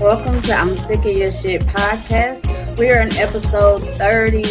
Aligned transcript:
Welcome 0.00 0.40
to 0.42 0.54
I'm 0.54 0.76
Sick 0.76 1.00
of 1.00 1.14
Your 1.14 1.30
Shit 1.30 1.60
podcast. 1.66 2.78
We 2.78 2.88
are 2.90 3.02
in 3.02 3.14
episode 3.16 3.80
30. 3.98 4.42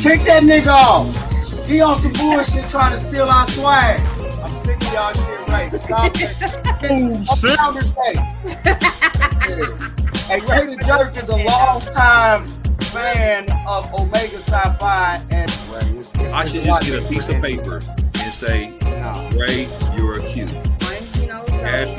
Kick 0.00 0.22
that 0.22 0.42
nigga 0.42 0.68
off. 0.68 1.66
He 1.66 1.82
on 1.82 1.96
some 1.96 2.14
bullshit 2.14 2.70
trying 2.70 2.92
to 2.92 2.98
steal 2.98 3.26
our 3.26 3.46
swag. 3.50 4.00
I'm 4.42 4.58
sick 4.60 4.76
of 4.76 4.92
y'all 4.94 5.12
shit 5.12 5.48
right. 5.48 5.74
Stop 5.74 6.00
oh, 6.14 6.18
that. 6.18 6.86
Ooh, 6.90 7.16
I'm 7.58 7.80
shit. 7.82 8.18
Hey, 10.26 10.40
hey, 10.40 10.66
Ray 10.66 10.74
the 10.74 10.82
Jerk 10.86 11.14
is 11.18 11.28
a 11.28 11.36
long 11.36 11.80
time 11.82 12.48
fan 12.94 13.52
of 13.68 13.92
Omega 13.92 14.36
Sci-Fi 14.36 15.22
and 15.30 15.50
Ray, 15.68 15.98
it's, 15.98 16.14
it's, 16.14 16.32
I 16.32 16.44
should 16.46 16.64
just 16.64 16.86
get 16.86 17.02
a 17.02 17.08
piece 17.08 17.28
of 17.28 17.42
paper 17.42 17.82
and 18.14 18.32
say, 18.32 18.72
Nah. 18.80 19.28
Ray, 19.38 19.66
you're 19.98 20.18
a 20.18 20.22
cute. 20.32 20.50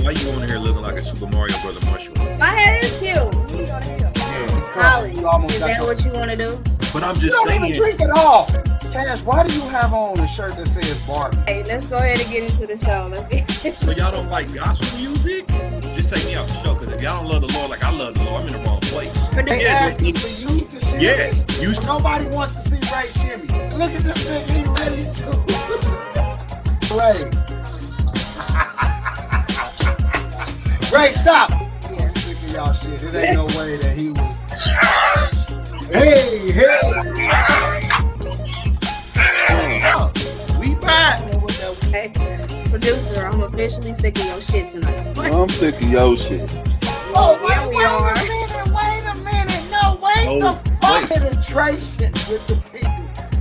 Why 0.06 0.12
you 0.12 0.30
on 0.30 0.48
here 0.48 0.60
looking 0.60 0.84
like 0.84 0.94
a 0.98 1.02
Super 1.02 1.26
Mario 1.26 1.60
Brother 1.64 1.84
mushroom? 1.88 2.38
my 2.38 2.46
head 2.46 2.84
is 2.84 2.92
cute. 2.92 3.16
You 3.16 3.66
go 3.66 3.66
to 3.66 3.74
hell. 3.74 4.12
Yeah, 4.16 4.60
Holly, 4.72 5.10
you 5.10 5.48
is 5.48 5.60
that 5.60 5.82
what 5.82 6.06
you 6.06 6.12
want 6.14 6.30
to 6.30 6.38
do? 6.38 6.62
But 6.94 7.04
I'm 7.04 7.16
You 7.16 7.22
just 7.22 7.44
don't 7.44 7.56
even 7.56 7.68
saying. 7.70 7.82
drink 7.82 8.02
at 8.02 8.12
all. 8.12 8.46
Cash, 8.94 9.22
why 9.24 9.48
do 9.48 9.54
you 9.56 9.62
have 9.62 9.94
on 9.96 10.20
a 10.20 10.28
shirt 10.28 10.56
that 10.58 10.68
says 10.68 11.04
Barbie? 11.08 11.38
Hey, 11.48 11.64
let's 11.64 11.88
go 11.88 11.98
ahead 11.98 12.22
and 12.22 12.30
get 12.32 12.44
into 12.44 12.68
the 12.68 12.78
show. 12.78 13.10
Let's 13.12 13.28
get 13.64 13.78
So 13.78 13.90
y'all 13.92 14.12
don't 14.12 14.30
like 14.30 14.54
gospel 14.54 14.96
music? 14.96 15.48
Just 15.96 16.14
take 16.14 16.24
me 16.26 16.36
out 16.36 16.48
the 16.50 16.54
show, 16.54 16.76
because 16.76 16.94
if 16.94 17.02
y'all 17.02 17.22
don't 17.24 17.32
love 17.32 17.42
the 17.42 17.52
Lord 17.58 17.72
like 17.72 17.84
I 17.84 17.90
love 17.90 18.14
the 18.14 18.24
Lord, 18.26 18.42
I'm 18.44 18.48
in 18.48 18.54
the 18.54 18.60
wrong 18.70 18.82
place. 18.82 19.30
They 19.30 19.64
Yeah, 19.64 19.70
asking 19.90 20.14
this- 20.14 20.22
for 20.22 20.30
you 20.30 20.60
to 20.60 20.80
shimmy. 20.86 21.04
Yes, 21.04 21.44
you 21.60 21.74
Nobody 21.88 22.28
wants 22.28 22.54
to 22.54 22.62
see 22.70 22.80
Ray 22.94 23.10
shimmy. 23.10 23.48
Look 23.76 23.92
at 23.92 24.04
this 24.04 24.24
nigga, 24.24 24.52
he 24.52 24.66
ready 24.84 25.10
to. 25.16 26.96
Ray. 26.96 27.45
Ray, 30.96 31.12
stop. 31.12 31.52
I'm 31.52 32.12
sick 32.16 32.38
of 32.44 32.52
y'all 32.52 32.74
shit. 32.74 33.04
It 33.04 33.16
ain't 33.16 33.36
no 33.36 33.46
way 33.60 33.78
that 33.78 33.98
he 33.98 34.12
was. 34.12 34.38
Hey, 35.92 36.52
hey. 36.52 36.72
we 40.60 40.76
back. 40.76 41.22
Hey, 41.84 42.12
producer, 42.70 43.26
I'm 43.26 43.42
officially 43.44 43.94
sick 43.96 44.18
of 44.20 44.26
your 44.26 44.42
shit 44.42 44.72
tonight. 44.72 45.18
I'm 45.18 45.50
sick 45.50 45.76
of 45.76 45.84
your 45.90 46.16
shit. 46.16 46.50
Oh, 47.18 47.38
oh 47.42 47.50
Yeah, 47.50 47.68
wait, 47.68 47.70
we 47.70 47.76
wait 47.78 47.86
are. 47.86 48.12
a 48.12 48.16
minute, 48.24 48.68
wait 48.74 49.04
a 49.06 49.16
minute. 49.24 49.70
No, 49.72 50.00
wait 50.02 50.28
Oh, 50.28 50.40
the 50.40 50.78
fuck 50.82 51.10
wait. 51.10 51.20
penetration 51.20 52.12
with 52.30 52.48
the 52.48 52.56
people. 52.72 52.90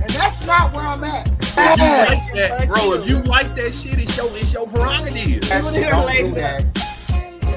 And 0.03 0.09
that's 0.11 0.45
not 0.45 0.73
where 0.73 0.85
I'm 0.85 1.03
at. 1.03 1.27
If 1.57 1.79
you 1.79 1.85
like 2.15 2.33
that, 2.33 2.67
bro, 2.67 2.93
if 2.93 3.09
you 3.09 3.21
like 3.23 3.55
that 3.55 3.73
shit, 3.73 4.01
it's 4.01 4.15
your, 4.17 4.27
it's 4.31 4.53
your 4.53 4.67
prerogative. 4.67 5.41
Cash, 5.43 5.63
Look 5.63 5.75
at 5.77 5.83
her 5.85 5.91
don't 5.91 6.25
do 6.25 6.31
that. 6.35 6.65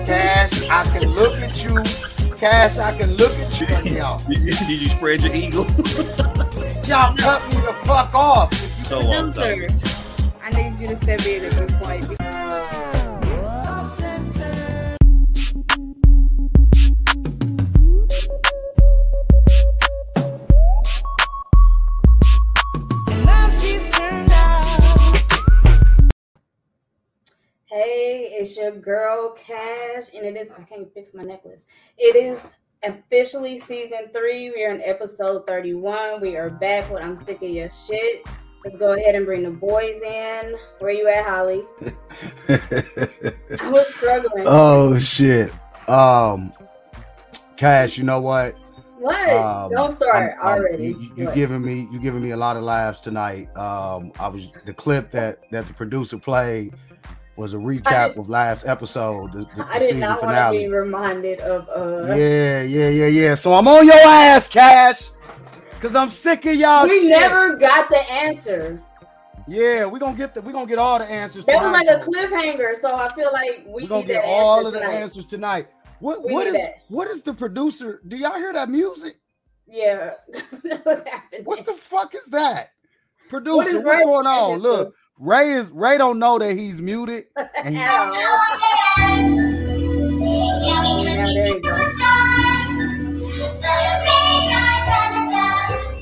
Cash, 0.08 0.62
I 0.70 0.84
can 0.98 1.10
look 1.10 1.36
at 1.42 1.62
you. 1.62 2.34
Cash, 2.38 2.78
I 2.78 2.96
can 2.96 3.14
look 3.16 3.32
at 3.32 3.60
you. 3.60 3.66
Y'all, 3.98 4.18
Did 4.26 4.40
you, 4.40 4.52
did 4.66 4.80
you 4.80 4.88
spread 4.88 5.22
your 5.22 5.34
eagle? 5.34 5.64
y'all 6.88 7.14
cut 7.14 7.46
me 7.48 7.60
the 7.60 7.76
fuck 7.84 8.14
off. 8.14 8.54
so 8.86 9.00
um, 9.00 9.26
I'm 9.26 9.32
talking. 9.34 9.68
I 10.42 10.50
need 10.50 10.80
you 10.80 10.86
to 10.88 10.96
step 11.02 11.26
in 11.26 11.44
at 11.44 11.52
this 11.52 11.78
point. 11.78 12.27
Your 28.58 28.72
girl 28.72 29.34
Cash, 29.38 30.12
and 30.14 30.26
it 30.26 30.36
is 30.36 30.50
I 30.52 30.62
can't 30.62 30.92
fix 30.92 31.14
my 31.14 31.22
necklace. 31.22 31.66
It 31.96 32.16
is 32.16 32.56
officially 32.84 33.58
season 33.60 34.08
three. 34.12 34.50
We 34.50 34.64
are 34.64 34.72
in 34.74 34.82
episode 34.82 35.46
31. 35.46 36.20
We 36.20 36.36
are 36.36 36.50
back 36.50 36.90
with 36.90 37.02
I'm 37.02 37.16
sick 37.16 37.40
of 37.42 37.48
your 37.48 37.70
shit. 37.70 38.26
Let's 38.64 38.76
go 38.76 38.92
ahead 38.92 39.14
and 39.14 39.24
bring 39.24 39.44
the 39.44 39.50
boys 39.50 40.00
in. 40.02 40.56
Where 40.80 40.90
you 40.90 41.08
at, 41.08 41.24
Holly? 41.24 41.62
I 42.48 43.70
was 43.70 43.86
struggling. 43.94 44.44
oh 44.46 44.98
shit. 44.98 45.52
Um, 45.88 46.52
Cash, 47.56 47.96
you 47.96 48.04
know 48.04 48.20
what? 48.20 48.56
what? 48.98 49.30
Um, 49.30 49.70
Don't 49.70 49.90
start 49.90 50.14
I'm- 50.16 50.38
I'm- 50.42 50.58
already. 50.58 50.88
You, 50.88 51.12
you 51.16 51.34
giving 51.34 51.62
me 51.64 51.88
you 51.92 52.00
giving 52.00 52.22
me 52.22 52.32
a 52.32 52.36
lot 52.36 52.56
of 52.56 52.64
laughs 52.64 53.00
tonight. 53.00 53.48
Um, 53.56 54.12
I 54.18 54.28
was 54.28 54.48
the 54.66 54.74
clip 54.74 55.10
that 55.12 55.38
that 55.52 55.66
the 55.66 55.74
producer 55.74 56.18
played 56.18 56.74
was 57.38 57.54
a 57.54 57.56
recap 57.56 58.16
of 58.18 58.28
last 58.28 58.66
episode. 58.66 59.32
The, 59.32 59.44
the, 59.56 59.66
I 59.70 59.78
did 59.78 59.96
not 59.96 60.22
want 60.22 60.36
to 60.36 60.50
be 60.58 60.68
reminded 60.68 61.38
of 61.40 61.68
uh 61.68 62.14
Yeah, 62.16 62.62
yeah, 62.62 62.88
yeah, 62.88 63.06
yeah. 63.06 63.34
So 63.36 63.54
I'm 63.54 63.68
on 63.68 63.86
your 63.86 63.94
ass, 63.94 64.48
Cash. 64.48 65.10
Cause 65.80 65.94
I'm 65.94 66.10
sick 66.10 66.44
of 66.46 66.56
y'all. 66.56 66.82
we 66.84 67.02
shit. 67.02 67.10
never 67.10 67.56
got 67.56 67.88
the 67.88 68.10
answer. 68.10 68.82
Yeah, 69.46 69.86
we're 69.86 70.00
gonna 70.00 70.16
get 70.16 70.34
the 70.34 70.42
we're 70.42 70.52
gonna 70.52 70.66
get 70.66 70.78
all 70.80 70.98
the 70.98 71.04
answers. 71.04 71.46
That 71.46 71.62
was 71.62 71.70
like 71.70 71.86
a 71.86 72.00
cliffhanger, 72.00 72.76
so 72.76 72.96
I 72.96 73.14
feel 73.14 73.30
like 73.32 73.64
we 73.64 73.84
We're 73.84 73.88
gonna 73.88 74.00
need 74.00 74.08
get 74.08 74.24
all 74.26 74.66
of 74.66 74.72
the 74.72 74.80
tonight. 74.80 74.94
answers 74.94 75.26
tonight. 75.26 75.68
What 76.00 76.24
We 76.24 76.32
what 76.32 76.48
is 76.48 76.54
that. 76.54 76.82
what 76.88 77.08
is 77.08 77.22
the 77.22 77.32
producer? 77.32 78.02
Do 78.08 78.16
y'all 78.16 78.34
hear 78.36 78.52
that 78.52 78.68
music? 78.68 79.14
Yeah. 79.66 80.14
What 81.44 81.64
the 81.64 81.74
fuck 81.74 82.14
is 82.16 82.26
that? 82.26 82.70
Producer, 83.28 83.68
is 83.68 83.74
what's 83.76 83.98
Ray 83.98 84.04
going 84.04 84.26
on? 84.26 84.58
Look, 84.58 84.94
Ray 85.18 85.50
is 85.50 85.68
Ray 85.70 85.98
don't 85.98 86.18
know 86.18 86.38
that 86.38 86.56
he's 86.56 86.80
muted. 86.80 87.26
And 87.64 87.76
he, 87.76 87.82
Ow. 87.82 88.12
Yeah, 90.20 91.34
there 91.34 91.48
you 91.48 91.60
go. 91.60 91.74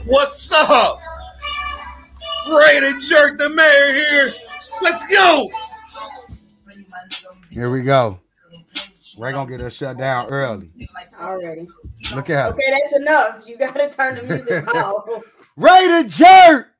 What's 0.06 0.52
up? 0.52 0.98
Ray 2.50 2.80
the 2.80 3.02
Jerk, 3.08 3.38
the 3.38 3.50
mayor 3.50 3.92
here. 3.94 4.32
Let's 4.82 5.02
go. 5.12 5.50
here 7.50 7.72
we 7.72 7.82
go. 7.84 8.20
Ray 9.22 9.32
gonna 9.32 9.48
get 9.48 9.62
us 9.62 9.74
shut 9.74 9.98
down 9.98 10.22
early. 10.30 10.70
Already. 11.22 11.66
Look 12.14 12.28
at 12.28 12.48
him. 12.48 12.54
Okay, 12.54 12.70
that's 12.70 13.00
enough. 13.00 13.42
You 13.46 13.56
gotta 13.56 13.88
turn 13.88 14.16
the 14.16 14.22
music 14.24 14.66
off. 14.74 15.08
Ray 15.56 16.02
the 16.02 16.08
jerk. 16.08 16.75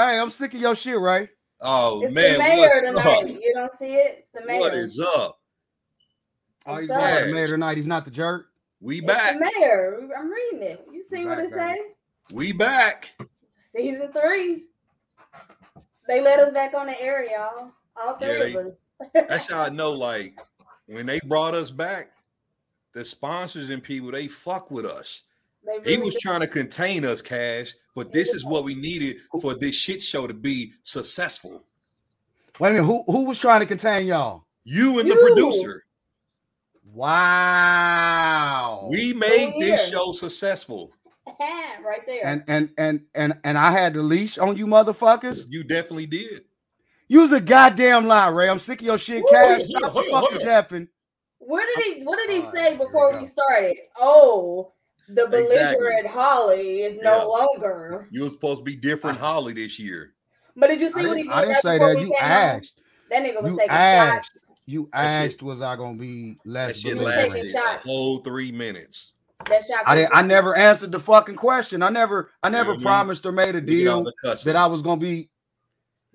Hey, 0.00 0.18
I'm 0.18 0.30
sick 0.30 0.54
of 0.54 0.60
your 0.60 0.74
shit, 0.74 0.98
right? 0.98 1.28
Oh 1.60 2.00
It's 2.02 2.12
man, 2.12 2.32
the 2.34 2.38
mayor 2.38 2.56
what's 2.58 2.80
tonight. 2.80 3.06
up? 3.06 3.28
You 3.28 3.52
don't 3.54 3.72
see 3.72 3.94
it? 3.96 4.20
It's 4.20 4.28
the 4.40 4.46
mayor. 4.46 4.60
What 4.60 4.74
is 4.74 4.98
up? 4.98 5.38
Oh, 6.66 6.76
he's 6.76 6.88
What's 6.88 7.02
not 7.02 7.20
up? 7.22 7.26
the 7.28 7.34
mayor 7.34 7.46
tonight. 7.48 7.76
He's 7.76 7.86
not 7.86 8.04
the 8.06 8.10
jerk. 8.10 8.46
We 8.80 8.98
It's 8.98 9.06
back. 9.06 9.34
the 9.34 9.40
mayor. 9.58 10.08
I'm 10.16 10.30
reading 10.30 10.62
it. 10.62 10.86
You 10.90 11.02
see 11.02 11.26
what 11.26 11.36
Back, 11.36 11.46
it 11.46 11.50
baby. 11.50 11.60
say? 11.60 11.80
We 12.32 12.52
back. 12.54 13.14
Season 13.56 14.10
three. 14.12 14.64
They 16.08 16.22
let 16.22 16.38
us 16.40 16.52
back 16.52 16.72
on 16.74 16.86
the 16.86 16.98
air, 17.00 17.30
y'all. 17.30 17.72
All 17.96 18.14
three 18.14 18.28
Yeah, 18.28 18.38
they- 18.38 18.54
of 18.54 18.66
us. 18.66 18.88
That's 19.12 19.50
how 19.50 19.60
I 19.62 19.68
know. 19.70 19.92
Like 19.92 20.38
when 20.86 21.04
they 21.04 21.20
brought 21.26 21.54
us 21.54 21.70
back, 21.70 22.12
the 22.94 23.04
sponsors 23.04 23.68
and 23.70 23.82
people 23.82 24.10
they 24.10 24.28
fuck 24.28 24.70
with 24.70 24.86
us. 24.86 25.24
They 25.84 25.96
He 25.96 25.98
was 26.02 26.14
did. 26.14 26.20
trying 26.22 26.40
to 26.40 26.46
contain 26.46 27.04
us, 27.04 27.20
Cash, 27.22 27.72
but 27.94 28.12
this 28.12 28.32
is 28.34 28.44
what 28.44 28.64
we 28.64 28.74
needed 28.74 29.18
for 29.40 29.54
this 29.54 29.74
shit 29.78 30.00
show 30.00 30.26
to 30.26 30.34
be 30.34 30.72
successful. 30.82 31.62
Wait 32.58 32.70
a 32.70 32.72
minute. 32.72 32.84
Who 32.86 33.04
who 33.06 33.24
was 33.26 33.38
trying 33.38 33.60
to 33.60 33.66
contain 33.66 34.06
y'all? 34.06 34.46
You 34.64 34.98
and 35.00 35.10
the 35.10 35.16
producer, 35.16 35.84
Wow. 37.50 38.86
we 38.90 39.12
made 39.14 39.52
Who 39.54 39.60
this 39.60 39.90
show 39.90 40.12
successful. 40.12 40.92
right 41.40 42.00
there. 42.06 42.24
and 42.26 42.42
and 42.48 42.70
and 42.76 43.02
and 43.14 43.38
and 43.44 43.56
I 43.58 43.70
had 43.70 43.94
the 43.94 44.02
leash 44.02 44.38
on 44.38 44.56
you 44.56 44.66
motherfuckers. 44.66 45.44
You 45.48 45.64
definitely 45.64 46.06
did. 46.06 46.42
Use 47.08 47.32
a 47.32 47.40
goddamn 47.40 48.06
lie, 48.06 48.28
Ray. 48.28 48.48
I'm 48.48 48.58
sick 48.60 48.80
of 48.80 48.86
your 48.86 48.98
shit, 48.98 49.22
Woo. 49.24 49.30
Cash. 49.30 49.62
Hold 49.62 49.70
Stop 49.70 49.80
the 49.80 49.86
on, 49.88 49.94
fucking 49.94 50.16
hold 50.16 50.40
japping. 50.42 50.88
what 51.38 51.64
did 51.74 51.84
he 51.84 52.02
what 52.04 52.16
did 52.18 52.30
he 52.30 52.42
say 52.42 52.76
before 52.76 53.12
we 53.12 53.20
we 53.20 53.26
started? 53.26 53.76
Oh, 53.98 54.72
the 55.14 55.24
Exactly. 55.24 55.76
belligerent 55.76 56.06
Holly 56.06 56.80
is 56.82 56.98
no 57.02 57.16
Yeah. 57.18 57.22
longer. 57.24 58.08
You 58.10 58.24
was 58.24 58.32
supposed 58.32 58.58
to 58.58 58.64
be 58.64 58.76
different 58.76 59.18
Holly 59.18 59.52
this 59.52 59.78
year. 59.78 60.14
But 60.56 60.68
did 60.68 60.80
you 60.80 60.90
see 60.90 61.04
I 61.04 61.06
what 61.08 61.16
he 61.16 61.22
didn't. 61.24 61.34
I 61.34 61.44
didn't 61.46 61.62
say 61.62 61.78
that. 61.78 61.90
You 61.98 62.04
came 62.04 62.12
on? 62.12 62.18
asked. 62.20 62.80
That 63.10 63.22
nigga 63.24 63.42
was 63.42 63.52
You 63.52 63.58
taking 63.58 63.70
asked. 63.72 64.32
shots. 64.32 64.50
You 64.66 64.88
That 64.92 65.22
shit- 65.22 65.30
asked, 65.32 65.42
was 65.42 65.62
I 65.62 65.74
gonna 65.76 65.98
be 65.98 66.38
less? 66.44 66.66
That 66.66 66.68
less 66.68 66.78
shit 66.80 66.96
was 66.96 67.04
belligerent? 67.06 67.32
taking 67.32 67.44
lasted 67.46 67.60
a 67.60 67.72
shots. 67.72 67.84
whole 67.84 68.18
three 68.22 68.52
minutes. 68.52 69.14
That 69.48 69.62
shot. 69.64 69.84
I. 69.86 70.06
I 70.12 70.22
never 70.22 70.54
answered 70.56 70.92
the 70.92 71.00
fucking 71.00 71.36
question. 71.36 71.82
I 71.82 71.88
never. 71.88 72.30
I 72.42 72.50
never 72.50 72.74
Mhm. 72.76 72.82
promised 72.82 73.24
or 73.26 73.32
made 73.32 73.54
a 73.56 73.60
Look 73.60 73.68
at 73.70 73.86
all 73.88 74.02
deal 74.04 74.34
that 74.44 74.54
I 74.56 74.66
was 74.66 74.82
gonna 74.82 75.00
be. 75.00 75.30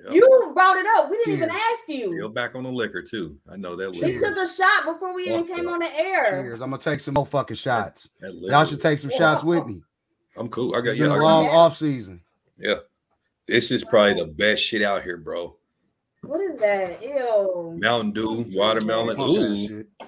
Yep. 0.06 0.14
You 0.14 0.52
brought 0.54 0.78
it 0.78 0.86
up. 0.98 1.10
We 1.10 1.18
didn't 1.18 1.34
even 1.34 1.50
ask 1.50 1.88
you. 1.88 2.12
Still 2.12 2.30
back 2.30 2.56
on 2.56 2.64
the 2.64 2.72
liquor 2.72 3.02
too. 3.02 3.38
I 3.52 3.56
know 3.58 3.76
that 3.76 3.90
was 3.90 4.00
He 4.04 4.18
took 4.18 4.38
a 4.38 4.48
shot 4.48 4.86
before 4.86 5.14
we 5.14 5.24
even 5.24 5.48
came 5.48 5.68
up. 5.68 5.74
on 5.74 5.80
the 5.80 5.94
air. 6.00 6.30
Cheers. 6.44 6.62
I'm 6.62 6.70
gonna 6.70 6.82
take 6.82 7.00
some 7.00 7.14
more 7.16 7.26
fucking 7.26 7.56
shots. 7.58 8.10
that 8.22 8.34
liquor 8.36 8.52
Y'all 8.52 8.66
should 8.66 8.82
take 8.82 9.00
some 9.00 9.10
shots 9.12 9.44
with 9.44 9.66
me. 9.66 9.82
I'm 10.38 10.50
cool. 10.50 10.76
I 10.76 10.82
got 10.82 10.92
It's 10.92 11.00
yeah. 11.00 11.06
been 11.06 11.12
I 11.14 11.16
a 11.16 11.20
got- 11.20 11.24
long 11.24 11.48
off 11.48 11.78
season. 11.78 12.22
yeah. 12.60 12.76
This 13.48 13.70
is 13.72 13.84
probably 13.84 14.16
the 14.16 14.26
best 14.28 14.64
shit 14.64 14.82
out 14.82 15.04
here, 15.04 15.18
bro. 15.18 15.56
What 16.24 16.42
is 16.42 16.58
that? 16.58 17.04
Ew. 17.04 17.78
Mountain 17.80 18.12
Dew, 18.12 18.46
watermelon. 18.54 19.16
Fuck 19.18 19.28
that 19.28 19.86
Ooh. 20.02 20.08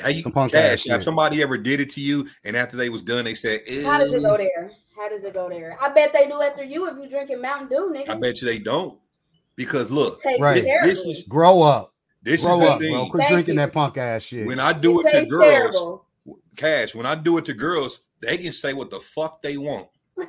How 0.00 0.08
you 0.08 0.22
Some 0.22 0.30
punk 0.32 0.52
cash? 0.52 0.84
ass 0.84 0.88
Have 0.88 1.02
somebody 1.02 1.42
ever 1.42 1.56
did 1.58 1.80
it 1.80 1.90
to 1.90 2.00
you, 2.00 2.28
and 2.44 2.56
after 2.56 2.76
they 2.76 2.88
was 2.90 3.02
done, 3.02 3.24
they 3.24 3.34
said, 3.34 3.60
How 3.84 3.98
does 3.98 4.12
it 4.12 4.22
go 4.22 4.36
there? 4.36 4.70
How 4.96 5.08
does 5.08 5.24
it 5.24 5.34
go 5.34 5.48
there? 5.48 5.76
I 5.82 5.88
bet 5.88 6.12
they 6.12 6.26
do 6.28 6.40
after 6.42 6.62
you 6.62 6.88
if 6.88 6.96
you 7.02 7.08
drinking 7.08 7.40
Mountain 7.40 7.68
Dew, 7.68 7.92
nigga. 7.94 8.10
I 8.10 8.14
bet 8.18 8.40
you 8.40 8.48
they 8.48 8.58
don't. 8.58 8.98
Because 9.56 9.90
look, 9.90 10.18
Right. 10.38 10.62
terrible. 10.62 10.86
this 10.88 11.06
is 11.06 11.22
Grow 11.24 11.62
up. 11.62 11.94
this 12.22 12.44
Grow 12.44 12.54
is 12.54 12.60
the 12.60 12.66
up, 12.68 12.78
bro. 12.78 12.88
thing. 12.88 13.10
Quit 13.10 13.28
drinking 13.28 13.54
you. 13.54 13.60
that 13.60 13.72
punk 13.72 13.96
ass 13.96 14.22
shit. 14.22 14.46
When 14.46 14.60
I 14.60 14.72
do 14.72 15.00
it 15.00 15.10
to 15.10 15.26
girls, 15.26 15.74
terrible. 15.74 16.06
cash. 16.56 16.94
When 16.94 17.06
I 17.06 17.14
do 17.14 17.38
it 17.38 17.44
to 17.46 17.54
girls, 17.54 18.00
they 18.20 18.36
can 18.38 18.52
say 18.52 18.72
what 18.74 18.90
the 18.90 19.00
fuck 19.00 19.40
they 19.42 19.56
want. 19.56 19.88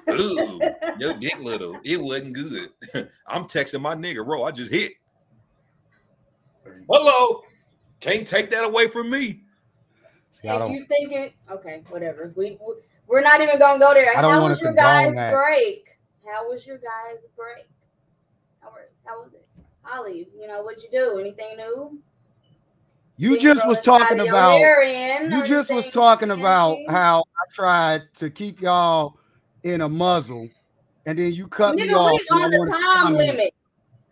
Ooh, 0.10 0.60
your 1.00 1.14
dick 1.20 1.40
little. 1.40 1.78
It 1.84 2.02
wasn't 2.02 2.34
good. 2.34 2.70
I'm 3.28 3.44
texting 3.46 3.82
my 3.82 3.96
nigga, 3.96 4.26
bro. 4.26 4.44
I 4.44 4.52
just 4.52 4.72
hit. 4.72 4.92
Hello. 6.90 7.44
Can't 8.00 8.28
take 8.28 8.50
that 8.52 8.64
away 8.66 8.88
from 8.88 9.10
me. 9.10 9.44
If 10.44 10.72
you 10.72 10.86
think 10.86 11.12
it, 11.12 11.34
okay, 11.52 11.84
whatever. 11.90 12.32
We 12.36 12.58
we- 12.66 12.76
we're 13.08 13.22
not 13.22 13.42
even 13.42 13.58
gonna 13.58 13.80
go 13.80 13.94
there. 13.94 14.16
I 14.18 14.22
don't 14.22 14.34
How 14.34 14.48
was 14.48 14.60
your 14.62 14.74
guys' 14.74 15.16
that. 15.16 15.34
break? 15.34 15.98
How 16.30 16.50
was 16.50 16.68
your 16.68 16.78
guys' 16.78 17.26
break? 17.38 17.66
How, 19.08 19.20
was 19.24 19.34
it, 19.34 19.48
Holly? 19.84 20.28
You 20.40 20.48
know 20.48 20.62
what'd 20.62 20.84
you 20.84 20.90
do? 20.92 21.20
Anything 21.20 21.58
new? 21.58 22.02
you 23.18 23.32
Did 23.32 23.42
just 23.42 23.68
was 23.68 23.82
talking 23.82 24.20
about 24.20 24.62
in 24.62 25.32
you 25.32 25.44
just 25.44 25.70
was 25.70 25.86
anything 25.86 25.92
talking 25.92 26.32
about 26.32 26.78
how 26.88 27.22
I 27.22 27.54
tried 27.54 28.04
to 28.16 28.30
keep 28.30 28.62
y'all 28.62 29.18
in 29.64 29.82
a 29.82 29.90
muzzle, 29.90 30.48
and 31.06 31.18
then 31.18 31.34
you 31.34 31.48
cut 31.48 31.76
me 31.76 31.88
Nigga, 31.88 31.96
off. 31.96 32.12
we 32.12 32.28
and 32.30 32.42
I 32.42 32.46
on 32.46 32.52
the 32.52 32.58
wanted 32.60 32.72
time 32.72 33.14
limit. 33.16 33.54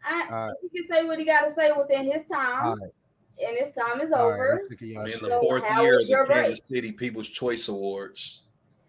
I, 0.03 0.27
All 0.29 0.47
right. 0.47 0.53
He 0.61 0.79
can 0.79 0.87
say 0.87 1.03
what 1.05 1.19
he 1.19 1.25
got 1.25 1.41
to 1.47 1.51
say 1.53 1.71
within 1.71 2.05
his 2.05 2.23
time, 2.31 2.65
All 2.65 2.75
right, 2.75 3.47
and 3.47 3.57
his 3.57 3.71
time 3.71 4.01
is 4.01 4.11
all 4.11 4.29
right, 4.29 4.35
over. 4.35 4.61
I'm 4.63 4.69
sick 4.69 4.81
of 4.81 4.87
y'all 4.87 5.03
In 5.05 5.11
the 5.21 5.29
So 5.29 5.39
fourth 5.39 5.63
year 5.81 5.99
of 5.99 6.07
the 6.07 6.25
Kansas 6.27 6.59
City 6.71 6.91
People's 6.91 7.29
Choice 7.29 7.67
Awards. 7.67 8.43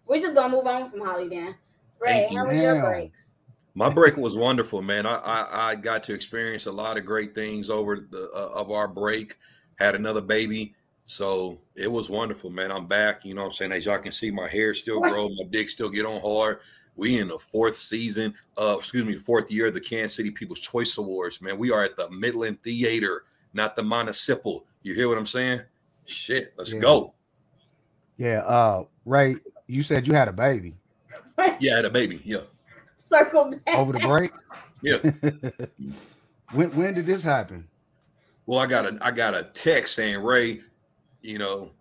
We're 0.07 0.21
just 0.21 0.35
gonna 0.35 0.55
move 0.55 0.65
on 0.65 0.89
from 0.89 1.01
Holly 1.01 1.27
then. 1.27 1.55
Ray, 1.99 2.27
Thank 2.27 2.31
you. 2.31 2.37
how 2.39 2.47
was 2.47 2.61
your 2.61 2.81
break? 2.81 3.11
My 3.77 3.91
break 3.91 4.17
was 4.17 4.35
wonderful, 4.35 4.81
man. 4.81 5.05
I, 5.05 5.17
I 5.23 5.69
I 5.69 5.75
got 5.75 6.01
to 6.05 6.13
experience 6.15 6.65
a 6.65 6.71
lot 6.71 6.97
of 6.97 7.05
great 7.05 7.35
things 7.35 7.69
over 7.69 7.97
the 7.97 8.27
uh, 8.35 8.59
of 8.59 8.71
our 8.71 8.87
break. 8.87 9.35
Had 9.77 9.93
another 9.93 10.19
baby, 10.19 10.73
so 11.05 11.59
it 11.75 11.91
was 11.91 12.09
wonderful, 12.09 12.49
man. 12.49 12.71
I'm 12.71 12.87
back. 12.87 13.23
You 13.23 13.35
know 13.35 13.41
what 13.41 13.47
I'm 13.49 13.53
saying? 13.53 13.73
As 13.73 13.85
y'all 13.85 13.99
can 13.99 14.11
see, 14.11 14.31
my 14.31 14.47
hair 14.47 14.73
still 14.73 14.99
What? 14.99 15.11
grow, 15.11 15.29
my 15.29 15.43
dick 15.51 15.69
still 15.69 15.91
get 15.91 16.07
on 16.07 16.19
hard. 16.21 16.57
We 16.95 17.19
in 17.19 17.27
the 17.27 17.37
fourth 17.37 17.75
season, 17.75 18.33
uh, 18.59 18.73
excuse 18.79 19.05
me, 19.05 19.13
fourth 19.13 19.51
year 19.51 19.67
of 19.67 19.75
the 19.75 19.79
Kansas 19.79 20.15
City 20.15 20.31
People's 20.31 20.59
Choice 20.59 20.97
Awards, 20.97 21.39
man. 21.43 21.59
We 21.59 21.69
are 21.71 21.83
at 21.83 21.95
the 21.97 22.09
Midland 22.09 22.63
Theater, 22.63 23.25
not 23.53 23.75
the 23.75 23.83
Municipal. 23.83 24.65
You 24.81 24.95
hear 24.95 25.07
what 25.07 25.19
I'm 25.19 25.27
saying? 25.27 25.61
Shit, 26.05 26.51
let's 26.57 26.73
Yeah. 26.73 26.79
go. 26.79 27.13
Yeah, 28.17 28.39
uh, 28.39 28.85
Ray, 29.05 29.35
you 29.67 29.83
said 29.83 30.07
you 30.07 30.13
had 30.15 30.29
a 30.29 30.33
baby 30.33 30.73
Yeah, 31.59 31.73
I 31.73 31.75
had 31.75 31.85
a 31.85 31.91
baby. 31.91 32.19
Yeah, 32.25 32.39
Circle 33.07 33.51
back. 33.65 33.77
over 33.77 33.93
the 33.93 33.99
break. 33.99 34.31
yeah. 34.81 34.97
when 36.53 36.75
when 36.75 36.93
did 36.93 37.05
this 37.05 37.23
happen? 37.23 37.67
Well, 38.45 38.59
I 38.59 38.67
got 38.67 38.85
a 38.85 38.97
I 39.01 39.11
got 39.11 39.33
a 39.33 39.43
text 39.53 39.95
saying 39.95 40.23
Ray, 40.23 40.59
you 41.21 41.37
know, 41.37 41.71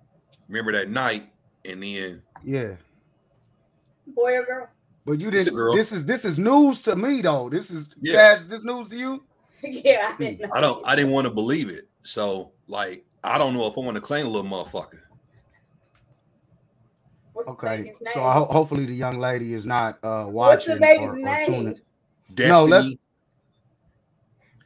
remember 0.48 0.72
that 0.72 0.90
night, 0.90 1.28
and 1.64 1.82
then 1.82 2.22
Yeah, 2.44 2.74
Boy 4.08 4.36
or 4.38 4.44
girl? 4.44 4.68
but 5.04 5.20
you 5.20 5.30
didn't. 5.30 5.54
girl. 5.54 5.74
This 5.74 5.92
is 5.92 6.04
this 6.06 6.24
is 6.24 6.38
news 6.38 6.82
to 6.82 6.96
me 6.96 7.22
though. 7.22 7.48
This 7.48 7.70
is 7.70 7.88
Yeah. 8.00 8.36
Cash, 8.36 8.46
this 8.46 8.64
news 8.64 8.88
to 8.90 8.96
you? 8.96 9.24
yeah, 9.62 10.12
I 10.12 10.16
didn't 10.18 10.40
know. 10.42 10.50
I 10.52 10.60
don't 10.60 10.86
I 10.86 10.96
didn't 10.96 11.12
want 11.12 11.26
to 11.26 11.32
believe 11.32 11.70
it. 11.70 11.88
So 12.02 12.52
like 12.68 13.04
I 13.24 13.38
don't 13.38 13.54
know 13.54 13.66
if 13.66 13.76
I 13.76 13.80
want 13.80 13.96
to 13.96 14.00
claim 14.00 14.26
a 14.26 14.28
little 14.28 14.48
motherfucker. 14.50 15.00
What's 17.36 17.46
the 17.48 17.52
Okay, 17.52 17.92
so? 18.14 18.24
I 18.24 18.32
ho- 18.32 18.46
hopefully 18.46 18.86
the 18.86 18.94
young 18.94 19.18
lady 19.18 19.52
is 19.52 19.66
not 19.66 19.98
uh 20.02 20.24
What's 20.24 20.64
the 20.64 20.72
watching 20.72 20.80
baby's 20.80 21.10
or, 21.10 21.18
or 21.28 21.44
tuning. 21.44 21.80
Destiny. 22.34 22.70
let's- 22.70 22.86
I 22.86 22.88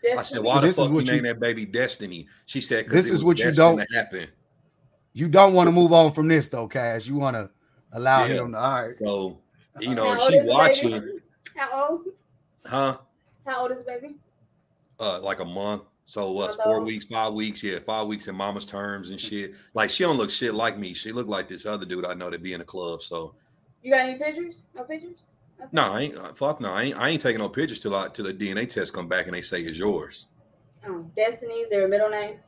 said, 0.05 0.15
Destiny. 0.17 0.43
why 0.47 0.55
the 0.61 0.67
This 0.69 0.71
is 0.71 0.77
fuck 0.77 0.89
you 0.89 0.95
what 0.95 1.07
you- 1.07 1.13
name 1.13 1.23
that 1.25 1.41
baby 1.41 1.67
Destiny? 1.67 2.29
She 2.47 2.61
said, 2.61 2.85
This 2.85 2.85
because 2.87 3.07
it 3.11 3.15
is 3.15 3.21
was 3.21 3.27
what 3.29 3.39
you 3.39 3.53
don't- 3.53 3.85
happen. 3.93 4.29
You 5.13 5.29
don't 5.29 5.53
want 5.55 5.67
to 5.67 5.73
move 5.73 5.93
on 5.93 6.13
from 6.13 6.29
this 6.29 6.49
though, 6.49 6.69
Cash. 6.69 7.07
You 7.07 7.17
want 7.17 7.35
to 7.35 7.51
allow 7.93 8.21
Yeah. 8.25 8.35
him. 8.45 8.53
To, 8.53 8.59
all 8.59 8.83
right. 8.85 8.95
So 8.97 9.41
you 9.81 9.95
know, 9.97 10.15
How 10.15 10.19
she 10.31 10.41
watching, 10.45 10.91
baby? 10.93 11.07
How 11.57 11.89
old? 11.89 12.03
huh? 12.65 12.97
How 13.47 13.63
old 13.63 13.73
is 13.73 13.79
the 13.79 13.85
baby? 13.85 14.15
Uh, 15.01 15.21
like 15.23 15.41
a 15.41 15.45
month. 15.45 15.83
So 16.11 16.33
what's 16.33 16.59
Month 16.59 16.67
four 16.69 16.85
weeks, 16.85 17.05
five 17.05 17.33
weeks? 17.35 17.63
Yeah, 17.63 17.79
five 17.79 18.09
weeks 18.09 18.27
in 18.27 18.35
mama's 18.35 18.67
terms 18.67 19.11
and 19.11 19.21
shit. 19.21 19.55
Like 19.75 19.91
she 19.91 20.03
don't 20.03 20.17
look 20.17 20.29
shit 20.31 20.55
like 20.55 20.77
me. 20.77 20.93
She 20.93 21.13
look 21.13 21.29
like 21.29 21.47
this 21.47 21.67
other 21.67 21.87
dude 21.87 22.05
I 22.05 22.15
know 22.15 22.31
that 22.31 22.43
be 22.43 22.53
in 22.53 22.59
the 22.59 22.65
club. 22.67 23.01
So 23.01 23.37
You 23.81 23.93
got 23.93 24.01
any 24.09 24.19
pictures? 24.19 24.65
No 24.75 24.83
pictures? 24.83 25.19
Okay. 25.61 25.69
no, 25.71 25.83
I 25.93 26.01
ain't 26.01 26.19
uh, 26.19 26.33
fuck 26.33 26.61
no. 26.61 26.73
I 26.73 26.83
ain't 26.83 26.99
I 26.99 27.11
ain't 27.11 27.21
taking 27.23 27.39
no 27.39 27.49
pictures 27.49 27.79
till 27.79 27.95
I 27.95 28.09
till 28.09 28.25
the 28.25 28.35
DNA 28.35 28.69
test 28.69 28.93
come 28.93 29.07
back 29.07 29.27
and 29.27 29.37
they 29.37 29.41
say 29.41 29.61
it's 29.61 29.79
yours. 29.79 30.27
Oh, 30.85 31.09
Destiny's 31.15 31.71
their 31.71 31.87
middle 31.87 32.11
name. 32.11 32.39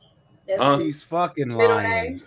Huh? 0.49 0.79
He's 0.79 1.01
fucking 1.01 1.51
lying. 1.51 2.21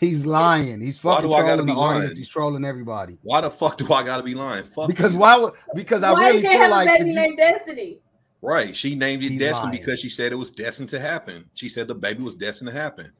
He's 0.00 0.24
lying. 0.24 0.80
He's 0.80 1.04
Why 1.04 1.16
fucking 1.16 1.28
do 1.28 1.34
I 1.34 1.40
gotta 1.42 1.48
trolling 1.56 1.66
the 1.66 1.72
be 1.74 1.78
audience. 1.78 2.16
He's 2.16 2.28
trolling 2.28 2.64
everybody. 2.64 3.18
Why 3.22 3.42
the 3.42 3.50
fuck 3.50 3.76
do 3.76 3.92
I 3.92 4.02
gotta 4.02 4.22
be 4.22 4.34
lying? 4.34 4.64
Fuck 4.64 4.86
Because 4.86 5.12
you. 5.12 5.18
why 5.18 5.36
would 5.36 5.52
because 5.74 6.02
I 6.02 6.12
Why 6.12 6.28
really 6.28 6.36
you 6.36 6.42
can't 6.44 6.54
feel 6.54 6.62
have 6.62 6.70
like 6.70 6.88
a 6.88 6.92
if 6.92 6.98
baby 7.00 7.10
you- 7.10 7.16
named 7.16 7.36
Destiny? 7.36 7.98
Right. 8.40 8.74
She 8.76 8.94
named 8.94 9.22
it 9.24 9.32
He's 9.32 9.40
Destiny 9.40 9.72
lying. 9.72 9.80
because 9.80 10.00
she 10.00 10.08
said 10.08 10.30
it 10.32 10.36
was 10.36 10.50
destined 10.50 10.88
to 10.90 11.00
happen. 11.00 11.48
She 11.54 11.68
said 11.68 11.88
the 11.88 11.94
baby 11.94 12.22
was 12.22 12.34
destined 12.36 12.70
to 12.70 12.76
happen. 12.78 13.10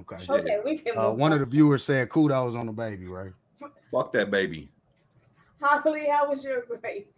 okay. 0.00 0.16
Shit. 0.18 0.30
Okay, 0.30 0.58
we 0.64 0.78
can 0.78 0.96
Uh, 0.96 1.10
one 1.10 1.32
on. 1.32 1.40
of 1.40 1.40
the 1.40 1.46
viewers 1.56 1.84
said 1.84 2.08
kudos 2.08 2.54
on 2.54 2.66
the 2.66 2.72
baby, 2.72 3.06
right? 3.06 3.32
Fuck 3.90 4.12
that 4.12 4.30
baby. 4.30 4.70
Holly, 5.60 6.06
how 6.08 6.30
was 6.30 6.42
your 6.42 6.64
break? 6.80 7.08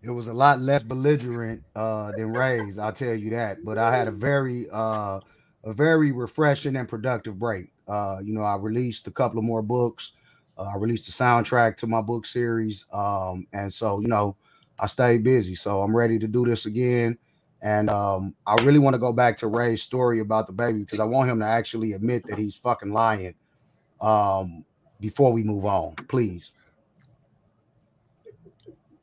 It 0.00 0.10
was 0.10 0.28
a 0.28 0.32
lot 0.32 0.60
less 0.60 0.84
belligerent 0.84 1.64
uh, 1.74 2.12
than 2.12 2.32
Ray's, 2.32 2.78
I'll 2.78 2.92
tell 2.92 3.14
you 3.14 3.30
that. 3.30 3.64
But 3.64 3.78
I 3.78 3.94
had 3.94 4.06
a 4.06 4.12
very 4.12 4.68
uh, 4.72 5.18
a 5.64 5.72
very 5.72 6.12
refreshing 6.12 6.76
and 6.76 6.88
productive 6.88 7.36
break. 7.38 7.72
Uh, 7.88 8.18
you 8.22 8.32
know, 8.32 8.42
I 8.42 8.54
released 8.56 9.08
a 9.08 9.10
couple 9.10 9.38
of 9.38 9.44
more 9.44 9.60
books. 9.60 10.12
Uh, 10.58 10.64
I 10.64 10.76
released 10.76 11.08
a 11.08 11.12
soundtrack 11.12 11.76
to 11.78 11.86
my 11.86 12.00
book 12.00 12.26
series, 12.26 12.84
um, 12.92 13.46
and 13.52 13.72
so 13.72 14.00
you 14.00 14.08
know, 14.08 14.36
I 14.78 14.86
stayed 14.86 15.24
busy. 15.24 15.54
So 15.54 15.82
I'm 15.82 15.96
ready 15.96 16.18
to 16.18 16.26
do 16.26 16.44
this 16.44 16.66
again. 16.66 17.18
And 17.60 17.90
um, 17.90 18.34
I 18.46 18.54
really 18.62 18.78
want 18.78 18.94
to 18.94 18.98
go 18.98 19.12
back 19.12 19.36
to 19.38 19.48
Ray's 19.48 19.82
story 19.82 20.20
about 20.20 20.46
the 20.46 20.52
baby 20.52 20.80
because 20.80 21.00
I 21.00 21.04
want 21.04 21.28
him 21.28 21.40
to 21.40 21.46
actually 21.46 21.92
admit 21.92 22.24
that 22.28 22.38
he's 22.38 22.56
fucking 22.56 22.92
lying 22.92 23.34
um, 24.00 24.64
before 25.00 25.32
we 25.32 25.42
move 25.42 25.64
on, 25.64 25.94
please. 26.08 26.52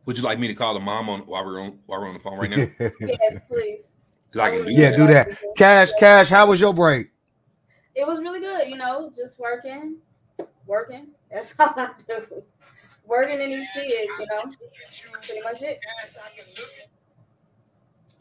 Would 0.06 0.18
you 0.18 0.24
like 0.24 0.40
me 0.40 0.48
to 0.48 0.54
call 0.54 0.74
the 0.74 0.80
mom 0.80 1.10
on 1.10 1.22
while 1.22 1.44
we're 1.46 1.62
on 1.62 1.80
while 1.88 2.00
we're 2.00 2.08
on 2.08 2.14
the 2.14 2.20
phone 2.20 2.38
right 2.38 2.50
now? 2.50 2.66
Yes, 3.02 3.42
please. 3.50 3.98
Because 4.28 4.42
I 4.42 4.50
can 4.56 4.66
do 4.66 4.72
Yeah, 4.72 4.92
that. 4.92 4.98
do 4.98 5.08
that. 5.08 5.30
Cash, 5.58 5.92
Cash, 6.00 6.30
how 6.30 6.48
was 6.48 6.60
your 6.60 6.74
break? 6.74 7.08
It 7.96 8.06
was 8.06 8.20
really 8.20 8.40
good, 8.40 8.68
you 8.68 8.78
know, 8.78 9.12
just 9.16 9.40
working, 9.40 9.98
working. 10.66 11.08
That's 11.32 11.54
all 11.60 11.74
I 11.78 11.90
do. 12.08 12.44
Working 13.06 13.40
in 13.40 13.50
these 13.50 13.68
kids, 13.74 14.12
you 14.20 14.26
know. 14.32 14.52
Pretty 15.24 15.42
much 15.44 15.62
it. 15.62 15.80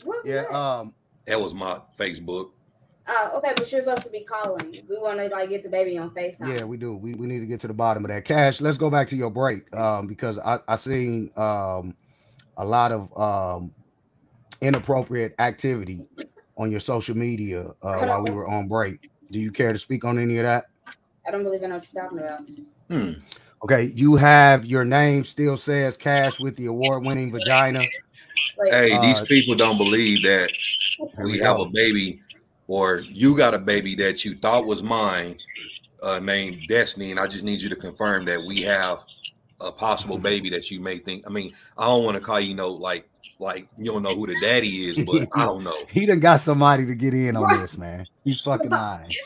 What 0.04 0.24
was 0.24 0.32
Yeah, 0.32 0.42
that? 0.42 0.54
um, 0.54 0.94
That 1.26 1.40
was 1.40 1.54
my 1.54 1.78
Facebook. 1.98 2.50
Oh, 3.06 3.32
okay, 3.36 3.52
but 3.56 3.70
you're 3.70 3.82
supposed 3.82 4.04
to 4.04 4.10
be 4.10 4.20
calling. 4.24 4.82
We 4.88 4.98
want 4.98 5.18
to 5.18 5.28
like 5.28 5.50
get 5.50 5.62
the 5.62 5.68
baby 5.68 5.98
on 5.98 6.10
FaceTime. 6.10 6.56
yeah, 6.56 6.64
we 6.64 6.76
do. 6.76 6.96
We, 6.96 7.14
we 7.14 7.26
need 7.26 7.40
to 7.40 7.46
get 7.46 7.60
to 7.60 7.68
the 7.68 7.74
bottom 7.74 8.04
of 8.04 8.10
that. 8.10 8.24
Cash, 8.24 8.60
let's 8.60 8.78
go 8.78 8.90
back 8.90 9.08
to 9.08 9.16
your 9.16 9.30
break. 9.30 9.74
Um, 9.76 10.06
because 10.06 10.38
I, 10.38 10.58
I 10.68 10.76
seen 10.76 11.30
um 11.36 11.96
a 12.56 12.64
lot 12.64 12.92
of 12.92 13.18
um 13.18 13.72
inappropriate 14.62 15.34
activity 15.38 16.00
on 16.56 16.70
your 16.70 16.80
social 16.80 17.16
media 17.16 17.66
uh, 17.82 18.00
while 18.04 18.22
we 18.22 18.30
were 18.32 18.48
on 18.48 18.68
break. 18.68 19.10
Do 19.30 19.38
you 19.38 19.52
care 19.52 19.72
to 19.72 19.78
speak 19.78 20.04
on 20.04 20.18
any 20.18 20.38
of 20.38 20.44
that? 20.44 20.64
I 21.26 21.30
don't 21.30 21.42
believe 21.44 21.62
I 21.62 21.66
know 21.66 21.76
what 21.76 21.88
you're 21.92 22.02
talking 22.02 22.18
about. 22.18 22.40
Hmm. 22.90 23.12
Okay, 23.64 23.92
you 23.94 24.16
have 24.16 24.66
your 24.66 24.84
name 24.84 25.24
still 25.24 25.56
says 25.56 25.96
Cash 25.96 26.40
with 26.40 26.56
the 26.56 26.66
award-winning 26.66 27.32
vagina. 27.32 27.90
Like, 28.58 28.70
Hey, 28.70 28.98
these 28.98 29.20
Uh, 29.20 29.26
people 29.26 29.54
don't 29.56 29.78
believe 29.78 30.22
that 30.24 30.52
we 31.18 31.32
we 31.32 31.38
have 31.40 31.60
a 31.60 31.66
baby 31.66 32.20
or 32.68 33.00
you 33.12 33.36
got 33.36 33.54
a 33.54 33.58
baby 33.58 33.94
that 33.96 34.24
you 34.24 34.34
thought 34.36 34.66
was 34.66 34.82
mine 34.82 35.38
uh, 36.02 36.20
named 36.20 36.68
Destiny. 36.68 37.10
And 37.12 37.20
I 37.20 37.26
just 37.26 37.44
need 37.44 37.62
you 37.62 37.68
to 37.70 37.76
confirm 37.76 38.24
that 38.26 38.42
we 38.44 38.62
have 38.62 38.98
a 39.60 39.72
possible 39.72 40.18
baby 40.18 40.50
that 40.50 40.70
you 40.70 40.80
may 40.80 40.98
think. 40.98 41.24
I 41.26 41.30
mean, 41.30 41.52
I 41.78 41.86
don't 41.86 42.04
want 42.04 42.16
to 42.16 42.22
call 42.22 42.40
you 42.40 42.54
know 42.54 42.72
like 42.72 43.08
like 43.40 43.68
you 43.78 43.92
don't 43.92 44.02
know 44.02 44.14
who 44.14 44.26
the 44.26 44.36
daddy 44.36 44.68
is, 44.68 45.00
but 45.00 45.26
I 45.36 45.44
don't 45.46 45.64
know. 45.64 45.86
He 45.90 46.06
done 46.06 46.20
got 46.20 46.40
somebody 46.40 46.86
to 46.86 46.94
get 46.96 47.14
in 47.14 47.36
on 47.36 47.48
Right. 47.48 47.50
this, 47.50 47.78
man. 47.78 48.06
He's 48.24 48.40
fucking 48.40 48.72
lying. 48.72 49.16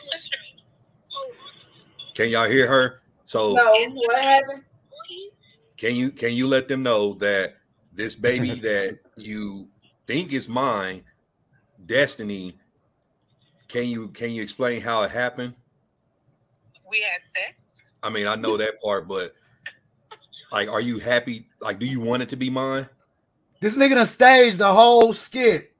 Can 2.15 2.29
y'all 2.29 2.49
hear 2.49 2.67
her? 2.67 2.98
So 3.29 3.53
no, 3.53 3.71
what 3.93 4.23
happened? 4.23 4.63
can 5.77 5.95
you 5.95 6.09
can 6.09 6.33
you 6.33 6.47
let 6.47 6.67
them 6.67 6.81
know 6.81 7.13
that 7.15 7.57
this 7.93 8.15
baby 8.15 8.55
that 8.61 8.97
you 9.17 9.69
think 10.07 10.33
is 10.33 10.49
mine, 10.49 11.03
Destiny, 11.85 12.55
Can 13.67 13.85
you 13.85 14.07
can 14.07 14.31
you 14.31 14.41
explain 14.41 14.81
how 14.81 15.03
it 15.03 15.11
happened? 15.11 15.53
We 16.89 17.01
had 17.01 17.21
sex. 17.27 17.79
I 18.01 18.09
mean, 18.09 18.25
I 18.25 18.33
know 18.33 18.57
that 18.57 18.81
part, 18.81 19.07
but 19.07 19.35
like, 20.51 20.67
are 20.67 20.81
you 20.81 20.97
happy? 20.97 21.45
Like, 21.61 21.77
do 21.77 21.87
you 21.87 22.01
want 22.01 22.23
it 22.23 22.29
to 22.29 22.35
be 22.35 22.49
mine? 22.49 22.89
This 23.59 23.77
nigga 23.77 23.93
done 23.93 24.07
staged 24.07 24.57
the 24.57 24.73
whole 24.73 25.13
skit. 25.13 25.75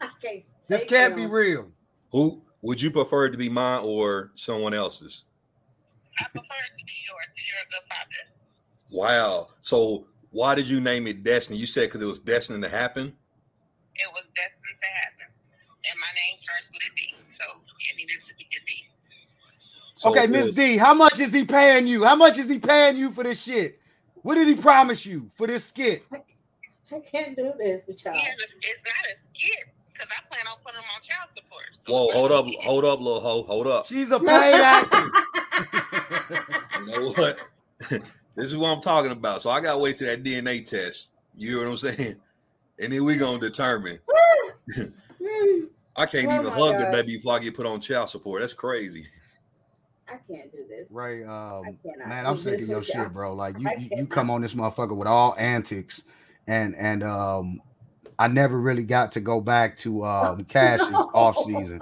I 0.00 0.08
can't 0.22 0.44
This 0.66 0.86
can't 0.86 1.14
be 1.14 1.26
real. 1.26 1.70
Who 2.12 2.42
would 2.62 2.80
you 2.80 2.90
prefer 2.90 3.26
it 3.26 3.32
to 3.32 3.38
be 3.38 3.50
mine 3.50 3.82
or 3.84 4.32
someone 4.34 4.72
else's? 4.72 5.25
I 6.18 6.24
prefer 6.28 6.60
it 6.66 6.78
to 6.78 6.84
be 6.84 6.92
yours. 7.06 7.26
'cause 7.28 7.46
You're 7.48 7.62
a 7.62 7.70
good 7.70 7.88
father. 7.88 8.22
Wow. 8.90 9.48
So 9.60 10.08
why 10.30 10.54
did 10.54 10.68
you 10.68 10.80
name 10.80 11.06
it 11.06 11.22
Destiny? 11.22 11.58
You 11.58 11.66
said 11.66 11.86
because 11.86 12.02
it 12.02 12.06
was 12.06 12.20
destined 12.20 12.62
to 12.64 12.70
happen. 12.70 13.16
It 13.96 14.08
was 14.12 14.24
destined 14.34 14.78
to 14.82 14.88
happen, 14.88 15.26
and 15.90 16.00
my 16.00 16.06
name 16.14 16.38
starts 16.38 16.70
with 16.72 16.82
a 16.82 16.94
D, 16.96 17.14
so 17.28 17.44
it 17.90 17.96
needed 17.96 18.20
to 18.26 18.34
be 18.36 18.44
a 18.44 18.60
D. 18.66 18.88
So 19.94 20.10
okay, 20.10 20.24
if 20.24 20.30
Miss 20.30 20.56
D, 20.56 20.76
how 20.76 20.94
much 20.94 21.18
is 21.18 21.32
he 21.32 21.44
paying 21.44 21.86
you? 21.86 22.04
How 22.04 22.16
much 22.16 22.38
is 22.38 22.48
he 22.48 22.58
paying 22.58 22.96
you 22.98 23.10
for 23.10 23.24
this 23.24 23.42
shit? 23.42 23.80
What 24.22 24.34
did 24.34 24.48
he 24.48 24.56
promise 24.56 25.06
you 25.06 25.30
for 25.36 25.46
this 25.46 25.64
skit? 25.66 26.02
I 26.92 27.00
can't 27.00 27.36
do 27.36 27.52
this 27.58 27.84
with 27.88 28.04
y'all. 28.04 28.14
Yeah, 28.14 28.34
it's 28.60 28.82
not 28.84 29.06
a 29.10 29.16
skit 29.16 29.64
because 29.96 30.12
I 30.12 30.26
plan 30.28 30.46
on 30.46 30.58
putting 30.64 30.80
him 30.80 30.86
on 30.94 31.00
child 31.02 31.30
support. 31.34 31.64
So 31.72 31.92
Whoa, 31.92 32.12
hold 32.12 32.32
up, 32.32 32.46
a 32.46 32.50
hold 32.62 32.84
up, 32.84 32.98
little 32.98 33.20
hoe, 33.20 33.42
hold 33.42 33.66
up. 33.66 33.86
She's 33.86 34.10
a 34.10 34.20
paid 34.20 34.60
actor. 34.60 35.10
You 36.78 36.86
know 36.86 37.12
what? 37.12 37.40
this 38.36 38.46
is 38.46 38.56
what 38.56 38.68
I'm 38.68 38.82
talking 38.82 39.10
about. 39.10 39.42
So 39.42 39.50
I 39.50 39.60
gotta 39.60 39.78
wait 39.78 39.96
till 39.96 40.08
that 40.08 40.22
DNA 40.22 40.68
test. 40.68 41.12
You 41.34 41.48
hear 41.50 41.58
what 41.60 41.70
I'm 41.70 41.76
saying? 41.76 42.16
And 42.80 42.92
then 42.92 43.04
we 43.04 43.16
gonna 43.16 43.40
determine. 43.40 43.98
I 45.96 46.04
can't 46.06 46.28
Oh 46.28 46.34
even 46.34 46.44
my 46.44 46.50
hug 46.50 46.78
the 46.78 46.88
baby 46.92 47.16
before 47.16 47.34
I 47.34 47.38
get 47.38 47.54
put 47.54 47.66
on 47.66 47.80
child 47.80 48.10
support. 48.10 48.42
That's 48.42 48.54
crazy. 48.54 49.04
I 50.08 50.18
can't 50.30 50.52
do 50.52 50.64
this. 50.68 50.92
Right, 50.92 51.22
um, 51.24 51.78
man, 52.06 52.26
I'm 52.26 52.36
sick 52.36 52.60
of 52.60 52.68
your 52.68 52.82
shit, 52.82 53.12
bro. 53.12 53.34
Like 53.34 53.58
you, 53.58 53.68
you, 53.78 53.88
you 53.96 54.06
come 54.06 54.30
on 54.30 54.42
this 54.42 54.54
motherfucker 54.54 54.96
with 54.96 55.08
all 55.08 55.34
antics, 55.38 56.02
and 56.46 56.74
and 56.76 57.02
um, 57.02 57.60
I 58.18 58.28
never 58.28 58.60
really 58.60 58.84
got 58.84 59.12
to 59.12 59.20
go 59.20 59.40
back 59.40 59.76
to 59.78 60.04
um 60.04 60.44
Cash's 60.48 60.90
No. 60.90 61.10
off 61.14 61.36
season. 61.38 61.80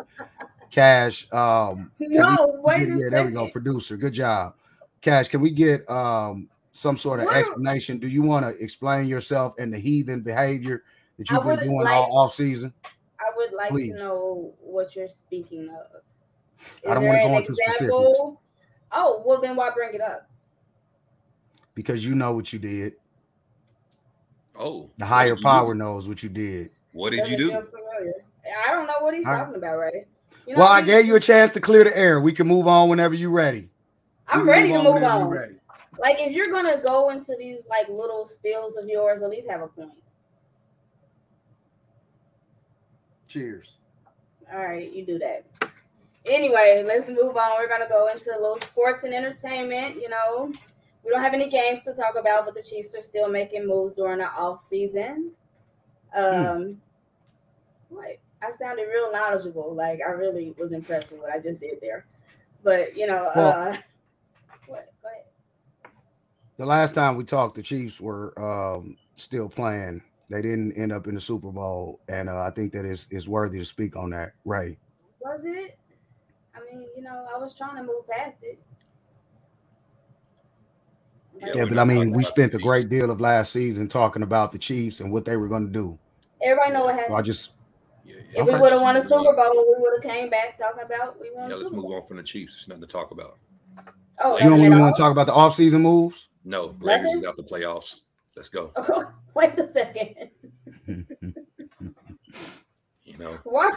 Cash, 0.70 1.32
um, 1.32 1.90
can 1.98 2.10
we- 2.10 2.18
No, 2.18 2.60
wait 2.64 2.88
yeah, 2.88 3.08
there 3.10 3.24
we 3.26 3.32
go, 3.32 3.48
producer, 3.48 3.96
good 3.96 4.12
job. 4.14 4.54
Cash, 5.00 5.28
can 5.28 5.40
we 5.40 5.50
get 5.50 5.88
um 5.88 6.48
some 6.72 6.96
sort 6.96 7.20
of 7.20 7.28
explanation? 7.28 7.98
Do 7.98 8.08
you 8.08 8.22
want 8.22 8.44
to 8.44 8.62
explain 8.62 9.06
yourself 9.06 9.54
and 9.58 9.72
the 9.72 9.78
heathen 9.78 10.20
behavior 10.20 10.82
that 11.18 11.30
you've 11.30 11.44
been 11.44 11.58
doing 11.60 11.80
like- 11.82 11.94
all 11.94 12.18
off 12.18 12.34
season? 12.34 12.72
I 13.20 13.30
would 13.36 13.52
like 13.52 13.70
Please. 13.70 13.92
to 13.92 13.98
know 13.98 14.52
what 14.60 14.94
you're 14.96 15.08
speaking 15.08 15.68
of. 15.68 16.00
Is 16.82 16.90
I 16.90 16.94
don't 16.94 17.04
wanna 17.06 17.18
go 17.28 17.36
into 17.38 17.54
specifics. 17.54 17.92
Oh, 18.96 19.22
well 19.24 19.40
then 19.40 19.54
why 19.56 19.70
bring 19.70 19.94
it 19.94 20.00
up? 20.00 20.28
Because 21.74 22.04
you 22.04 22.14
know 22.14 22.34
what 22.34 22.52
you 22.52 22.58
did. 22.58 22.94
Oh, 24.56 24.90
The 24.98 25.04
higher 25.04 25.30
did 25.30 25.38
do? 25.38 25.42
power 25.42 25.74
knows 25.74 26.08
what 26.08 26.22
you 26.22 26.28
did. 26.28 26.70
What 26.92 27.10
did 27.10 27.28
you 27.28 27.36
do? 27.36 27.52
I 28.66 28.70
don't 28.70 28.86
know 28.86 28.94
what 29.00 29.14
he's 29.14 29.24
Huh? 29.26 29.38
talking 29.38 29.56
about, 29.56 29.78
right? 29.78 30.06
You 30.46 30.54
know 30.54 30.60
well, 30.60 30.68
I 30.68 30.76
mean? 30.78 30.86
gave 30.86 31.06
you 31.06 31.16
a 31.16 31.20
chance 31.20 31.52
to 31.52 31.60
clear 31.60 31.84
the 31.84 31.96
air. 31.96 32.20
We 32.20 32.32
can 32.32 32.46
move 32.46 32.66
on 32.68 32.88
whenever 32.88 33.14
you're 33.14 33.30
ready. 33.30 33.70
I'm 34.28 34.40
can 34.40 34.46
ready 34.46 34.68
to 34.72 34.82
move 34.82 34.94
whenever 34.94 35.24
on. 35.24 35.28
ready. 35.28 35.54
Like 35.98 36.16
if 36.20 36.32
you're 36.32 36.46
gonna 36.50 36.80
go 36.84 37.10
into 37.10 37.34
these 37.38 37.66
like 37.68 37.88
little 37.88 38.24
spills 38.24 38.76
of 38.76 38.86
yours, 38.86 39.22
at 39.22 39.30
least 39.30 39.48
have 39.48 39.62
a 39.62 39.68
point. 39.68 39.92
Cheers. 43.28 43.72
All 44.52 44.60
right, 44.60 44.90
you 44.92 45.04
do 45.04 45.18
that. 45.18 45.44
Anyway, 46.26 46.82
let's 46.86 47.08
move 47.08 47.36
on. 47.36 47.52
We're 47.58 47.68
gonna 47.68 47.88
go 47.88 48.08
into 48.08 48.30
a 48.30 48.40
little 48.40 48.58
sports 48.58 49.04
and 49.04 49.12
entertainment. 49.14 49.96
You 49.96 50.08
know, 50.08 50.52
we 51.04 51.10
don't 51.10 51.20
have 51.22 51.34
any 51.34 51.48
games 51.48 51.82
to 51.82 51.94
talk 51.94 52.16
about, 52.18 52.46
but 52.46 52.54
the 52.54 52.62
Chiefs 52.62 52.94
are 52.94 53.02
still 53.02 53.28
making 53.28 53.66
moves 53.66 53.92
during 53.92 54.18
the 54.18 54.26
off 54.32 54.60
season. 54.60 55.32
Um, 56.16 56.80
what? 57.88 58.18
I 58.42 58.50
sounded 58.50 58.86
real 58.88 59.10
knowledgeable. 59.12 59.74
Like 59.74 60.00
I 60.06 60.10
really 60.12 60.54
was 60.58 60.72
impressed 60.72 61.10
with 61.12 61.20
what 61.20 61.32
I 61.32 61.38
just 61.40 61.60
did 61.60 61.80
there. 61.80 62.06
But 62.62 62.96
you 62.96 63.06
know, 63.06 63.30
Well- 63.34 63.68
uh, 63.70 63.76
what? 64.66 64.92
Go 65.02 65.08
ahead. 65.08 65.24
The 66.56 66.66
last 66.66 66.94
time 66.94 67.16
we 67.16 67.24
talked, 67.24 67.56
the 67.56 67.62
Chiefs 67.62 68.00
were 68.00 68.32
um, 68.40 68.96
still 69.16 69.48
playing. 69.48 70.02
They 70.30 70.40
didn't 70.40 70.72
end 70.72 70.92
up 70.92 71.06
in 71.06 71.14
the 71.14 71.20
Super 71.20 71.50
Bowl, 71.50 72.00
and 72.08 72.28
uh, 72.28 72.40
I 72.42 72.50
think 72.50 72.72
that 72.72 72.84
is 72.84 73.06
is 73.10 73.28
worthy 73.28 73.58
to 73.58 73.64
speak 73.64 73.96
on 73.96 74.10
that. 74.10 74.32
Ray, 74.44 74.78
Was 75.20 75.44
it? 75.44 75.78
I 76.56 76.60
mean, 76.74 76.86
you 76.96 77.02
know, 77.02 77.26
I 77.34 77.38
was 77.38 77.54
trying 77.54 77.76
to 77.76 77.82
move 77.82 78.08
past 78.08 78.38
it. 78.42 78.58
Yeah, 81.40 81.52
yeah, 81.56 81.64
but 81.68 81.78
I 81.78 81.84
mean, 81.84 82.12
we 82.12 82.22
spent 82.22 82.54
a 82.54 82.58
great 82.58 82.88
deal 82.88 83.10
of 83.10 83.20
last 83.20 83.52
season 83.52 83.88
talking 83.88 84.22
about 84.22 84.52
the 84.52 84.58
Chiefs 84.58 85.00
and 85.00 85.12
what 85.12 85.24
they 85.24 85.36
were 85.36 85.48
going 85.48 85.66
to 85.66 85.72
do. 85.72 85.98
Everybody 86.42 86.72
know 86.72 86.84
what 86.84 87.06
So 87.08 87.14
I 87.14 87.22
just 87.22 87.52
Yeah, 88.04 88.14
If 88.16 88.34
yeah. 88.36 88.42
we 88.44 88.50
Okay. 88.52 88.60
would 88.60 88.72
have 88.72 88.82
won 88.82 88.96
a 88.96 89.00
Super. 89.02 89.34
Bowl, 89.34 89.64
we 89.66 89.74
would 89.78 90.02
have 90.02 90.12
came 90.14 90.30
back 90.30 90.56
talking 90.58 90.82
about 90.84 91.20
we 91.20 91.30
won. 91.34 91.48
Yeah, 91.50 91.56
let's 91.56 91.70
Super 91.70 91.82
move 91.82 91.92
on 91.92 92.02
from 92.02 92.18
the 92.18 92.22
Chiefs. 92.22 92.54
There's 92.54 92.68
nothing 92.68 92.82
to 92.82 92.86
talk 92.86 93.10
about. 93.10 93.38
Oh, 94.22 94.38
you 94.38 94.48
don't 94.48 94.60
even 94.60 94.78
want 94.78 94.94
to 94.94 95.00
talk 95.02 95.10
about 95.10 95.26
the 95.26 95.32
offseason 95.32 95.80
moves. 95.80 96.28
No, 96.44 96.74
Lakers 96.80 97.06
Nothing? 97.14 97.30
is 97.30 97.36
the 97.36 97.42
playoffs. 97.42 98.00
Let's 98.36 98.48
go. 98.48 98.70
all? 98.76 99.12
Wait 99.34 99.58
a 99.58 99.72
second. 99.72 100.30
You 103.04 103.18
know, 103.18 103.38
Why? 103.44 103.70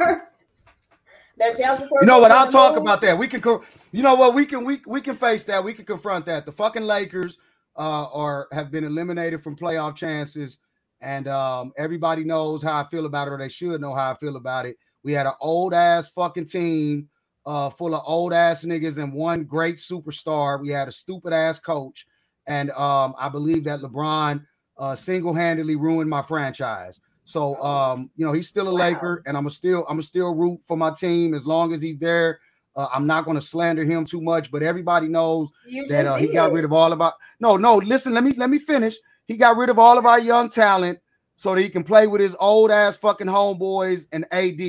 That 1.38 1.56
child 1.58 1.80
support 1.80 2.02
You 2.04 2.08
know 2.08 2.20
what? 2.20 2.32
I'll 2.32 2.52
talk 2.52 2.74
move? 2.74 2.82
about 2.84 3.02
that. 3.02 3.18
We 3.18 3.28
can, 3.28 3.42
co- 3.42 3.64
you 3.92 4.02
know 4.02 4.16
what? 4.16 4.34
We 4.34 4.46
can 4.46 4.66
we 4.66 4.82
we 4.88 5.02
can 5.02 5.16
face 5.16 5.44
that. 5.46 5.64
We 5.64 5.74
can 5.74 5.86
confront 5.86 6.26
that. 6.26 6.46
The 6.46 6.52
fucking 6.52 6.84
Lakers 6.84 7.38
uh, 7.78 8.08
are 8.14 8.48
have 8.52 8.72
been 8.72 8.84
eliminated 8.86 9.44
from 9.44 9.56
playoff 9.56 9.96
chances, 9.96 10.60
and 11.02 11.28
um, 11.28 11.74
everybody 11.78 12.24
knows 12.24 12.64
how 12.64 12.80
I 12.82 12.88
feel 12.90 13.06
about 13.06 13.28
it, 13.28 13.32
or 13.32 13.38
they 13.38 13.50
should 13.50 13.82
know 13.82 13.94
how 13.96 14.12
I 14.12 14.16
feel 14.16 14.38
about 14.38 14.66
it. 14.66 14.78
We 15.04 15.14
had 15.14 15.28
an 15.28 15.34
old 15.42 15.74
ass 15.74 16.10
fucking 16.10 16.46
team 16.48 17.10
uh, 17.46 17.70
full 17.70 17.96
of 17.96 18.04
old 18.06 18.34
ass 18.34 18.66
niggas 18.66 19.02
and 19.02 19.14
one 19.14 19.44
great 19.46 19.78
superstar. 19.78 20.62
We 20.62 20.70
had 20.70 20.88
a 20.88 20.92
stupid 20.92 21.34
ass 21.34 21.60
coach, 21.60 22.08
and 22.48 22.72
um, 22.72 23.16
I 23.20 23.30
believe 23.30 23.64
that 23.66 23.82
LeBron 23.82 24.46
uh, 24.78 24.96
single 24.96 25.34
handedly 25.34 25.76
ruined 25.76 26.10
my 26.10 26.22
franchise. 26.22 27.00
So 27.26 27.62
um, 27.64 28.12
you 28.16 28.26
know, 28.26 28.34
he's 28.34 28.50
still 28.50 28.70
a 28.70 28.72
Wow. 28.72 28.78
Laker, 28.78 29.24
and 29.26 29.38
I'm 29.38 29.48
a 29.48 29.52
still 29.52 29.86
I'm 29.90 30.00
a 30.00 30.04
still 30.04 30.36
root 30.36 30.62
for 30.68 30.78
my 30.78 30.92
team 30.94 31.34
as 31.34 31.48
long 31.48 31.74
as 31.74 31.82
he's 31.82 31.98
there. 32.00 32.40
Uh, 32.78 32.88
I'm 32.94 33.08
not 33.08 33.26
going 33.26 33.36
to 33.36 33.42
slander 33.42 33.84
him 33.84 34.06
too 34.06 34.22
much, 34.22 34.52
but 34.52 34.62
everybody 34.62 35.08
knows 35.08 35.50
You 35.66 35.88
that 35.88 36.06
uh, 36.06 36.16
he 36.16 36.28
got 36.28 36.52
rid 36.52 36.64
of 36.64 36.72
all 36.72 36.94
of 36.94 37.02
our. 37.02 37.14
No, 37.40 37.58
no, 37.58 37.78
listen, 37.78 38.14
let 38.14 38.24
me 38.24 38.34
let 38.34 38.52
me 38.52 38.60
finish. 38.60 38.96
He 39.28 39.36
got 39.36 39.58
rid 39.58 39.70
of 39.70 39.80
all 39.80 39.98
of 39.98 40.06
our 40.06 40.20
young 40.20 40.50
talent 40.50 41.00
so 41.36 41.56
that 41.56 41.62
he 41.62 41.70
can 41.70 41.84
play 41.84 42.06
with 42.08 42.22
his 42.22 42.36
old 42.40 42.70
ass 42.70 42.96
fucking 42.96 43.28
homeboys 43.28 44.06
and 44.12 44.26
AD, 44.32 44.62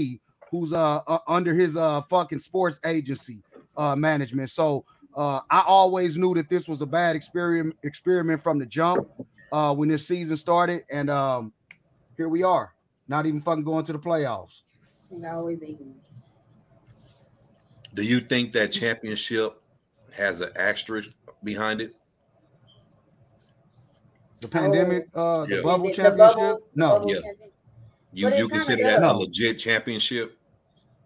who's 0.50 0.72
uh, 0.72 1.00
uh 1.06 1.18
under 1.28 1.54
his 1.54 1.76
uh 1.76 2.00
fucking 2.08 2.38
sports 2.38 2.80
agency 2.84 3.42
uh 3.76 3.94
management. 3.94 4.50
So 4.50 4.86
uh, 5.14 5.40
I 5.50 5.64
always 5.66 6.16
knew 6.16 6.32
that 6.34 6.48
this 6.48 6.66
was 6.66 6.80
a 6.80 6.86
bad 6.86 7.14
experiment 7.14 7.76
experiment 7.82 8.42
from 8.42 8.58
the 8.58 8.66
jump 8.66 9.06
uh, 9.52 9.74
when 9.74 9.88
this 9.90 10.06
season 10.06 10.36
started, 10.36 10.84
and 10.90 11.10
um, 11.10 11.52
here 12.16 12.28
we 12.28 12.42
are, 12.42 12.72
not 13.06 13.26
even 13.26 13.42
fucking 13.42 13.64
going 13.64 13.84
to 13.84 13.92
the 13.92 13.98
playoffs. 13.98 14.62
And 15.10 15.26
I 15.26 15.32
always. 15.32 15.60
Do 17.94 18.04
you 18.04 18.20
think 18.20 18.52
that 18.52 18.72
championship 18.72 19.60
has 20.12 20.40
an 20.40 20.50
asterisk 20.56 21.10
behind 21.44 21.80
it? 21.80 21.94
The 24.40 24.48
pandemic, 24.48 25.08
uh, 25.14 25.46
the 25.46 25.56
Yeah. 25.56 25.62
bubble 25.62 25.86
The 25.86 25.92
championship. 25.94 26.36
bubble- 26.36 26.62
no, 26.74 26.88
bubble 26.90 27.08
Yeah. 27.14 27.20
champion- 27.20 27.50
You 28.14 28.30
you 28.30 28.48
consider 28.48 28.82
that 28.84 29.02
a 29.02 29.12
legit 29.12 29.58
championship? 29.58 30.38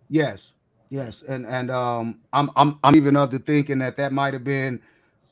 Yes, 0.08 0.52
yes, 0.90 1.22
and 1.22 1.46
and 1.46 1.70
um, 1.70 2.20
I'm 2.32 2.50
I'm 2.56 2.78
I'm 2.84 2.94
even 2.94 3.16
of 3.16 3.30
the 3.30 3.38
thinking 3.38 3.78
that 3.80 3.96
that 3.96 4.12
might 4.12 4.34
have 4.34 4.44
been 4.44 4.80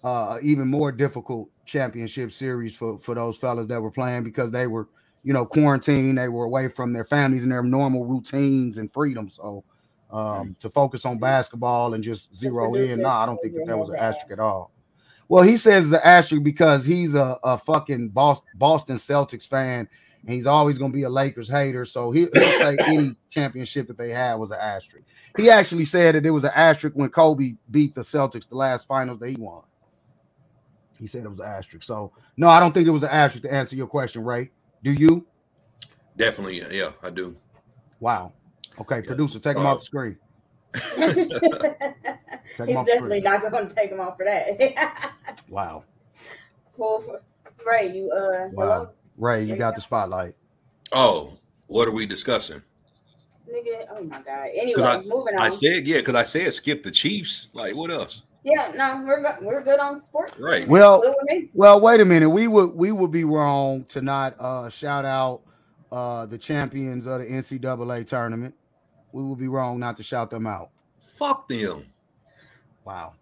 uh 0.02 0.38
even 0.42 0.66
more 0.68 0.90
difficult 0.90 1.48
championship 1.66 2.32
series 2.32 2.74
for 2.74 2.98
for 2.98 3.14
those 3.14 3.36
fellas 3.36 3.66
that 3.68 3.80
were 3.80 3.90
playing 3.90 4.24
because 4.24 4.50
they 4.50 4.66
were 4.66 4.88
you 5.22 5.32
know 5.32 5.44
quarantined, 5.44 6.18
they 6.18 6.28
were 6.28 6.44
away 6.46 6.68
from 6.68 6.92
their 6.92 7.04
families 7.04 7.44
and 7.44 7.52
their 7.52 7.62
normal 7.62 8.04
routines 8.04 8.78
and 8.78 8.90
freedom. 8.92 9.28
So 9.28 9.62
um, 10.12 10.56
to 10.60 10.68
focus 10.70 11.04
on 11.04 11.18
basketball 11.18 11.94
and 11.94 12.02
just 12.02 12.34
zero 12.34 12.66
in, 12.66 12.72
producer 12.72 13.02
no, 13.02 13.08
I 13.08 13.26
don't 13.26 13.38
think 13.42 13.54
that 13.54 13.66
that 13.66 13.78
was 13.78 13.90
an 13.90 13.96
an 13.96 14.02
asterisk 14.02 14.32
at 14.32 14.38
all. 14.38 14.72
Well, 15.28 15.42
he 15.42 15.56
says 15.56 15.84
it's 15.84 15.92
an 15.92 16.00
asterisk 16.02 16.42
because 16.42 16.84
he's 16.84 17.14
a, 17.14 17.38
a 17.44 17.56
fucking 17.56 18.08
Boston, 18.08 18.48
Boston 18.56 18.96
Celtics 18.96 19.46
fan 19.46 19.88
and 20.22 20.32
he's 20.32 20.46
always 20.46 20.78
going 20.78 20.90
to 20.90 20.96
be 20.96 21.04
a 21.04 21.10
Lakers 21.10 21.48
hater. 21.48 21.84
So 21.84 22.10
he, 22.10 22.28
he'll 22.32 22.58
say 22.58 22.76
any 22.86 23.16
championship 23.30 23.86
that 23.88 23.96
they 23.96 24.10
had 24.10 24.34
was 24.34 24.50
an 24.50 24.58
asterisk. 24.60 25.06
He 25.36 25.50
actually 25.50 25.84
said 25.84 26.14
that 26.14 26.26
it 26.26 26.30
was 26.30 26.44
an 26.44 26.52
asterisk 26.54 26.96
when 26.96 27.10
Kobe 27.10 27.54
beat 27.70 27.94
the 27.94 28.02
Celtics 28.02 28.48
the 28.48 28.56
last 28.56 28.86
finals 28.86 29.18
that 29.20 29.28
he 29.28 29.36
won. 29.36 29.62
He 30.98 31.06
said 31.06 31.24
it 31.24 31.30
was 31.30 31.40
an 31.40 31.46
asterisk. 31.46 31.84
So 31.84 32.12
no, 32.36 32.48
I 32.48 32.60
don't 32.60 32.72
think 32.72 32.86
it 32.86 32.92
was 32.92 33.02
an 33.02 33.10
asterisk 33.10 33.44
to 33.44 33.52
answer 33.52 33.76
your 33.76 33.86
question, 33.86 34.24
Ray. 34.24 34.50
Do 34.82 34.92
you? 34.92 35.26
Definitely, 36.16 36.58
yeah, 36.58 36.68
yeah, 36.70 36.90
I 37.02 37.10
do. 37.10 37.36
Wow. 38.00 38.32
Okay, 38.78 38.96
Yeah. 38.96 39.02
producer, 39.06 39.38
take 39.38 39.56
him 39.56 39.66
Uh, 39.66 39.70
off 39.70 39.80
the 39.80 39.84
screen. 39.86 40.16
He's 40.74 41.28
Take 42.56 42.70
'em 42.70 42.76
off 42.76 42.86
definitely 42.86 43.20
screen. 43.20 43.24
not 43.24 43.52
going 43.52 43.68
to 43.68 43.74
take 43.74 43.90
him 43.90 44.00
off 44.00 44.16
for 44.16 44.24
that. 44.24 45.12
Wow. 45.48 45.84
Well, 46.76 47.20
Ray, 47.66 47.92
you 47.92 48.10
uh, 48.12 48.48
Wow. 48.52 48.62
hello, 48.64 48.90
Ray, 49.16 49.42
you 49.42 49.48
you 49.54 49.56
got 49.56 49.72
go. 49.72 49.76
the 49.76 49.80
spotlight. 49.82 50.34
Oh, 50.92 51.34
what 51.66 51.88
are 51.88 51.92
we 51.92 52.06
discussing? 52.06 52.62
nigga. 53.50 53.84
Oh 53.90 54.02
my 54.04 54.20
god. 54.22 54.48
Anyway, 54.54 54.80
I- 54.82 54.98
moving 55.02 55.34
on. 55.34 55.42
I 55.42 55.48
said, 55.48 55.86
yeah, 55.88 55.98
because 55.98 56.14
I 56.14 56.22
said 56.22 56.52
skip 56.52 56.84
the 56.84 56.90
Chiefs. 56.92 57.52
Like, 57.54 57.74
what 57.74 57.90
else? 57.90 58.22
yeah, 58.44 58.70
no, 58.76 59.02
we're 59.04 59.20
go- 59.22 59.36
we're 59.42 59.62
good 59.62 59.80
on 59.80 59.98
sports. 60.00 60.38
Right. 60.38 60.66
Well, 60.68 61.00
Good 61.00 61.14
with 61.20 61.30
me. 61.42 61.50
well, 61.52 61.80
wait 61.80 62.00
a 62.00 62.04
minute. 62.04 62.30
We 62.30 62.46
would 62.46 62.72
we 62.74 62.92
would 62.92 63.10
be 63.10 63.24
wrong 63.24 63.84
to 63.86 64.00
not 64.00 64.36
uh 64.38 64.68
shout 64.68 65.04
out 65.04 65.40
uh 65.90 66.26
the 66.26 66.38
champions 66.38 67.06
of 67.08 67.20
the 67.20 67.26
NCAA 67.26 68.06
tournament. 68.06 68.54
We 69.12 69.22
would 69.22 69.38
be 69.38 69.48
wrong 69.48 69.78
not 69.80 69.96
to 69.98 70.02
shout 70.02 70.30
them 70.30 70.46
out. 70.46 70.70
Fuck 71.00 71.48
them. 71.48 71.84
Wow. 72.84 73.14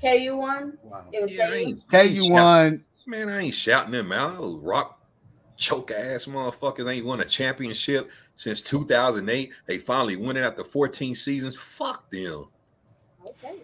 KU 0.00 0.36
won. 0.36 0.78
Wow. 0.82 1.04
It 1.12 1.22
was 1.22 1.32
Yeah, 1.34 1.48
KU. 1.48 1.54
ain't, 1.54 1.84
I 1.92 2.00
ain't 2.02 2.18
KU 2.18 2.32
won. 2.32 2.84
Man, 3.06 3.28
I 3.28 3.40
ain't 3.42 3.54
shouting 3.54 3.92
them 3.92 4.12
out. 4.12 4.38
Those 4.38 4.60
rock 4.60 5.00
choke 5.56 5.90
ass 5.90 6.26
motherfuckers 6.26 6.90
ain't 6.92 7.06
won 7.06 7.20
a 7.20 7.24
championship 7.24 8.10
since 8.34 8.60
2008. 8.62 9.52
They 9.66 9.78
finally 9.78 10.16
won 10.16 10.36
it 10.36 10.42
after 10.42 10.64
14 10.64 11.14
seasons. 11.14 11.56
Fuck 11.56 12.10
them. 12.10 12.46
Okay. 13.24 13.54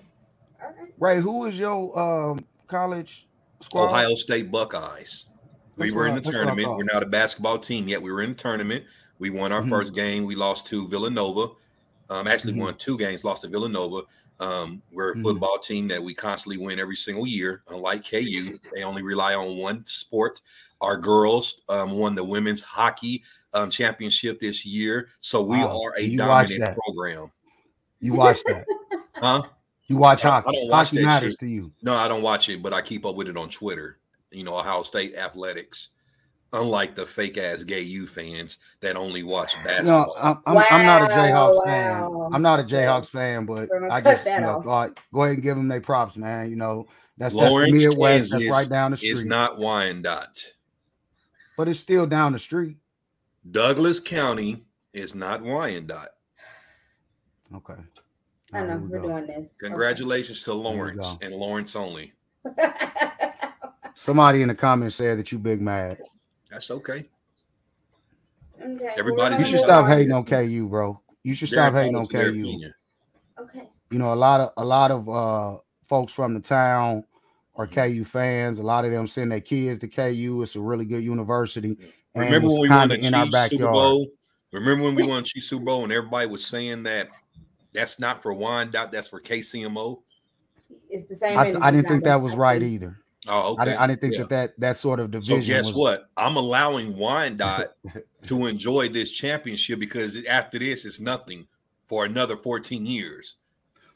All 0.63 0.69
right. 0.79 0.93
Ray, 0.99 1.21
who 1.21 1.41
was 1.41 1.59
your 1.59 1.99
um 1.99 2.45
college 2.69 3.27
squad? 3.61 3.87
Ohio 3.89 4.15
State 4.15 4.51
Buckeyes. 4.51 5.27
We 5.77 5.87
That's 5.87 5.95
were 5.97 6.07
in 6.07 6.15
the 6.15 6.21
I- 6.21 6.23
that's 6.23 6.27
what 6.29 6.35
I 6.37 6.45
tournament. 6.45 6.77
We're 6.77 6.85
not 6.95 7.03
a 7.03 7.07
basketball 7.07 7.59
team 7.59 7.89
yet. 7.89 8.01
We 8.01 8.13
were 8.13 8.23
in 8.23 8.31
the 8.31 8.37
tournament. 8.37 8.85
We 9.19 9.31
won 9.31 9.53
our 9.53 9.63
Mhm. 9.63 9.69
first 9.69 9.95
game. 9.95 10.25
We 10.25 10.35
lost 10.35 10.67
to 10.69 10.89
Villanova. 10.89 11.53
Um, 12.11 12.27
actually 12.27 12.55
Mhm. 12.55 12.59
won 12.61 12.77
two 12.77 12.99
games, 12.99 13.25
lost 13.25 13.43
to 13.43 13.49
Villanova. 13.49 14.03
Um, 14.41 14.83
we're 14.91 15.13
a 15.13 15.17
Mhm. 15.17 15.23
football 15.23 15.59
team 15.59 15.87
that 15.89 16.03
we 16.03 16.15
constantly 16.15 16.59
win 16.65 16.81
every 16.81 16.97
single 16.97 17.27
year. 17.27 17.63
Unlike 17.69 18.05
KU, 18.05 18.59
they 18.75 18.83
only 18.83 19.03
rely 19.03 19.35
on 19.35 19.57
one 19.57 19.87
sport. 19.87 20.41
Our 20.81 20.97
girls 20.97 21.61
um, 21.69 21.93
won 21.93 22.15
the 22.15 22.25
women's 22.25 22.63
hockey 22.63 23.23
um, 23.55 23.69
championship 23.71 24.41
this 24.41 24.65
year, 24.65 25.11
so 25.21 25.43
we 25.43 25.59
are 25.61 25.95
a 25.99 26.17
dominant 26.17 26.75
program. 26.85 27.31
You 28.01 28.15
watched 28.15 28.47
that. 28.47 28.65
Huh? 29.17 29.43
You 29.89 29.97
watch 29.99 30.25
I- 30.25 30.39
I 30.39 30.41
don't 30.41 30.69
watch 30.69 30.87
hockey 30.89 30.97
that 30.97 31.05
matters 31.05 31.31
shit. 31.33 31.39
to 31.41 31.47
you. 31.47 31.71
No, 31.83 31.95
I 31.95 32.09
don't 32.09 32.23
watch 32.23 32.49
it, 32.49 32.63
but 32.63 32.73
I 32.73 32.81
keep 32.81 33.05
up 33.05 33.15
with 33.15 33.29
it 33.29 33.37
on 33.37 33.51
Twitter. 33.51 33.99
You 34.31 34.43
know, 34.45 34.59
Ohio 34.59 34.83
State 34.83 35.15
athletics. 35.17 35.91
Unlike 36.55 36.97
the 36.97 37.07
fake 37.07 37.39
ass 37.39 37.65
gay 37.65 37.81
U 37.81 38.07
fans 38.07 38.59
that 38.81 38.95
only 38.95 39.23
watch 39.23 39.55
No, 39.57 39.65
basketball. 39.65 40.17
I'm, 40.21 40.37
I'm, 40.47 40.65
I'm 40.71 40.87
not 40.87 41.01
a 41.03 41.05
Wow, 41.07 41.17
Jayhawks 41.17 41.57
wow. 41.57 41.65
fan. 41.65 42.31
I'm 42.35 42.43
not 42.43 42.61
a 42.61 42.63
Jayhawks 42.63 43.09
fan, 43.09 43.47
but 43.47 43.69
We're 43.71 43.91
I 43.91 44.03
cut 44.03 44.17
just 44.17 44.27
you 44.27 44.41
know, 44.41 44.57
off. 44.59 44.65
thought, 44.65 45.01
go 45.15 45.23
ahead 45.23 45.35
and 45.35 45.43
give 45.43 45.57
them 45.57 45.69
their 45.69 45.81
props, 45.81 46.19
man. 46.19 46.51
You 46.51 46.57
know, 46.57 46.89
that's, 47.17 47.35
that's 47.35 47.47
the 47.47 47.51
Lawrence, 47.51 47.87
Midwest. 47.87 48.33
That's 48.33 48.49
right 48.51 48.69
down 48.69 48.91
the 48.91 48.99
street. 48.99 49.11
It's 49.13 49.25
not 49.25 49.59
Wyandotte. 49.59 50.53
but 51.57 51.69
it's 51.69 51.81
still 51.81 52.07
down 52.07 52.33
the 52.33 52.39
street. 52.39 52.77
Douglas 53.51 53.99
County 53.99 54.67
is 54.93 55.15
not 55.15 55.43
Wyandotte. 55.43 56.11
Okay. 57.55 57.75
I 58.53 58.59
All 58.61 58.67
know 58.67 58.73
right, 58.75 58.81
we 58.83 58.89
we're 58.91 58.99
go. 59.01 59.09
doing 59.09 59.27
this. 59.27 59.55
Congratulations 59.59 60.43
to 60.45 60.53
Lawrence 60.53 61.17
and 61.23 61.35
Lawrence 61.35 61.75
only. 61.77 62.13
Somebody 63.95 64.43
in 64.43 64.49
the 64.49 64.55
comments 64.55 64.97
said 64.97 65.19
that 65.19 65.33
you 65.33 65.39
big 65.39 65.61
mad. 65.63 65.99
That's 66.53 66.71
okay. 66.71 67.09
Okay, 68.63 68.95
well, 69.03 69.41
You 69.41 69.47
should 69.47 69.59
stop 69.59 69.89
hating 69.89 70.13
on 70.13 70.25
KU, 70.25 70.69
bro. 70.69 71.01
You 71.25 71.35
should 71.35 71.49
stop 71.49 71.73
hating 71.73 71.97
on 71.97 72.03
entitled 72.03 72.11
to 72.11 72.17
their 72.17 72.33
KU. 72.33 72.41
opinion. 72.41 72.75
Okay. 73.41 73.63
You 73.91 73.99
know, 73.99 74.13
a 74.13 74.15
lot 74.15 74.41
of 74.41 74.53
a 74.59 74.65
lot 74.65 74.91
of 74.91 75.09
uh 75.09 75.59
folks 75.89 76.13
from 76.13 76.35
the 76.35 76.41
town 76.41 77.05
are 77.57 77.67
KU 77.67 78.05
fans. 78.05 78.59
A 78.59 78.63
lot 78.63 78.85
of 78.85 78.93
them 78.93 79.09
send 79.09 79.33
their 79.33 79.41
kids 79.41 79.79
to 79.81 79.89
KU. 79.89 80.43
It's 80.43 80.55
a 80.55 80.61
really 80.61 80.85
good 80.85 81.03
university. 81.03 81.77
and 82.15 82.25
Remember 82.25 82.49
when 82.49 82.61
we 82.61 82.69
won 82.69 82.89
the 82.91 82.99
in 83.05 83.15
our 83.15 83.25
Chiefs 83.25 83.49
Super. 83.51 83.71
Bowl? 83.71 84.07
Remember 84.53 84.85
when 84.85 84.95
we 84.95 85.05
won 85.05 85.25
Chiefs 85.25 85.47
Super 85.47 85.65
Bowl 85.65 85.85
and 85.85 85.93
everybody 85.93 86.29
was 86.29 86.47
saying 86.47 86.83
that 86.83 87.09
that's 87.73 87.99
not 87.99 88.23
for 88.23 88.35
Wyandotte, 88.35 88.93
that's 88.93 89.09
for 89.09 89.21
KCMO? 89.21 90.03
It's 90.91 91.09
the 91.09 91.15
same. 91.17 91.39
I, 91.39 91.55
I 91.61 91.71
didn't 91.71 91.89
think 91.89 92.05
that 92.05 92.21
was 92.21 92.37
right 92.37 92.63
either. 92.63 93.02
Oh, 93.29 93.55
I, 93.57 93.63
okay. 93.63 93.65
didn't, 93.67 93.81
I 93.81 93.87
didn't 93.87 94.01
think 94.01 94.13
Yeah. 94.15 94.19
that, 94.21 94.29
that 94.29 94.61
that 94.61 94.77
sort 94.77 94.99
of 95.01 95.11
division. 95.11 95.35
So 95.35 95.41
division 95.41 95.57
guess 95.57 95.67
was 95.67 95.75
what? 95.75 96.11
I'm 96.17 96.37
allowing 96.37 96.97
Wyandotte 96.97 97.73
to 98.25 98.47
enjoy 98.47 98.89
this 98.89 99.13
championship 99.13 99.79
because 99.79 100.25
after 100.27 100.59
this, 100.59 100.85
it's 100.85 101.01
nothing 101.01 101.47
for 101.85 102.05
another 102.05 102.37
14 102.37 102.85
years. 102.85 103.37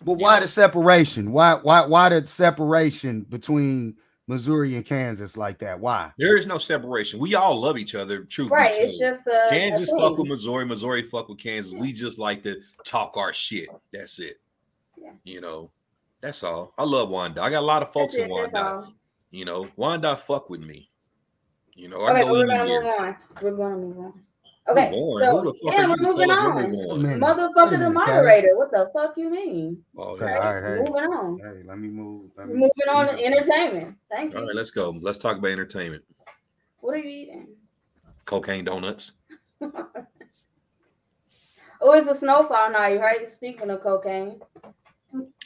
But 0.04 0.18
you 0.18 0.24
why 0.24 0.36
know. 0.36 0.42
the 0.42 0.48
separation? 0.48 1.32
Why 1.32 1.54
why 1.54 1.86
why 1.86 2.08
the 2.10 2.24
separation 2.26 3.22
between 3.22 3.96
Missouri 4.28 4.76
and 4.76 4.84
Kansas 4.84 5.36
like 5.36 5.58
that? 5.60 5.80
Why? 5.80 6.12
There 6.18 6.36
is 6.36 6.46
no 6.46 6.58
separation. 6.58 7.18
We 7.18 7.34
all 7.34 7.60
love 7.60 7.78
each 7.78 7.94
other. 7.94 8.24
True, 8.24 8.48
Right. 8.48 8.74
It's 8.74 8.98
just 8.98 9.24
the 9.24 9.40
Kansas 9.50 9.90
the 9.90 9.98
fuck 9.98 10.18
with 10.18 10.28
Missouri, 10.28 10.66
Missouri 10.66 11.02
fuck 11.02 11.28
with 11.28 11.38
Kansas. 11.38 11.72
We 11.72 11.92
just 11.92 12.18
like 12.18 12.42
to 12.42 12.60
talk 12.84 13.16
our 13.16 13.32
shit. 13.32 13.68
That's 13.92 14.18
it. 14.18 14.36
Yeah. 15.00 15.12
You 15.24 15.40
know, 15.40 15.70
that's 16.20 16.44
all. 16.44 16.74
I 16.76 16.84
love 16.84 17.08
Wyandotte. 17.08 17.44
I 17.44 17.50
got 17.50 17.60
a 17.60 17.66
lot 17.66 17.82
of 17.82 17.92
folks 17.92 18.16
That's 18.16 18.26
in 18.26 18.32
it, 18.32 18.50
that's 18.52 18.54
Wyandotte. 18.54 18.84
all. 18.84 18.92
You 19.36 19.44
know, 19.44 19.68
Wyandotte 19.76 20.20
fuck 20.20 20.48
with 20.48 20.64
me. 20.64 20.88
You 21.74 21.88
know, 21.90 22.06
I 22.06 22.12
Okay, 22.12 22.22
go 22.22 22.30
we're 22.32 22.46
gonna 22.46 22.64
move 22.64 22.86
on. 22.98 23.16
We're 23.42 23.50
gonna 23.50 23.76
move 23.76 23.98
on. 23.98 24.22
Okay, 24.66 24.90
Move 24.90 24.98
on. 24.98 25.20
so 25.30 25.42
the 25.42 25.52
fuck 25.52 25.72
yeah, 25.74 25.82
we're 25.84 25.90
you 25.90 25.96
to 25.96 26.02
moving 26.04 26.28
tell 26.28 26.38
we're 26.38 26.52
on. 26.52 26.70
moving 26.70 26.90
on? 26.90 27.02
Man, 27.02 27.20
Motherfucker, 27.20 27.70
wait 27.72 27.78
the 27.78 27.90
moderator. 27.90 28.56
What 28.56 28.72
the 28.72 28.90
fuck 28.94 29.12
you 29.18 29.28
mean? 29.28 29.84
Oh, 29.94 30.14
Okay, 30.14 30.24
yeah. 30.24 30.38
all 30.38 30.54
right, 30.54 30.64
hey. 30.64 30.76
Moving 30.76 31.04
on. 31.04 31.38
Hey, 31.38 31.62
let 31.66 31.78
me 31.78 31.88
move. 31.88 32.30
Let 32.38 32.48
me, 32.48 32.54
Moving 32.54 32.88
on 32.90 33.08
to 33.08 33.24
entertainment. 33.26 33.98
Thank 34.10 34.32
you. 34.32 34.38
All 34.38 34.46
right, 34.46 34.56
let's 34.56 34.70
go. 34.70 34.96
Let's 35.02 35.18
talk 35.18 35.36
about 35.36 35.50
entertainment. 35.50 36.02
What 36.80 36.94
are 36.94 36.98
you 36.98 37.10
eating? 37.10 37.48
Cocaine 38.24 38.64
donuts. 38.64 39.12
Oh, 41.78 41.92
it's 41.92 42.08
a 42.08 42.14
snowfall 42.14 42.70
night, 42.70 42.98
right? 43.02 43.28
Speaking 43.28 43.68
of 43.68 43.82
cocaine. 43.82 44.40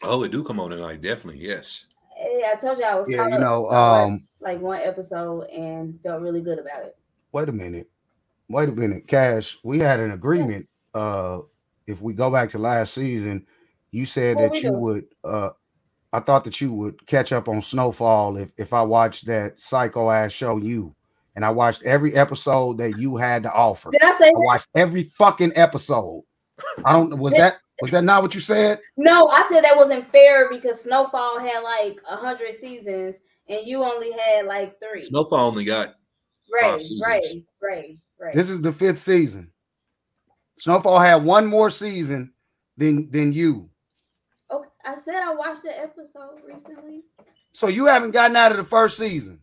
Oh, 0.04 0.22
it 0.22 0.30
do 0.30 0.44
come 0.44 0.60
on 0.60 0.70
tonight. 0.70 1.02
Definitely, 1.02 1.40
yes. 1.44 1.86
I 2.20 2.54
told 2.60 2.78
you 2.78 2.84
I 2.84 2.94
was 2.94 3.08
Yeah, 3.08 3.28
you 3.28 3.38
know, 3.38 3.70
um, 3.70 4.20
like 4.40 4.60
one 4.60 4.80
episode 4.80 5.42
and 5.50 5.98
felt 6.02 6.20
really 6.22 6.40
good 6.40 6.58
about 6.58 6.84
it. 6.84 6.96
wait 7.32 7.48
a 7.48 7.52
minute. 7.52 7.88
Wait 8.48 8.68
a 8.68 8.72
minute, 8.72 9.06
Cash. 9.06 9.58
We 9.62 9.78
had 9.78 10.00
an 10.00 10.10
agreement. 10.10 10.68
Uh, 10.92 11.40
if 11.86 12.00
we 12.00 12.12
go 12.14 12.30
back 12.30 12.50
to 12.50 12.58
last 12.58 12.94
season, 12.94 13.46
you 13.92 14.04
said 14.06 14.36
What 14.36 14.54
that 14.54 14.62
you 14.62 14.70
do? 14.70 14.78
would. 14.78 15.04
Uh, 15.22 15.50
I 16.12 16.18
thought 16.20 16.42
that 16.44 16.60
you 16.60 16.72
would 16.74 17.06
catch 17.06 17.32
up 17.32 17.48
on 17.48 17.62
Snowfall 17.62 18.36
if 18.36 18.50
if 18.56 18.72
I 18.72 18.82
watched 18.82 19.26
that 19.26 19.60
psycho 19.60 20.10
ass 20.10 20.32
show. 20.32 20.56
You 20.58 20.94
and 21.36 21.44
I 21.44 21.50
watched 21.50 21.84
every 21.84 22.14
episode 22.16 22.78
that 22.78 22.98
you 22.98 23.16
had 23.16 23.44
to 23.44 23.52
offer. 23.52 23.90
Did 23.92 24.02
I 24.02 24.18
say 24.18 24.28
I 24.28 24.32
watched 24.34 24.68
every 24.74 25.04
fucking 25.04 25.52
episode. 25.54 26.24
I 26.84 26.92
don't. 26.92 27.16
Was 27.18 27.34
that 27.34 27.56
was 27.80 27.90
that 27.90 28.04
not 28.04 28.22
what 28.22 28.34
you 28.34 28.40
said? 28.40 28.80
No, 28.96 29.28
I 29.28 29.46
said 29.48 29.62
that 29.62 29.76
wasn't 29.76 30.10
fair 30.10 30.48
because 30.50 30.82
Snowfall 30.82 31.38
had 31.38 31.60
like 31.60 32.00
a 32.10 32.16
hundred 32.16 32.52
seasons 32.52 33.18
and 33.48 33.66
you 33.66 33.82
only 33.82 34.12
had 34.12 34.46
like 34.46 34.78
three. 34.80 35.02
Snowfall 35.02 35.48
only 35.48 35.64
got 35.64 35.94
Ray, 36.52 36.60
five 36.62 36.80
right, 37.02 37.22
right. 37.22 37.44
Ray, 37.60 37.98
Ray. 38.18 38.32
This 38.34 38.50
is 38.50 38.60
the 38.60 38.72
fifth 38.72 39.00
season. 39.00 39.50
Snowfall 40.58 40.98
had 40.98 41.24
one 41.24 41.46
more 41.46 41.70
season 41.70 42.32
than 42.76 43.10
than 43.10 43.32
you. 43.32 43.70
Okay, 44.50 44.68
I 44.84 44.94
said 44.94 45.22
I 45.22 45.34
watched 45.34 45.62
the 45.62 45.78
episode 45.78 46.40
recently. 46.46 47.02
So 47.52 47.68
you 47.68 47.86
haven't 47.86 48.12
gotten 48.12 48.36
out 48.36 48.52
of 48.52 48.58
the 48.58 48.64
first 48.64 48.96
season. 48.96 49.40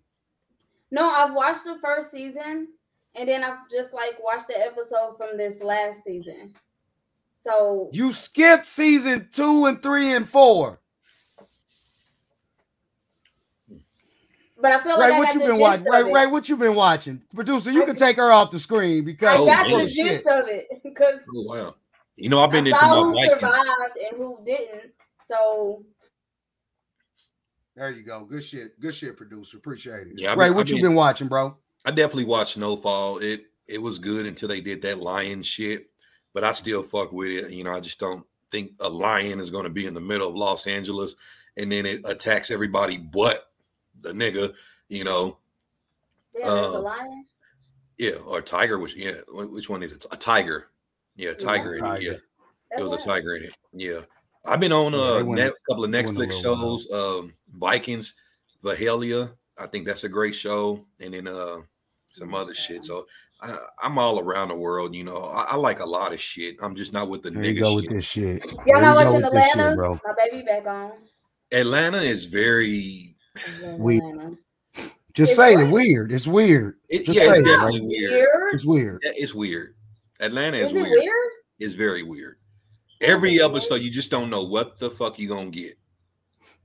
No, 0.91 1.09
I've 1.09 1.33
watched 1.33 1.65
the 1.65 1.77
first 1.81 2.11
season 2.11 2.69
and 3.15 3.27
then 3.27 3.43
I've 3.43 3.69
just 3.69 3.93
like 3.93 4.21
watched 4.23 4.47
the 4.47 4.59
episode 4.59 5.15
from 5.17 5.37
this 5.37 5.61
last 5.61 6.03
season. 6.03 6.53
So 7.37 7.89
You 7.93 8.11
skipped 8.11 8.65
season 8.65 9.29
two 9.31 9.65
and 9.67 9.81
three 9.81 10.13
and 10.13 10.27
four. 10.27 10.79
but 14.59 14.71
I 14.71 14.79
feel 14.83 14.97
like 14.97 15.09
Ray, 15.09 15.15
I 15.15 15.19
what 15.19 15.25
got 15.27 15.33
you 15.35 15.39
the 15.41 15.45
been 15.45 15.51
gist 15.55 15.61
watching? 15.61 15.87
of 15.87 15.93
Ray. 16.07 16.13
Ray, 16.13 16.25
what 16.27 16.49
you 16.49 16.57
been 16.57 16.75
watching? 16.75 17.21
Producer, 17.33 17.71
you 17.71 17.83
I- 17.83 17.85
can 17.85 17.95
take 17.95 18.15
her 18.17 18.31
off 18.31 18.51
the 18.51 18.59
screen 18.59 19.03
I 19.03 19.05
because 19.05 19.39
Oh, 19.39 19.45
got 19.45 19.67
the 19.69 19.83
gist 19.85 19.95
shit. 19.95 20.25
of 20.27 20.47
it 20.47 20.67
because 20.83 21.19
Oh 21.35 21.41
wow. 21.43 21.75
You 22.15 22.29
know, 22.29 22.39
I've 22.41 22.49
been 22.51 22.65
I 22.65 22.69
into 22.69 22.79
saw 22.79 22.89
my 22.89 22.95
who 23.01 23.13
Vikings. 23.13 23.39
survived 23.39 23.97
and 23.97 24.17
who 24.17 24.37
didn't. 24.45 24.91
So 25.23 25.85
There 27.75 27.91
you 27.91 28.01
go. 28.01 28.25
Good 28.25 28.43
shit. 28.43 28.79
Good 28.79 28.95
shit, 28.95 29.15
producer. 29.15 29.57
Appreciate 29.57 30.07
it. 30.07 30.13
Yeah, 30.15 30.31
I 30.31 30.35
Ray, 30.35 30.47
mean- 30.47 30.55
what 30.57 30.67
I 30.67 30.69
you 30.69 30.75
mean- 30.77 30.85
been 30.85 30.95
watching, 30.95 31.27
bro? 31.27 31.55
I 31.85 31.91
definitely 31.91 32.25
watched 32.25 32.53
Snowfall. 32.53 33.19
It 33.19 33.45
it 33.67 33.79
was 33.81 33.99
good 33.99 34.25
until 34.25 34.49
they 34.49 34.61
did 34.61 34.81
that 34.81 34.97
lion 34.99 35.43
shit, 35.43 35.91
but 36.37 36.43
I 36.43 36.51
still 36.51 36.83
fuck 36.83 37.11
with 37.11 37.29
it. 37.29 37.49
You 37.51 37.63
know, 37.63 37.73
I 37.73 37.79
just 37.79 37.99
don't 37.99 38.23
think 38.51 38.73
a 38.79 38.87
lion 38.87 39.39
is 39.39 39.49
going 39.49 39.63
to 39.63 39.71
be 39.71 39.87
in 39.87 39.95
the 39.95 39.99
middle 39.99 40.29
of 40.29 40.35
Los 40.35 40.67
Angeles 40.67 41.15
and 41.57 41.71
then 41.71 41.87
it 41.87 42.07
attacks 42.07 42.51
everybody 42.51 42.97
but 42.97 43.49
the 44.01 44.11
nigga. 44.13 44.53
You 44.87 45.03
know, 45.03 45.39
yeah, 46.37 46.43
there's 46.45 46.55
a 46.75 46.77
Uh, 46.77 46.81
lion. 46.81 47.25
yeah, 47.97 48.11
or 48.27 48.39
tiger. 48.41 48.77
Which 48.77 48.95
yeah, 48.95 49.13
which 49.29 49.67
one 49.67 49.81
is 49.81 49.93
it? 49.93 50.05
A 50.11 50.15
tiger. 50.15 50.67
Yeah, 51.15 51.31
a 51.31 51.33
tiger. 51.33 51.73
and 51.73 51.83
Tiger. 51.87 52.03
Yeah, 52.03 52.77
It 52.77 52.83
was 52.83 52.91
That's 52.91 53.05
a 53.05 53.07
tiger 53.07 53.35
in 53.37 53.43
it. 53.45 53.57
Yeah. 53.73 54.01
I've 54.45 54.59
been 54.59 54.71
on 54.71 54.93
Yeah, 54.93 54.99
a 54.99 55.13
they 55.15 55.23
went- 55.23 55.39
net, 55.39 55.53
couple 55.67 55.85
of 55.85 55.91
they 55.91 56.03
went 56.03 56.15
a 56.17 56.21
Netflix 56.21 56.41
shows. 56.43 56.91
Um, 56.91 57.33
Vikings, 57.49 58.13
Valhalla. 58.61 59.31
I 59.57 59.65
think 59.65 59.87
that's 59.87 60.03
a 60.03 60.09
great 60.09 60.35
show, 60.35 60.85
and 60.99 61.15
then 61.15 61.27
uh, 61.27 61.61
some 62.11 62.35
other 62.35 62.53
shit. 62.53 62.85
So 62.85 63.07
I, 63.41 63.57
I'm 63.83 63.97
all 63.99 64.19
around 64.19 64.47
the 64.49 64.55
world. 64.57 64.95
You 64.95 65.03
know, 65.03 65.17
I, 65.25 65.47
I 65.51 65.55
like 65.55 65.79
a 65.79 65.85
lot 65.85 66.11
of 66.13 66.19
shit. 66.19 66.55
I'm 66.61 66.75
just 66.75 66.91
not 66.93 67.09
with 67.09 67.21
the 67.23 67.29
There 67.31 67.43
you 67.43 67.53
nigga 67.53 67.59
go 67.59 67.69
shit. 67.69 67.75
with 67.75 67.89
this 67.97 68.05
shit. 68.05 68.45
Y'all 68.45 68.63
There 68.65 68.81
not 68.81 68.95
watching 68.95 69.21
with 69.21 69.31
this 69.31 69.43
shit, 69.43 69.51
Atlanta? 69.57 69.75
bro. 69.75 69.99
My 70.05 70.13
baby 70.17 70.43
back 70.43 70.65
on. 70.67 70.91
Atlanta 71.53 71.99
is 71.99 72.25
very. 72.25 73.15
Love 73.63 73.79
We- 73.79 73.97
Atlanta. 73.97 74.37
Just 75.13 75.31
It's 75.31 75.35
say 75.37 75.53
it. 75.55 75.71
Weird. 75.71 76.11
It's 76.11 76.27
weird. 76.27 76.75
It, 76.89 77.05
Just 77.05 77.17
yeah, 77.17 77.29
it's 77.29 77.39
it, 77.39 77.45
definitely 77.45 77.81
weird. 77.81 78.11
Weird? 78.11 78.53
It's 78.53 78.65
weird. 78.65 79.01
Yeah, 79.03 79.11
It's 79.15 79.33
weird. 79.33 79.75
Atlanta 80.19 80.57
Is 80.57 80.65
is 80.65 80.71
it 80.73 80.75
weird. 80.75 80.89
weird? 80.91 81.31
It's 81.59 81.73
very 81.73 82.03
weird. 82.03 82.35
Every 83.01 83.41
episode, 83.41 83.81
you 83.81 83.89
just 83.89 84.11
don't 84.11 84.29
know 84.29 84.43
what 84.45 84.77
the 84.79 84.89
fuck 84.91 85.17
you 85.17 85.27
gonna 85.27 85.49
get. 85.49 85.73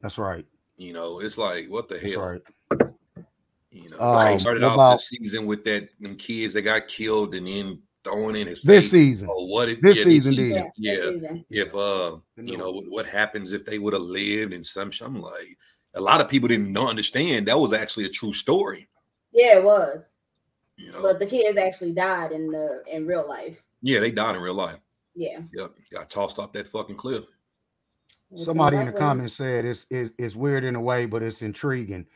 That's 0.02 0.18
right. 0.18 0.44
You 0.76 0.92
know, 0.92 1.20
it's 1.20 1.38
like 1.38 1.66
what 1.68 1.88
the 1.88 1.94
That's 1.96 2.12
hell. 2.12 2.30
right. 2.30 2.40
You 3.72 3.88
know, 3.88 3.98
Um, 4.00 4.14
like 4.14 4.38
started 4.40 4.62
what 4.62 4.68
off 4.68 4.74
about- 4.74 4.92
the 4.94 4.98
season 4.98 5.46
with 5.46 5.64
that 5.64 5.88
them 6.00 6.16
kids 6.16 6.54
that 6.54 6.62
got 6.62 6.86
killed 6.88 7.34
and 7.34 7.46
then 7.46 7.82
throwing 8.04 8.36
in 8.36 8.46
his 8.46 8.62
This 8.62 8.84
safe. 8.84 8.90
season. 8.90 9.28
Oh, 9.30 9.46
what 9.46 9.68
if 9.70 9.80
This 9.80 9.98
yeah, 9.98 10.04
season 10.04 10.34
this 10.36 10.52
did. 10.52 10.64
Yeah, 10.76 10.94
this 10.94 11.04
season. 11.08 11.44
if 11.50 11.74
uh, 11.74 12.16
you 12.36 12.56
know 12.58 12.70
what, 12.72 12.84
what 12.88 13.06
happens 13.06 13.52
if 13.52 13.64
they 13.64 13.78
would 13.78 13.94
have 13.94 14.02
lived 14.02 14.52
and 14.52 14.64
some. 14.66 14.90
I'm 15.00 15.20
like, 15.22 15.56
a 15.94 16.00
lot 16.00 16.20
of 16.20 16.28
people 16.28 16.48
didn't 16.48 16.70
know, 16.72 16.88
understand 16.88 17.48
that 17.48 17.58
was 17.58 17.72
actually 17.72 18.04
a 18.04 18.08
true 18.10 18.32
story. 18.32 18.88
Yeah, 19.32 19.56
it 19.58 19.64
was. 19.64 20.14
You 20.76 20.92
know, 20.92 21.00
But 21.02 21.18
the 21.20 21.26
kids 21.26 21.56
actually 21.56 21.92
died 21.92 22.32
in 22.32 22.50
the 22.50 22.82
in 22.92 23.06
real 23.06 23.26
life. 23.26 23.62
yeah, 23.82 24.00
they 24.00 24.10
died 24.10 24.36
in 24.36 24.42
real 24.42 24.54
life. 24.54 24.80
Yeah. 25.14 25.40
Yep, 25.54 25.72
got 25.92 26.10
tossed 26.10 26.38
off 26.38 26.52
that 26.52 26.68
fucking 26.68 26.96
cliff. 26.96 27.24
Somebody 28.36 28.78
in 28.78 28.86
the 28.86 28.92
comments 28.92 29.34
said 29.34 29.64
it's, 29.66 29.84
it's 29.90 30.10
it's 30.18 30.34
weird 30.34 30.64
in 30.64 30.74
a 30.74 30.80
way, 30.80 31.04
but 31.06 31.22
it's 31.22 31.42
intriguing. 31.42 32.06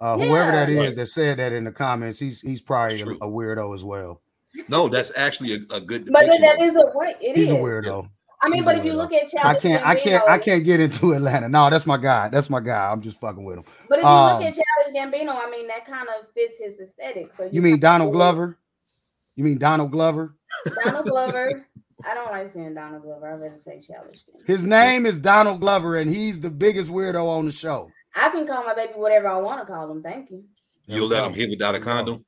Uh, 0.00 0.16
whoever 0.18 0.52
that 0.52 0.68
Yeah. 0.68 0.82
is 0.82 0.96
that 0.96 1.08
said 1.08 1.38
that 1.38 1.52
in 1.52 1.64
the 1.64 1.72
comments, 1.72 2.18
he's 2.18 2.40
he's 2.40 2.60
probably 2.60 3.00
a, 3.00 3.06
a 3.06 3.28
weirdo 3.28 3.74
as 3.74 3.82
well. 3.84 4.20
No, 4.68 4.88
that's 4.88 5.12
actually 5.16 5.54
a, 5.54 5.56
a 5.74 5.80
good. 5.80 6.06
But 6.12 6.20
then 6.26 6.40
depiction 6.40 6.42
that 6.42 6.54
of 6.56 6.60
it. 6.60 6.64
is 6.64 6.76
a 6.76 6.96
way. 6.98 7.14
It 7.20 7.36
He's 7.36 7.48
is. 7.50 7.56
a 7.56 7.58
weirdo. 7.58 8.08
I 8.42 8.48
mean, 8.48 8.56
he's 8.58 8.64
but 8.66 8.76
if 8.76 8.84
you 8.84 8.92
look 8.92 9.12
at 9.14 9.28
I 9.44 9.58
can't 9.58 9.86
I 9.86 9.94
can't 9.94 10.28
I 10.28 10.38
can't 10.38 10.64
get 10.64 10.80
into 10.80 11.12
Atlanta. 11.14 11.48
No, 11.48 11.70
that's 11.70 11.86
my 11.86 11.96
guy. 11.96 12.28
That's 12.28 12.50
my 12.50 12.60
guy. 12.60 12.90
I'm 12.90 13.00
just 13.00 13.18
fucking 13.20 13.42
with 13.44 13.56
him. 13.58 13.64
But 13.88 13.98
if 13.98 14.02
you 14.02 14.08
Um, 14.08 14.34
look 14.38 14.46
at 14.48 14.54
Childish 14.54 14.94
Gambino, 14.94 15.34
I 15.34 15.50
mean, 15.50 15.66
that 15.68 15.86
kind 15.86 16.06
of 16.08 16.26
fits 16.34 16.58
his 16.58 16.78
aesthetic. 16.80 17.32
So 17.32 17.48
You 17.50 17.62
mean 17.62 17.80
Donald 17.80 18.12
Glover? 18.12 18.36
Glover? 18.46 18.58
You 19.36 19.44
mean 19.44 19.58
Donald 19.58 19.90
Glover? 19.90 20.34
Donald 20.84 21.06
Glover. 21.08 21.66
I 22.06 22.14
don't 22.14 22.30
like 22.30 22.48
saying 22.48 22.74
Donald 22.74 23.02
Glover. 23.02 23.26
I'd 23.32 23.40
rather 23.40 23.58
say 23.58 23.80
Childish 23.80 24.24
Gambino. 24.24 24.46
His 24.46 24.64
name 24.64 25.06
is 25.06 25.18
Donald 25.18 25.60
Glover, 25.60 25.96
and 25.96 26.14
he's 26.14 26.38
the 26.38 26.50
biggest 26.50 26.90
weirdo 26.90 27.24
on 27.26 27.46
the 27.46 27.52
show. 27.52 27.90
I 28.16 28.30
can 28.30 28.46
call 28.46 28.64
my 28.64 28.74
baby 28.74 28.94
whatever 28.94 29.28
I 29.28 29.36
want 29.36 29.60
to 29.66 29.72
call 29.72 29.90
him. 29.90 30.02
Thank 30.02 30.30
you. 30.30 30.44
You'll 30.86 31.08
let 31.08 31.24
him 31.24 31.34
hit 31.34 31.50
without 31.50 31.74
a 31.74 31.80
condom. 31.80 32.24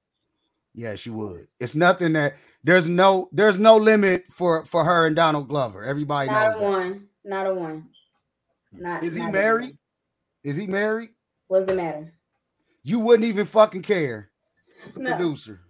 Yeah, 0.75 0.95
she 0.95 1.11
would. 1.11 1.49
It's 1.61 1.75
nothing 1.75 2.13
that 2.13 2.37
there's 2.63 2.87
no 2.87 3.29
there's 3.33 3.59
no 3.59 3.77
limit 3.77 4.25
for 4.31 4.65
for 4.67 4.85
her 4.85 5.07
and 5.07 5.17
Donald 5.17 5.49
Glover. 5.49 5.85
Everybody 5.85 6.29
Not 6.31 6.49
knows. 6.53 6.57
a 6.57 6.59
that. 6.59 6.65
one. 6.71 7.09
Not 7.25 7.47
a 7.47 7.55
one. 7.55 7.89
Hmm. 8.75 8.83
Not. 8.83 9.03
Is 9.03 9.15
he 9.15 9.23
not 9.23 9.33
married? 9.33 9.65
one. 9.71 9.79
Is 10.45 10.57
he 10.57 10.67
married? 10.67 11.11
What's 11.49 11.67
the 11.67 11.75
matter? 11.75 12.13
You 12.83 13.01
wouldn't 13.01 13.27
even 13.29 13.47
fucking 13.47 13.83
care. 13.83 14.31
No, 14.97 15.11
Producer. 15.17 15.61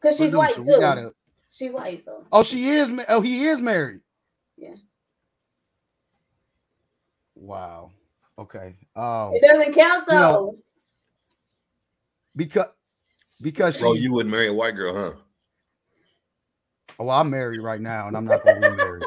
because 0.00 0.18
she's 0.18 0.34
white 0.36 0.52
Producer, 0.54 0.70
we 0.72 0.74
too. 0.76 0.80
gotta- 0.80 1.14
She's 1.50 1.72
white, 1.72 2.02
so 2.02 2.26
Oh, 2.32 2.42
she 2.42 2.68
is. 2.68 2.90
ma- 2.90 3.04
Oh, 3.08 3.20
he 3.20 3.46
is 3.46 3.60
married. 3.60 4.00
Yeah. 4.56 4.74
Wow. 7.34 7.90
Okay. 8.38 8.74
Um, 8.96 9.32
it 9.34 9.42
doesn't 9.42 9.74
count 9.74 10.04
You 10.08 10.14
though. 10.14 10.20
know, 10.20 10.58
because 12.36 12.66
because 13.40 13.78
Bro, 13.78 13.94
she. 13.94 14.00
you 14.02 14.12
wouldn't 14.12 14.32
marry 14.32 14.48
a 14.48 14.54
white 14.54 14.74
girl, 14.74 14.94
huh? 14.94 15.18
Oh, 16.98 17.04
well, 17.06 17.18
I'm 17.20 17.30
married 17.30 17.60
right 17.60 17.80
now, 17.80 18.06
and 18.08 18.16
I'm 18.16 18.24
not 18.24 18.42
gonna 18.44 18.70
remarry. 18.70 19.00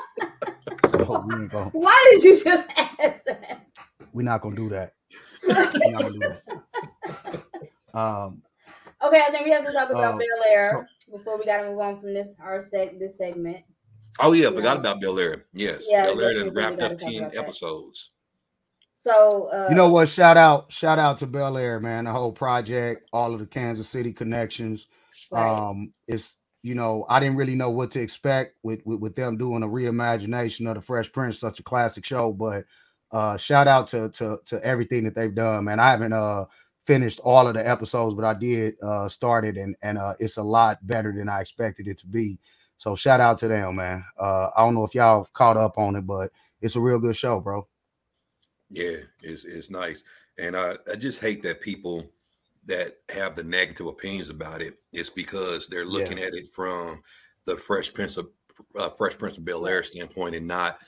so 0.91 1.23
we 1.27 1.35
ain't 1.35 1.51
gonna. 1.51 1.69
Why 1.71 2.07
did 2.11 2.23
you 2.23 2.43
just 2.43 2.67
ask 2.77 3.23
that? 3.25 3.65
We're 4.13 4.23
not 4.23 4.41
gonna 4.41 4.55
do 4.55 4.69
that. 4.69 4.93
We're 5.47 5.91
not 5.91 6.01
gonna 6.01 6.13
do 6.13 6.19
that. 6.19 7.43
Um. 7.97 8.41
Okay, 9.03 9.21
I 9.25 9.29
think 9.29 9.45
we 9.45 9.51
have 9.51 9.65
to 9.65 9.71
talk 9.71 9.89
about 9.91 10.13
Um, 10.13 10.17
Bel 10.17 10.27
Air 10.51 10.69
so- 10.71 11.17
before 11.17 11.37
we 11.37 11.45
gotta 11.45 11.67
move 11.69 11.79
on 11.79 11.99
from 12.01 12.13
this 12.13 12.35
our 12.41 12.57
seg 12.57 12.97
this 12.99 13.17
segment. 13.17 13.63
Oh 14.19 14.33
yeah, 14.33 14.49
Yeah. 14.49 14.55
forgot 14.55 14.77
about 14.77 14.99
Bel 15.01 15.19
Air. 15.19 15.45
Yes, 15.53 15.87
Yeah, 15.89 16.03
Bel 16.03 16.19
Air 16.21 16.33
done 16.33 16.53
wrapped 16.53 16.81
up 16.81 16.97
ten 16.97 17.17
about 17.19 17.33
that. 17.33 17.39
episodes. 17.43 18.11
So 19.07 19.49
uh, 19.53 19.67
You 19.69 19.75
know 19.75 19.89
what? 19.89 20.09
Shout 20.09 20.37
out, 20.37 20.71
shout 20.71 20.99
out 20.99 21.17
to 21.19 21.27
Bel 21.27 21.57
Air, 21.57 21.79
man. 21.79 22.05
The 22.05 22.11
whole 22.11 22.31
project, 22.33 23.09
all 23.13 23.33
of 23.33 23.39
the 23.39 23.45
Kansas 23.45 23.87
City 23.87 24.11
connections. 24.11 24.87
right. 25.31 25.57
Um, 25.57 25.93
it's 26.07 26.35
you 26.63 26.75
know, 26.75 27.05
I 27.07 27.19
didn't 27.21 27.37
really 27.37 27.55
know 27.55 27.69
what 27.71 27.91
to 27.91 28.01
expect 28.01 28.55
with, 28.63 28.81
with 28.85 28.99
with 28.99 29.15
them 29.15 29.37
doing 29.37 29.63
a 29.63 29.67
reimagination 29.67 30.67
of 30.67 30.75
the 30.75 30.81
Fresh 30.81 31.13
Prince, 31.13 31.39
such 31.39 31.59
a 31.59 31.63
classic 31.63 32.05
show. 32.05 32.33
But 32.33 32.65
uh 33.11 33.37
shout 33.37 33.67
out 33.69 33.87
to 33.89 34.09
to 34.09 34.37
to 34.45 34.61
everything 34.65 35.05
that 35.05 35.15
they've 35.15 35.33
done, 35.33 35.63
man. 35.65 35.79
I 35.79 35.89
haven't 35.91 36.11
uh 36.13 36.45
finished 36.85 37.21
all 37.23 37.47
of 37.47 37.53
the 37.53 37.65
episodes, 37.67 38.13
but 38.15 38.25
I 38.25 38.33
did 38.33 38.75
uh 38.83 39.07
start 39.07 39.45
it 39.45 39.55
and 39.55 39.75
and 39.81 39.97
uh 39.97 40.15
it's 40.19 40.37
a 40.37 40.43
lot 40.43 40.85
better 40.85 41.13
than 41.13 41.29
I 41.29 41.39
expected 41.39 41.87
it 41.87 41.97
to 41.99 42.07
be. 42.07 42.39
So 42.77 42.95
shout 42.95 43.21
out 43.21 43.37
to 43.39 43.47
them, 43.47 43.75
man. 43.77 44.03
Uh 44.19 44.49
I 44.57 44.65
don't 44.65 44.73
know 44.75 44.83
if 44.83 44.93
y'all 44.95 45.29
caught 45.33 45.55
up 45.55 45.77
on 45.77 45.95
it, 45.95 46.05
but 46.05 46.31
it's 46.59 46.75
a 46.75 46.81
real 46.81 46.99
good 46.99 47.15
show, 47.15 47.39
bro. 47.39 47.65
Yeah, 48.69 48.97
it's 49.21 49.45
it's 49.45 49.69
nice, 49.69 50.03
and 50.37 50.55
I 50.55 50.73
I 50.91 50.95
just 50.95 51.21
hate 51.21 51.41
that 51.43 51.61
people 51.61 52.09
that 52.65 52.97
have 53.09 53.35
the 53.35 53.43
negative 53.43 53.87
opinions 53.87 54.29
about 54.29 54.61
it. 54.61 54.77
It's 54.91 55.09
because 55.09 55.67
they're 55.67 55.85
looking 55.85 56.19
at 56.19 56.35
it 56.35 56.49
from 56.53 57.01
the 57.45 57.55
Fresh 57.55 57.93
Prince 57.93 58.17
of 58.17 58.27
uh, 58.77 58.89
Fresh 58.89 59.17
Prince 59.17 59.37
of 59.37 59.45
Bel 59.45 59.67
Air 59.67 59.83
standpoint, 59.83 60.35
and 60.35 60.47
not 60.47 60.79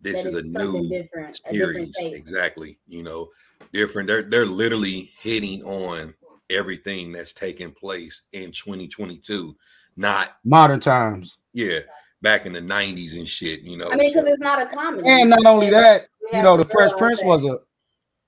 this 0.00 0.22
that 0.22 0.28
is 0.28 0.34
a 0.36 0.42
new 0.42 0.88
different, 0.88 1.40
a 1.46 1.52
different 1.52 1.94
series. 1.94 1.96
take. 1.96 2.14
Exactly, 2.14 2.78
you 2.86 3.02
know, 3.02 3.28
different. 3.72 4.06
They're 4.06 4.22
they're 4.22 4.46
literally 4.46 5.12
hitting 5.18 5.62
on 5.64 6.14
everything 6.50 7.12
that's 7.12 7.32
taking 7.32 7.72
place 7.72 8.22
in 8.32 8.52
2022, 8.52 9.56
not 9.96 10.36
Modern 10.44 10.80
times. 10.80 11.36
yeah 11.52 11.80
back 12.22 12.46
in 12.46 12.52
the 12.52 12.60
90s 12.60 13.16
and 13.16 13.28
shit. 13.28 13.62
You 13.62 13.76
know, 13.78 13.88
I 13.90 13.96
mean, 13.96 14.10
so- 14.10 14.20
because 14.20 14.32
it's 14.32 14.42
not 14.42 14.60
a 14.62 14.66
comedy. 14.66 15.08
And 15.08 15.30
not 15.30 15.46
only 15.46 15.70
that, 15.70 16.08
you 16.32 16.42
know, 16.42 16.56
the 16.56 16.64
Fresh 16.64 16.92
Prince 16.92 17.22
was 17.22 17.44
a 17.44 17.58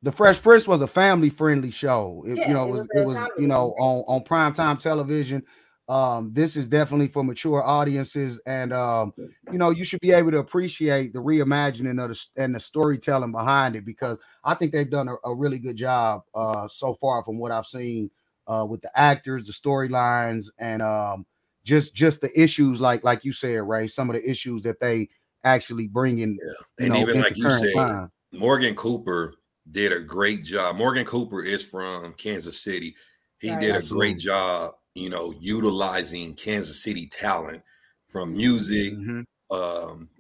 the 0.03 0.13
Fresh 0.13 0.41
Prince 0.41 0.67
was 0.67 0.81
a 0.81 0.87
family 0.87 1.31
friendly 1.31 1.71
show. 1.71 2.25
It, 2.27 2.39
Yeah, 2.39 2.49
you 2.49 2.55
know, 2.55 2.65
it 2.65 2.69
it 2.69 2.73
was 2.73 2.81
was 2.81 2.91
it 2.95 3.07
was 3.07 3.29
you 3.39 3.47
know 3.47 3.75
on 3.79 4.05
on 4.07 4.25
primetime 4.25 4.79
television. 4.79 5.43
Um, 5.89 6.31
this 6.33 6.57
is 6.57 6.69
definitely 6.69 7.09
for 7.09 7.25
mature 7.25 7.63
audiences, 7.65 8.41
and 8.47 8.73
um, 8.73 9.13
you 9.51 9.59
know, 9.59 9.71
you 9.71 9.85
should 9.85 10.01
be 10.01 10.13
able 10.13 10.31
to 10.31 10.39
appreciate 10.39 11.13
the 11.13 11.19
reimagining 11.19 12.03
of 12.03 12.11
the 12.11 12.43
and 12.43 12.55
the 12.55 12.61
storytelling 12.61 13.33
behind 13.33 13.75
it 13.75 13.85
because 13.85 14.17
I 14.45 14.55
think 14.55 14.73
they've 14.73 14.89
done 14.89 15.09
a, 15.09 15.17
a 15.29 15.35
really 15.35 15.59
good 15.59 15.77
job 15.77 16.23
uh 16.35 16.69
so 16.69 16.95
far 16.95 17.25
from 17.25 17.39
what 17.39 17.51
I've 17.51 17.67
seen 17.67 18.09
uh 18.47 18.65
with 18.69 18.81
the 18.83 18.99
actors, 18.99 19.45
the 19.45 19.53
storylines, 19.53 20.47
and 20.59 20.81
um 20.81 21.27
just 21.65 21.95
just 21.95 22.21
the 22.21 22.31
issues 22.41 22.81
like 22.81 23.03
like 23.05 23.25
you 23.25 23.33
said, 23.33 23.69
Ray, 23.69 23.89
some 23.89 24.09
of 24.09 24.17
the 24.17 24.31
issues 24.31 24.63
that 24.63 24.79
they 24.81 25.09
actually 25.45 25.89
bring 25.89 26.19
in, 26.19 26.33
you 26.33 26.55
and 26.79 26.89
know, 26.91 27.01
even 27.01 27.21
like 27.21 27.37
you 27.37 27.45
current 27.45 27.65
said, 27.65 27.75
time. 27.75 28.13
Morgan 28.33 28.75
Cooper 28.75 29.35
did 29.73 29.93
a 29.93 30.01
great 30.01 30.45
job. 30.45 30.77
Morgan 30.77 31.05
Cooper 31.05 31.43
is 31.43 31.67
from 31.67 32.15
Kansas 32.15 32.61
City. 32.63 32.95
He 33.41 33.51
Right. 33.51 33.61
did 33.61 33.75
a 33.75 33.79
Absolutely. 33.79 34.09
great 34.13 34.19
job, 34.21 34.75
you 34.95 35.09
know, 35.11 35.33
utilizing 35.41 36.35
Kansas 36.35 36.83
City 36.83 37.07
talent 37.07 37.63
from 38.09 38.37
music, 38.37 38.93
Mhm. 38.95 39.25
um, 39.51 40.11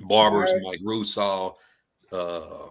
barbers, 0.00 0.50
Art. 0.52 0.62
Mike 0.62 0.80
Russo, 0.84 1.56
uh, 2.12 2.68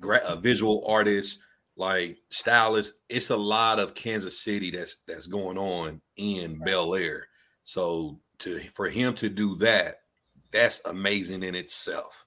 gra- 0.00 0.22
uh, 0.28 0.36
visual 0.36 0.84
artists, 0.86 1.42
like 1.76 2.18
stylists. 2.30 3.00
It's 3.08 3.30
a 3.30 3.36
lot 3.36 3.78
of 3.78 3.94
Kansas 3.94 4.38
City 4.40 4.70
that's 4.70 4.96
that's 5.06 5.26
going 5.26 5.58
on 5.58 6.02
in 6.16 6.58
Bel 6.64 6.94
Air. 6.94 7.28
So 7.64 8.20
to 8.40 8.58
for 8.60 8.88
him 8.88 9.14
to 9.16 9.28
do 9.28 9.54
that, 9.56 10.01
that's 10.52 10.84
amazing 10.86 11.42
in 11.42 11.54
itself. 11.54 12.26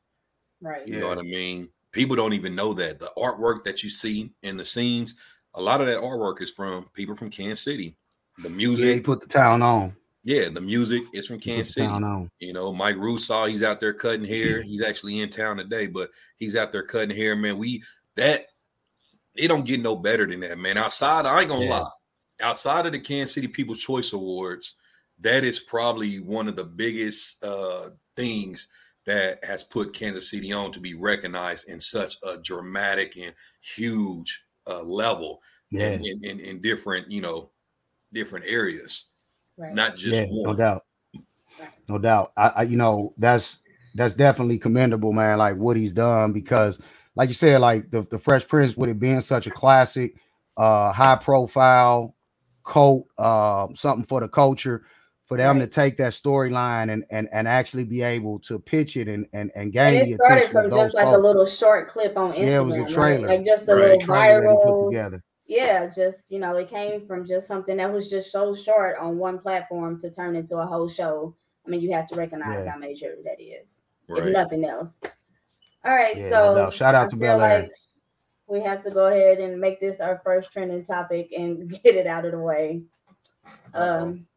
right. 0.61 0.87
You 0.87 0.99
know 0.99 1.07
what 1.07 1.19
I 1.19 1.23
mean? 1.23 1.69
People 1.91 2.15
don't 2.15 2.33
even 2.33 2.55
know 2.55 2.73
that 2.73 2.99
the 2.99 3.09
artwork 3.17 3.63
that 3.63 3.83
you 3.83 3.89
see 3.89 4.31
in 4.43 4.57
the 4.57 4.65
scenes, 4.65 5.15
a 5.53 5.61
lot 5.61 5.79
of 5.81 5.87
that 5.87 6.01
artwork 6.01 6.41
is 6.41 6.51
from 6.51 6.89
people 6.93 7.15
from 7.15 7.29
Kansas 7.29 7.61
City. 7.61 7.95
The 8.39 8.49
Yeah, 8.49 8.49
he 8.49 8.55
music, 8.57 9.03
put 9.05 9.21
the 9.21 9.27
town 9.27 9.61
on. 9.61 9.95
yeah, 10.23 10.49
the 10.49 10.59
music 10.59 11.03
is 11.13 11.27
from 11.27 11.39
Kansas 11.39 11.75
City. 11.75 11.87
town 11.87 12.03
on. 12.03 12.29
You 12.39 12.51
know, 12.51 12.73
Mike 12.73 12.97
Russo, 12.97 13.45
he's 13.45 13.63
out 13.63 13.79
there 13.79 13.93
cutting 13.93 14.25
hair. 14.25 14.61
He's 14.61 14.83
actually 14.83 15.21
in 15.21 15.29
town 15.29 15.55
today, 15.57 15.87
but 15.87 16.09
he's 16.35 16.57
out 16.57 16.73
there 16.73 16.83
cutting 16.83 17.15
hair, 17.15 17.35
man. 17.35 17.57
We 17.57 17.81
that 18.15 18.47
it 19.35 19.47
don't 19.47 19.65
get 19.65 19.81
no 19.81 19.95
better 19.95 20.25
than 20.25 20.41
that, 20.41 20.57
man. 20.57 20.77
Outside, 20.77 21.25
I 21.25 21.39
ain't 21.39 21.49
gonna 21.49 21.63
Yeah. 21.65 21.79
lie. 21.79 21.89
Outside 22.41 22.85
of 22.85 22.91
the 22.91 22.99
Kansas 22.99 23.33
City 23.35 23.47
People's 23.47 23.79
Choice 23.81 24.11
Awards, 24.11 24.79
that 25.21 25.45
is 25.45 25.59
probably 25.61 26.17
one 26.17 26.49
of 26.49 26.57
the 26.57 26.65
biggest 26.65 27.41
uh 27.43 27.85
things 28.15 28.67
that 29.05 29.43
has 29.43 29.63
put 29.63 29.93
Kansas 29.93 30.29
City 30.31 30.51
on 30.51 30.71
to 30.71 30.79
be 30.79 30.95
recognized 30.95 31.69
in 31.69 31.79
such 31.79 32.15
a 32.23 32.37
dramatic 32.41 33.17
and 33.17 33.33
huge 33.61 34.45
uh, 34.67 34.83
level 34.83 35.41
Yeah, 35.71 35.91
in, 35.91 36.05
in, 36.05 36.23
in, 36.23 36.39
in 36.39 36.61
different, 36.61 37.11
you 37.11 37.21
know, 37.21 37.51
different 38.13 38.45
areas, 38.47 39.09
Right. 39.57 39.73
not 39.73 39.95
just 39.95 40.21
yeah, 40.21 40.27
no 40.43 40.55
doubt, 40.55 40.83
no 41.87 41.97
doubt. 41.97 42.31
I, 42.35 42.47
I, 42.47 42.61
you 42.63 42.77
know, 42.77 43.13
that's 43.17 43.59
that's 43.95 44.15
definitely 44.15 44.57
commendable, 44.57 45.13
man. 45.13 45.37
Like 45.37 45.55
what 45.55 45.77
he's 45.77 45.93
done 45.93 46.33
because, 46.33 46.79
like 47.15 47.29
you 47.29 47.33
said, 47.33 47.61
like 47.61 47.91
the 47.91 48.01
the 48.09 48.19
Fresh 48.19 48.47
Prince, 48.47 48.75
with 48.75 48.89
it 48.89 48.99
being 48.99 49.21
such 49.21 49.47
a 49.47 49.51
classic, 49.51 50.15
uh, 50.57 50.91
high 50.91 51.15
profile 51.15 52.15
cult, 52.65 53.07
uh, 53.17 53.67
something 53.75 54.05
for 54.05 54.19
the 54.19 54.27
culture. 54.27 54.83
For 55.25 55.37
them 55.37 55.59
to 55.59 55.65
take 55.65 55.97
that 55.97 56.11
storyline 56.13 56.91
and, 56.93 57.03
and 57.09 57.27
and 57.33 57.47
actually 57.47 57.83
be 57.83 58.03
able 58.03 58.37
to 58.41 58.59
pitch 58.59 58.95
it 58.95 59.07
and 59.07 59.25
and, 59.33 59.51
and 59.55 59.73
gain 59.73 59.97
And 59.97 60.07
the 60.07 60.11
it 60.13 60.23
started 60.23 60.43
attention 60.49 60.69
from 60.69 60.71
just 60.79 60.93
like 60.93 61.07
a 61.07 61.17
little 61.17 61.47
short 61.47 61.87
clip 61.87 62.15
on 62.15 62.33
Instagram. 62.33 62.45
Yeah, 62.47 62.59
it 62.59 62.63
was 62.63 62.77
a 62.77 62.81
right? 62.83 62.89
trailer. 62.93 63.27
Like 63.29 63.43
just 63.45 63.67
a 63.67 63.73
Right. 63.73 63.81
little 63.81 63.99
trailer 64.01 64.41
that 64.41 64.49
he 64.49 64.55
put 64.57 64.65
viral. 64.73 64.89
together. 64.91 65.23
Yeah, 65.47 65.85
just 65.87 66.31
you 66.31 66.37
know, 66.39 66.55
it 66.57 66.69
came 66.69 67.07
from 67.07 67.25
just 67.25 67.47
something 67.47 67.77
that 67.77 67.91
was 67.91 68.09
just 68.09 68.31
so 68.31 68.53
short 68.53 68.97
on 68.99 69.17
one 69.17 69.39
platform 69.39 69.99
to 70.01 70.11
turn 70.11 70.35
into 70.35 70.57
a 70.57 70.65
whole 70.65 70.87
show. 70.87 71.35
I 71.65 71.69
mean, 71.71 71.81
you 71.81 71.91
have 71.93 72.07
to 72.09 72.15
recognize 72.15 72.63
Yeah. 72.63 72.71
how 72.73 72.77
major 72.77 73.15
that 73.23 73.41
is, 73.41 73.81
if 74.09 74.31
nothing 74.31 74.63
else. 74.63 75.01
All 75.83 75.93
right, 75.95 76.17
Yeah, 76.17 76.29
so 76.29 76.55
doubt. 76.55 76.73
Shout 76.73 76.93
out 76.93 77.05
I 77.07 77.09
to 77.09 77.11
feel 77.11 77.19
Bel 77.19 77.41
Air. 77.41 77.59
like 77.63 77.71
we 78.47 78.61
have 78.61 78.83
to 78.83 78.91
go 78.91 79.07
ahead 79.07 79.39
and 79.39 79.59
make 79.59 79.79
this 79.79 79.99
our 79.99 80.21
first 80.23 80.51
trending 80.51 80.83
topic 80.83 81.31
and 81.35 81.69
get 81.83 81.95
it 81.95 82.05
out 82.05 82.25
of 82.25 82.31
the 82.31 82.39
way. 82.39 82.83
Um, 83.73 84.27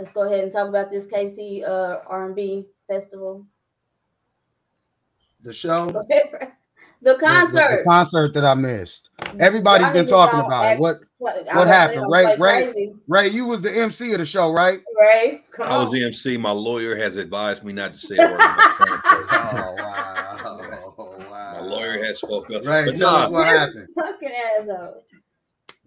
let's 0.00 0.12
go 0.12 0.22
ahead 0.22 0.44
and 0.44 0.52
talk 0.52 0.66
about 0.66 0.90
this 0.90 1.06
KC 1.06 1.62
uh 1.68 2.00
R&B 2.06 2.64
festival. 2.88 3.44
The 5.42 5.52
show, 5.52 5.86
the 5.86 6.04
the- 6.08 6.48
the- 7.02 7.14
concert. 7.18 7.78
the 7.78 7.84
concert 7.86 8.34
that 8.34 8.44
I 8.44 8.54
missed. 8.54 9.10
Everybody's 9.38 9.86
Y'all 9.86 9.92
been 9.92 10.06
talking 10.06 10.40
all 10.40 10.46
about 10.46 10.72
it. 10.72 10.80
What 10.80 11.00
What, 11.18 11.46
what 11.54 11.66
happened? 11.66 12.04
I'm 12.04 12.12
Ray- 12.12 12.36
Ray- 12.38 12.62
crazy. 12.64 12.94
Ray? 13.08 13.28
You 13.28 13.46
was 13.46 13.60
the 13.60 13.70
MC 13.70 14.12
of 14.12 14.18
the 14.18 14.26
show, 14.26 14.52
right? 14.52 14.80
Ray, 15.00 15.42
I 15.62 15.78
was 15.78 15.92
the 15.92 16.04
MC. 16.04 16.36
My 16.38 16.50
lawyer 16.50 16.96
has 16.96 17.16
advised 17.16 17.62
me 17.64 17.72
not 17.74 17.92
to 17.94 17.98
say 17.98 18.16
a 18.16 18.24
word. 18.24 18.34
about 18.34 18.56
that. 18.78 20.94
wow! 20.98 21.28
My 21.30 21.60
lawyer 21.60 22.02
has 22.04 22.20
spoke 22.20 22.50
up. 22.54 22.64
Ray, 22.64 22.84
but 22.86 22.96
tell 22.96 23.12
nah, 23.12 23.24
us 23.24 23.30
what 23.30 23.46
happened. 23.46 23.88
Fucking 23.98 24.30
asshole. 24.58 25.04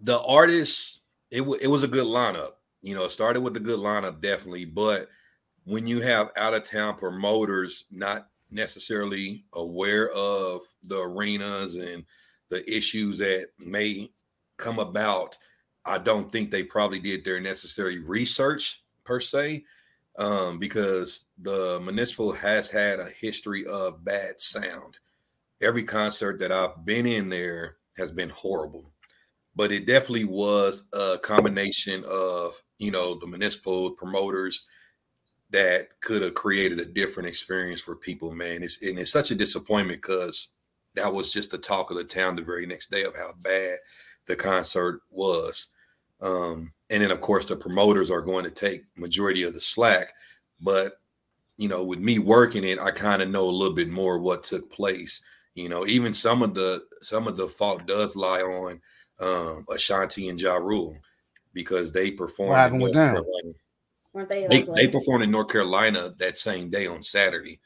the 0.02 0.20
artists 0.22 1.00
it, 1.30 1.38
w- 1.38 1.58
it 1.60 1.68
was 1.68 1.82
a 1.82 1.88
good 1.88 2.06
lineup 2.06 2.50
you 2.84 2.94
know 2.94 3.08
started 3.08 3.40
with 3.40 3.56
a 3.56 3.60
good 3.60 3.80
lineup 3.80 4.20
definitely 4.20 4.66
but 4.66 5.08
when 5.64 5.86
you 5.86 6.00
have 6.02 6.30
out 6.36 6.52
of 6.52 6.62
town 6.62 6.94
promoters 6.94 7.86
not 7.90 8.28
necessarily 8.50 9.44
aware 9.54 10.10
of 10.10 10.60
the 10.84 11.00
arenas 11.00 11.76
and 11.76 12.04
the 12.50 12.62
issues 12.70 13.18
that 13.18 13.48
may 13.58 14.08
come 14.58 14.78
about 14.78 15.36
i 15.86 15.96
don't 15.96 16.30
think 16.30 16.50
they 16.50 16.62
probably 16.62 16.98
did 17.00 17.24
their 17.24 17.40
necessary 17.40 17.98
research 18.00 18.84
per 19.02 19.18
se 19.18 19.64
um, 20.16 20.58
because 20.60 21.26
the 21.42 21.80
municipal 21.82 22.32
has 22.32 22.70
had 22.70 23.00
a 23.00 23.10
history 23.10 23.66
of 23.66 24.04
bad 24.04 24.40
sound. 24.40 24.96
Every 25.60 25.82
concert 25.82 26.38
that 26.40 26.52
i've 26.52 26.84
been 26.84 27.06
in 27.06 27.30
there 27.30 27.78
has 27.96 28.12
been 28.12 28.28
horrible 28.28 28.92
but 29.56 29.72
it 29.72 29.86
definitely 29.86 30.24
was 30.24 30.88
a 30.92 31.18
combination 31.18 32.04
of 32.08 32.60
you 32.78 32.90
know 32.90 33.18
the 33.18 33.26
municipal 33.26 33.90
promoters 33.92 34.66
that 35.50 35.88
could 36.00 36.22
have 36.22 36.34
created 36.34 36.80
a 36.80 36.84
different 36.84 37.28
experience 37.28 37.80
for 37.80 37.96
people 37.96 38.32
man. 38.32 38.62
It's 38.62 38.82
and 38.82 38.98
it's 38.98 39.12
such 39.12 39.30
a 39.30 39.36
disappointment 39.36 40.02
because 40.02 40.52
that 40.94 41.12
was 41.12 41.32
just 41.32 41.50
the 41.50 41.58
talk 41.58 41.90
of 41.90 41.96
the 41.96 42.04
town 42.04 42.36
the 42.36 42.42
very 42.42 42.66
next 42.66 42.90
day 42.90 43.04
of 43.04 43.16
how 43.16 43.32
bad 43.42 43.76
the 44.26 44.36
concert 44.36 45.02
was. 45.10 45.68
Um 46.20 46.72
and 46.90 47.02
then 47.02 47.10
of 47.10 47.20
course 47.20 47.44
the 47.46 47.56
promoters 47.56 48.10
are 48.10 48.22
going 48.22 48.44
to 48.44 48.50
take 48.50 48.84
majority 48.96 49.42
of 49.44 49.54
the 49.54 49.60
slack 49.60 50.12
but 50.60 50.92
you 51.56 51.68
know 51.68 51.86
with 51.86 51.98
me 51.98 52.18
working 52.18 52.64
it 52.64 52.78
i 52.78 52.90
kind 52.90 53.22
of 53.22 53.30
know 53.30 53.48
a 53.48 53.50
little 53.50 53.74
bit 53.74 53.88
more 53.88 54.18
what 54.18 54.42
took 54.42 54.70
place. 54.70 55.24
You 55.54 55.68
know 55.68 55.86
even 55.86 56.12
some 56.12 56.42
of 56.42 56.54
the 56.54 56.82
some 57.00 57.28
of 57.28 57.36
the 57.36 57.46
fault 57.46 57.86
does 57.86 58.16
lie 58.16 58.40
on 58.40 58.80
um, 59.20 59.64
Ashanti 59.72 60.28
and 60.28 60.40
Ja 60.40 60.56
Rule 60.56 60.96
because 61.54 61.92
they 61.92 62.10
performed. 62.10 62.50
What 62.50 62.58
happened 62.58 62.80
in 62.80 62.84
with 62.84 62.92
them? 62.92 63.14
Carolina. 63.14 63.54
Weren't 64.12 64.28
they? 64.28 64.46
They, 64.46 64.58
Like, 64.64 64.66
they 64.76 64.82
like- 64.84 64.92
performed 64.92 65.24
in 65.24 65.30
North 65.30 65.48
Carolina 65.48 66.14
that 66.18 66.36
same 66.36 66.68
day 66.70 66.86
on 66.86 67.02
Saturday. 67.02 67.60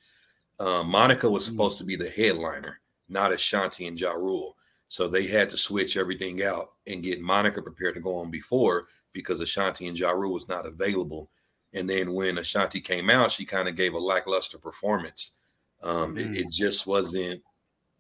Um, 0.61 0.89
Monica 0.89 1.29
was 1.29 1.45
Mm. 1.45 1.51
supposed 1.53 1.79
to 1.79 1.85
be 1.85 1.97
the 1.97 2.09
headliner, 2.09 2.81
not 3.09 3.33
Ashanti 3.33 3.87
and 3.87 3.99
Ja 4.01 4.13
Rule. 4.13 4.57
So 4.89 5.07
they 5.09 5.27
had 5.27 5.51
to 5.51 5.57
switch 5.57 5.97
everything 5.97 6.43
out 6.43 6.73
and 6.87 7.03
get 7.03 7.21
Monica 7.21 7.61
prepared 7.61 7.95
to 7.95 8.01
go 8.01 8.17
on 8.17 8.31
before 8.31 8.87
because 9.13 9.41
Ashanti 9.41 9.87
and 9.87 9.99
Ja 9.99 10.11
Rule 10.11 10.33
was 10.33 10.49
not 10.49 10.65
available. 10.67 11.31
And 11.75 11.89
then 11.89 12.15
when 12.15 12.39
Ashanti 12.39 12.81
came 12.81 13.11
out, 13.11 13.31
she 13.31 13.45
kind 13.45 13.69
of 13.69 13.77
gave 13.77 13.93
a 13.93 13.99
lackluster 13.99 14.59
performance. 14.59 15.37
Um, 15.83 16.17
Mm. 16.17 16.31
it, 16.31 16.37
it 16.39 16.51
just 16.51 16.87
wasn't 16.87 17.43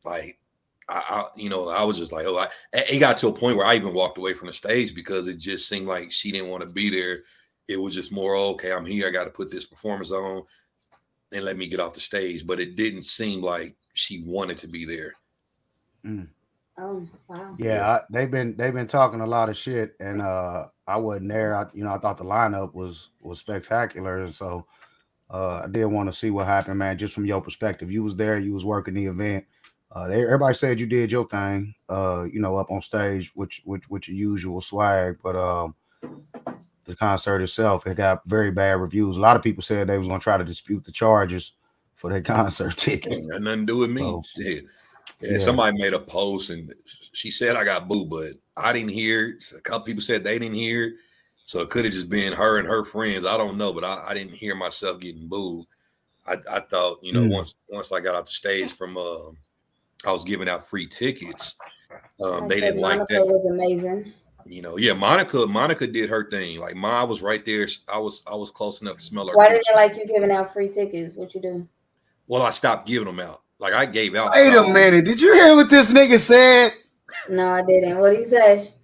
like 0.04 0.38
I, 0.88 1.02
I, 1.08 1.24
you 1.36 1.50
know, 1.50 1.68
I 1.68 1.82
was 1.84 1.98
just 1.98 2.12
like, 2.12 2.26
oh, 2.26 2.38
I, 2.38 2.48
it 2.72 2.98
got 2.98 3.18
to 3.18 3.28
a 3.28 3.32
point 3.32 3.56
where 3.56 3.66
I 3.66 3.74
even 3.74 3.94
walked 3.94 4.18
away 4.18 4.34
from 4.34 4.46
the 4.46 4.52
stage 4.52 4.94
because 4.94 5.26
it 5.26 5.38
just 5.38 5.68
seemed 5.68 5.86
like 5.86 6.10
she 6.10 6.32
didn't 6.32 6.50
want 6.50 6.66
to 6.66 6.74
be 6.74 6.88
there. 6.88 7.20
It 7.68 7.80
was 7.80 7.94
just 7.94 8.12
more, 8.12 8.34
oh, 8.34 8.52
okay, 8.52 8.72
I'm 8.72 8.86
here. 8.86 9.06
I 9.06 9.10
got 9.10 9.24
to 9.24 9.30
put 9.30 9.50
this 9.50 9.66
performance 9.66 10.10
on 10.10 10.44
and 11.32 11.44
let 11.44 11.58
me 11.58 11.66
get 11.66 11.80
off 11.80 11.92
the 11.92 12.00
stage. 12.00 12.46
But 12.46 12.60
it 12.60 12.76
didn't 12.76 13.02
seem 13.02 13.42
like 13.42 13.76
she 13.92 14.22
wanted 14.24 14.58
to 14.58 14.68
be 14.68 14.84
there. 14.84 15.14
Oh 16.78 17.06
wow. 17.26 17.56
Yeah, 17.58 17.88
I, 17.88 18.00
they've 18.10 18.30
been 18.30 18.56
they've 18.56 18.72
been 18.72 18.86
talking 18.86 19.20
a 19.20 19.26
lot 19.26 19.48
of 19.48 19.56
shit, 19.56 19.96
and 19.98 20.22
uh 20.22 20.68
I 20.86 20.96
wasn't 20.96 21.28
there. 21.28 21.56
I, 21.56 21.66
you 21.74 21.82
know, 21.82 21.92
I 21.92 21.98
thought 21.98 22.18
the 22.18 22.24
lineup 22.24 22.72
was 22.72 23.10
was 23.20 23.40
spectacular, 23.40 24.22
and 24.22 24.34
so 24.34 24.64
uh 25.28 25.62
I 25.64 25.66
did 25.66 25.86
want 25.86 26.08
to 26.08 26.16
see 26.16 26.30
what 26.30 26.46
happened, 26.46 26.78
man. 26.78 26.96
Just 26.96 27.14
from 27.14 27.26
your 27.26 27.40
perspective, 27.40 27.90
you 27.90 28.04
was 28.04 28.14
there, 28.14 28.38
you 28.38 28.54
was 28.54 28.64
working 28.64 28.94
the 28.94 29.06
event. 29.06 29.44
Uh, 29.90 30.06
they, 30.08 30.22
everybody 30.22 30.54
said 30.54 30.78
you 30.78 30.86
did 30.86 31.10
your 31.10 31.26
thing, 31.26 31.74
uh, 31.88 32.26
you 32.30 32.40
know, 32.40 32.56
up 32.56 32.70
on 32.70 32.82
stage, 32.82 33.32
which 33.34 33.62
which 33.64 33.88
with 33.88 34.08
your 34.08 34.16
usual 34.16 34.60
swag, 34.60 35.18
but 35.22 35.36
um. 35.36 35.74
The 36.84 36.96
concert 36.96 37.42
itself, 37.42 37.86
it 37.86 37.98
got 37.98 38.24
very 38.24 38.50
bad 38.50 38.80
reviews. 38.80 39.18
A 39.18 39.20
lot 39.20 39.36
of 39.36 39.42
people 39.42 39.62
said 39.62 39.86
they 39.86 39.98
was 39.98 40.08
gonna 40.08 40.20
try 40.20 40.38
to 40.38 40.44
dispute 40.44 40.84
the 40.86 40.90
charges 40.92 41.52
for 41.96 42.08
their 42.08 42.22
concert 42.36 42.78
tickets. 42.78 43.14
Ain't 43.14 43.30
got 43.30 43.42
nothing 43.42 43.60
to 43.60 43.66
do 43.66 43.76
with 43.80 43.90
me. 43.90 44.02
Oh. 44.02 44.22
Shit. 44.24 44.64
Yeah, 45.20 45.32
Yeah. 45.32 45.38
somebody 45.38 45.76
made 45.76 45.92
a 45.92 45.98
post 45.98 46.48
and 46.48 46.72
she 47.12 47.30
said 47.30 47.56
I 47.56 47.64
got 47.64 47.88
booed, 47.88 48.08
but 48.08 48.30
I 48.56 48.72
didn't 48.72 48.92
hear 48.92 49.28
it. 49.28 49.44
A 49.54 49.60
couple 49.60 49.84
people 49.84 50.00
said 50.00 50.24
they 50.24 50.38
didn't 50.38 50.54
hear 50.54 50.84
it. 50.84 50.94
So 51.44 51.60
it 51.60 51.68
could 51.68 51.84
have 51.84 51.92
just 51.92 52.08
been 52.08 52.32
her 52.32 52.58
and 52.58 52.66
her 52.66 52.84
friends. 52.84 53.26
I 53.26 53.36
don't 53.36 53.58
know, 53.58 53.74
but 53.74 53.84
I, 53.84 54.06
I 54.08 54.14
didn't 54.14 54.32
hear 54.32 54.54
myself 54.54 54.98
getting 54.98 55.28
booed. 55.28 55.66
I, 56.26 56.36
I 56.50 56.60
thought, 56.60 57.00
you 57.02 57.12
know, 57.12 57.20
Mm. 57.24 57.32
once 57.32 57.54
once 57.68 57.92
I 57.92 58.00
got 58.00 58.14
off 58.14 58.24
the 58.24 58.32
stage 58.32 58.72
from 58.72 58.96
um 58.96 59.36
I 60.06 60.12
was 60.12 60.24
giving 60.24 60.48
out 60.48 60.64
free 60.64 60.86
tickets. 60.86 61.56
Um, 62.24 62.48
they 62.48 62.60
didn't 62.60 62.80
like 62.80 62.98
Monica 62.98 63.14
that. 63.14 63.26
was 63.26 63.46
amazing. 63.46 64.12
You 64.46 64.62
know, 64.62 64.78
yeah, 64.78 64.94
Monica, 64.94 65.46
Monica 65.46 65.86
did 65.86 66.08
her 66.08 66.28
thing. 66.30 66.58
Like 66.58 66.74
Ma 66.74 67.04
was 67.04 67.22
right 67.22 67.44
there. 67.44 67.66
I 67.92 67.98
was 67.98 68.22
I 68.30 68.34
was 68.34 68.50
close 68.50 68.80
enough 68.80 68.96
to 68.96 69.02
smell 69.04 69.28
her. 69.28 69.34
Why 69.34 69.48
didn't 69.48 69.66
they 69.68 69.76
like 69.76 69.96
you 69.96 70.06
giving 70.06 70.30
out 70.30 70.52
free 70.52 70.68
tickets? 70.68 71.14
What 71.14 71.34
you 71.34 71.40
do? 71.42 71.68
Well, 72.26 72.42
I 72.42 72.50
stopped 72.50 72.86
giving 72.86 73.06
them 73.06 73.20
out. 73.20 73.42
Like 73.58 73.74
I 73.74 73.84
gave 73.86 74.14
out. 74.14 74.30
Wait 74.32 74.54
a 74.54 74.62
minute, 74.62 75.04
did 75.04 75.20
you 75.20 75.34
hear 75.34 75.54
what 75.54 75.68
this 75.68 75.92
nigga 75.92 76.18
said? 76.18 76.70
No, 77.30 77.48
I 77.48 77.64
didn't. 77.64 77.98
What 77.98 78.10
did 78.10 78.18
he 78.18 78.24
say? 78.24 78.74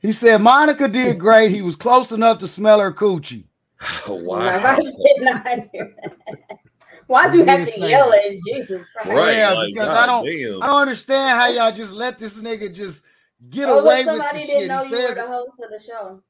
He 0.00 0.12
said 0.12 0.40
Monica 0.40 0.88
did 0.88 1.18
great. 1.18 1.50
He 1.50 1.62
was 1.62 1.76
close 1.76 2.12
enough 2.12 2.38
to 2.38 2.48
smell 2.48 2.80
her 2.80 2.92
coochie. 2.92 3.44
Oh, 4.08 4.18
No, 4.22 4.32
I 4.40 4.76
did 4.76 5.20
not 5.20 5.68
hear 5.72 5.94
that. 6.02 6.58
Why'd 7.06 7.34
you 7.34 7.44
have 7.44 7.72
to 7.72 7.80
yell 7.80 8.12
at 8.12 8.22
Jesus 8.46 8.86
Christ. 8.88 9.08
Right. 9.08 9.36
Yeah, 9.36 9.52
like, 9.52 9.68
because 9.74 9.86
God 9.88 9.96
I 9.96 10.06
don't- 10.06 10.24
damn. 10.24 10.62
I 10.62 10.66
don't 10.66 10.82
understand 10.82 11.38
how 11.40 11.46
y'all 11.48 11.72
just 11.72 11.92
let 11.92 12.18
this 12.18 12.38
nigga 12.38 12.72
just 12.74 13.04
get 13.50 13.68
Oh, 13.68 13.78
away 13.80 14.04
look, 14.04 14.06
with 14.06 14.06
the 14.06 14.10
somebody 14.12 14.38
shit. 14.40 14.46
didn't 14.48 14.62
He 14.62 14.68
know 14.68 14.82
you 14.84 14.90
were 14.90 14.96
says 14.96 15.14
the 15.14 15.26
host 15.26 15.60
of 15.62 15.70
the 15.70 15.78
show. 15.78 16.22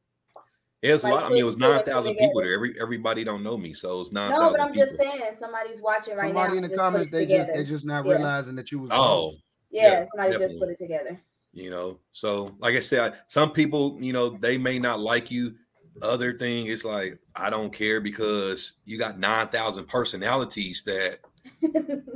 It 0.82 0.92
was 0.92 1.04
a 1.04 1.08
lot. 1.08 1.24
I 1.24 1.28
mean, 1.30 1.38
it 1.38 1.42
was 1.44 1.56
put 1.56 1.62
two 1.62 1.66
and 1.66 1.74
nine 1.76 1.84
two 1.84 1.90
thousand 1.90 2.12
together. 2.12 2.28
people 2.28 2.42
there. 2.42 2.54
Every 2.54 2.80
everybody 2.80 3.24
don't 3.24 3.42
know 3.42 3.56
me, 3.56 3.72
so 3.72 4.02
it's 4.02 4.12
nine 4.12 4.30
No, 4.30 4.50
but 4.52 4.60
I'm 4.60 4.72
people. 4.72 4.86
just 4.86 4.98
saying 4.98 5.22
somebody's 5.38 5.80
watching 5.80 6.14
right 6.16 6.26
somebody 6.28 6.52
now. 6.60 6.64
in 6.64 6.68
the 6.68 6.76
comments 6.76 7.10
put 7.10 7.16
it 7.16 7.18
they 7.18 7.26
just 7.34 7.46
together. 7.46 7.64
they 7.64 7.68
just 7.68 7.86
not 7.86 8.04
Yeah. 8.06 8.12
realizing 8.12 8.54
that 8.56 8.70
you 8.70 8.80
was 8.80 8.90
oh, 8.92 9.32
yeah, 9.70 9.82
yeah, 10.00 10.04
somebody 10.14 10.38
just 10.38 10.58
put 10.58 10.68
it 10.68 10.78
together. 10.78 11.18
you 11.52 11.70
know. 11.70 11.98
So, 12.12 12.54
like 12.58 12.74
I 12.74 12.80
said, 12.80 13.14
some 13.26 13.50
people, 13.52 13.96
you 14.00 14.12
know, 14.12 14.28
they 14.28 14.58
may 14.58 14.78
not 14.78 15.00
like 15.00 15.30
you. 15.30 15.54
Other 16.02 16.36
thing 16.36 16.66
is 16.66 16.84
like 16.84 17.18
I 17.34 17.48
don't 17.50 17.72
care 17.72 18.00
because 18.00 18.74
you 18.84 18.98
got 18.98 19.18
nine 19.18 19.48
thousand 19.48 19.86
personalities 19.88 20.82
that 20.84 21.18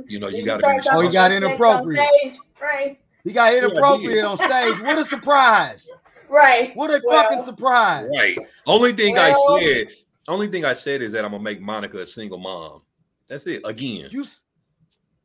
you 0.07 0.19
know 0.19 0.27
you 0.29 0.45
got 0.45 0.59
to 0.61 0.65
Oh, 0.93 0.99
he 1.01 1.09
got 1.09 1.31
about 1.31 1.31
sex 1.31 1.31
on 1.31 1.31
inappropriate. 1.31 1.99
stage, 2.21 2.33
Right, 2.61 2.99
He 3.23 3.31
got 3.33 3.53
I 3.53 3.57
inappropriate 3.57 4.13
did. 4.13 4.23
on 4.25 4.37
stage. 4.37 4.79
What 4.81 4.97
a 4.99 5.05
surprise! 5.05 5.87
right. 6.29 6.75
What 6.75 6.89
a 6.91 7.01
Well, 7.05 7.23
fucking 7.23 7.43
surprise! 7.43 8.07
Right. 8.17 8.35
Only 8.67 8.93
thing 8.93 9.15
Well- 9.15 9.57
I 9.57 9.61
said, 9.61 9.87
only 10.27 10.47
thing 10.47 10.63
I 10.65 10.73
said 10.73 11.01
is 11.01 11.11
that 11.13 11.25
I'm 11.25 11.31
gonna 11.31 11.43
make 11.43 11.59
Monica 11.61 11.99
a 12.01 12.05
single 12.05 12.37
mom. 12.39 12.81
That's 13.27 13.47
it. 13.47 13.61
Again. 13.65 14.09
You 14.11 14.25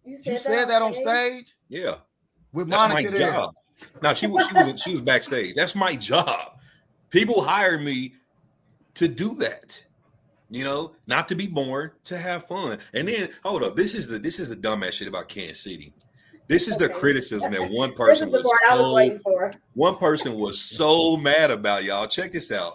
You 0.05 0.17
said, 0.17 0.33
You 0.33 0.39
said 0.39 0.65
that 0.71 0.81
on 0.83 0.95
stage 0.95 1.55
Yeah, 1.69 1.97
with 2.53 2.69
that's 2.71 2.83
my 2.85 2.89
Monica 2.95 3.11
there. 3.13 3.33
job. 3.33 3.55
Now 4.03 4.15
she 4.15 4.27
was 4.27 4.47
she 4.47 4.55
was 4.55 4.81
she 4.83 4.91
was 4.93 5.01
backstage. 5.03 5.55
That's 5.55 5.75
my 5.75 5.95
job. 5.97 6.53
People 7.11 7.43
hire 7.43 7.79
me 7.79 8.15
to 8.97 9.09
do 9.09 9.35
that. 9.37 9.83
You 10.49 10.65
know, 10.65 10.95
not 11.07 11.27
to 11.29 11.35
be 11.35 11.47
born, 11.49 11.91
to 12.05 12.17
have 12.17 12.47
fun. 12.47 12.79
And 12.95 13.09
then 13.09 13.31
hold 13.43 13.63
up, 13.65 13.75
this 13.75 13.95
is 13.95 14.09
the 14.09 14.19
this 14.19 14.39
is 14.39 14.49
the 14.49 14.57
dumbass 14.57 14.93
shit 14.93 15.09
about 15.09 15.29
Kansas 15.29 15.61
City. 15.61 15.93
This 16.49 16.69
is 16.69 16.77
the 16.77 16.89
criticism 16.89 17.51
that 17.53 17.71
one 17.71 17.93
person 17.93 18.31
was 18.31 18.45
was 18.45 19.19
so 19.21 19.53
one 19.75 19.97
person 19.97 20.35
was 20.35 20.61
so 20.61 21.17
mad 21.17 21.51
about 21.51 21.83
y'all. 21.83 22.07
Check 22.07 22.31
this 22.31 22.53
out. 22.53 22.75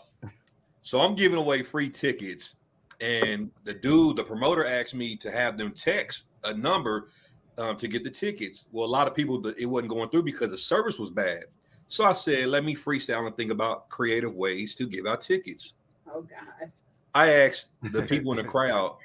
So 0.81 0.99
I'm 0.99 1.15
giving 1.15 1.38
away 1.38 1.63
free 1.63 1.89
tickets, 1.89 2.60
and 2.99 3.49
the 3.63 3.73
dude, 3.73 4.17
the 4.17 4.23
promoter, 4.23 4.65
asked 4.65 4.95
me 4.95 5.15
to 5.17 5.31
have 5.31 5.57
them 5.57 5.71
text 5.71 6.31
a 6.43 6.53
number 6.53 7.10
um, 7.57 7.77
to 7.77 7.88
get 7.88 8.03
the 8.03 8.10
tickets. 8.10 8.67
Well, 8.73 8.86
a 8.86 8.91
lot 8.91 9.07
of 9.07 9.15
people 9.15 9.45
it 9.57 9.65
wasn't 9.65 9.91
going 9.91 10.10
through 10.10 10.23
because 10.23 10.51
the 10.51 10.57
service 10.57 10.99
was 10.99 11.10
bad. 11.10 11.43
So 11.88 12.05
I 12.05 12.13
said, 12.13 12.47
let 12.47 12.63
me 12.63 12.73
freestyle 12.73 13.27
and 13.27 13.36
think 13.36 13.51
about 13.51 13.89
creative 13.89 14.36
ways 14.36 14.75
to 14.75 14.88
give 14.88 15.05
out 15.05 15.21
tickets. 15.21 15.75
Oh 16.13 16.21
God. 16.21 16.71
I 17.13 17.32
asked 17.34 17.71
the 17.82 18.04
people 18.04 18.32
in 18.32 18.38
the 18.38 18.43
crowd 18.43 18.95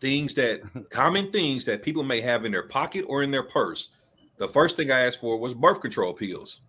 things 0.00 0.34
that 0.34 0.60
common 0.90 1.30
things 1.30 1.64
that 1.64 1.80
people 1.82 2.02
may 2.02 2.20
have 2.20 2.44
in 2.44 2.50
their 2.50 2.66
pocket 2.66 3.04
or 3.08 3.22
in 3.22 3.30
their 3.30 3.44
purse. 3.44 3.94
The 4.38 4.48
first 4.48 4.76
thing 4.76 4.90
I 4.90 5.00
asked 5.00 5.20
for 5.20 5.38
was 5.38 5.54
birth 5.54 5.80
control 5.80 6.12
pills. 6.12 6.60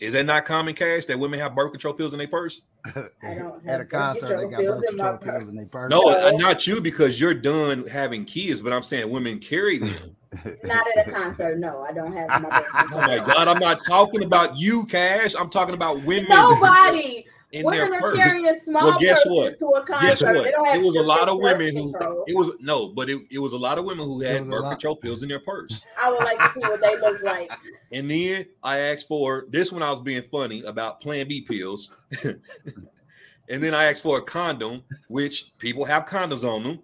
Is 0.00 0.12
that 0.14 0.26
not 0.26 0.46
common 0.46 0.74
cash 0.74 1.04
that 1.04 1.18
women 1.18 1.38
have 1.38 1.54
birth 1.54 1.70
control 1.70 1.94
pills 1.94 2.12
in 2.12 2.18
their 2.18 2.26
purse? 2.26 2.62
I 2.84 3.34
don't 3.34 3.64
At 3.66 3.80
a 3.80 3.84
concert, 3.84 4.36
they 4.36 4.48
got 4.48 4.56
control 4.56 4.66
birth 4.66 4.66
pills 4.66 4.82
in 4.82 4.88
control 4.98 5.18
pills 5.18 5.48
in 5.48 5.54
their 5.54 5.64
purse. 5.66 5.70
purse. 5.70 5.90
No, 5.90 6.28
uh, 6.28 6.30
not 6.32 6.66
you 6.66 6.80
because 6.80 7.20
you're 7.20 7.34
done 7.34 7.86
having 7.86 8.24
kids, 8.24 8.60
but 8.60 8.72
I'm 8.72 8.82
saying 8.82 9.08
women 9.08 9.38
carry 9.38 9.78
them. 9.78 10.16
Not 10.64 10.84
at 10.96 11.06
a 11.06 11.10
concert. 11.10 11.58
No, 11.58 11.82
I 11.82 11.92
don't 11.92 12.12
have 12.14 12.42
my 12.42 12.48
birth 12.48 12.66
Oh 12.94 13.02
my 13.02 13.18
God, 13.18 13.48
I'm 13.48 13.58
not 13.58 13.82
talking 13.86 14.24
about 14.24 14.58
you, 14.58 14.86
Cash. 14.86 15.34
I'm 15.38 15.50
talking 15.50 15.74
about 15.74 16.02
women 16.04 16.30
Nobody. 16.30 17.26
In 17.52 17.64
Women 17.66 17.90
their 17.90 18.00
purse. 18.00 18.16
carrying 18.16 18.58
small 18.58 18.82
Well, 18.84 18.98
guess 18.98 19.22
what? 19.26 19.58
to 19.58 19.66
a 19.66 19.84
concert. 19.84 20.06
Guess 20.08 20.22
what? 20.22 20.76
It 20.76 20.82
was 20.82 20.96
a 20.96 21.02
lot 21.02 21.28
of 21.28 21.38
women 21.38 21.76
who 21.76 21.92
control. 21.92 22.24
it 22.26 22.34
was 22.36 22.50
no, 22.60 22.88
but 22.88 23.10
it, 23.10 23.20
it 23.30 23.38
was 23.38 23.52
a 23.52 23.58
lot 23.58 23.78
of 23.78 23.84
women 23.84 24.04
who 24.06 24.20
had 24.22 24.48
birth 24.48 24.70
control 24.70 24.96
pills 24.96 25.22
in 25.22 25.28
their 25.28 25.40
purse. 25.40 25.84
I 26.02 26.10
would 26.10 26.24
like 26.24 26.38
to 26.38 26.48
see 26.48 26.60
what 26.60 26.80
they 26.80 26.96
look 26.98 27.22
like. 27.22 27.50
And 27.94 28.10
then 28.10 28.46
I 28.62 28.78
asked 28.78 29.06
for 29.06 29.44
this 29.50 29.70
one. 29.70 29.82
I 29.82 29.90
was 29.90 30.00
being 30.00 30.22
funny 30.32 30.62
about 30.62 31.02
Plan 31.02 31.28
B 31.28 31.42
pills. 31.42 31.94
and 32.24 33.62
then 33.62 33.74
I 33.74 33.84
asked 33.84 34.02
for 34.02 34.16
a 34.16 34.22
condom, 34.22 34.82
which 35.08 35.52
people 35.58 35.84
have 35.84 36.06
condoms 36.06 36.42
on 36.42 36.62
them. 36.62 36.78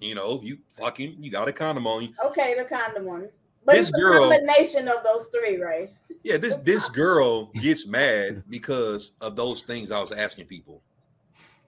You 0.00 0.14
know, 0.14 0.40
you 0.42 0.56
fucking 0.70 1.16
you 1.20 1.30
got 1.30 1.48
a 1.48 1.52
condom 1.52 1.86
on 1.86 2.02
you. 2.02 2.08
Okay, 2.24 2.54
the 2.56 2.64
condom 2.64 3.04
one. 3.04 3.28
But 3.64 3.74
This 3.76 3.88
it's 3.88 3.98
a 3.98 4.00
girl- 4.00 4.28
combination 4.30 4.88
of 4.88 4.96
those 5.04 5.28
three, 5.28 5.56
right? 5.58 5.90
Yeah, 6.22 6.36
this 6.38 6.56
this 6.56 6.88
girl 6.88 7.46
gets 7.54 7.86
mad 7.86 8.42
because 8.48 9.12
of 9.20 9.36
those 9.36 9.62
things 9.62 9.90
I 9.90 10.00
was 10.00 10.12
asking 10.12 10.46
people. 10.46 10.82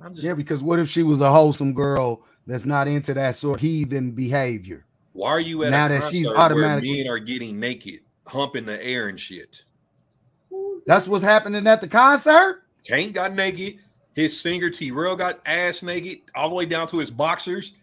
I'm 0.01 0.15
just 0.15 0.25
Yeah, 0.25 0.35
because 0.35 0.63
what 0.63 0.79
if 0.79 0.89
she 0.89 1.03
was 1.03 1.21
a 1.21 1.31
wholesome 1.31 1.73
girl 1.75 2.23
that's 2.47 2.65
not 2.67 2.87
into 2.89 3.15
that 3.15 3.35
sort 3.37 3.57
of 3.57 3.61
heathen 3.63 4.13
behavior? 4.13 4.85
why 5.13 5.31
are 5.31 5.41
you 5.41 5.65
at 5.65 5.71
Now 5.71 5.87
a 5.87 5.89
that 5.89 6.13
she's 6.13 6.27
concert 6.27 6.37
where 6.55 6.65
automatically- 6.65 7.03
men 7.05 7.11
are 7.11 7.19
getting 7.19 7.59
naked, 7.59 8.01
humping 8.27 8.67
the 8.67 8.83
air 8.85 9.09
and 9.09 9.19
shit? 9.19 9.65
That's 10.87 11.09
what's 11.09 11.25
happening 11.25 11.67
at 11.67 11.81
the 11.81 11.89
concert. 11.89 12.63
Kane 12.85 13.13
got 13.13 13.35
naked. 13.35 13.79
His 14.15 14.39
singer 14.39 14.69
T 14.71 14.91
Rail 14.91 15.17
got 15.17 15.41
ass 15.47 15.83
naked 15.83 16.19
all 16.35 16.51
the 16.51 16.55
way 16.55 16.67
down 16.67 16.87
to 16.89 16.99
his 16.99 17.11
boxers. 17.11 17.75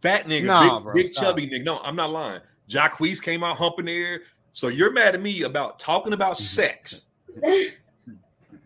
Fat 0.00 0.24
nigga, 0.26 0.46
Nah, 0.46 0.74
big, 0.78 0.84
bro, 0.84 0.94
big 0.94 1.12
chubby 1.12 1.46
nigga. 1.46 1.64
No, 1.64 1.78
I'm 1.82 1.96
not 1.96 2.10
lying. 2.10 2.40
Jacquees 2.68 3.22
came 3.22 3.42
out 3.42 3.56
humping 3.56 3.86
the 3.86 3.92
air. 3.92 4.20
So 4.52 4.68
you're 4.68 4.92
mad 4.92 5.14
at 5.14 5.22
me 5.22 5.42
about 5.42 5.78
talking 5.78 6.12
about 6.12 6.34
Mm-hmm. 6.34 6.42
sex. 6.42 7.08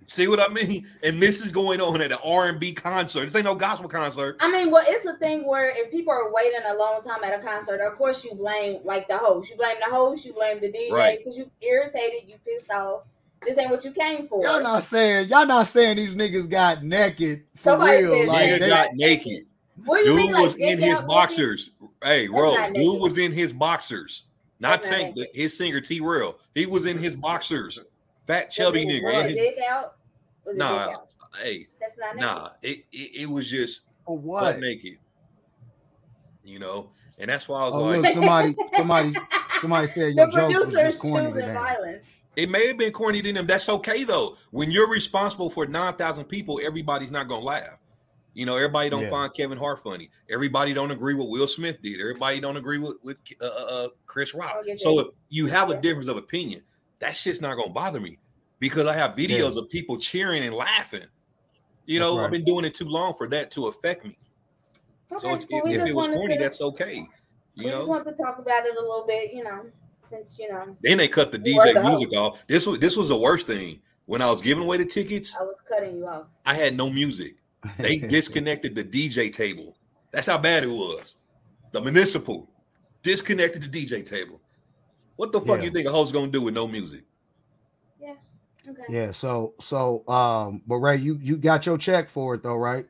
See 0.07 0.27
what 0.29 0.41
I 0.41 0.53
mean? 0.53 0.87
And 1.03 1.23
this 1.23 1.43
is 1.45 1.53
going 1.53 1.81
on 1.81 2.03
at 2.03 2.13
an 2.13 2.19
R&B 2.25 2.73
concert. 2.73 3.23
This 3.23 3.37
ain't 3.37 3.45
no 3.45 3.55
gospel 3.55 3.89
concert. 3.89 4.37
I 4.41 4.51
mean, 4.51 4.71
well, 4.71 4.85
it's 4.87 5.07
a 5.07 5.15
thing 5.17 5.47
where 5.47 5.71
if 5.75 5.91
people 5.91 6.13
are 6.13 6.31
waiting 6.33 6.61
a 6.69 6.75
long 6.77 7.01
time 7.03 7.23
at 7.25 7.39
a 7.39 7.43
concert, 7.43 7.81
of 7.81 7.97
course 7.97 8.25
you 8.25 8.35
blame 8.35 8.81
like 8.85 9.09
the 9.09 9.17
host. 9.17 9.49
You 9.51 9.57
blame 9.57 9.77
the 9.87 9.95
host. 9.95 10.25
You 10.27 10.33
blame 10.35 10.61
the 10.61 10.71
DJ 10.71 10.91
Right. 10.93 11.19
because 11.19 11.39
you 11.39 11.51
irritated, 11.63 12.29
you 12.29 12.35
pissed 12.45 12.71
off. 12.71 13.03
This 13.43 13.57
ain't 13.59 13.71
what 13.71 13.85
you 13.85 13.93
came 13.93 14.27
for. 14.27 14.43
Y'all 14.45 14.63
not 14.63 14.83
saying 14.83 15.29
y'all 15.29 15.47
not 15.47 15.67
saying 15.67 15.97
these 15.97 16.15
niggas 16.15 16.49
got 16.49 16.83
naked 16.85 17.45
for 17.57 17.71
Somebody 17.71 18.03
real. 18.05 18.29
Like 18.29 18.51
Nigga 18.51 18.59
they, 18.59 18.69
got 18.69 18.89
naked. 18.95 19.47
What 19.85 20.05
do 20.05 20.11
you 20.11 20.17
Dude 20.17 20.25
mean, 20.27 20.33
like, 20.35 20.43
was 20.45 20.55
in 20.59 20.79
his 20.79 21.01
out, 21.01 21.07
boxers. 21.07 21.71
Hey, 22.05 22.29
bro, 22.29 22.55
dude 22.55 22.73
naked. 22.75 23.01
was 23.03 23.19
in 23.19 23.33
his 23.33 23.53
boxers. 23.53 24.25
Not 24.61 24.83
That's 24.83 24.89
not 24.91 24.97
Tank, 24.97 25.17
naked. 25.17 25.35
his 25.35 25.57
singer 25.57 25.81
T 25.81 26.01
Rail. 26.01 26.39
He 26.55 26.67
was 26.67 26.87
in 26.87 26.99
his 26.99 27.17
boxers. 27.17 27.81
Fat 28.27 28.51
chubby 28.51 28.83
it- 28.83 29.03
nigga. 29.03 29.05
was 29.05 29.37
his- 29.39 29.59
out? 29.69 29.97
Was 30.45 30.57
Nah, 30.57 30.67
out? 30.93 31.15
hey, 31.43 31.67
That's 31.81 31.99
not 31.99 32.15
naked. 32.17 32.21
nah. 32.29 32.51
It, 32.63 32.85
it 32.93 33.23
it 33.23 33.29
was 33.31 33.49
just 33.51 33.91
for 34.07 34.17
butt 34.17 34.25
what? 34.25 34.59
naked. 34.61 34.99
You 36.45 36.59
know, 36.59 36.91
and 37.19 37.31
that's 37.31 37.49
why 37.49 37.61
I 37.63 37.69
was 37.69 37.75
Oh, 37.77 37.81
like, 37.83 38.03
look, 38.03 38.13
somebody, 38.15 38.55
somebody, 38.75 39.15
somebody 39.61 39.87
said 39.87 40.03
The 40.17 40.23
your 40.23 40.27
joke 40.31 40.49
was 40.49 40.57
producers 40.73 40.75
just 40.75 41.03
corny 41.03 41.27
choosing 41.27 41.41
today. 41.43 41.55
violence. 41.55 42.07
it 42.37 42.51
may 42.51 42.67
have 42.67 42.79
been 42.79 42.93
corny 42.93 43.23
to 43.23 43.33
them. 43.33 43.47
That's 43.47 43.69
okay 43.69 44.03
though. 44.05 44.35
When 44.51 44.71
you're 44.71 44.89
responsible 44.91 45.51
for 45.51 45.67
nine 45.67 45.95
thousand 45.95 46.25
people, 46.25 46.61
everybody's 46.65 47.13
not 47.13 47.29
gonna 47.29 47.45
laugh. 47.45 47.79
You 48.35 48.47
know, 48.47 48.57
everybody 48.57 48.89
don't 48.89 49.05
Yeah. 49.05 49.11
find 49.11 49.35
Kevin 49.35 49.59
Hart 49.59 49.79
funny. 49.81 50.09
Everybody 50.31 50.73
don't 50.73 50.91
agree 50.91 51.15
with 51.15 51.27
Will 51.29 51.47
Smith 51.47 51.83
did. 51.83 52.01
Everybody 52.01 52.41
don't 52.41 52.57
agree 52.57 52.79
with 52.79 52.95
with 53.03 53.19
uh, 53.41 53.47
uh, 53.47 53.89
Chris 54.07 54.35
Rock. 54.35 54.65
So 54.77 55.01
if 55.01 55.07
you 55.29 55.47
have 55.47 55.71
a 55.71 55.81
difference 55.81 56.09
of 56.09 56.17
opinion, 56.17 56.63
that 57.01 57.15
shit's 57.15 57.41
not 57.43 57.57
gonna 57.57 57.73
bother 57.73 58.01
me 58.01 58.19
because 58.59 58.87
I 58.87 58.95
have 58.95 59.15
videos 59.17 59.57
of 59.59 59.69
people 59.69 59.99
cheering 59.99 60.45
and 60.45 60.55
laughing. 60.55 61.03
You 61.85 61.99
That's 61.99 62.11
know, 62.11 62.19
right. 62.19 62.25
I've 62.25 62.31
been 62.31 62.45
doing 62.45 62.65
it 62.65 62.75
too 62.75 62.87
long 62.87 63.13
for 63.13 63.29
that 63.29 63.51
to 63.53 63.67
affect 63.67 64.05
me. 64.05 64.17
So 65.19 65.35
if, 65.35 65.45
well, 65.51 65.63
we 65.65 65.75
if 65.75 65.87
it 65.87 65.95
was 65.95 66.09
corny, 66.09 66.37
to- 66.37 66.43
that's 66.43 66.63
okay. 66.63 66.95
You 66.95 67.05
know, 67.05 67.09
we 67.57 67.65
You 67.65 67.71
just 67.73 67.89
want 67.89 68.05
to 68.07 68.13
talk 68.13 68.39
about 68.39 68.65
it 68.65 68.75
a 68.77 68.81
little 68.81 69.05
bit, 69.07 69.35
you 69.35 69.45
know, 69.45 69.67
since 70.01 70.39
you 70.39 70.49
know 70.51 70.75
Then 70.83 70.97
they 70.97 71.09
cut 71.09 71.33
the 71.33 71.39
DJ 71.39 71.75
the 71.75 71.83
music 71.83 72.15
off. 72.17 72.47
This 72.47 72.67
was 72.67 72.79
this 72.79 72.97
was 72.97 73.11
the 73.11 73.19
worst 73.19 73.47
thing. 73.47 73.83
When 74.07 74.23
I 74.23 74.31
was 74.31 74.41
giving 74.41 74.65
away 74.65 74.79
the 74.79 74.87
tickets, 74.87 75.37
I 75.39 75.45
was 75.45 75.61
cutting 75.69 75.99
you 75.99 76.07
off. 76.07 76.27
I 76.47 76.55
had 76.55 76.77
no 76.77 76.89
music. 76.89 77.37
They 77.79 77.97
disconnected 78.09 78.75
the 78.75 78.85
DJ 78.85 79.33
table. 79.33 79.77
That's 80.11 80.27
how 80.27 80.39
bad 80.39 80.65
it 80.65 80.69
was. 80.69 81.17
The 81.73 81.81
municipal 81.81 82.49
disconnected 83.03 83.63
the 83.63 83.69
DJ 83.69 84.05
table. 84.05 84.41
What 85.17 85.33
the 85.33 85.41
fuck 85.41 85.59
Yeah. 85.59 85.65
you 85.65 85.71
think 85.71 85.87
a 85.87 85.91
host 85.91 86.13
is 86.15 86.21
gonna 86.21 86.31
do 86.33 86.43
with 86.43 86.55
no 86.55 86.67
music? 86.67 87.05
Yeah. 88.01 88.15
Okay. 88.69 88.83
Yeah. 88.89 89.11
So, 89.13 89.55
so, 89.61 90.07
um, 90.09 90.63
but 90.67 90.77
Ray, 90.77 90.97
you 90.99 91.19
you 91.23 91.37
got 91.37 91.67
your 91.67 91.79
check 91.79 92.09
for 92.09 92.35
it 92.35 92.43
though, 92.43 92.57
right? 92.57 92.87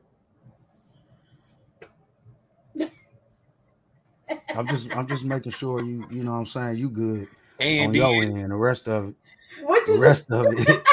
I'm 4.55 4.67
just, 4.67 4.97
I'm 4.97 5.07
just 5.07 5.25
making 5.25 5.53
sure 5.53 5.83
you, 5.83 6.07
you 6.11 6.23
know, 6.25 6.33
what 6.33 6.39
I'm 6.39 6.47
saying 6.47 6.77
you 6.77 6.89
good 6.91 7.27
And 7.61 7.89
on 7.89 7.95
your 7.95 8.25
then 8.25 8.37
end. 8.39 8.51
The 8.53 8.57
rest 8.57 8.89
of 8.89 9.09
it, 9.09 9.15
What 9.63 9.87
the 9.87 9.93
you 9.95 10.03
rest 10.03 10.29
just 10.29 10.31
of 10.31 10.47
it. 10.59 10.87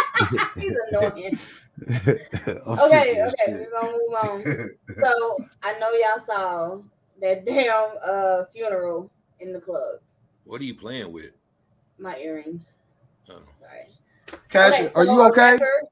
He's 0.55 0.77
annoying. 0.91 1.39
I'm 1.89 2.77
sick 2.77 2.93
Okay, 2.93 3.23
okay, 3.23 3.27
this 3.47 3.67
we're 3.67 3.81
gonna 3.81 3.91
move 3.91 4.13
on. 4.21 4.69
So 5.03 5.37
I 5.63 5.77
know 5.79 5.91
y'all 5.91 6.19
saw 6.19 6.79
that 7.21 7.45
damn 7.45 7.91
uh 8.05 8.45
funeral 8.53 9.11
in 9.39 9.53
the 9.53 9.59
club. 9.59 9.99
what 10.45 10.59
are 10.59 10.65
you 10.65 10.75
playing 10.75 11.11
with? 11.13 11.31
My 11.97 12.17
earring. 12.17 12.63
Oh. 13.29 13.41
Sorry. 13.51 13.87
Cash, 14.49 14.73
Okay, 14.73 14.89
are 14.95 15.05
you 15.05 15.21
okay? 15.29 15.51
rapper- 15.53 15.83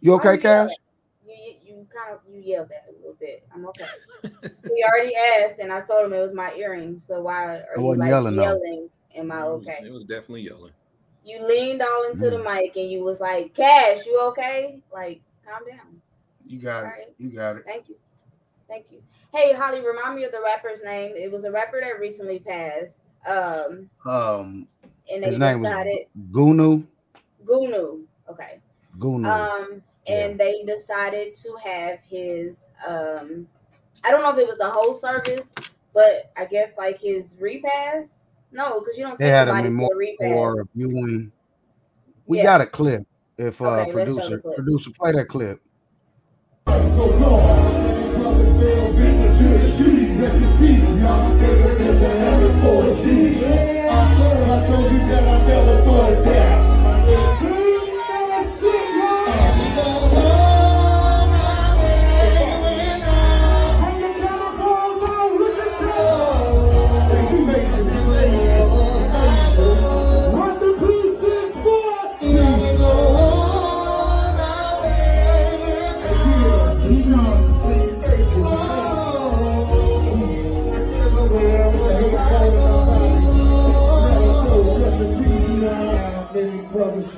You 0.00 0.14
okay, 0.14 0.38
Cash? 0.38 0.70
at- 0.70 1.28
You 1.28 1.54
you 1.64 1.86
kind 1.94 2.14
of 2.14 2.20
you 2.28 2.40
yelled 2.40 2.70
at 2.72 2.86
a 2.92 2.96
little 2.98 3.16
bit. 3.20 3.46
I'm 3.54 3.66
okay. 3.66 3.84
he 4.64 4.84
already 4.84 5.14
asked, 5.38 5.60
and 5.60 5.72
I 5.72 5.80
told 5.80 6.06
him 6.06 6.12
it 6.12 6.18
was 6.20 6.32
my 6.34 6.52
earring. 6.54 6.98
So 6.98 7.20
why 7.22 7.56
are 7.58 7.64
you 7.78 7.94
like 7.96 8.08
yelling, 8.08 8.34
yelling? 8.34 8.88
Am 9.14 9.30
I 9.32 9.42
It 9.46 9.50
was- 9.50 9.68
okay? 9.68 9.86
It 9.86 9.92
was 9.92 10.04
definitely 10.04 10.42
yelling. 10.42 10.72
You 11.24 11.46
leaned 11.46 11.82
all 11.82 12.04
into 12.10 12.24
Mm. 12.26 12.30
the 12.30 12.38
mic 12.38 12.76
and 12.76 12.90
you 12.90 13.02
was 13.04 13.20
like, 13.20 13.54
"Cash, 13.54 14.06
you 14.06 14.20
okay? 14.28 14.82
Like, 14.92 15.20
calm 15.44 15.64
down." 15.68 16.00
You 16.46 16.58
got 16.60 16.84
Alright. 16.84 17.08
it. 17.08 17.14
You 17.18 17.30
got 17.30 17.56
it. 17.56 17.64
Thank 17.66 17.88
you. 17.88 17.96
Thank 18.68 18.90
you. 18.92 19.02
Hey, 19.32 19.52
Holly, 19.52 19.80
remind 19.80 20.16
me 20.16 20.24
of 20.24 20.32
the 20.32 20.40
rapper's 20.40 20.82
name. 20.82 21.14
It 21.16 21.30
was 21.30 21.44
a 21.44 21.50
rapper 21.50 21.80
that 21.80 21.98
recently 22.00 22.38
passed. 22.38 23.00
Um, 23.26 23.90
Um, 24.06 24.66
and 25.12 25.22
they 25.22 25.28
his 25.28 25.38
name 25.38 25.60
was 25.60 25.70
decided 25.70 26.06
Goonew. 26.32 26.86
Goonew. 27.44 28.04
Okay. 28.28 28.60
Goonew. 28.98 29.26
Um, 29.26 29.82
and 30.08 30.38
they 30.38 30.62
decided 30.64 31.34
to 31.34 31.56
have 31.62 32.00
his 32.02 32.70
um 32.86 33.46
I 34.04 34.10
don't 34.10 34.22
know 34.22 34.30
if 34.32 34.38
it 34.38 34.46
was 34.46 34.58
the 34.58 34.70
whole 34.70 34.94
service, 34.94 35.52
but 35.92 36.32
I 36.36 36.46
guess 36.46 36.76
like 36.78 36.98
his 36.98 37.36
repass. 37.40 38.19
No, 38.52 38.80
because 38.80 38.98
you 38.98 39.04
don't 39.04 39.18
they 39.18 39.26
take 39.26 39.34
had 39.34 39.48
a 39.48 39.54
memorial 39.62 40.14
for 40.18 40.50
a 40.50 40.54
repass. 40.54 40.66
viewing. 40.74 41.32
We 42.26 42.38
Yeah. 42.38 42.44
got 42.44 42.60
a 42.60 42.66
clip. 42.66 43.06
If 43.38 43.60
uh, 43.62 43.64
Okay, 43.66 43.92
let's 43.92 44.10
show 44.10 44.14
the 44.14 44.20
producer 44.20 44.38
clip. 44.40 44.56
producer 44.56 44.90
play 44.98 45.12
that 45.12 45.28
clip. 45.28 45.60
Rest 55.00 55.39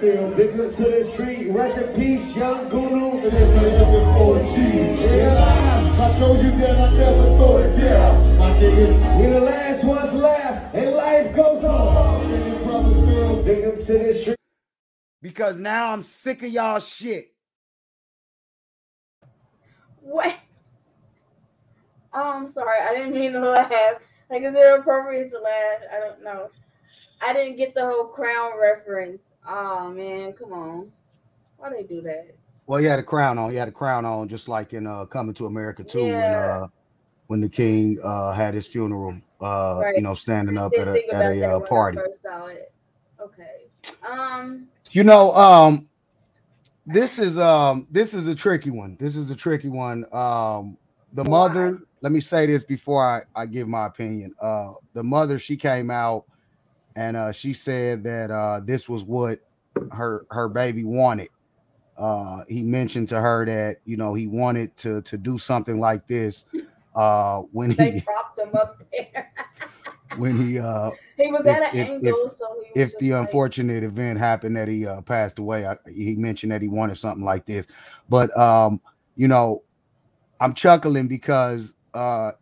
Big 0.03 0.59
up 0.59 0.75
to 0.75 0.83
the 0.83 1.09
street, 1.13 1.49
rest 1.51 1.79
in 1.79 1.95
peace, 1.95 2.35
young 2.35 2.69
Guru, 2.71 3.19
and 3.19 3.31
this 3.31 3.35
is 3.35 3.79
something 3.79 4.15
for 4.15 4.35
the 4.37 4.45
cheese. 4.47 5.01
Yeah, 5.01 5.97
I 6.01 6.19
told 6.19 6.43
you 6.43 6.51
that 6.51 6.77
I 6.77 6.91
never 6.93 7.25
thought 7.39 7.61
it 7.61 7.77
down. 7.77 8.37
My 8.37 8.51
niggas, 8.59 9.21
we 9.21 9.31
the 9.31 9.39
last 9.39 9.85
ones 9.85 10.13
left, 10.15 10.75
and 10.75 10.97
life 10.97 11.37
goes 11.37 11.63
on. 11.63 12.65
Brothers 12.65 13.09
feel, 13.09 13.43
big 13.45 13.65
up 13.65 13.77
to 13.77 13.93
the 13.93 14.21
street. 14.21 14.39
Because 15.21 15.61
now 15.61 15.93
I'm 15.93 16.03
sick 16.03 16.43
of 16.43 16.49
y'all 16.49 16.81
shit. 16.81 17.33
What? 20.01 20.37
Oh, 22.13 22.33
I'm 22.33 22.49
sorry. 22.49 22.81
I 22.81 22.93
didn't 22.93 23.15
mean 23.15 23.35
to 23.35 23.41
laugh. 23.41 23.71
Like, 24.29 24.43
is 24.43 24.57
it 24.57 24.81
appropriate 24.81 25.31
to 25.31 25.39
laugh? 25.39 25.79
I 25.95 26.01
don't 26.01 26.25
know. 26.25 26.51
I 27.25 27.33
didn't 27.33 27.57
get 27.57 27.75
the 27.75 27.87
whole 27.87 28.07
crown 28.07 28.53
reference. 28.61 29.33
Oh 29.47 29.91
man, 29.91 30.33
come 30.33 30.53
on. 30.53 30.93
Why 31.57 31.71
they 31.71 31.83
do 31.85 32.01
that? 32.03 32.33
Well, 32.67 32.79
he 32.81 32.87
had 32.87 32.99
a 32.99 33.03
crown 33.03 33.39
on. 33.39 33.51
He 33.51 33.57
had 33.57 33.69
a 33.69 33.73
crown 33.73 34.05
on, 34.05 34.29
just 34.29 34.49
like 34.49 34.73
in 34.73 34.87
uh, 34.87 35.05
Coming 35.07 35.35
to 35.35 35.47
America 35.47 35.85
too. 35.85 36.05
When 36.05 36.15
uh, 36.15 36.67
when 37.27 37.41
the 37.41 37.49
king 37.49 37.99
uh 38.03 38.33
had 38.33 38.55
his 38.55 38.67
funeral, 38.67 39.17
uh, 39.41 39.81
Right. 39.83 39.97
you 39.97 40.03
know, 40.03 40.15
standing 40.15 40.59
up 40.59 40.73
at 40.79 40.89
a, 40.89 41.15
at 41.15 41.33
a 41.33 41.57
uh, 41.57 41.61
party. 41.61 41.99
first 41.99 42.23
saw 42.23 42.47
it. 42.47 42.73
Okay. 43.21 43.67
Um. 44.09 44.69
You 44.91 45.05
know, 45.05 45.35
um, 45.35 45.89
this 46.87 47.19
is 47.19 47.39
um 47.39 47.87
this 47.91 48.15
is 48.15 48.27
a 48.29 48.35
tricky 48.35 48.71
one. 48.71 48.97
This 48.99 49.17
is 49.17 49.31
a 49.31 49.37
tricky 49.37 49.69
one. 49.69 50.05
Um, 50.13 50.77
the 51.13 51.25
mother. 51.25 51.81
Let 52.01 52.11
me 52.11 52.19
say 52.19 52.47
this 52.47 52.65
before 52.65 53.07
I 53.07 53.23
I 53.41 53.47
give 53.47 53.69
my 53.69 53.87
opinion. 53.87 54.35
Uh, 54.41 54.73
the 54.93 55.05
mother 55.05 55.39
she 55.39 55.57
came 55.57 55.91
out 55.91 56.25
and 56.97 57.17
uh 57.17 57.33
she 57.33 57.53
said 57.53 58.05
that 58.05 58.31
uh 58.31 58.61
this 58.65 58.89
was 58.89 59.05
what 59.05 59.41
her 59.91 60.27
her 60.31 60.49
baby 60.49 60.85
wanted. 60.85 61.29
Uh, 61.97 62.43
he 62.49 62.63
mentioned 62.63 63.09
to 63.09 63.21
her 63.21 63.45
that 63.45 63.79
you 63.85 63.97
know 63.97 64.15
he 64.15 64.27
wanted 64.27 64.77
to 64.79 65.03
to 65.03 65.17
do 65.19 65.39
something 65.39 65.79
like 65.79 66.07
this. 66.09 66.47
Uh, 66.95 67.41
when 67.53 67.71
They 67.73 67.93
he 67.93 68.01
propped 68.01 68.39
him 68.39 68.55
up 68.55 68.83
there. 68.93 69.33
when 70.17 70.37
he 70.39 70.59
uh 70.59 70.91
he 71.17 71.31
was 71.31 71.41
If- 71.41 71.47
at 71.47 71.75
an 71.75 71.81
if- 71.81 71.89
angle, 71.89 72.29
so 72.29 72.47
he 72.63 72.81
was 72.81 72.93
if 72.93 72.99
the 72.99 73.13
like, 73.13 73.27
unfortunate 73.27 73.83
event 73.83 74.19
happened 74.19 74.57
that 74.57 74.69
he 74.69 74.87
uh, 74.87 75.01
passed 75.03 75.39
away 75.39 75.67
I, 75.67 75.77
he 75.91 76.17
mentioned 76.17 76.53
that 76.53 76.61
he 76.63 76.69
wanted 76.69 76.97
something 76.99 77.25
like 77.25 77.47
this 77.47 77.67
but 78.09 78.37
um 78.37 78.81
you 79.17 79.29
know 79.29 79.63
i'm 80.41 80.53
chuckling 80.55 81.09
because 81.09 81.73
uh 81.95 82.33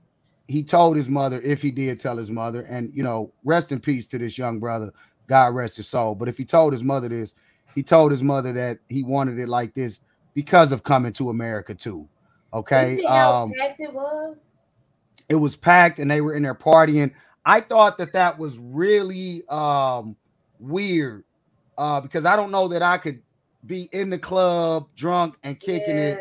he 0.51 0.63
told 0.65 0.97
his 0.97 1.09
mother 1.09 1.41
if 1.43 1.63
he 1.63 1.71
did 1.71 2.01
tell 2.01 2.17
his 2.17 2.31
mother 2.31 2.63
and 2.63 2.91
you 2.95 3.03
know 3.03 3.33
rest 3.45 3.73
in 3.73 3.81
peace 3.81 4.07
to 4.09 4.19
this 4.19 4.37
young 4.37 4.59
brother. 4.59 4.93
God 5.29 5.55
rest 5.55 5.77
his 5.77 5.87
soul. 5.89 6.17
But 6.17 6.29
if 6.29 6.37
he 6.37 6.45
told 6.45 6.73
his 6.73 6.83
mother 6.83 7.09
this 7.09 7.35
he 7.75 7.83
told 7.83 8.11
his 8.11 8.23
mother 8.23 8.53
that 8.53 8.79
he 8.89 9.03
wanted 9.03 9.39
it 9.39 9.49
like 9.49 9.75
this 9.75 10.01
because 10.35 10.73
of 10.73 10.83
coming 10.83 11.13
to 11.13 11.31
america 11.31 11.75
too 11.75 12.09
You 12.53 12.59
okay 12.59 12.97
see 12.97 13.07
how 13.07 13.33
um 13.33 13.53
packed 13.59 13.81
it 13.81 13.93
was? 13.93 14.51
it 15.29 15.35
was 15.37 15.57
packed 15.57 15.99
and 15.99 16.11
they 16.11 16.21
were 16.21 16.35
in 16.35 16.43
there 16.43 16.55
partying. 16.55 17.13
I 17.45 17.61
thought 17.61 17.97
that 17.99 18.13
that 18.13 18.39
was 18.39 18.59
really 18.59 19.43
um 19.49 20.17
weird 20.59 21.25
uh 21.79 22.01
because 22.01 22.25
i 22.27 22.37
don't 22.37 22.51
know 22.51 22.69
that 22.69 22.83
i 22.83 22.99
could 22.99 23.23
be 23.67 23.89
in 23.93 24.11
the 24.11 24.19
club 24.19 24.89
drunk 24.97 25.37
and 25.43 25.59
kicking 25.59 25.97
it 25.99 26.19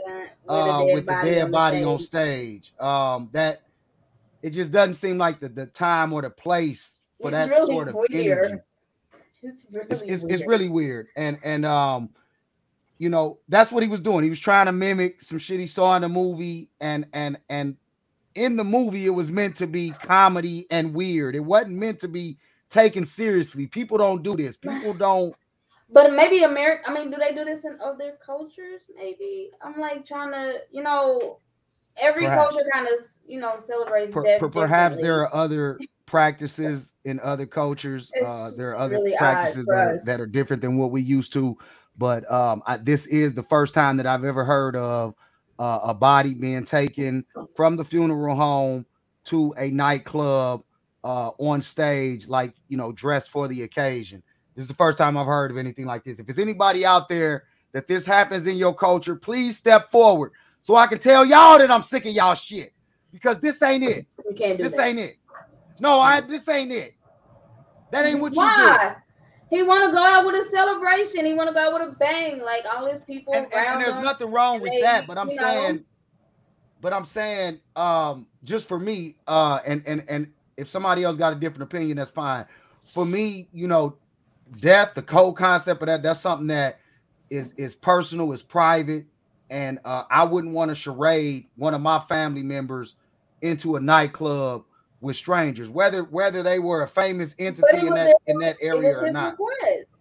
uh 0.47 0.85
with 0.93 1.05
the 1.05 1.15
dead 1.23 1.51
body 1.51 1.83
on 1.83 1.99
stage. 1.99 2.73
Um 2.79 3.29
that 3.33 3.63
it 4.41 4.51
just 4.51 4.71
doesn't 4.71 4.95
seem 4.95 5.17
like 5.17 5.39
the, 5.39 5.49
the 5.49 5.65
time 5.67 6.13
or 6.13 6.21
the 6.21 6.29
place 6.29 6.97
for 7.21 7.27
It's 7.27 7.31
that 7.31 7.49
really 7.49 7.73
sort 7.73 7.87
of 7.89 7.95
weird. 7.95 8.45
energy 8.45 8.61
It's 9.43 9.65
really 9.71 9.87
it's, 9.89 10.01
it's, 10.01 10.23
weird. 10.23 10.33
it's 10.33 10.47
really 10.47 10.69
weird 10.69 11.07
and 11.15 11.37
and 11.43 11.65
um 11.65 12.09
you 12.97 13.09
know 13.09 13.39
that's 13.47 13.71
what 13.71 13.83
he 13.83 13.89
was 13.89 14.01
doing 14.01 14.23
he 14.23 14.29
was 14.29 14.39
trying 14.39 14.65
to 14.65 14.71
mimic 14.71 15.21
some 15.21 15.37
shit 15.37 15.59
he 15.59 15.67
saw 15.67 15.95
in 15.95 16.01
the 16.01 16.09
movie 16.09 16.69
and 16.81 17.07
and 17.13 17.39
and 17.49 17.77
in 18.35 18.55
the 18.55 18.63
movie 18.63 19.05
it 19.05 19.09
was 19.11 19.31
meant 19.31 19.55
to 19.55 19.67
be 19.67 19.91
comedy 19.91 20.65
and 20.71 20.93
weird 20.93 21.35
it 21.35 21.39
wasn't 21.39 21.71
meant 21.71 21.99
to 21.99 22.07
be 22.07 22.37
taken 22.69 23.05
seriously 23.05 23.65
people 23.67 23.97
don't 23.97 24.23
do 24.23 24.35
this 24.35 24.55
people 24.57 24.93
don't 25.05 25.33
But 25.91 26.13
maybe 26.13 26.43
America. 26.43 26.83
I 26.87 26.93
mean, 26.93 27.09
do 27.09 27.17
they 27.17 27.33
do 27.33 27.43
this 27.43 27.65
in 27.65 27.79
other 27.81 28.17
cultures? 28.23 28.81
Maybe 28.95 29.49
I'm 29.59 29.79
like 29.79 30.05
trying 30.05 30.31
to, 30.31 30.59
you 30.71 30.83
know, 30.83 31.39
every 32.01 32.25
Perhaps. 32.25 32.55
culture 32.55 32.69
kind 32.71 32.87
of, 32.87 32.99
you 33.25 33.39
know, 33.39 33.55
celebrates 33.57 34.11
per- 34.11 34.23
death. 34.23 34.39
per- 34.39 34.49
perhaps 34.49 34.99
there 34.99 35.21
are 35.21 35.33
other 35.33 35.79
practices 36.09 36.91
in 37.05 37.19
other 37.19 37.45
cultures 37.45 38.11
uh 38.25 38.49
there 38.57 38.71
are 38.71 38.77
other 38.77 38.95
really 38.95 39.15
practices 39.15 39.67
that 39.67 39.87
are, 39.87 39.99
that 40.05 40.19
are 40.19 40.25
different 40.25 40.59
than 40.59 40.75
what 40.75 40.89
we 40.89 40.99
used 40.99 41.31
to 41.31 41.55
but 41.99 42.29
um 42.31 42.63
I, 42.65 42.77
this 42.77 43.05
is 43.05 43.35
the 43.35 43.43
first 43.43 43.75
time 43.75 43.95
that 43.97 44.07
i've 44.07 44.23
ever 44.23 44.43
heard 44.43 44.75
of 44.75 45.13
uh, 45.59 45.79
a 45.83 45.93
body 45.93 46.33
being 46.33 46.65
taken 46.65 47.23
from 47.53 47.77
the 47.77 47.85
funeral 47.85 48.35
home 48.35 48.87
to 49.25 49.53
a 49.59 49.69
nightclub 49.69 50.63
uh 51.03 51.29
on 51.37 51.61
stage 51.61 52.27
like 52.27 52.55
you 52.69 52.77
know 52.77 52.91
dressed 52.91 53.29
for 53.29 53.47
the 53.47 53.61
occasion 53.61 54.23
this 54.55 54.63
is 54.63 54.69
the 54.69 54.73
first 54.73 54.97
time 54.97 55.15
i've 55.15 55.27
heard 55.27 55.51
of 55.51 55.57
anything 55.57 55.85
like 55.85 56.03
this 56.03 56.17
if 56.17 56.25
there's 56.25 56.39
anybody 56.39 56.87
out 56.87 57.07
there 57.07 57.43
that 57.71 57.87
this 57.87 58.03
happens 58.03 58.47
in 58.47 58.57
your 58.57 58.73
culture 58.73 59.15
please 59.15 59.57
step 59.57 59.91
forward 59.91 60.31
so 60.69 60.75
i 60.75 60.85
can 60.85 60.99
tell 60.99 61.25
y'all 61.25 61.57
that 61.57 61.71
i'm 61.71 61.81
sick 61.81 62.05
of 62.05 62.11
y'all 62.13 62.35
shit 62.35 62.73
because 63.11 63.39
this 63.39 63.59
ain't 63.63 63.83
it 63.83 64.05
You 64.29 64.35
can't 64.35 64.55
do 64.59 64.63
this 64.65 64.73
that. 64.73 64.87
ain't 64.87 64.99
it. 64.99 65.15
No, 65.79 65.99
I 65.99 66.21
this 66.21 66.47
ain't 66.47 66.71
it. 66.71 66.91
That 67.91 68.05
ain't 68.05 68.19
what 68.19 68.33
you 68.33 68.37
Why? 68.39 68.95
He 69.49 69.63
want 69.63 69.83
to 69.85 69.91
go 69.91 70.03
out 70.05 70.25
with 70.27 70.35
a 70.35 70.47
celebration. 70.51 71.25
He 71.25 71.33
want 71.33 71.47
to 71.49 71.55
go 71.55 71.61
out 71.67 71.73
with 71.73 71.95
a 71.95 71.97
bang, 71.97 72.39
like 72.43 72.65
all 72.71 72.85
his 72.85 72.99
people 73.01 73.33
do. 73.33 73.39
And, 73.39 73.47
and- 73.51 73.65
and 73.65 73.81
there's 73.81 73.95
him. 73.95 74.03
nothing 74.03 74.29
wrong 74.29 74.61
with 74.61 74.71
They- 74.71 74.81
that, 74.81 75.07
but 75.07 75.17
I'm 75.17 75.29
you 75.29 75.37
know. 75.37 75.41
saying, 75.41 75.85
but 76.81 76.93
I'm 76.93 77.05
saying, 77.05 77.61
um, 77.75 78.27
just 78.43 78.67
for 78.67 78.79
me, 78.79 79.15
uh, 79.27 79.59
and 79.65 79.81
and 79.87 80.03
and 80.07 80.31
if 80.57 80.69
somebody 80.69 81.03
else 81.03 81.17
got 81.17 81.33
a 81.33 81.35
different 81.37 81.63
opinion, 81.63 81.97
that's 81.97 82.11
fine. 82.11 82.45
For 82.85 83.05
me, 83.05 83.49
you 83.53 83.67
know, 83.67 83.97
death, 84.59 84.93
the 84.93 85.03
whole 85.11 85.33
concept 85.33 85.81
of 85.81 85.87
that, 85.87 86.03
that's 86.03 86.19
something 86.19 86.47
that 86.47 86.79
is 87.31 87.53
is 87.53 87.73
personal, 87.73 88.31
is 88.33 88.43
private, 88.43 89.05
and 89.49 89.79
uh, 89.85 90.03
I 90.11 90.23
wouldn't 90.23 90.53
want 90.53 90.69
to 90.69 90.75
charade 90.75 91.47
one 91.55 91.73
of 91.73 91.81
my 91.81 91.99
family 91.99 92.43
members 92.43 92.95
into 93.41 93.75
a 93.75 93.79
nightclub 93.79 94.63
with 95.01 95.15
strangers, 95.15 95.69
whether 95.69 96.03
whether 96.03 96.43
they 96.43 96.59
were 96.59 96.83
a 96.83 96.87
famous 96.87 97.35
entity 97.39 97.87
in 97.87 97.93
that 97.93 98.15
in 98.27 98.37
that 98.39 98.57
area 98.61 98.97
or 98.97 99.11
not. 99.11 99.31
request. 99.39 99.93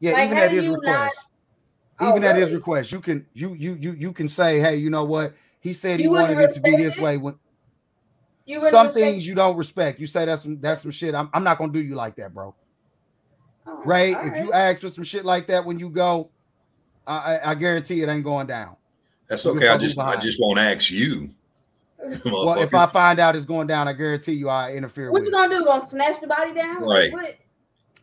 Yeah, 0.00 0.12
Like, 0.12 0.26
even 0.26 0.38
at 0.38 0.50
his 0.50 0.64
you 0.64 0.72
not- 0.72 0.80
request. 0.82 1.18
Oh, 2.00 2.10
even 2.10 2.24
at 2.24 2.34
his 2.36 2.50
request, 2.50 2.90
you 2.90 3.00
can 3.00 3.24
you 3.34 3.54
you 3.54 3.74
you 3.80 3.92
you 3.92 4.12
can 4.12 4.28
say, 4.28 4.58
hey, 4.58 4.76
you 4.76 4.90
know 4.90 5.04
what? 5.04 5.34
He 5.60 5.72
said 5.72 6.00
he 6.00 6.04
You 6.06 6.10
wanted 6.10 6.38
it 6.40 6.50
to 6.54 6.60
be 6.60 6.72
this 6.76 6.96
it? 6.98 7.02
way. 7.02 7.16
When 7.18 7.38
You 8.46 8.60
some 8.68 8.90
things 8.90 9.26
you 9.26 9.36
don't 9.36 9.56
respect, 9.56 10.00
you 10.00 10.06
say 10.08 10.24
that's 10.24 10.42
some 10.42 10.60
that's 10.60 10.82
some 10.82 10.90
shit. 10.90 11.14
I'm, 11.14 11.30
I'm 11.32 11.44
not 11.44 11.56
gonna 11.56 11.72
do 11.72 11.80
you 11.82 11.94
like 11.94 12.16
that, 12.16 12.34
bro. 12.34 12.54
Oh, 13.66 13.80
Right? 13.86 14.16
If 14.24 14.36
you 14.44 14.52
ask 14.52 14.80
for 14.80 14.88
some 14.88 15.04
shit 15.04 15.24
like 15.24 15.46
that 15.46 15.64
when 15.64 15.78
you 15.78 15.88
go, 15.88 16.30
I 17.06 17.36
I, 17.36 17.50
I 17.50 17.54
guarantee 17.54 18.02
it 18.02 18.08
ain't 18.08 18.24
going 18.24 18.46
down. 18.46 18.76
That's 19.28 19.46
okay. 19.46 19.68
I 19.68 19.76
just 19.78 19.96
who 19.96 20.02
I 20.02 20.16
just 20.16 20.38
won't 20.40 20.58
ask 20.58 20.90
you. 20.90 21.28
Well, 22.26 22.60
if 22.60 22.74
I 22.74 22.84
find 22.84 23.18
out 23.18 23.34
it's 23.34 23.46
going 23.46 23.66
down, 23.66 23.88
I 23.88 23.94
guarantee 23.94 24.32
you 24.34 24.50
I 24.50 24.72
interfere 24.74 25.10
What 25.10 25.20
with 25.20 25.28
you 25.28 25.30
it. 25.30 25.32
gonna 25.32 25.56
do? 25.56 25.64
Gonna 25.64 25.86
snatch 25.86 26.20
the 26.20 26.26
body 26.26 26.52
down? 26.52 26.82
Right. 26.82 27.10
Like, 27.10 27.12
what? 27.12 27.34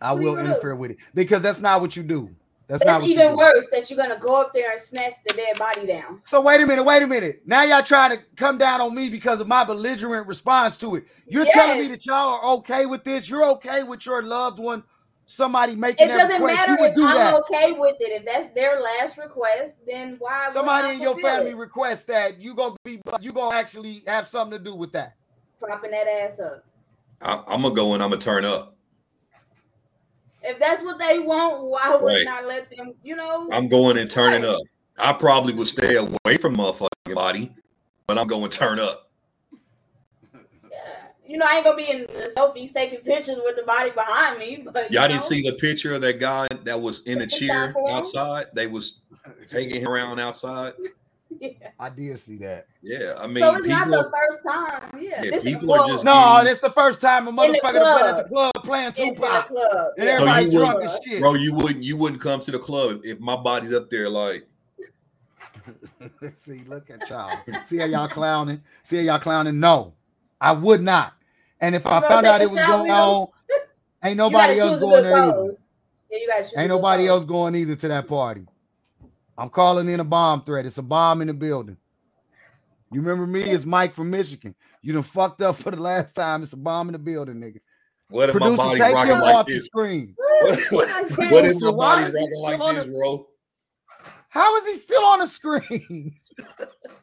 I 0.01 0.13
what 0.13 0.23
will 0.23 0.35
gonna 0.35 0.49
interfere 0.49 0.75
with 0.75 0.91
it 0.91 0.97
because 1.13 1.43
that's 1.43 1.61
not 1.61 1.81
what 1.81 1.95
you 1.95 2.01
do. 2.01 2.35
That's, 2.67 2.85
not 2.85 2.93
That's 2.93 3.01
what 3.01 3.09
you 3.09 3.19
even 3.19 3.31
do. 3.31 3.37
worse 3.37 3.67
that 3.71 3.89
you're 3.89 3.97
gonna 3.97 4.17
go 4.17 4.41
up 4.41 4.53
there 4.53 4.71
and 4.71 4.79
snatch 4.79 5.13
the 5.27 5.33
dead 5.33 5.59
body 5.59 5.85
down. 5.85 6.21
So 6.23 6.39
wait 6.39 6.61
a 6.61 6.65
minute, 6.65 6.83
wait 6.83 7.03
a 7.03 7.07
minute. 7.07 7.41
Now 7.45 7.63
y'all 7.63 7.83
trying 7.83 8.17
to 8.17 8.23
come 8.37 8.57
down 8.57 8.79
on 8.81 8.95
me 8.95 9.09
because 9.09 9.41
of 9.41 9.47
my 9.47 9.63
belligerent 9.63 10.25
response 10.25 10.77
to 10.77 10.95
it. 10.95 11.03
You're 11.27 11.45
telling 11.45 11.81
me 11.81 11.87
that 11.89 12.05
y'all 12.05 12.29
are 12.35 12.43
okay 12.55 12.85
with 12.85 13.03
this. 13.03 13.29
You're 13.29 13.45
okay 13.51 13.83
with 13.83 14.05
your 14.05 14.23
loved 14.23 14.57
one, 14.57 14.83
somebody 15.31 15.75
making 15.75 16.05
It 16.05 16.09
doesn't 16.09 16.41
request. 16.41 16.57
matter 16.57 16.71
You 16.73 16.79
would 16.79 16.89
if 16.91 16.95
do 16.95 17.03
I'm 17.07 17.15
that. 17.17 17.35
okay 17.41 17.71
with 17.73 17.95
it. 17.99 18.11
If 18.21 18.25
that's 18.25 18.49
their 18.49 18.79
last 18.79 19.17
request, 19.17 19.73
then 19.87 20.17
why? 20.19 20.49
Somebody 20.51 20.95
in 20.95 21.01
your 21.01 21.17
family 21.17 21.51
it? 21.51 21.57
request 21.57 22.07
that 22.07 22.39
you 22.41 22.53
gonna 22.53 22.75
be 22.83 23.01
you 23.21 23.31
gonna 23.31 23.55
actually 23.55 24.03
have 24.07 24.27
something 24.27 24.57
to 24.57 24.63
do 24.63 24.75
with 24.75 24.91
that. 24.93 25.13
propping 25.59 25.91
that 25.91 26.07
ass 26.07 26.39
up. 26.39 26.63
I, 27.21 27.43
I'm 27.47 27.61
gonna 27.61 27.75
go 27.75 27.93
and 27.93 28.03
I'm 28.03 28.09
gonna 28.09 28.21
turn 28.21 28.45
up. 28.45 28.75
If 30.43 30.59
that's 30.59 30.83
what 30.83 30.97
they 30.97 31.19
want, 31.19 31.63
why 31.65 31.95
would 31.95 32.03
Right. 32.03 32.25
not 32.25 32.45
let 32.47 32.69
them? 32.75 32.95
You 33.03 33.15
know, 33.15 33.47
I'm 33.51 33.67
going 33.67 33.97
and 33.97 34.09
turning 34.09 34.41
Right. 34.41 34.49
up. 34.49 34.61
I 34.97 35.13
probably 35.13 35.53
would 35.53 35.67
stay 35.67 35.95
away 35.95 36.37
from 36.37 36.57
motherfucking 36.57 37.15
body, 37.15 37.55
but 38.07 38.17
I'm 38.17 38.27
going 38.27 38.49
to 38.49 38.57
turn 38.57 38.79
up. 38.79 39.10
Yeah. 41.31 41.33
You 41.33 41.37
know, 41.37 41.45
I 41.49 41.55
ain't 41.55 41.63
gonna 41.65 41.77
be 41.77 41.89
in 41.89 42.01
the 42.01 42.33
selfies 42.35 42.73
taking 42.73 42.99
pictures 42.99 43.37
with 43.43 43.55
the 43.55 43.63
body 43.63 43.91
behind 43.91 44.39
me. 44.39 44.65
But 44.71 44.91
Y'all 44.91 45.03
you 45.03 45.09
didn't 45.09 45.23
see 45.23 45.41
the 45.41 45.53
picture 45.53 45.93
of 45.95 46.01
that 46.01 46.19
guy 46.19 46.47
that 46.63 46.79
was 46.79 47.01
in 47.07 47.19
the 47.19 47.25
It's 47.25 47.35
a 47.41 47.47
chair 47.47 47.65
shot 47.67 47.73
for 47.73 47.89
him. 47.89 47.95
outside. 47.95 48.45
They 48.53 48.67
was 48.67 49.01
taking 49.47 49.81
him 49.81 49.87
around 49.87 50.19
outside. 50.19 50.73
Yeah. 51.39 51.49
I 51.79 51.89
did 51.89 52.19
see 52.19 52.35
that. 52.39 52.67
Yeah, 52.83 53.13
I 53.17 53.25
mean, 53.25 53.41
so 53.43 53.55
it's 53.55 53.67
not 53.67 53.87
the 53.87 54.11
first 54.13 54.41
time. 54.45 54.99
Yeah, 55.01 55.23
Yeah, 55.23 55.31
this 55.31 55.43
people 55.43 55.73
is 55.73 55.79
are 55.81 55.87
just- 55.87 56.05
No, 56.05 56.11
getting- 56.13 56.47
that's 56.47 56.59
the 56.59 56.69
first 56.71 56.99
time 57.01 57.27
a 57.27 57.31
motherfucker 57.31 57.61
done 57.61 57.99
been 57.99 58.09
at 58.09 58.17
the 58.17 58.23
club. 58.29 58.53
club 58.53 58.65
playing 58.65 58.87
it's 58.89 58.99
in 58.99 59.07
the 59.09 59.15
Tupac. 59.15 59.47
club. 59.47 59.87
And 59.97 60.05
Yeah. 60.07 60.17
So 60.17 60.23
everybody 60.27 60.45
you 60.45 60.59
drunk 60.59 60.75
would- 60.75 60.85
as 60.87 60.99
shit. 61.03 61.21
Bro, 61.21 61.33
you 61.35 61.55
wouldn't 61.55 61.83
you 61.85 61.97
wouldn't 61.97 62.21
come 62.21 62.41
to 62.41 62.51
the 62.51 62.59
club 62.59 62.99
if 63.03 63.19
my 63.21 63.37
body's 63.37 63.73
up 63.73 63.89
there 63.89 64.09
like 64.09 64.45
See, 66.35 66.61
look 66.67 66.89
at 66.89 67.09
y'all. 67.09 67.31
See 67.65 67.77
how 67.77 67.85
y'all 67.85 68.07
clowning? 68.07 68.61
See 68.83 68.97
how 68.97 69.03
y'all 69.03 69.19
clowning? 69.19 69.59
No, 69.59 69.93
I 70.39 70.51
would 70.51 70.81
not. 70.81 71.13
And 71.61 71.75
if 71.75 71.85
I 71.85 72.01
found 72.01 72.25
out 72.25 72.41
it 72.41 72.49
was 72.49 72.55
going 72.55 72.91
on, 72.91 73.27
ain't 74.03 74.17
nobody 74.17 74.59
else 74.59 74.79
going 74.79 75.03
there 75.03 75.15
either. 75.15 75.53
Yeah, 76.09 76.17
you 76.17 76.27
gotta 76.27 76.43
choose. 76.43 76.53
a 76.53 76.59
Ain't 76.59 76.69
nobody 76.69 77.07
else 77.07 77.23
going 77.23 77.55
either 77.55 77.75
to 77.75 77.87
that 77.87 78.07
party. 78.07 78.45
I'm 79.37 79.49
calling 79.49 79.87
in 79.87 79.99
a 79.99 80.03
bomb 80.03 80.43
threat. 80.43 80.65
It's 80.65 80.77
a 80.77 80.83
bomb 80.83 81.21
in 81.21 81.27
the 81.27 81.33
building. 81.33 81.77
You 82.91 82.99
remember 83.01 83.25
me? 83.25 83.41
It's 83.43 83.65
Mike 83.65 83.93
from 83.93 84.09
Michigan. 84.09 84.53
You 84.81 84.93
done 84.93 85.03
fucked 85.03 85.41
up 85.41 85.55
for 85.55 85.71
the 85.71 85.77
last 85.77 86.13
time. 86.13 86.43
It's 86.43 86.51
a 86.53 86.57
bomb 86.57 86.89
in 86.89 86.93
the 86.93 86.99
building, 86.99 87.35
nigga. 87.35 87.59
what 88.09 88.29
if 88.29 88.35
my 88.35 88.39
Producer, 88.39 88.57
body's 88.57 88.81
take 88.81 88.93
rocking 88.93 89.19
like 89.19 89.35
off 89.35 89.45
the 89.45 89.53
this? 89.53 89.65
screen. 89.65 90.15
What, 90.41 90.59
what, 90.71 91.31
what 91.31 91.45
if 91.45 91.53
my 91.53 91.59
So 91.59 91.71
why 91.73 91.95
body's 92.01 92.15
rocking 92.15 92.59
like 92.59 92.75
this, 92.75 92.87
bro? 92.87 93.27
How 94.29 94.57
is 94.57 94.65
he 94.65 94.73
still 94.73 95.05
on 95.05 95.19
the 95.19 95.27
screen? 95.27 96.15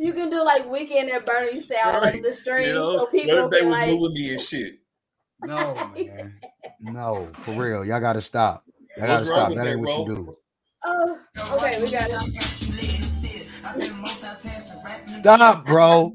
You 0.00 0.14
can 0.14 0.30
do 0.30 0.42
like 0.42 0.66
weekend 0.66 1.10
at 1.10 1.26
Bernie 1.26 1.60
style 1.60 2.00
Right. 2.00 2.14
on 2.14 2.22
the 2.22 2.32
stream, 2.32 2.68
You 2.68 2.72
know, 2.72 2.96
so 2.96 3.06
people 3.06 3.48
they 3.50 3.58
can 3.58 3.68
was 3.68 3.78
like. 3.78 3.88
moving 3.90 4.14
me 4.14 4.32
and 4.32 4.40
shit? 4.40 4.72
No, 5.44 5.74
man. 5.94 6.40
No, 6.80 7.28
for 7.34 7.52
real. 7.52 7.84
Y'all 7.84 8.00
gotta 8.00 8.22
stop. 8.22 8.64
Y'all 8.96 9.06
gotta 9.08 9.24
wrong 9.26 9.34
stop. 9.34 9.48
That 9.50 9.64
that, 9.64 9.70
ain't 9.72 9.80
what 9.80 10.08
you 10.08 10.14
do. 10.16 10.36
Oh, 10.86 11.18
okay, 11.56 11.76
we 11.84 11.90
got 11.90 12.08
it. 12.08 12.10
Stop, 15.20 15.66
bro. 15.66 16.14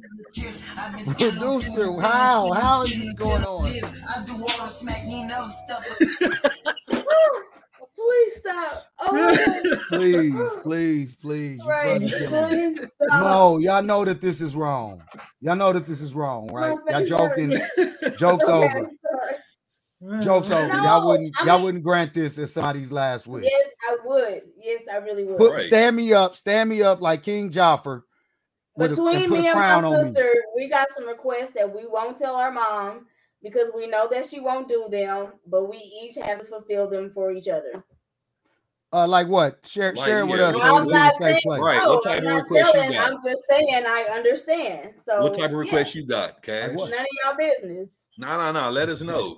Producer, 1.06 2.02
how? 2.02 2.52
How 2.54 2.82
is 2.82 2.90
this 2.98 3.14
going 3.14 3.44
on? 3.44 3.66
Please 8.26 8.40
stop. 8.40 8.84
Oh, 9.08 9.64
Please, 9.90 10.50
please, 10.64 11.16
please. 11.18 11.62
Right. 11.68 12.02
fucking 12.02 12.08
kidding 12.08 12.32
me. 12.74 12.76
Please 12.78 12.94
stop. 12.94 13.22
No, 13.22 13.58
y'all 13.60 13.84
know 13.84 14.04
that 14.06 14.20
this 14.22 14.42
is 14.42 14.56
wrong. 14.56 15.04
Y'all 15.42 15.56
know 15.56 15.72
that 15.74 15.86
this 15.86 16.02
is 16.02 16.14
wrong, 16.14 16.48
right? 16.52 16.76
Y'all 16.90 16.98
face 16.98 17.10
joking. 17.10 17.50
Jokes 18.18 18.46
Okay, 18.46 18.78
over. 18.80 18.90
sorry. 19.12 20.24
Jokes 20.24 20.50
over. 20.52 20.74
No, 20.74 20.84
y'all 20.84 21.08
wouldn't. 21.08 21.34
I 21.40 21.46
y'all 21.46 21.62
wouldn't 21.62 21.84
grant 21.84 22.14
this 22.14 22.38
as 22.40 22.54
somebody's 22.54 22.92
last 22.92 23.28
wish. 23.28 23.46
Yes, 23.46 23.70
I 23.90 23.98
would. 24.06 24.42
Yes, 24.58 24.84
I 24.92 24.98
really 24.98 25.24
would. 25.26 25.38
Put 25.38 25.52
Right. 25.54 25.62
stand 25.62 25.96
me 25.96 26.14
up. 26.14 26.36
Stand 26.36 26.70
me 26.70 26.82
up 26.82 27.02
like 27.02 27.22
King 27.24 27.52
Joffer. 27.52 28.02
with 28.76 28.88
a- 28.92 28.96
Between 28.96 29.26
a 29.26 29.28
me 29.28 29.46
and 29.48 29.54
crown 29.56 29.84
my 29.84 29.88
on 29.90 30.08
me. 30.08 30.14
sister, 30.14 30.34
we 30.56 30.68
got 30.70 30.90
some 30.90 31.08
requests 31.08 31.52
that 31.52 31.74
we 31.74 31.86
won't 31.86 32.18
tell 32.18 32.36
our 32.36 32.52
mom 32.52 33.06
because 33.44 33.72
we 33.76 33.88
know 33.88 34.08
that 34.10 34.26
she 34.26 34.40
won't 34.40 34.68
do 34.68 34.88
them, 34.90 35.34
but 35.48 35.70
we 35.70 35.78
each 35.78 36.16
have 36.16 36.40
to 36.40 36.46
fulfill 36.46 36.90
them 36.90 37.12
for 37.14 37.32
each 37.32 37.48
other. 37.48 37.84
Uh, 38.96 39.06
like 39.08 39.28
what? 39.28 39.60
Share 39.68 39.94
Like, 39.94 40.08
share 40.08 40.20
it 40.22 40.28
with 40.28 40.40
yeah, 40.40 40.46
us. 40.48 40.56
what- 40.56 40.64
So 40.66 40.76
I'm 40.78 40.86
we 40.86 40.94
in 40.94 41.00
the 41.00 41.04
not 41.04 41.14
same 41.16 41.22
saying 41.22 41.40
place. 41.44 41.62
Right. 41.62 41.78
no, 41.84 41.90
what 41.96 42.04
type 42.06 42.12
I'm 42.20 42.28
of 42.28 42.34
not 42.34 42.44
request 42.44 42.74
you 42.76 42.94
got? 42.94 43.12
I'm 43.12 43.24
just 43.24 43.42
saying 43.50 43.84
I 43.86 44.08
understand. 44.16 44.94
So 45.04 45.22
What 45.22 45.34
type 45.34 45.46
of 45.46 45.52
yeah, 45.52 45.58
request 45.58 45.96
you 45.96 46.08
got, 46.08 46.42
Cash? 46.42 46.72
what? 46.76 46.90
None 46.92 47.00
of 47.02 47.08
y'all 47.26 47.36
business. 47.38 47.90
No, 48.18 48.28
no, 48.38 48.52
no. 48.54 48.72
Let 48.72 48.88
us 48.88 49.02
know. 49.02 49.38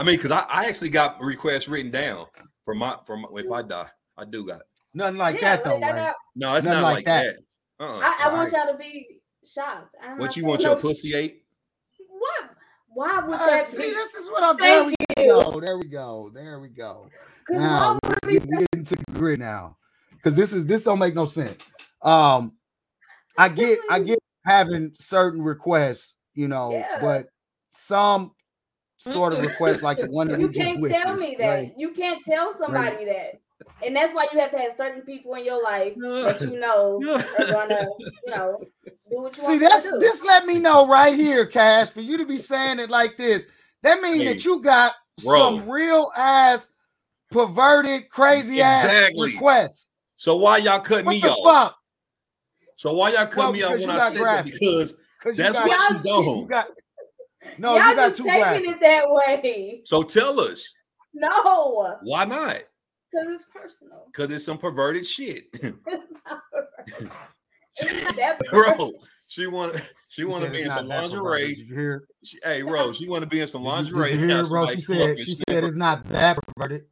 I 0.00 0.04
mean, 0.04 0.16
because 0.16 0.32
I, 0.32 0.44
I 0.50 0.64
actually 0.66 0.90
got 0.90 1.20
requests 1.20 1.68
written 1.68 1.92
down 1.92 2.26
for 2.64 2.74
my 2.74 2.96
for 3.06 3.16
my, 3.16 3.28
if 3.36 3.50
I 3.52 3.62
die. 3.62 3.88
I 4.18 4.24
do 4.24 4.44
got. 4.44 4.62
Nothing 4.94 5.18
like 5.18 5.40
yeah, 5.40 5.56
that 5.56 5.64
though, 5.64 5.76
like, 5.76 5.82
right? 5.92 5.96
got, 5.96 6.14
No, 6.34 6.56
it's 6.56 6.64
Nothing 6.66 6.80
not 6.82 6.86
like 6.88 6.94
like 6.96 7.04
that. 7.04 7.36
that. 7.78 7.84
Uh-uh. 7.84 8.00
I, 8.02 8.20
I 8.24 8.34
want 8.34 8.50
y'all 8.50 8.72
to 8.72 8.76
be 8.78 9.20
shocked. 9.44 9.94
I'm 10.02 10.18
what 10.18 10.34
you 10.36 10.42
saying 10.42 10.48
want 10.48 10.62
no- 10.64 10.70
your 10.72 10.80
pussy 10.80 11.14
ate? 11.14 11.44
What? 12.08 12.50
Why 12.88 13.20
would 13.20 13.38
Uh, 13.38 13.46
that 13.46 13.68
see, 13.68 13.76
be? 13.76 13.90
this 13.90 14.14
is 14.14 14.28
what 14.30 14.42
I'm. 14.42 14.56
There 14.56 14.82
Thank 14.84 14.96
we 15.16 15.22
you. 15.24 15.30
go. 15.30 15.60
There 15.60 15.78
we 15.78 15.86
go. 15.86 16.30
There 16.34 16.58
we 16.58 16.68
go. 16.70 17.08
Because 17.46 17.62
Now 17.62 17.98
we 18.02 18.08
would 18.08 18.18
we 18.26 18.32
get, 18.32 18.42
we 18.48 18.56
get 18.58 18.68
into 18.74 18.96
the 18.96 19.12
grid 19.12 19.38
now, 19.40 19.76
because 20.12 20.34
this 20.34 20.52
is 20.52 20.66
this 20.66 20.84
don't 20.84 20.98
make 20.98 21.14
no 21.14 21.26
sense. 21.26 21.62
Um, 22.02 22.56
I 23.38 23.48
get 23.48 23.78
I 23.90 24.00
get 24.00 24.18
having 24.44 24.94
certain 25.00 25.42
requests, 25.42 26.14
you 26.34 26.48
know, 26.48 26.70
Yeah. 26.72 26.98
but 27.00 27.26
some 27.70 28.32
sort 28.98 29.32
of 29.32 29.40
requests 29.44 29.82
like 29.82 29.98
the 29.98 30.10
one 30.10 30.28
that 30.28 30.38
You 30.40 30.48
we 30.48 30.54
can't 30.54 30.84
tell 30.84 31.12
witnessed, 31.12 31.20
me 31.20 31.36
that. 31.38 31.48
right? 31.48 31.72
You 31.76 31.90
can't 31.92 32.22
tell 32.24 32.56
somebody 32.58 33.04
that. 33.06 33.40
And 33.84 33.94
that's 33.94 34.14
why 34.14 34.26
you 34.32 34.40
have 34.40 34.50
to 34.52 34.58
have 34.58 34.72
certain 34.76 35.02
people 35.02 35.34
in 35.34 35.44
your 35.44 35.62
life 35.62 35.94
that 35.96 36.40
you 36.40 36.58
know 36.58 37.02
are 37.38 37.46
gonna, 37.46 37.84
you 38.24 38.30
know, 38.30 38.58
do 39.10 39.22
what 39.22 39.36
you 39.36 39.42
See, 39.42 39.46
want 39.48 39.60
them 39.60 39.68
that's 39.68 39.84
to 39.84 39.90
do. 39.90 39.98
this 39.98 40.24
let 40.24 40.46
me 40.46 40.58
know 40.58 40.88
right 40.88 41.14
here, 41.14 41.44
Cash, 41.44 41.90
for 41.90 42.00
you 42.00 42.16
to 42.16 42.24
be 42.24 42.38
saying 42.38 42.78
it 42.78 42.88
like 42.88 43.16
this. 43.18 43.46
That 43.82 44.00
means 44.00 44.24
Hey, 44.24 44.32
that 44.34 44.44
you 44.44 44.62
got 44.62 44.94
bro. 45.22 45.58
some 45.58 45.68
real 45.68 46.10
ass 46.16 46.70
perverted, 47.30 48.08
crazy 48.08 48.60
ass 48.60 48.84
Exactly. 48.84 49.32
requests. 49.32 49.88
So 50.14 50.36
why 50.36 50.58
y'all 50.58 50.80
cut 50.80 51.04
What 51.04 51.12
me 51.14 51.20
the 51.20 51.28
off? 51.28 51.68
fuck? 51.72 51.78
So 52.74 52.94
why 52.94 53.10
y'all 53.10 53.26
cut 53.26 53.36
Well, 53.36 53.52
me 53.52 53.62
off 53.64 53.78
when 53.80 53.90
I 53.90 54.08
said 54.08 54.20
graphic. 54.20 54.52
that? 54.52 54.60
Because 54.60 54.96
'Cause 55.22 55.36
you 55.38 55.42
that's 55.44 55.58
got- 55.58 55.68
what 55.68 55.78
Y'all 55.80 56.14
you 56.16 56.20
you 56.20 56.26
don't. 56.40 56.46
got 56.48 56.68
no, 57.58 57.76
Y'all 57.76 57.88
you 57.90 57.94
got 57.96 58.06
just 58.08 58.16
too 58.18 58.24
taking 58.24 58.40
graphic. 58.40 58.66
it 58.68 58.80
that 58.80 59.04
way. 59.08 59.80
So 59.84 60.02
tell 60.02 60.40
us 60.40 60.74
No, 61.14 61.96
why 62.02 62.24
not? 62.24 62.56
because 63.10 63.28
it's 63.28 63.44
personal. 63.54 64.02
Because 64.06 64.30
it's 64.30 64.44
some 64.44 64.58
perverted 64.58 65.06
shit, 65.06 65.44
It's 65.52 65.76
not 66.24 66.42
perverted. 66.52 67.10
It's 67.78 68.04
not 68.04 68.16
that 68.16 68.40
bro. 68.50 68.90
She 69.28 69.46
want 69.48 69.76
she 69.76 70.22
She 70.22 70.24
want 70.24 70.44
to 70.44 70.50
be 70.50 70.62
in 70.62 70.70
some 70.70 70.88
not 70.88 71.02
that 71.10 71.16
perverted. 71.18 71.58
lingerie. 71.58 71.98
Did? 71.98 72.00
She, 72.24 72.38
hey, 72.42 72.62
bro, 72.62 72.92
she 72.92 73.08
want 73.08 73.22
to 73.22 73.28
be 73.28 73.40
in 73.40 73.46
some 73.46 73.64
Did 73.64 73.68
you- 73.68 73.84
did 73.84 73.92
lingerie. 73.94 74.12
you 74.12 74.28
hear, 74.28 74.44
bro? 74.46 74.66
She 74.66 74.80
said 74.82 75.18
she 75.20 75.32
sniff 75.32 75.44
said 75.48 75.64
it's 75.64 75.76
not 75.76 76.06
that 76.08 76.38
perverted. 76.56 76.86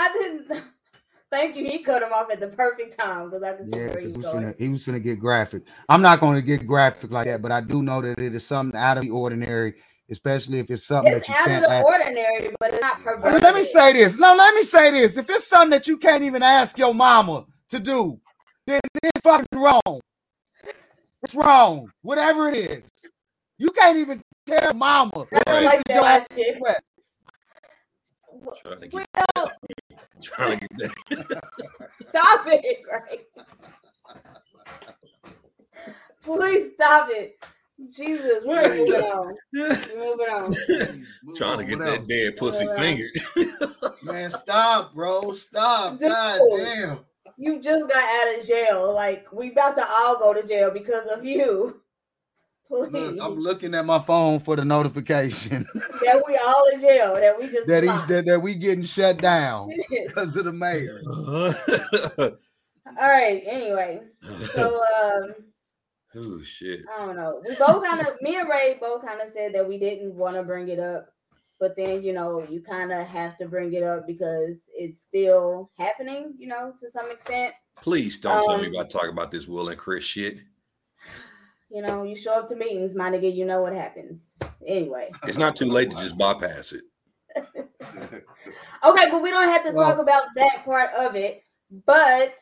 I 0.00 0.12
didn't. 0.12 0.62
Thank 1.30 1.56
you. 1.56 1.64
He 1.64 1.78
cut 1.78 2.02
him 2.02 2.12
off 2.12 2.32
at 2.32 2.40
the 2.40 2.48
perfect 2.48 2.98
time 2.98 3.30
because 3.30 3.44
I 3.44 3.52
could 3.52 3.68
Yeah, 3.68 4.00
he 4.00 4.06
was 4.06 4.26
finna, 4.26 4.58
he 4.58 4.68
was 4.68 4.84
finna 4.84 5.02
get 5.02 5.20
graphic. 5.20 5.62
I'm 5.88 6.02
not 6.02 6.18
going 6.18 6.34
to 6.34 6.42
get 6.42 6.66
graphic 6.66 7.12
like 7.12 7.26
that, 7.26 7.40
but 7.40 7.52
I 7.52 7.60
do 7.60 7.82
know 7.82 8.00
that 8.02 8.18
it 8.18 8.34
is 8.34 8.44
something 8.44 8.78
out 8.78 8.96
of 8.96 9.04
the 9.04 9.10
ordinary, 9.10 9.74
especially 10.10 10.58
if 10.58 10.70
it's 10.70 10.84
something 10.84 11.12
It's 11.12 11.28
that 11.28 11.32
you 11.32 11.34
out 11.34 11.46
of 11.46 11.46
can't 11.46 11.64
the 11.66 11.70
ask. 11.70 11.86
ordinary, 11.86 12.56
but 12.58 12.72
it's 12.72 12.82
not 12.82 12.96
perverted. 13.00 13.42
let 13.42 13.54
me 13.54 13.62
say 13.62 13.92
this. 13.92 14.18
No, 14.18 14.34
let 14.34 14.54
me 14.56 14.64
say 14.64 14.90
this. 14.90 15.16
If 15.16 15.30
it's 15.30 15.46
something 15.46 15.70
that 15.70 15.86
you 15.86 15.98
can't 15.98 16.24
even 16.24 16.42
ask 16.42 16.76
your 16.76 16.94
mama 16.94 17.44
to 17.68 17.78
do, 17.78 18.20
then 18.66 18.80
it's 19.00 19.20
fucking 19.20 19.46
wrong. 19.54 20.00
It's 21.22 21.34
wrong. 21.36 21.92
Whatever 22.02 22.48
it 22.48 22.56
is. 22.56 22.82
You 23.58 23.70
can't 23.70 23.98
even 23.98 24.20
tell 24.46 24.74
mama. 24.74 25.28
I 25.32 25.42
don't 25.46 25.64
like 25.64 25.82
that 25.86 26.26
shit. 26.34 26.60
Request. 28.40 28.62
Trying 28.62 28.80
to 28.80 28.88
get, 28.88 29.06
no, 29.36 29.48
trying 30.22 30.58
to 30.58 30.68
get 30.68 31.28
that. 31.28 31.44
Stop 32.08 32.46
it, 32.46 32.82
Greg. 32.82 33.20
Please 36.22 36.72
stop 36.74 37.08
it. 37.10 37.38
Jesus, 37.88 38.44
we're 38.44 38.62
moving 38.76 38.94
on. 39.00 39.34
Moving 39.54 40.26
on. 40.26 40.50
Move 41.24 41.36
trying 41.36 41.58
to 41.58 41.64
get 41.64 41.78
that 41.78 41.98
else? 42.00 42.06
dead 42.08 42.36
pussy 42.36 42.66
Hold 42.66 42.78
on. 42.78 42.84
fingered. 42.84 43.10
Man, 44.02 44.30
stop, 44.30 44.94
bro. 44.94 45.32
Stop. 45.32 45.98
Dude. 45.98 46.08
God 46.10 46.40
damn. 46.56 46.98
You 47.38 47.60
just 47.60 47.88
got 47.88 48.02
out 48.28 48.38
of 48.38 48.46
jail. 48.46 48.92
Like 48.92 49.32
we 49.32 49.50
about 49.52 49.76
to 49.76 49.86
all 49.88 50.18
go 50.18 50.34
to 50.34 50.46
jail 50.46 50.70
because 50.70 51.06
of 51.10 51.24
you. 51.24 51.80
Please. 52.70 52.92
Look, 52.92 53.18
I'm 53.20 53.34
looking 53.34 53.74
at 53.74 53.84
my 53.84 53.98
phone 53.98 54.38
for 54.38 54.54
the 54.54 54.64
notification 54.64 55.66
that 55.74 56.22
we 56.26 56.38
all 56.46 56.64
in 56.72 56.80
jail. 56.80 57.14
That 57.14 57.36
we 57.36 57.48
just 57.48 57.66
that 57.66 57.82
he's 57.82 58.06
that, 58.06 58.26
that 58.26 58.40
we 58.40 58.54
getting 58.54 58.84
shut 58.84 59.20
down 59.20 59.70
because 59.90 60.36
of 60.36 60.44
the 60.44 60.52
mayor. 60.52 61.00
All 62.96 63.08
right. 63.08 63.42
Anyway, 63.46 64.02
so 64.52 64.76
um, 64.76 65.34
oh 66.14 66.42
shit. 66.42 66.80
I 66.96 67.06
don't 67.06 67.16
know. 67.16 67.42
We 67.44 67.54
both 67.56 67.84
kind 67.84 68.00
of, 68.00 68.20
me 68.20 68.36
and 68.36 68.48
Ray 68.48 68.78
both 68.80 69.04
kind 69.04 69.20
of 69.20 69.28
said 69.32 69.52
that 69.54 69.68
we 69.68 69.78
didn't 69.78 70.14
want 70.14 70.36
to 70.36 70.42
bring 70.44 70.68
it 70.68 70.78
up, 70.78 71.08
but 71.58 71.76
then 71.76 72.02
you 72.04 72.12
know 72.12 72.46
you 72.48 72.62
kind 72.62 72.92
of 72.92 73.06
have 73.06 73.36
to 73.38 73.48
bring 73.48 73.74
it 73.74 73.82
up 73.82 74.06
because 74.06 74.68
it's 74.74 75.02
still 75.02 75.70
happening. 75.76 76.34
You 76.38 76.48
know, 76.48 76.72
to 76.78 76.90
some 76.90 77.10
extent. 77.10 77.52
Please 77.80 78.18
don't 78.18 78.44
tell 78.44 78.58
me 78.58 78.66
Um, 78.66 78.74
about 78.74 78.90
talk 78.90 79.08
about 79.10 79.30
this 79.32 79.48
Will 79.48 79.68
and 79.68 79.78
Chris 79.78 80.04
shit. 80.04 80.38
You 81.70 81.82
know, 81.82 82.02
you 82.02 82.16
show 82.16 82.38
up 82.38 82.48
to 82.48 82.56
meetings, 82.56 82.94
my 82.96 83.10
nigga. 83.10 83.32
You 83.34 83.44
know 83.44 83.62
what 83.62 83.72
happens. 83.72 84.36
Anyway, 84.66 85.10
It's 85.26 85.38
not 85.38 85.54
too 85.56 85.66
late 85.66 85.90
to 85.90 85.96
just 85.98 86.18
bypass 86.18 86.72
it. 86.72 86.82
Okay, 88.82 89.10
but 89.10 89.20
we 89.22 89.30
don't 89.30 89.44
have 89.48 89.62
to 89.66 89.72
Well- 89.72 89.90
talk 89.90 89.98
about 89.98 90.24
that 90.36 90.62
part 90.64 90.90
of 90.98 91.14
it. 91.14 91.42
But 91.86 92.34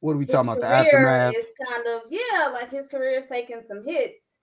What 0.00 0.14
are 0.14 0.16
we 0.16 0.24
talking 0.26 0.50
about? 0.50 0.60
The 0.62 0.90
career 0.90 1.08
aftermath. 1.08 1.34
is 1.36 1.50
kind 1.68 1.86
of 1.88 2.02
yeah, 2.10 2.48
like 2.52 2.70
his 2.70 2.88
career 2.88 3.18
is 3.18 3.26
taking 3.26 3.60
some 3.60 3.84
hits. 3.86 4.38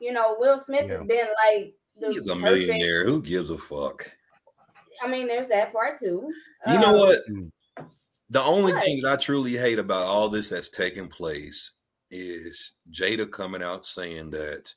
You 0.00 0.12
know, 0.12 0.36
Will 0.38 0.58
Smith 0.58 0.88
has 0.88 1.02
been 1.02 1.26
like 1.44 1.74
the 2.00 2.12
He's 2.12 2.28
a 2.28 2.36
perfect- 2.36 2.40
millionaire. 2.42 3.04
Who 3.04 3.20
gives 3.20 3.50
a 3.50 3.58
fuck? 3.58 4.06
I 5.02 5.08
mean, 5.08 5.26
there's 5.26 5.48
that 5.48 5.72
part 5.72 5.98
too. 5.98 6.30
You 6.68 6.78
know 6.78 6.94
Um, 6.94 7.00
what? 7.00 7.18
Mm. 7.28 7.50
The 8.30 8.42
only 8.42 8.72
What? 8.72 8.84
thing 8.84 9.02
that 9.02 9.12
I 9.12 9.16
truly 9.16 9.52
hate 9.54 9.78
about 9.80 10.06
all 10.06 10.28
this 10.28 10.48
that's 10.50 10.68
taking 10.70 11.08
place 11.08 11.72
is 12.10 12.74
Jada 12.90 13.30
coming 13.30 13.62
out 13.62 13.84
saying 13.84 14.30
that 14.30 14.72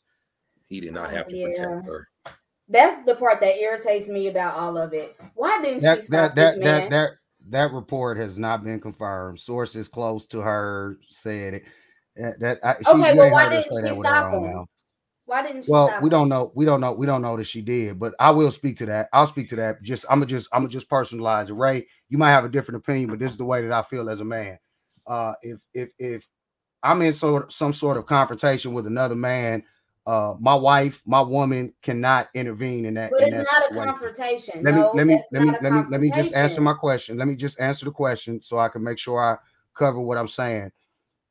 he 0.67 0.79
did 0.79 0.93
not 0.93 1.11
have 1.11 1.27
to 1.27 1.37
Yeah. 1.37 1.53
protect 1.55 1.85
her. 1.85 2.07
That's 2.67 3.03
the 3.05 3.15
part 3.15 3.41
that 3.41 3.57
irritates 3.57 4.09
me 4.09 4.27
about 4.27 4.55
all 4.55 4.77
of 4.77 4.93
it. 4.93 5.19
Why 5.35 5.59
didn't 5.61 5.81
she 5.81 5.83
That 5.83 6.01
stop 6.01 6.11
that 6.11 6.35
this 6.35 6.55
that 6.55 6.59
man? 6.59 6.81
that 6.81 6.89
that 6.89 7.09
that 7.49 7.73
report 7.73 8.17
has 8.17 8.37
not 8.37 8.63
been 8.63 8.79
confirmed. 8.79 9.39
Sources 9.39 9.87
close 9.87 10.27
to 10.27 10.39
her 10.39 10.99
said 11.07 11.55
it. 11.55 11.63
That, 12.15 12.39
that 12.41 12.59
I, 12.65 12.75
she, 12.83 12.91
Okay, 12.91 13.17
well, 13.17 13.31
why 13.31 13.49
didn't 13.49 13.63
she 13.63 13.69
that 13.69 13.97
with 13.97 14.07
her 14.07 14.13
stop 14.13 14.33
him? 14.33 14.43
mouth. 14.43 14.67
Why 15.25 15.41
didn't 15.43 15.63
she 15.63 15.71
Well, 15.71 15.95
we 16.01 16.09
don't 16.09 16.27
know. 16.27 16.51
We 16.55 16.65
don't 16.65 16.81
know. 16.81 16.93
We 16.93 17.05
don't 17.05 17.21
know 17.21 17.37
that 17.37 17.45
she 17.45 17.61
did, 17.61 17.99
but 17.99 18.13
I 18.19 18.31
will 18.31 18.51
speak 18.51 18.77
to 18.79 18.85
that. 18.87 19.07
I'll 19.13 19.27
speak 19.27 19.47
to 19.49 19.55
that. 19.57 19.81
Just 19.83 20.05
I'm 20.09 20.17
gonna 20.19 20.25
just 20.25 20.47
I'm 20.51 20.61
gonna 20.61 20.69
just 20.69 20.89
personalize 20.89 21.49
it. 21.49 21.53
Ray, 21.53 21.87
you 22.09 22.17
might 22.17 22.31
have 22.31 22.45
a 22.45 22.49
different 22.49 22.77
opinion, 22.77 23.09
but 23.09 23.19
this 23.19 23.31
is 23.31 23.37
the 23.37 23.45
way 23.45 23.61
that 23.61 23.71
I 23.71 23.83
feel 23.83 24.09
as 24.09 24.19
a 24.19 24.25
man. 24.25 24.57
Uh, 25.07 25.33
if 25.41 25.61
if 25.73 25.91
if 25.97 26.27
I'm 26.83 27.01
in 27.01 27.13
sort 27.13 27.51
some 27.51 27.73
sort 27.73 27.97
of 27.97 28.05
confrontation 28.05 28.73
with 28.73 28.87
another 28.87 29.15
man, 29.15 29.63
uh, 30.09 30.35
my 30.39 30.55
wife, 30.55 31.03
my 31.05 31.21
woman 31.21 31.71
cannot 31.83 32.29
intervene 32.33 32.85
in 32.85 32.95
that. 32.95 33.11
But 33.11 33.21
in 33.21 33.33
it's 33.33 33.47
that 33.47 33.69
not 33.69 33.71
a 33.71 33.85
confrontation. 33.85 34.63
Let 34.63 34.73
me 34.73 34.81
no, 34.81 34.91
let 34.95 35.05
me 35.05 35.21
let 35.31 35.43
me 35.43 35.51
let 35.61 35.71
me 35.71 35.83
let 35.89 36.01
me 36.01 36.09
just 36.09 36.35
answer 36.35 36.61
my 36.61 36.73
question. 36.73 37.15
Let 37.15 37.27
me 37.27 37.35
just 37.35 37.59
answer 37.59 37.85
the 37.85 37.91
question 37.91 38.41
so 38.41 38.57
I 38.57 38.69
can 38.69 38.83
make 38.83 38.97
sure 38.97 39.21
I 39.21 39.37
cover 39.75 39.99
what 39.99 40.17
I'm 40.17 40.27
saying. 40.27 40.71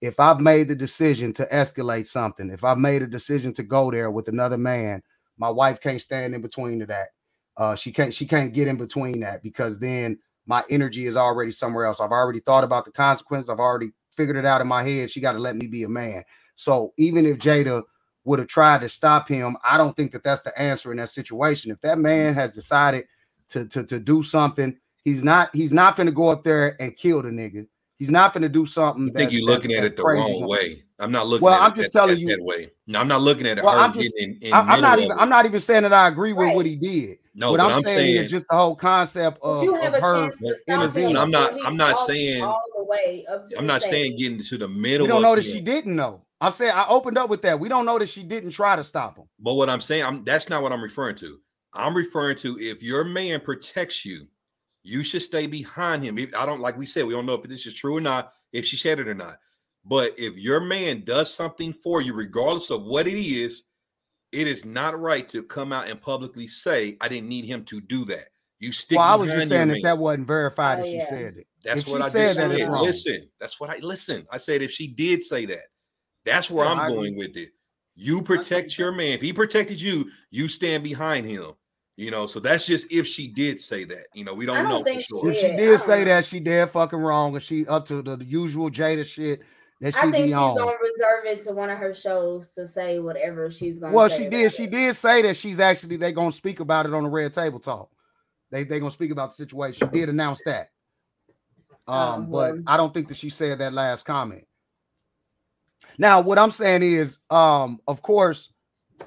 If 0.00 0.20
I've 0.20 0.38
made 0.38 0.68
the 0.68 0.76
decision 0.76 1.32
to 1.34 1.46
escalate 1.46 2.06
something, 2.06 2.50
if 2.50 2.62
I've 2.62 2.78
made 2.78 3.02
a 3.02 3.06
decision 3.08 3.52
to 3.54 3.64
go 3.64 3.90
there 3.90 4.12
with 4.12 4.28
another 4.28 4.58
man, 4.58 5.02
my 5.38 5.50
wife 5.50 5.80
can't 5.80 6.00
stand 6.00 6.34
in 6.34 6.40
between 6.40 6.78
to 6.78 6.86
that. 6.86 7.08
Uh, 7.56 7.74
she 7.74 7.90
can't 7.90 8.14
she 8.14 8.26
can't 8.26 8.52
get 8.52 8.68
in 8.68 8.76
between 8.76 9.18
that 9.20 9.42
because 9.42 9.80
then 9.80 10.20
my 10.46 10.62
energy 10.70 11.06
is 11.06 11.16
already 11.16 11.50
somewhere 11.50 11.84
else. 11.84 12.00
I've 12.00 12.12
already 12.12 12.38
thought 12.38 12.62
about 12.62 12.84
the 12.84 12.92
consequence. 12.92 13.48
I've 13.48 13.58
already 13.58 13.90
figured 14.18 14.36
it 14.36 14.44
out 14.44 14.60
in 14.60 14.66
my 14.68 14.82
head. 14.82 15.10
She 15.10 15.20
got 15.20 15.32
to 15.32 15.38
let 15.38 15.56
me 15.56 15.66
be 15.68 15.84
a 15.84 15.88
man. 15.88 16.24
So 16.56 16.92
even 16.98 17.24
if 17.24 17.38
Jada 17.38 17.82
would 18.24 18.40
have 18.40 18.48
tried 18.48 18.80
to 18.82 18.88
stop 18.88 19.28
him, 19.28 19.56
I 19.64 19.78
don't 19.78 19.96
think 19.96 20.10
that 20.12 20.24
that's 20.24 20.42
the 20.42 20.56
answer 20.60 20.90
in 20.90 20.98
that 20.98 21.08
situation. 21.10 21.70
If 21.70 21.80
that 21.82 21.98
man 21.98 22.34
has 22.34 22.50
decided 22.50 23.04
to 23.50 23.66
to 23.68 23.84
to 23.84 23.98
do 24.00 24.22
something, 24.22 24.76
he's 25.04 25.22
not 25.22 25.54
he's 25.54 25.72
not 25.72 25.96
going 25.96 26.08
to 26.08 26.12
go 26.12 26.28
up 26.28 26.42
there 26.44 26.76
and 26.82 26.96
kill 26.96 27.22
the 27.22 27.30
nigga. 27.30 27.66
He's 27.98 28.10
not 28.10 28.32
going 28.32 28.42
to 28.42 28.48
do 28.48 28.66
something. 28.66 29.04
I 29.04 29.06
think 29.06 29.14
that's- 29.14 29.32
you're 29.32 29.46
that's- 29.46 29.56
looking 29.64 29.76
at 29.76 29.82
that's 29.82 29.92
it 29.92 29.96
the 29.96 30.02
crazy. 30.02 30.20
wrong 30.40 30.48
way. 30.48 30.74
I'm 31.00 31.12
not 31.12 31.26
looking 31.28 31.44
Well, 31.44 31.54
at 31.54 31.62
I'm 31.62 31.72
it 31.72 31.76
just 31.76 31.92
that, 31.92 31.98
telling 32.00 32.14
that, 32.16 32.20
you- 32.20 32.26
that 32.28 32.42
way. 32.44 32.70
No, 32.88 33.00
I'm 33.00 33.08
not 33.08 33.20
looking 33.22 33.46
at 33.46 33.58
it. 33.58 33.64
Well, 33.64 33.72
her 33.72 33.84
I'm 33.86 33.92
just- 33.92 34.14
getting 34.16 34.34
in, 34.42 34.48
in 34.48 34.52
I, 34.52 34.74
am 34.74 34.80
not 34.80 34.98
even 34.98 35.12
of 35.12 35.18
I'm 35.20 35.28
not 35.28 35.46
even 35.46 35.60
saying 35.60 35.82
that 35.84 35.92
I 35.92 36.06
agree 36.08 36.32
with 36.32 36.46
Right. 36.48 36.56
what 36.56 36.66
he 36.66 36.76
did. 36.76 37.18
No, 37.34 37.50
what 37.52 37.58
but 37.58 37.66
I'm, 37.70 37.76
I'm 37.78 37.82
saying, 37.82 37.96
saying 38.14 38.24
is 38.24 38.30
just 38.30 38.46
the 38.50 38.56
whole 38.56 38.74
concept 38.76 39.38
of, 39.42 39.62
you 39.62 39.74
have 39.76 39.94
of 39.94 40.02
a 40.02 40.06
her. 40.06 40.14
chance 40.26 40.36
but 40.40 40.48
him. 40.66 40.80
intervene. 40.82 41.16
I'm 41.16 41.30
not- 41.30 41.54
I'm 41.64 41.76
not 41.76 41.96
saying- 41.96 42.42
all 42.42 42.62
the 42.76 42.77
way 42.88 43.24
up 43.30 43.46
to 43.46 43.58
I'm 43.58 43.66
not 43.66 43.82
saying 43.82 44.16
stage. 44.16 44.18
getting 44.18 44.38
to 44.38 44.58
the 44.58 44.68
middle. 44.68 45.06
We 45.06 45.12
don't 45.12 45.22
know 45.22 45.36
that 45.36 45.44
him. 45.44 45.54
she 45.54 45.60
didn't 45.60 45.94
know. 45.94 46.22
I'm 46.40 46.52
saying 46.52 46.72
I 46.74 46.86
opened 46.88 47.18
up 47.18 47.28
with 47.30 47.42
that. 47.42 47.58
We 47.58 47.68
don't 47.68 47.84
know 47.84 47.98
that 47.98 48.08
she 48.08 48.22
didn't 48.22 48.50
try 48.50 48.76
to 48.76 48.84
stop 48.84 49.16
him. 49.16 49.24
But 49.38 49.54
what 49.54 49.68
I'm 49.68 49.80
saying, 49.80 50.04
I'm 50.04 50.24
that's 50.24 50.48
not 50.48 50.62
what 50.62 50.72
I'm 50.72 50.82
referring 50.82 51.16
to. 51.16 51.38
I'm 51.74 51.96
referring 51.96 52.36
to 52.38 52.56
if 52.58 52.82
your 52.82 53.04
man 53.04 53.40
protects 53.40 54.04
you, 54.04 54.26
you 54.82 55.04
should 55.04 55.22
stay 55.22 55.46
behind 55.46 56.02
him. 56.04 56.16
If, 56.18 56.34
I 56.34 56.46
don't 56.46 56.60
like 56.60 56.76
we 56.76 56.86
said, 56.86 57.04
we 57.04 57.12
don't 57.12 57.26
know 57.26 57.34
if 57.34 57.42
this 57.42 57.66
is 57.66 57.74
true 57.74 57.96
or 57.96 58.00
not, 58.00 58.30
if 58.52 58.64
she 58.64 58.76
said 58.76 59.00
it 59.00 59.08
or 59.08 59.14
not. 59.14 59.36
But 59.84 60.14
if 60.18 60.38
your 60.38 60.60
man 60.60 61.02
does 61.04 61.32
something 61.32 61.72
for 61.72 62.02
you, 62.02 62.14
regardless 62.14 62.70
of 62.70 62.82
what 62.84 63.06
it 63.06 63.18
is, 63.18 63.64
it 64.32 64.46
is 64.46 64.64
not 64.64 64.98
right 64.98 65.28
to 65.30 65.42
come 65.42 65.72
out 65.72 65.88
and 65.88 66.00
publicly 66.00 66.46
say, 66.46 66.96
I 67.00 67.08
didn't 67.08 67.28
need 67.28 67.46
him 67.46 67.64
to 67.64 67.80
do 67.80 68.04
that. 68.06 68.28
You 68.60 68.72
stick 68.72 68.98
Well, 68.98 69.06
I 69.06 69.14
was 69.14 69.30
just 69.30 69.48
saying 69.48 69.70
if 69.70 69.82
that 69.82 69.98
wasn't 69.98 70.26
verified, 70.26 70.80
Oh, 70.80 70.82
that 70.82 70.88
she 70.88 70.96
yeah. 70.98 71.08
said 71.08 71.36
it. 71.38 71.46
That's 71.68 71.82
if 71.86 71.88
what 71.92 72.02
I 72.02 72.08
said 72.08 72.26
just 72.26 72.38
that, 72.38 72.50
said. 72.50 72.60
it's. 72.60 72.82
Listen, 72.82 73.28
that's 73.40 73.60
what 73.60 73.70
I 73.70 73.78
listen. 73.78 74.26
I 74.32 74.36
said 74.38 74.62
if 74.62 74.70
she 74.70 74.88
did 74.88 75.22
say 75.22 75.46
that, 75.46 75.66
that's 76.24 76.50
where 76.50 76.64
Yeah, 76.64 76.72
I'm 76.72 76.80
I 76.80 76.84
agree. 76.86 76.96
going 76.96 77.16
with 77.16 77.36
it. 77.36 77.50
You 77.94 78.22
protect 78.22 78.78
your 78.78 78.92
man. 78.92 79.14
If 79.14 79.22
he 79.22 79.32
protected 79.32 79.80
you, 79.80 80.04
you 80.30 80.48
stand 80.48 80.84
behind 80.84 81.26
him. 81.26 81.52
You 81.96 82.12
know, 82.12 82.26
so 82.26 82.38
that's 82.38 82.64
just 82.64 82.92
if 82.92 83.08
she 83.08 83.26
did 83.26 83.60
say 83.60 83.82
that. 83.84 84.06
You 84.14 84.24
know, 84.24 84.32
we 84.32 84.46
don't, 84.46 84.56
don't 84.58 84.68
know 84.68 84.78
for 84.78 84.84
think 84.84 85.00
she 85.00 85.06
sure. 85.06 85.30
If 85.30 85.36
she 85.38 85.48
did 85.56 85.80
say 85.80 85.98
know. 86.00 86.04
that, 86.04 86.24
she 86.24 86.38
did 86.38 86.70
fucking 86.70 86.98
wrong, 86.98 87.34
and 87.34 87.42
she 87.42 87.66
up 87.66 87.86
to 87.86 88.02
the, 88.02 88.16
the 88.16 88.24
usual 88.24 88.70
Jada 88.70 89.04
shit 89.04 89.40
that 89.80 89.94
she 89.94 89.98
I 89.98 90.02
think 90.02 90.14
be 90.14 90.22
she's 90.26 90.34
on. 90.34 90.56
gonna 90.56 90.70
reserve 90.80 91.24
it 91.24 91.42
to 91.42 91.52
one 91.52 91.70
of 91.70 91.78
her 91.78 91.92
shows 91.92 92.50
to 92.50 92.66
say 92.68 93.00
whatever 93.00 93.50
she's 93.50 93.80
gonna. 93.80 93.92
Well, 93.92 94.08
say 94.08 94.16
she 94.18 94.22
about 94.26 94.30
did. 94.36 94.52
She 94.52 94.66
did 94.68 94.94
say 94.94 95.22
that 95.22 95.36
she's 95.36 95.58
actually 95.58 95.96
they 95.96 96.12
gonna 96.12 96.30
speak 96.30 96.60
about 96.60 96.86
it 96.86 96.94
on 96.94 97.02
the 97.02 97.10
red 97.10 97.32
table 97.32 97.58
talk. 97.58 97.90
They 98.52 98.62
they 98.62 98.78
gonna 98.78 98.92
speak 98.92 99.10
about 99.10 99.30
the 99.30 99.36
situation. 99.36 99.88
She 99.92 99.98
did 100.00 100.08
announce 100.08 100.40
that. 100.44 100.70
Um, 101.88 101.96
Um, 102.24 102.30
but 102.30 102.54
I 102.66 102.76
don't 102.76 102.92
think 102.92 103.08
that 103.08 103.16
she 103.16 103.30
said 103.30 103.58
that 103.58 103.72
last 103.72 104.04
comment. 104.04 104.44
Now, 105.98 106.20
what 106.20 106.38
I'm 106.38 106.50
saying 106.50 106.82
is, 106.82 107.18
um, 107.30 107.80
of 107.88 108.02
course, 108.02 108.52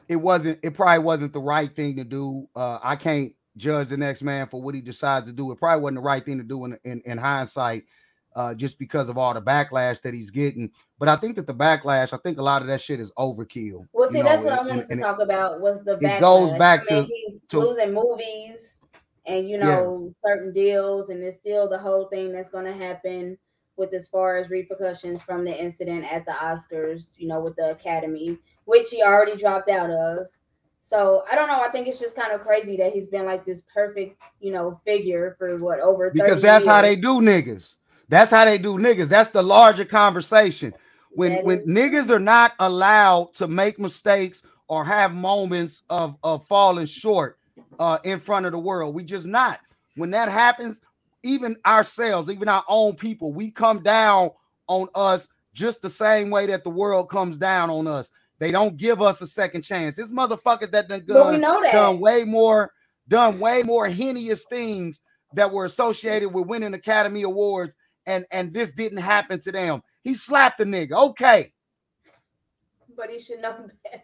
it 0.07 0.15
wasn't. 0.15 0.59
It 0.63 0.73
probably 0.73 1.03
wasn't 1.03 1.33
the 1.33 1.39
right 1.39 1.73
thing 1.75 1.95
to 1.97 2.03
do. 2.03 2.47
Uh, 2.55 2.79
I 2.81 2.95
can't 2.95 3.33
judge 3.57 3.89
the 3.89 3.97
next 3.97 4.21
man 4.23 4.47
for 4.47 4.61
what 4.61 4.73
he 4.75 4.81
decides 4.81 5.27
to 5.27 5.33
do. 5.33 5.51
It 5.51 5.57
probably 5.59 5.81
wasn't 5.81 5.97
the 5.97 6.01
right 6.07 6.25
thing 6.25 6.37
to 6.37 6.43
do 6.43 6.65
in 6.65 6.77
in, 6.83 7.01
in 7.05 7.17
hindsight, 7.17 7.83
uh, 8.35 8.53
just 8.53 8.79
because 8.79 9.09
of 9.09 9.17
all 9.17 9.33
the 9.33 9.41
backlash 9.41 10.01
that 10.01 10.13
he's 10.13 10.31
getting. 10.31 10.71
But 10.97 11.09
I 11.09 11.17
think 11.17 11.35
that 11.35 11.47
the 11.47 11.53
backlash, 11.53 12.13
I 12.13 12.17
think 12.17 12.37
a 12.37 12.43
lot 12.43 12.61
of 12.61 12.67
that 12.69 12.81
shit 12.81 12.99
is 12.99 13.11
overkill. 13.17 13.85
Well, 13.93 14.07
you 14.07 14.13
see, 14.13 14.21
that's 14.21 14.43
know, 14.43 14.51
what 14.51 14.59
I 14.59 14.61
wanted 14.61 14.71
and- 14.79 14.85
to 14.87 14.91
and 14.93 14.99
it- 15.01 15.03
talk 15.03 15.19
about 15.19 15.59
was 15.61 15.83
the 15.83 15.97
it 15.97 16.19
goes 16.21 16.57
back 16.57 16.85
I 16.89 16.93
mean, 16.93 17.03
to- 17.03 17.13
he's 17.13 17.41
to- 17.49 17.59
losing 17.59 17.93
movies 17.93 18.70
and 19.27 19.49
you 19.49 19.57
Yeah. 19.59 19.91
know 19.91 20.09
certain 20.25 20.53
deals, 20.53 21.09
and 21.09 21.23
it's 21.23 21.37
still 21.37 21.69
the 21.69 21.77
whole 21.79 22.07
thing 22.07 22.31
that's 22.33 22.49
going 22.49 22.65
to 22.65 22.73
happen 22.73 23.37
with 23.77 23.93
as 23.93 24.07
far 24.07 24.37
as 24.37 24.49
repercussions 24.49 25.21
from 25.23 25.45
the 25.45 25.63
incident 25.63 26.11
at 26.11 26.25
the 26.25 26.33
Oscars. 26.33 27.17
You 27.17 27.27
know, 27.27 27.41
with 27.41 27.55
the 27.57 27.71
Academy, 27.71 28.37
which 28.65 28.89
he 28.89 29.03
already 29.03 29.37
dropped 29.37 29.69
out 29.69 29.91
of. 29.91 30.27
So 30.81 31.23
I 31.31 31.35
don't 31.35 31.47
know. 31.49 31.61
I 31.61 31.69
think 31.69 31.87
it's 31.87 31.99
just 31.99 32.17
kind 32.17 32.33
of 32.33 32.41
crazy 32.41 32.77
that 32.77 32.93
he's 32.93 33.07
been 33.07 33.25
like 33.25 33.45
this 33.45 33.63
perfect, 33.73 34.21
you 34.39 34.51
know, 34.51 34.79
figure 34.85 35.35
for 35.39 35.57
what 35.57 35.79
over 35.81 36.15
30 36.17 36.17
because 36.17 36.41
that's 36.41 36.65
how 36.65 36.81
they 36.81 36.95
do 36.95 37.19
niggas. 37.21 37.75
That's 38.09 38.31
how 38.31 38.45
they 38.45 38.57
do 38.57 38.77
niggas. 38.77 39.09
That's 39.09 39.29
the 39.31 39.43
larger 39.43 39.85
conversation. 39.85 40.73
When 41.13 41.37
That 41.37 41.43
when 41.43 41.59
is 41.59 41.67
niggas 41.67 42.09
are 42.11 42.19
not 42.19 42.53
allowed 42.59 43.33
to 43.35 43.47
make 43.47 43.79
mistakes 43.79 44.43
or 44.67 44.85
have 44.85 45.13
moments 45.13 45.83
of 45.89 46.17
of 46.23 46.45
falling 46.47 46.87
short 46.87 47.37
uh 47.79 47.97
in 48.03 48.19
front 48.19 48.45
of 48.45 48.51
the 48.51 48.59
world, 48.59 48.95
we 48.95 49.03
just 49.03 49.25
not. 49.25 49.59
When 49.95 50.11
that 50.11 50.29
happens, 50.29 50.81
even 51.23 51.55
ourselves, 51.65 52.29
even 52.29 52.47
our 52.47 52.63
own 52.67 52.95
people, 52.95 53.33
we 53.33 53.51
come 53.51 53.83
down 53.83 54.31
on 54.67 54.87
us 54.95 55.27
just 55.53 55.81
the 55.81 55.89
same 55.89 56.29
way 56.29 56.45
that 56.47 56.63
the 56.63 56.69
world 56.69 57.09
comes 57.09 57.37
down 57.37 57.69
on 57.69 57.87
us. 57.87 58.11
They 58.39 58.51
don't 58.51 58.77
give 58.77 59.01
us 59.01 59.21
a 59.21 59.27
second 59.27 59.61
chance. 59.61 59.99
It's 59.99 60.11
motherfuckers 60.11 60.71
that 60.71 60.87
done 60.87 61.03
But 61.07 61.27
we 61.27 61.31
done, 61.33 61.41
know 61.41 61.61
that. 61.61 61.73
done 61.73 61.99
way 61.99 62.23
more, 62.23 62.71
done 63.07 63.39
way 63.39 63.61
more 63.63 63.87
heinous 63.87 64.45
things 64.45 64.99
that 65.33 65.51
were 65.51 65.65
associated 65.65 66.29
with 66.29 66.47
winning 66.47 66.73
Academy 66.73 67.21
Awards, 67.23 67.75
and 68.07 68.25
and 68.31 68.53
this 68.53 68.71
didn't 68.71 68.97
happen 68.99 69.39
to 69.41 69.51
them. 69.51 69.83
He 70.03 70.13
slapped 70.13 70.57
the 70.57 70.63
nigga. 70.65 70.93
Okay. 71.09 71.53
But 72.97 73.09
he 73.11 73.19
should 73.19 73.41
know 73.41 73.51
better. 73.83 74.03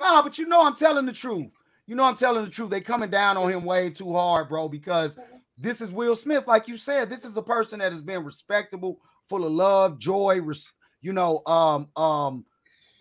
No, 0.00 0.22
but 0.22 0.38
you 0.38 0.46
know 0.46 0.64
I'm 0.64 0.74
telling 0.74 1.06
the 1.06 1.12
truth. 1.12 1.50
You 1.88 1.94
know 1.94 2.04
I'm 2.04 2.16
telling 2.16 2.44
the 2.44 2.50
truth. 2.50 2.68
They 2.68 2.82
coming 2.82 3.08
down 3.10 3.38
on 3.38 3.50
him 3.50 3.64
way 3.64 3.88
too 3.88 4.12
hard, 4.12 4.50
bro, 4.50 4.68
because 4.68 5.18
this 5.56 5.80
is 5.80 5.90
Will 5.90 6.14
Smith. 6.14 6.46
Like 6.46 6.68
you 6.68 6.76
said, 6.76 7.08
this 7.08 7.24
is 7.24 7.34
a 7.38 7.42
person 7.42 7.78
that 7.78 7.92
has 7.92 8.02
been 8.02 8.24
respectable, 8.24 9.00
full 9.26 9.46
of 9.46 9.52
love, 9.52 9.98
joy, 9.98 10.40
res- 10.42 10.70
you 11.00 11.14
know, 11.14 11.42
um, 11.46 11.88
um, 11.96 12.44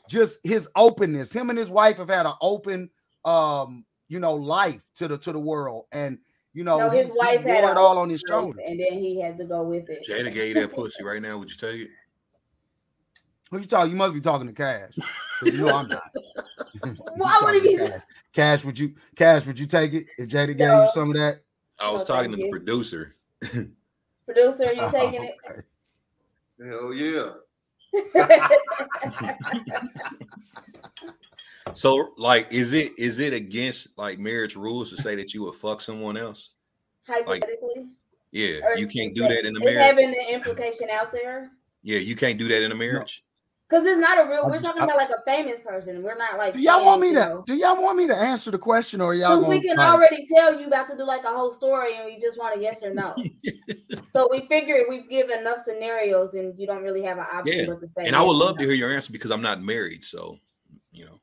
just 0.10 0.40
his 0.44 0.70
openness. 0.78 1.34
Him 1.34 1.50
and 1.50 1.60
his 1.60 1.70
wife 1.70 1.98
have 1.98 2.08
had 2.08 2.26
an 2.26 2.34
open 2.42 2.90
um, 3.26 3.84
you 4.08 4.20
know, 4.22 4.36
life 4.36 4.82
to 4.96 5.10
the 5.10 5.18
to 5.18 5.34
the 5.34 5.40
world. 5.40 5.84
And 5.92 6.18
you 6.54 6.64
know, 6.64 6.78
No, 6.78 6.90
his 6.90 7.12
wife 7.14 7.44
had 7.44 7.66
it 7.66 7.76
all 7.76 7.98
on 7.98 8.10
his 8.10 8.24
life, 8.30 8.40
shoulders. 8.40 8.64
and 8.66 8.80
then 8.80 8.94
he 9.00 9.20
had 9.20 9.38
to 9.38 9.44
go 9.44 9.64
with 9.64 9.90
it. 9.90 10.08
Jada 10.10 10.34
gave 10.34 10.56
you 10.56 10.62
that 10.62 10.74
pussy 10.74 11.04
right 11.04 11.22
now. 11.22 11.38
Would 11.38 11.52
you 11.52 11.58
take 11.58 11.82
it? 11.82 11.90
Who 13.52 13.60
you 13.60 13.66
talking? 13.66 13.92
You 13.92 13.98
must 13.98 14.14
be 14.14 14.22
talking 14.22 14.48
to 14.48 14.54
Cash. 14.54 14.94
'Cause 15.40 15.52
You 15.52 15.66
know 15.66 15.74
I'm 15.74 15.88
not. 15.90 16.02
Why 17.18 17.38
would 17.44 17.56
he 17.56 17.62
be? 17.62 17.78
Cash. 17.78 18.02
Cash, 18.38 18.64
would 18.64 18.78
you 18.78 18.94
Cash, 19.16 19.48
would 19.48 19.58
you 19.58 19.66
take 19.66 19.94
it 19.94 20.06
if 20.20 20.30
Jada 20.30 20.56
gave 20.56 20.68
No. 20.68 20.84
you 20.84 20.90
some 20.94 21.10
of 21.10 21.16
that? 21.18 21.40
I 21.82 21.90
was 21.92 22.08
No, 22.08 22.14
talking 22.16 22.30
to 22.30 22.38
the 22.38 22.44
you. 22.44 22.52
producer. 22.52 23.16
Producer, 24.28 24.66
are 24.68 24.74
you 24.74 24.92
taking 24.92 25.24
it? 25.24 25.36
Hell 26.64 26.94
yeah. 26.94 27.32
So, 31.74 32.12
like, 32.18 32.48
is 32.52 32.74
it 32.74 32.92
is 32.98 33.20
it 33.20 33.34
against 33.34 33.98
like 33.98 34.20
marriage 34.20 34.56
rules 34.56 34.90
to 34.92 34.98
say 34.98 35.16
that 35.16 35.34
you 35.34 35.44
would 35.44 35.56
fuck 35.56 35.82
someone 35.82 36.16
else? 36.16 36.52
Hypothetically, 37.08 37.90
Yeah, 38.32 38.60
Or 38.64 38.78
you 38.78 38.88
can't 38.88 39.14
do 39.16 39.24
that- 39.24 39.30
that 39.30 39.46
in 39.46 39.56
a 39.56 39.60
marriage. 39.60 39.76
having 39.78 40.12
the 40.12 40.32
implication 40.34 40.90
out 40.92 41.12
there 41.12 41.52
Yeah, 41.84 42.00
you 42.00 42.16
can't 42.16 42.38
do 42.40 42.48
that 42.48 42.62
in 42.64 42.72
a 42.72 42.76
marriage. 42.76 43.24
Because 43.70 43.86
it's 43.86 44.00
not 44.00 44.26
a 44.26 44.30
real. 44.30 44.48
We're 44.48 44.60
talking 44.60 44.82
I- 44.82 44.86
about 44.86 44.98
like 44.98 45.10
a 45.10 45.22
famous 45.26 45.60
person. 45.60 46.02
We're 46.04 46.18
not 46.18 46.38
like. 46.38 46.54
Do 46.54 46.62
y'all 46.62 46.76
saying, 46.76 46.86
want 46.86 47.02
me 47.02 47.08
you 47.10 47.14
to? 47.16 47.44
Do 47.46 47.56
y'all 47.56 47.82
want 47.82 47.98
me 47.98 48.08
to 48.08 48.16
answer 48.16 48.52
the 48.52 48.58
question, 48.58 49.02
or 49.02 49.14
y'all? 49.14 49.30
Because 49.30 49.42
Gonna, 49.42 49.56
we 49.56 49.62
can 49.62 49.78
like- 49.78 49.88
already 49.94 50.26
tell 50.34 50.60
you 50.60 50.68
about 50.68 50.88
to 50.88 50.98
do 50.98 51.04
like 51.04 51.24
a 51.24 51.30
whole 51.30 51.52
story 51.52 51.96
and 51.96 52.06
we 52.06 52.18
just 52.18 52.40
want 52.40 52.58
a 52.58 52.62
yes 52.62 52.84
or 52.84 52.94
no. 52.94 53.16
so 54.16 54.28
we 54.32 54.42
figure 54.48 54.84
we 54.88 55.04
give 55.08 55.30
enough 55.30 55.60
scenarios 55.60 56.34
and 56.34 56.58
you 56.60 56.66
don't 56.68 56.84
really 56.84 57.04
have 57.04 57.18
an 57.18 57.26
option 57.34 57.60
Yeah, 57.60 57.76
to 57.76 57.88
say. 57.88 58.06
And 58.06 58.16
I 58.16 58.22
would 58.22 58.34
yes 58.34 58.42
or 58.42 58.46
love 58.46 58.58
to 58.60 58.64
hear 58.66 58.74
your 58.74 58.92
answer 58.94 59.12
because 59.12 59.32
I'm 59.32 59.42
not 59.42 59.62
married. 59.62 60.04
So, 60.04 60.38
you 60.92 61.06
know, 61.06 61.20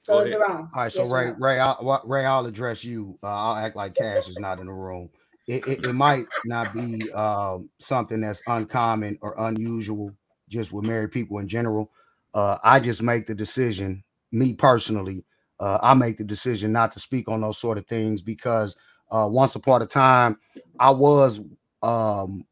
So 0.00 0.18
Go 0.18 0.24
it's 0.24 0.36
wrong. 0.36 0.70
All 0.74 0.82
right, 0.82 0.92
so 0.92 1.02
Yes 1.02 1.10
Ray, 1.10 1.26
no? 1.30 1.36
Ray, 1.38 1.58
I'll, 1.58 2.02
Ray, 2.04 2.24
I'll 2.24 2.46
address 2.46 2.84
you. 2.84 3.18
Uh, 3.22 3.28
I'll 3.28 3.56
act 3.56 3.76
like 3.76 3.94
Cash 3.94 4.28
is 4.28 4.38
not 4.38 4.58
in 4.60 4.66
the 4.66 4.72
room. 4.72 5.08
It, 5.48 5.66
it, 5.66 5.84
it 5.84 5.92
might 5.92 6.26
not 6.44 6.74
be 6.74 7.10
um, 7.12 7.70
something 7.78 8.20
that's 8.20 8.42
uncommon 8.48 9.16
or 9.22 9.34
unusual 9.38 10.12
just 10.48 10.72
with 10.72 10.84
married 10.86 11.12
people 11.12 11.38
in 11.38 11.48
general. 11.48 11.90
Uh, 12.34 12.58
I 12.62 12.80
just 12.80 13.02
make 13.02 13.26
the 13.26 13.34
decision, 13.34 14.02
me 14.32 14.54
personally, 14.54 15.24
uh, 15.58 15.78
I 15.82 15.94
make 15.94 16.18
the 16.18 16.24
decision 16.24 16.72
not 16.72 16.92
to 16.92 17.00
speak 17.00 17.28
on 17.28 17.40
those 17.40 17.58
sort 17.58 17.78
of 17.78 17.86
things 17.86 18.20
because 18.22 18.76
uh, 19.10 19.26
once 19.30 19.54
upon 19.54 19.82
a 19.82 19.86
time, 19.86 20.38
I 20.78 20.90
was 20.90 21.40
um, 21.82 22.44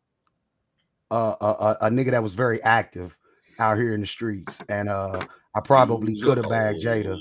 a, 1.11 1.15
a, 1.41 1.77
a- 1.83 1.91
nigga 1.91 2.13
that 2.13 2.23
was 2.23 2.35
very 2.35 2.63
active 2.63 3.17
out 3.59 3.77
here 3.77 3.95
in 3.95 4.01
the 4.01 4.07
streets, 4.07 4.61
and 4.69 4.89
uh, 4.89 5.21
I 5.55 5.61
probably 5.61 6.19
could 6.21 6.39
have 6.39 6.49
bagged 6.51 6.83
Jada. 6.83 7.19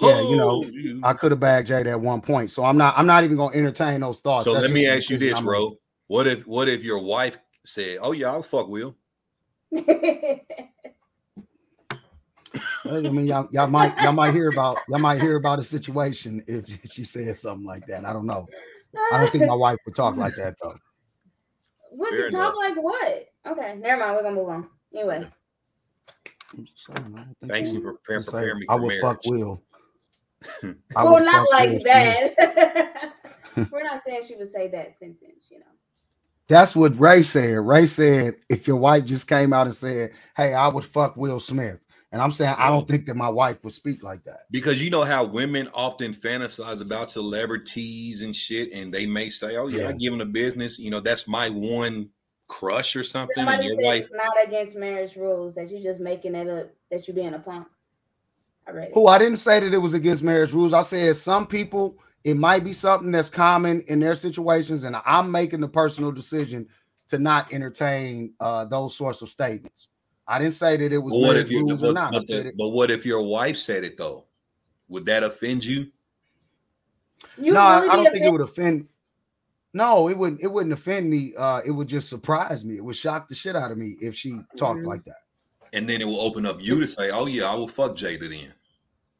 Yeah, 0.00 0.20
you 0.28 0.36
know, 0.36 0.66
I 1.04 1.12
could 1.12 1.30
have 1.30 1.40
bagged 1.40 1.68
Jada 1.68 1.86
at 1.92 2.00
one 2.00 2.20
point. 2.20 2.50
So 2.50 2.64
I'm 2.64 2.76
not 2.76 2.94
I'm 2.96 3.06
not 3.06 3.24
even 3.24 3.36
gonna 3.36 3.56
entertain 3.56 4.00
those 4.00 4.20
thoughts. 4.20 4.44
So 4.44 4.54
That's 4.54 4.66
let 4.66 4.72
me 4.72 4.86
ask 4.86 5.08
you 5.10 5.18
this, 5.18 5.38
I'm 5.38 5.44
bro. 5.44 5.76
What 6.08 6.26
if 6.26 6.46
what 6.46 6.68
if 6.68 6.84
your 6.84 7.02
wife 7.02 7.38
said, 7.64 7.98
"Oh 8.02 8.12
yeah, 8.12 8.32
I'll 8.32 8.42
fuck 8.42 8.68
Will"? 8.68 8.96
Making. 9.72 10.40
I 12.84 13.00
mean, 13.00 13.26
y'all, 13.26 13.48
y'all 13.50 13.66
might 13.66 13.96
y'all 14.02 14.12
might 14.12 14.34
hear 14.34 14.48
about 14.48 14.78
y'all 14.88 14.98
might 14.98 15.20
hear 15.20 15.36
about 15.36 15.58
a 15.58 15.62
situation 15.62 16.42
if 16.46 16.66
she 16.92 17.04
said 17.04 17.38
something 17.38 17.66
like 17.66 17.86
that. 17.86 18.04
I 18.04 18.12
don't 18.12 18.26
know. 18.26 18.46
I 19.12 19.18
don't 19.18 19.30
think 19.30 19.46
my 19.46 19.54
wife 19.54 19.78
would 19.86 19.94
talk 19.94 20.16
like 20.16 20.34
that 20.36 20.54
though. 20.62 20.76
Would 21.92 22.10
Fair 22.10 22.24
you 22.26 22.30
talk 22.30 22.56
like 22.56 22.74
what? 22.76 23.26
Okay, 23.46 23.76
never 23.76 24.00
mind. 24.00 24.16
We're 24.16 24.22
gonna 24.22 24.34
move 24.34 24.48
on. 24.48 24.68
Anyway, 24.94 25.26
I'm 26.56 26.64
just 26.66 26.86
saying, 26.86 27.14
I 27.14 27.18
don't 27.18 27.36
think 27.40 27.52
Thanks 27.52 27.70
she 27.70 27.76
for 27.76 27.94
preparing, 27.94 28.22
just 28.22 28.30
saying, 28.30 28.42
preparing 28.42 28.58
me 28.60 28.66
I 28.68 28.74
for 28.74 28.82
would 28.82 28.88
marriage. 28.88 29.02
fuck 29.02 29.20
Will. 29.26 29.62
I 30.96 31.04
well, 31.04 31.24
not 31.24 31.46
like 31.52 31.70
Will 31.70 31.80
that. 31.84 33.12
We're 33.70 33.82
not 33.82 34.02
saying 34.02 34.22
she 34.26 34.36
would 34.36 34.50
say 34.50 34.68
that 34.68 34.98
sentence, 34.98 35.48
you 35.50 35.60
know. 35.60 35.66
That's 36.52 36.76
what 36.76 37.00
Ray 37.00 37.22
said. 37.22 37.60
Ray 37.60 37.86
said 37.86 38.34
if 38.50 38.66
your 38.68 38.76
wife 38.76 39.06
just 39.06 39.26
came 39.26 39.54
out 39.54 39.66
and 39.66 39.74
said, 39.74 40.12
"Hey, 40.36 40.52
I 40.52 40.68
would 40.68 40.84
fuck 40.84 41.16
Will 41.16 41.40
Smith," 41.40 41.80
and 42.12 42.20
I'm 42.20 42.30
saying 42.30 42.54
I 42.58 42.68
don't 42.68 42.86
think 42.86 43.06
that 43.06 43.16
my 43.16 43.30
wife 43.30 43.56
would 43.64 43.72
speak 43.72 44.02
like 44.02 44.22
that. 44.24 44.40
Because 44.50 44.84
you 44.84 44.90
know 44.90 45.02
how 45.02 45.24
women 45.24 45.70
often 45.72 46.12
fantasize 46.12 46.82
about 46.82 47.08
celebrities 47.08 48.20
and 48.20 48.36
shit, 48.36 48.70
and 48.70 48.92
they 48.92 49.06
may 49.06 49.30
say, 49.30 49.56
"Oh 49.56 49.68
yeah, 49.68 49.88
I 49.88 49.92
give 49.92 50.12
them 50.12 50.20
a 50.20 50.26
business." 50.26 50.78
You 50.78 50.90
know, 50.90 51.00
that's 51.00 51.26
my 51.26 51.48
one 51.48 52.10
crush 52.48 52.96
or 52.96 53.02
something. 53.02 53.32
And 53.38 53.48
Somebody 53.48 53.68
your 53.68 53.76
said 53.76 53.86
wife, 53.86 54.02
it's 54.02 54.12
not 54.12 54.46
against 54.46 54.76
marriage 54.76 55.16
rules 55.16 55.54
that 55.54 55.70
you're 55.70 55.80
just 55.80 56.00
making 56.00 56.34
it 56.34 56.48
up 56.50 56.70
that 56.90 57.08
you're 57.08 57.14
being 57.14 57.32
a 57.32 57.38
punk. 57.38 57.66
I 58.66 58.72
read 58.72 58.88
it. 58.88 58.94
Who 58.94 59.06
I 59.06 59.16
didn't 59.16 59.38
say 59.38 59.58
that 59.58 59.72
it 59.72 59.78
was 59.78 59.94
against 59.94 60.22
marriage 60.22 60.52
rules. 60.52 60.74
I 60.74 60.82
said 60.82 61.16
some 61.16 61.46
people 61.46 61.96
it 62.24 62.36
might 62.36 62.64
be 62.64 62.72
something 62.72 63.10
that's 63.10 63.30
common 63.30 63.82
in 63.88 63.98
their 64.00 64.14
situations, 64.14 64.84
and 64.84 64.96
I'm 65.04 65.30
making 65.30 65.60
the 65.60 65.68
personal 65.68 66.12
decision 66.12 66.68
to 67.08 67.18
not 67.18 67.52
entertain 67.52 68.32
uh, 68.40 68.64
those 68.64 68.96
sorts 68.96 69.22
of 69.22 69.28
statements. 69.28 69.88
I 70.26 70.38
didn't 70.38 70.54
say 70.54 70.76
that 70.76 70.92
it 70.92 70.98
was 70.98 71.12
but 71.14 71.26
what 71.26 71.36
if 71.36 71.50
you? 71.50 71.60
rules 71.60 71.82
or 71.82 71.86
But, 71.86 71.94
not. 71.94 72.12
But, 72.12 72.26
the- 72.28 72.46
it- 72.48 72.54
but 72.56 72.68
what 72.70 72.90
if 72.90 73.04
your 73.04 73.26
wife 73.28 73.56
said 73.56 73.84
it 73.84 73.98
though? 73.98 74.26
Would 74.88 75.06
that 75.06 75.22
offend 75.22 75.64
you? 75.64 75.90
You 77.38 77.52
no, 77.54 77.60
I- 77.60 77.76
really 77.80 77.88
I 77.90 77.96
don't 77.96 78.12
think 78.12 78.24
it 78.24 78.32
would 78.32 78.40
offend. 78.40 78.88
No, 79.74 80.08
it 80.08 80.18
wouldn't. 80.18 80.42
It 80.42 80.48
wouldn't 80.52 80.72
offend 80.74 81.08
me. 81.08 81.32
Uh, 81.36 81.62
it 81.64 81.70
would 81.70 81.88
just 81.88 82.08
surprise 82.10 82.62
me. 82.64 82.76
It 82.76 82.84
would 82.84 82.96
shock 82.96 83.26
the 83.28 83.34
shit 83.34 83.56
out 83.56 83.70
of 83.70 83.78
me 83.78 83.96
if 84.02 84.14
she 84.14 84.38
talked 84.58 84.80
Mhm. 84.80 84.86
like 84.86 85.04
that. 85.04 85.16
And 85.72 85.88
then 85.88 86.02
it 86.02 86.04
will 86.06 86.20
open 86.20 86.44
up 86.44 86.60
you 86.62 86.78
to 86.80 86.86
say, 86.86 87.10
"Oh 87.10 87.24
yeah, 87.26 87.50
I 87.50 87.54
will 87.54 87.68
fuck 87.68 87.92
Jada 87.92 88.28
then." 88.28 88.52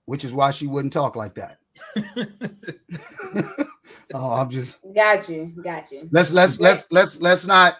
Which 0.04 0.24
is 0.24 0.32
why 0.34 0.50
she 0.50 0.66
wouldn't 0.66 0.92
talk 0.92 1.16
like 1.16 1.34
that. 1.36 1.58
oh, 4.14 4.32
I'm 4.32 4.50
just 4.50 4.78
Got 4.94 5.28
you, 5.28 5.52
got 5.62 5.90
you. 5.90 6.08
let's 6.10 6.30
let's 6.32 6.60
let's 6.60 6.86
let's 6.90 7.20
let's 7.20 7.46
not. 7.46 7.76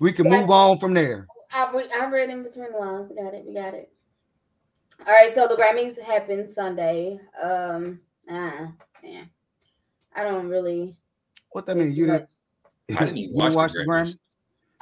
We 0.00 0.12
can 0.12 0.24
move 0.24 0.48
Gotcha. 0.48 0.52
on 0.52 0.78
from 0.78 0.94
there. 0.94 1.26
I, 1.52 1.86
I 2.00 2.06
read 2.10 2.28
in 2.28 2.42
between 2.42 2.72
the 2.72 2.78
lines. 2.78 3.08
We 3.08 3.16
got 3.16 3.32
it. 3.34 3.44
We 3.46 3.54
got 3.54 3.74
it. 3.74 3.90
All 5.06 5.12
right. 5.12 5.32
So 5.32 5.46
the 5.46 5.54
Grammys 5.54 6.00
happened 6.00 6.48
Sunday. 6.48 7.18
Um. 7.42 8.00
Ah, 8.28 8.72
man. 9.02 9.30
I 10.14 10.24
don't 10.24 10.48
really. 10.48 10.96
What 11.50 11.66
that 11.66 11.76
pay 11.76 11.84
mean? 11.84 11.94
You 11.96 12.06
much. 12.06 12.26
didn't? 12.88 13.00
I 13.00 13.04
didn't 13.04 13.18
even 13.18 13.36
you 13.36 13.42
didn't 13.42 13.54
watch 13.54 13.72
the 13.72 13.78
the 13.78 13.84
Grammys. 13.86 14.16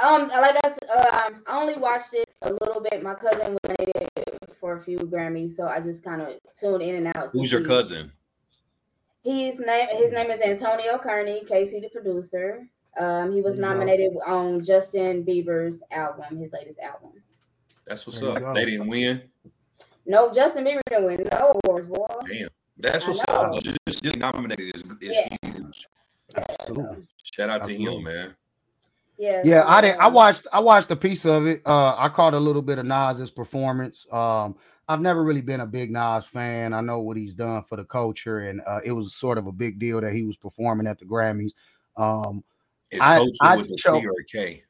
Um, 0.03 0.27
like 0.29 0.57
I 0.65 0.69
said, 0.69 0.91
um, 0.91 1.43
I 1.47 1.61
only 1.61 1.77
watched 1.77 2.15
it 2.15 2.29
a 2.43 2.53
little 2.53 2.81
bit. 2.81 3.03
My 3.03 3.15
cousin 3.15 3.53
was 3.53 3.77
in 3.79 3.87
it 3.97 4.55
for 4.59 4.77
a 4.77 4.81
few 4.83 4.99
Grammys, 4.99 5.51
so 5.51 5.67
I 5.69 5.79
just 5.81 6.03
kind 6.03 6.21
of 6.21 6.35
tuned 6.59 6.83
in 6.83 6.97
and 7.07 7.17
out. 7.17 7.31
Who's 7.33 7.53
your 7.53 7.61
see. 7.61 7.69
cousin? 7.69 8.12
His 9.25 9.59
name 9.59 9.89
his 9.93 10.12
name 10.12 10.31
is 10.31 10.41
Antonio 10.43 10.99
Kearney, 10.99 11.43
Casey 11.47 11.81
the 11.81 11.89
producer. 11.89 12.66
Um, 13.01 13.33
he 13.33 13.41
was 13.41 13.57
There 13.57 13.64
go. 13.64 13.72
nominated 13.72 14.12
on 14.27 14.62
Justin 14.62 15.25
Bieber's 15.25 15.83
album, 15.91 16.37
his 16.37 16.53
latest 16.53 16.79
album. 16.79 17.11
That's 17.87 18.07
what's 18.07 18.20
There 18.20 18.47
up. 18.49 18.55
They 18.55 18.66
didn't 18.66 18.87
win. 18.87 19.22
No, 20.07 20.31
Justin 20.33 20.64
Bieber 20.64 20.81
didn't 20.89 21.07
win 21.07 21.29
no 21.33 21.59
awards, 21.64 21.87
boy. 21.87 22.07
Damn. 22.29 22.49
That's 22.77 23.07
what's 23.07 23.25
up. 23.29 23.53
though. 23.53 23.61
Just, 23.61 24.03
just 24.03 24.16
nominated 24.18 24.75
is, 24.75 24.83
is 24.83 24.97
Yeah. 25.01 25.37
huge. 25.43 25.89
Absolutely. 26.37 27.07
Shout 27.22 27.49
out 27.51 27.64
to 27.64 27.70
Absolutely. 27.72 27.97
him, 27.97 28.03
man. 28.05 28.35
Yeah, 29.16 29.43
Yeah, 29.45 29.64
I 29.66 29.81
didn't. 29.81 30.01
I 30.01 30.09
watched. 30.09 30.47
I 30.53 30.59
watched 30.61 30.91
a 30.91 30.97
piece 30.97 31.25
of 31.25 31.47
it. 31.47 31.62
Uh, 31.64 31.95
I 31.97 32.09
caught 32.09 32.35
a 32.35 32.39
little 32.39 32.62
bit 32.62 32.79
of 32.79 32.87
Nas's 32.87 33.31
performance. 33.31 34.07
Um, 34.12 34.57
I've 34.89 35.01
never 35.01 35.24
really 35.24 35.41
been 35.41 35.61
a 35.61 35.66
big 35.66 35.91
Nas 35.91 36.26
fan. 36.26 36.72
I 36.74 36.80
know 36.80 37.01
what 37.01 37.16
he's 37.16 37.35
done 37.35 37.62
for 37.62 37.76
the 37.76 37.85
culture, 37.85 38.41
and 38.41 38.61
uh, 38.66 38.80
it 38.85 38.93
was 38.93 39.14
sort 39.14 39.39
of 39.39 39.47
a 39.47 39.53
big 39.53 39.78
deal 39.78 40.01
that 40.01 40.12
he 40.12 40.22
was 40.22 40.37
performing 40.37 40.87
at 40.87 40.99
the 40.99 41.07
Grammys. 41.07 41.53
Um, 41.97 42.45
Is 42.91 43.01
I- 43.01 43.16
culture 43.16 43.32
I 43.43 43.57
with 43.57 43.68
the 43.68 43.76
cho- 43.76 44.01
C 44.01 44.07
or 44.07 44.11
a 44.11 44.24
K? 44.24 44.62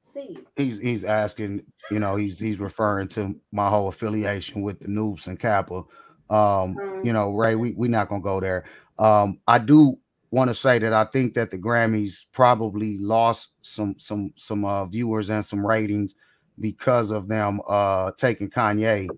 See, 0.00 0.38
he's 0.56 0.78
he's 0.78 1.04
asking, 1.04 1.62
you 1.90 1.98
know, 1.98 2.16
he's 2.16 2.38
he's 2.38 2.58
referring 2.58 3.08
to 3.08 3.38
my 3.52 3.68
whole 3.68 3.88
affiliation 3.88 4.62
with 4.62 4.80
the 4.80 4.88
Nupes 4.88 5.26
and 5.26 5.38
Kappa. 5.38 5.84
Um, 6.30 6.76
Um, 6.78 7.02
you 7.04 7.12
know, 7.12 7.30
Ray, 7.32 7.54
we 7.54 7.72
we're 7.74 7.90
not 7.90 8.08
gonna 8.08 8.22
go 8.22 8.40
there. 8.40 8.64
Um, 8.98 9.40
I 9.46 9.58
do 9.58 9.98
want 10.30 10.48
to 10.48 10.54
say 10.54 10.78
that 10.78 10.92
I 10.92 11.04
think 11.04 11.34
that 11.34 11.50
the 11.50 11.58
Grammys 11.58 12.24
probably 12.32 12.98
lost 12.98 13.50
some 13.62 13.94
some 13.98 14.32
some 14.36 14.64
uh, 14.64 14.86
viewers 14.86 15.28
and 15.30 15.44
some 15.44 15.64
ratings 15.64 16.14
because 16.60 17.10
of 17.10 17.28
them 17.28 17.60
uh 17.68 18.12
taking 18.16 18.50
Kanye 18.50 19.08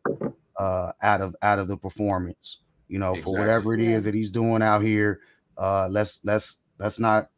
uh 0.57 0.93
out 1.03 1.20
of 1.20 1.36
out 1.43 1.59
of 1.59 1.68
the 1.68 1.76
performance. 1.76 2.59
You 2.89 2.99
know, 2.99 3.14
for 3.14 3.39
whatever 3.39 3.74
it 3.74 3.80
is 3.80 4.05
that 4.05 4.14
he's 4.14 4.30
doing 4.30 4.62
out 4.62 4.82
here, 4.82 5.20
uh, 5.59 5.89
let's 5.91 6.20
let's 6.24 6.61
let's 6.78 6.99
not 6.99 7.28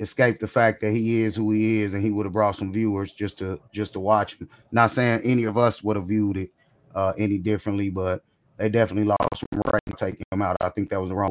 escape 0.00 0.38
the 0.38 0.48
fact 0.48 0.80
that 0.80 0.90
he 0.90 1.22
is 1.22 1.36
who 1.36 1.52
he 1.52 1.82
is, 1.82 1.94
and 1.94 2.02
he 2.02 2.10
would 2.10 2.26
have 2.26 2.32
brought 2.32 2.56
some 2.56 2.72
viewers 2.72 3.12
just 3.12 3.38
to 3.38 3.60
just 3.72 3.92
to 3.92 4.00
watch 4.00 4.36
him. 4.38 4.48
Not 4.72 4.90
saying 4.90 5.20
any 5.22 5.44
of 5.44 5.56
us 5.56 5.84
would 5.84 5.94
have 5.96 6.08
viewed 6.08 6.36
it 6.36 6.50
uh, 6.94 7.12
any 7.16 7.38
differently, 7.38 7.90
but 7.90 8.24
they 8.56 8.68
definitely 8.68 9.04
lost 9.04 9.36
some 9.36 9.62
rating 9.72 9.96
taking 9.96 10.24
him 10.32 10.42
out. 10.42 10.56
I 10.60 10.70
think 10.70 10.90
that 10.90 11.00
was 11.00 11.10
the 11.10 11.14
wrong. 11.14 11.30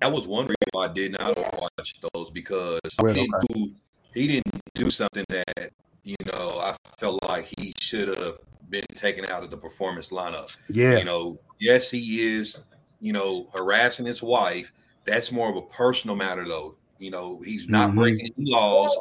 That 0.00 0.12
was 0.12 0.28
one 0.28 0.44
reason 0.44 0.56
why 0.70 0.84
I 0.84 0.92
did 0.92 1.12
not 1.18 1.36
watch 1.60 2.00
those 2.14 2.30
because 2.30 2.80
Really? 3.02 3.20
he 3.20 3.26
didn't 3.26 3.48
do 3.48 3.72
he 4.14 4.26
didn't 4.28 4.60
do 4.74 4.90
something 4.90 5.24
that 5.28 5.70
you 6.04 6.16
know 6.26 6.58
I 6.60 6.76
felt 6.98 7.22
like 7.24 7.52
he 7.58 7.72
should 7.80 8.08
have 8.08 8.38
been 8.70 8.84
taken 8.94 9.24
out 9.26 9.42
of 9.42 9.50
the 9.50 9.56
performance 9.56 10.10
lineup. 10.10 10.54
Yeah, 10.68 10.98
You 10.98 11.04
know, 11.04 11.38
yes, 11.58 11.90
he 11.90 12.20
is, 12.20 12.64
you 13.00 13.12
know, 13.12 13.48
harassing 13.54 14.06
his 14.06 14.22
wife. 14.22 14.72
That's 15.04 15.32
more 15.32 15.48
of 15.50 15.56
a 15.56 15.62
personal 15.62 16.16
matter 16.16 16.46
though. 16.46 16.76
You 16.98 17.10
know, 17.10 17.40
he's 17.40 17.68
not 17.68 17.90
Mhm. 17.90 17.96
breaking 17.96 18.26
any 18.36 18.50
laws. 18.52 18.96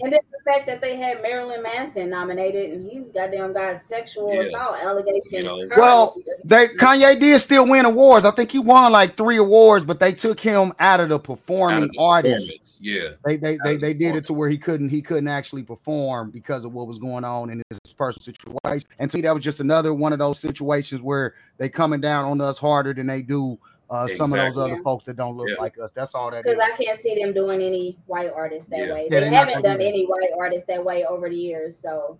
And 0.00 0.12
then 0.12 0.20
the 0.30 0.50
fact 0.52 0.66
that 0.68 0.80
they 0.80 0.96
had 0.96 1.22
Marilyn 1.22 1.62
Manson 1.62 2.08
nominated, 2.10 2.70
and 2.72 2.88
he's 2.88 3.10
goddamn 3.10 3.52
got 3.52 3.76
sexual 3.76 4.32
Yeah. 4.32 4.42
assault 4.42 4.76
allegations. 4.82 5.32
You 5.32 5.42
know. 5.44 5.68
Well, 5.76 6.14
They 6.44 6.68
Kanye 6.68 7.18
did 7.18 7.40
still 7.40 7.68
win 7.68 7.84
awards. 7.84 8.24
I 8.24 8.30
think 8.30 8.52
he 8.52 8.58
won 8.60 8.92
like 8.92 9.16
three 9.16 9.38
awards, 9.38 9.84
but 9.84 9.98
they 9.98 10.12
took 10.12 10.38
him 10.38 10.72
out 10.78 11.00
of 11.00 11.08
the 11.08 11.18
performing 11.18 11.84
of 11.84 11.90
the 11.92 11.98
artist. 11.98 12.78
Yeah. 12.80 13.10
They 13.24 13.36
they 13.36 13.54
out 13.54 13.60
they, 13.64 13.74
the 13.74 13.80
they 13.80 13.94
did 13.94 14.14
it 14.14 14.24
to 14.26 14.32
where 14.32 14.48
he 14.48 14.56
couldn't 14.56 14.88
he 14.90 15.02
couldn't 15.02 15.28
actually 15.28 15.64
perform 15.64 16.30
because 16.30 16.64
of 16.64 16.72
what 16.72 16.86
was 16.86 17.00
going 17.00 17.24
on 17.24 17.50
in 17.50 17.60
his 17.70 17.92
personal 17.94 18.22
situation. 18.22 18.88
And 19.00 19.10
to 19.10 19.16
me, 19.16 19.22
that 19.22 19.34
was 19.34 19.42
just 19.42 19.58
another 19.58 19.92
one 19.92 20.12
of 20.12 20.20
those 20.20 20.38
situations 20.38 21.02
where 21.02 21.34
they 21.56 21.68
coming 21.68 22.00
down 22.00 22.24
on 22.24 22.40
us 22.40 22.56
harder 22.58 22.94
than 22.94 23.08
they 23.08 23.22
do 23.22 23.58
uh, 23.90 24.06
some 24.08 24.32
of 24.32 24.38
those 24.38 24.56
other 24.58 24.74
Yeah. 24.76 24.82
folks 24.82 25.04
that 25.06 25.16
don't 25.16 25.36
look 25.36 25.48
Yeah. 25.48 25.56
like 25.60 25.78
us. 25.78 25.90
That's 25.94 26.14
all 26.14 26.30
that 26.30 26.44
because. 26.44 26.58
I 26.58 26.70
can't 26.76 26.98
see 27.00 27.20
them 27.22 27.32
doing 27.32 27.62
any 27.62 27.98
white 28.06 28.30
artists 28.34 28.68
that 28.70 28.86
Yeah. 28.88 28.92
way. 28.94 29.08
Yeah, 29.10 29.20
they 29.20 29.28
haven't 29.28 29.54
gonna 29.54 29.62
do 29.62 29.68
done 29.70 29.78
that. 29.78 29.84
any 29.86 30.04
white 30.06 30.30
artists 30.38 30.66
that 30.66 30.84
way 30.84 31.04
over 31.06 31.28
the 31.28 31.36
years, 31.36 31.78
so 31.78 32.18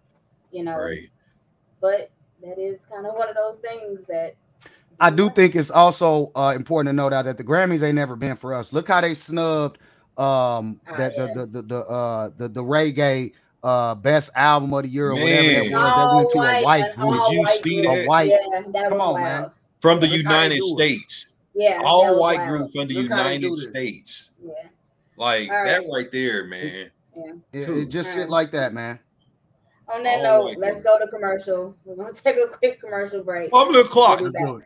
you 0.51 0.65
know. 0.65 0.77
Right. 0.77 1.09
But 1.81 2.11
that 2.43 2.59
is 2.59 2.85
kind 2.87 3.07
of 3.07 3.15
one 3.15 3.29
of 3.29 3.35
those 3.35 3.57
things 3.57 4.05
that 4.07 4.35
I 5.01 5.11
do 5.11 5.31
think 5.31 5.55
it's 5.55 5.71
also 5.71 6.33
uh, 6.35 6.55
important 6.57 6.89
to 6.89 6.93
note 6.93 7.13
out 7.13 7.25
that 7.27 7.37
the 7.39 7.45
Grammys 7.45 7.83
ain't 7.83 7.95
never 7.95 8.17
been 8.17 8.37
for 8.37 8.53
us. 8.55 8.73
Look 8.73 8.89
how 8.89 9.01
they 9.01 9.15
snubbed 9.15 9.79
um 10.17 10.81
Ah, 10.89 10.97
that 10.97 11.13
yeah. 11.17 11.27
the, 11.27 11.47
the 11.47 11.47
the 11.47 11.63
the 11.63 11.79
uh 11.87 12.31
the 12.37 12.49
the 12.49 12.65
reggae 12.65 13.33
uh 13.63 13.95
best 13.95 14.31
album 14.35 14.73
of 14.75 14.83
the 14.83 14.89
year 14.89 15.11
or 15.11 15.15
whatever 15.15 15.31
that 15.43 15.71
Man. 15.71 15.73
was 15.73 15.95
that 15.95 16.15
went 16.15 16.31
to 16.31 16.39
a 16.39 16.65
white 16.65 16.85
an 16.85 17.01
group. 17.01 17.23
Did 17.29 17.33
you 17.37 17.47
see 17.47 17.83
that? 17.83 17.89
A 17.89 18.07
white- 18.07 18.31
Yeah, 18.31 18.63
that 18.73 18.89
Come 18.89 19.01
on, 19.01 19.13
wild. 19.15 19.43
man. 19.43 19.51
From 19.81 20.01
the 20.01 20.07
Look 20.09 20.17
United. 20.17 20.61
States. 20.63 21.28
Yeah, 21.59 21.81
All 21.85 22.21
white 22.21 22.39
wild. 22.39 22.49
group 22.49 22.71
from 22.71 22.87
the 22.87 22.95
Look 22.95 23.03
United. 23.11 23.53
States. 23.57 24.33
Yeah. 24.41 24.53
Like 25.17 25.51
All 25.51 25.65
that 25.65 25.79
right. 25.81 25.89
right 25.93 26.13
there, 26.13 26.45
man. 26.45 26.91
It, 27.53 27.69
it 27.69 27.89
just 27.89 28.11
shit 28.11 28.19
Alright. 28.19 28.31
like 28.31 28.53
that, 28.53 28.73
man. 28.73 29.01
On 29.93 30.05
that 30.05 30.25
All 30.25 30.45
note, 30.47 30.57
let's 30.59 30.75
group. 30.81 30.85
go 30.85 30.99
to 31.01 31.09
commercial. 31.09 31.75
We're 31.85 31.97
gonna 31.97 32.13
take 32.15 32.37
a 32.37 32.47
quick 32.47 32.81
commercial 32.81 33.25
break. 33.25 33.53
One 33.53 33.73
little 33.73 33.91
clock. 33.91 34.21
We'll 34.21 34.63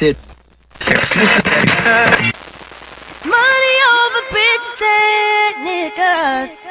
Money 0.00 0.16
over 3.92 4.22
bitches 4.32 4.80
and 4.80 5.56
niggas. 5.68 6.69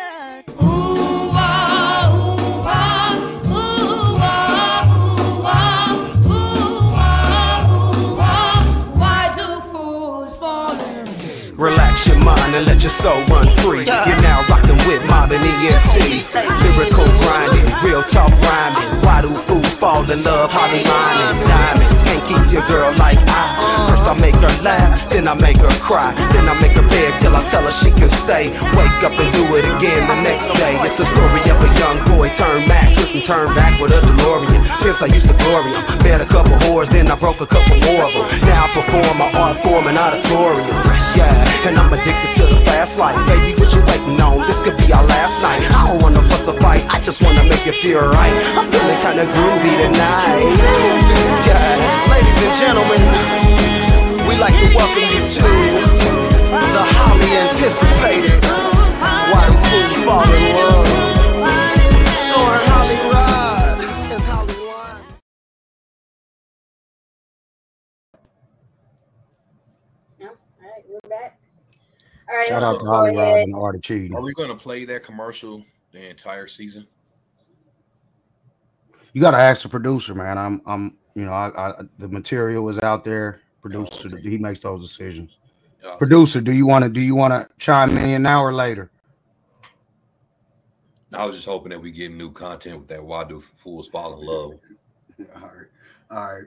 Relax 12.00 12.08
your 12.08 12.24
mind 12.24 12.56
and 12.56 12.66
let 12.66 12.82
your 12.82 12.90
soul 12.90 13.20
run 13.26 13.48
free. 13.60 13.84
You're 13.84 14.24
now 14.24 14.46
rocking 14.48 14.78
with 14.88 15.04
Mob 15.10 15.32
and 15.32 15.44
ENT. 15.44 15.96
Lyrical 16.64 17.06
grinding, 17.20 17.68
real 17.84 18.04
talk 18.04 18.32
rhyming. 18.32 19.04
Why 19.04 19.22
do 19.22 19.28
fools 19.44 19.76
fall 19.76 20.10
in 20.10 20.24
love? 20.24 20.50
Holly 20.50 20.80
rhyming. 20.80 21.48
Diamonds 21.48 22.04
can't 22.04 22.24
keep 22.24 22.54
your 22.54 22.66
girl 22.68 22.96
like 22.96 23.20
I. 23.28 23.90
First 23.90 24.06
I 24.06 24.14
make 24.16 24.36
her 24.36 24.64
laugh, 24.64 25.10
then 25.10 25.28
I 25.28 25.34
make 25.34 25.58
her 25.58 25.76
cry. 25.84 26.14
Then 26.32 26.48
I 26.48 26.56
make 26.62 26.72
her 26.72 26.88
beg 26.88 27.20
till 27.20 27.36
I 27.36 27.44
tell 27.50 27.64
her 27.64 27.72
she 27.72 27.92
can 27.92 28.10
stay. 28.10 28.48
Wake 28.80 29.04
up 29.04 29.20
and 29.20 29.32
do 29.34 29.44
it 29.58 29.66
again 29.66 30.08
the 30.08 30.16
next 30.24 30.54
day. 30.56 30.80
It's 30.80 30.98
the 30.98 31.06
story 31.06 31.44
of 31.52 31.60
a 31.60 31.70
young 31.80 32.00
boy 32.16 32.30
turned 32.30 32.68
Mac. 32.68 32.96
Couldn't 32.96 33.24
turn 33.24 33.54
back 33.56 33.80
with 33.82 33.92
a 33.92 34.00
DeLorean. 34.00 34.64
Pimps 34.80 35.02
I 35.02 35.08
used 35.08 35.28
to 35.28 35.36
glory 35.44 35.76
'em. 35.76 35.99
Met 36.10 36.22
a 36.22 36.26
couple 36.26 36.58
whores, 36.66 36.90
then 36.90 37.06
I 37.06 37.14
broke 37.14 37.40
a 37.40 37.46
couple 37.46 37.78
more 37.86 38.02
of 38.02 38.12
them. 38.12 38.26
Now 38.50 38.66
I 38.66 38.70
perform 38.74 39.16
my 39.22 39.30
art 39.30 39.58
form 39.62 39.86
auditorium. 39.86 40.66
Yeah, 41.14 41.70
and 41.70 41.78
I'm 41.78 41.94
addicted 41.94 42.34
to 42.34 42.44
the 42.50 42.60
fast 42.66 42.98
life. 42.98 43.14
Baby, 43.30 43.54
what 43.62 43.70
you 43.76 43.82
waiting 43.86 44.20
on? 44.20 44.42
This 44.48 44.60
could 44.64 44.78
be 44.78 44.92
our 44.92 45.06
last 45.06 45.40
night. 45.44 45.62
I 45.70 45.86
don't 45.86 46.02
wanna 46.02 46.24
fuss 46.24 46.48
a 46.48 46.54
fight, 46.54 46.84
I 46.90 47.00
just 47.02 47.22
wanna 47.22 47.44
make 47.44 47.64
you 47.64 47.74
feel 47.74 48.02
right. 48.02 48.34
I'm 48.58 48.68
feeling 48.74 49.00
kinda 49.06 49.26
groovy 49.38 49.74
tonight. 49.86 50.50
Yeah, 51.46 52.10
ladies 52.10 52.40
and 52.42 52.56
gentlemen, 52.58 53.02
we 54.28 54.34
like 54.42 54.58
to 54.58 54.68
welcome 54.74 55.08
you 55.14 55.22
to 55.38 55.46
the 56.74 56.84
highly 56.98 57.32
anticipated 57.38 58.42
Why 59.30 59.42
Do 59.46 59.54
Fools 59.62 60.04
Fall 60.10 60.34
in 60.34 60.56
Love? 60.58 60.79
All 72.30 72.36
right, 72.38 72.48
Shout 72.50 72.62
out 72.62 72.80
to 72.80 72.86
Holly 72.86 73.16
Rod 73.16 73.38
and 73.40 73.54
the 73.54 73.58
Art 73.58 73.76
of 73.76 73.82
Cheating. 73.82 74.16
Are 74.16 74.22
we 74.22 74.34
gonna 74.34 74.56
play 74.56 74.86
that 74.86 75.04
commercial 75.04 75.64
the 75.92 76.10
entire 76.10 76.48
season? 76.48 76.86
You 79.14 79.22
gotta 79.22 79.38
ask 79.38 79.64
the 79.64 79.70
producer, 79.70 80.14
man. 80.14 80.38
I'm 80.38 80.62
I'm 80.66 80.98
you 81.16 81.26
know, 81.26 81.32
I, 81.32 81.70
I 81.70 81.74
the 81.98 82.08
material 82.08 82.70
is 82.70 82.80
out 82.80 83.04
there. 83.04 83.42
Producer, 83.62 84.10
Oh, 84.12 84.16
okay. 84.18 84.30
he 84.30 84.38
makes 84.38 84.62
those 84.62 84.82
decisions. 84.82 85.38
Uh, 85.86 85.98
Producer, 85.98 86.40
do 86.40 86.52
you 86.54 86.68
want 86.68 86.84
to 86.84 86.90
do 86.90 87.02
you 87.02 87.16
want 87.16 87.34
to 87.34 87.50
chime 87.58 87.98
in 87.98 88.22
now 88.22 88.44
or 88.44 88.54
later? 88.54 88.92
I 91.14 91.26
was 91.26 91.36
just 91.36 91.48
hoping 91.48 91.72
that 91.72 91.82
we 91.82 91.90
get 91.92 92.12
new 92.14 92.32
content 92.32 92.78
with 92.78 92.88
that 92.90 93.04
Why 93.04 93.24
Do 93.24 93.40
Fools 93.40 93.88
Fall 93.88 94.20
in 94.20 94.26
Love? 94.26 94.60
All 95.36 95.42
right, 95.42 95.68
all 96.12 96.34
right. 96.36 96.46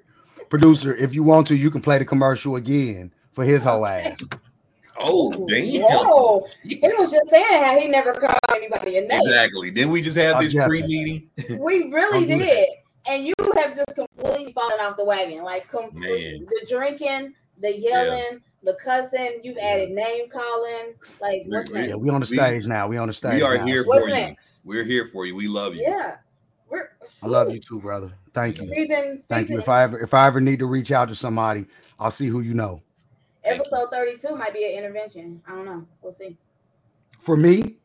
Producer, 0.48 0.96
if 0.96 1.12
you 1.12 1.22
want 1.22 1.46
to, 1.48 1.54
you 1.56 1.70
can 1.70 1.82
play 1.82 1.98
the 1.98 2.04
commercial 2.06 2.56
again 2.56 3.12
for 3.32 3.44
his 3.44 3.64
whole 3.64 3.84
ass. 3.84 4.18
Oh, 4.98 5.46
damn. 5.48 5.82
Whoa. 5.82 6.46
He 6.64 6.78
was 6.82 7.10
just 7.12 7.28
saying 7.30 7.64
how 7.64 7.78
he 7.78 7.88
never 7.88 8.12
called 8.14 8.38
anybody 8.54 8.96
a 8.98 9.00
name. 9.02 9.10
Exactly. 9.12 9.70
Didn't 9.70 9.90
we 9.92 10.02
just 10.02 10.16
have 10.18 10.38
this 10.40 10.54
pre-meeting? 10.54 11.30
We 11.60 11.90
really 11.90 12.26
Don't 12.26 12.38
did. 12.38 12.68
And 13.08 13.26
you 13.26 13.34
have 13.56 13.74
just 13.74 13.94
completely 13.96 14.52
fallen 14.52 14.78
off 14.80 14.96
the 14.96 15.04
wagon. 15.04 15.42
Like 15.44 15.68
completely 15.68 16.38
Man. 16.40 16.46
the 16.48 16.66
drinking, 16.68 17.34
the 17.60 17.76
yelling, 17.76 18.40
the 18.62 18.74
cussing, 18.74 19.40
you've 19.42 19.58
added 19.58 19.90
name 19.90 20.28
calling. 20.30 20.94
Like 21.20 21.42
what's 21.46 21.68
We- 21.70 21.82
we- 21.82 21.88
Yeah, 21.88 21.94
we 21.96 22.10
on 22.10 22.20
the 22.20 22.28
We- 22.30 22.36
stage 22.36 22.66
now. 22.66 22.86
We 22.86 22.98
on 22.98 23.08
the 23.08 23.14
stage. 23.14 23.34
We 23.34 23.42
are 23.42 23.56
now. 23.56 23.66
here 23.66 23.82
What's 23.84 24.02
for 24.02 24.08
you. 24.08 24.14
next? 24.14 24.60
We're 24.64 24.84
here 24.84 25.06
for 25.06 25.26
you. 25.26 25.34
We 25.34 25.48
love 25.48 25.74
you. 25.74 25.82
Yeah. 25.82 26.16
We're 26.68 26.90
I 27.22 27.26
love 27.26 27.50
you 27.52 27.58
too, 27.58 27.80
brother. 27.80 28.12
Thank 28.34 28.58
you. 28.60 28.68
Season, 28.68 29.18
Thank 29.28 29.48
you. 29.50 29.58
If 29.58 29.68
I 29.68 29.82
ever 29.82 29.98
if 29.98 30.14
I 30.14 30.26
ever 30.28 30.40
need 30.40 30.60
to 30.60 30.66
reach 30.66 30.92
out 30.92 31.08
to 31.08 31.16
somebody, 31.16 31.66
I'll 31.98 32.10
see 32.12 32.28
who 32.28 32.40
you 32.40 32.54
know. 32.54 32.82
Episode 33.44 33.90
32 33.90 34.36
might 34.36 34.52
be 34.54 34.64
an 34.64 34.78
intervention. 34.78 35.40
I 35.46 35.52
don't 35.52 35.64
know. 35.64 35.86
We'll 36.00 36.12
see. 36.12 36.36
For 37.20 37.36
me, 37.36 37.76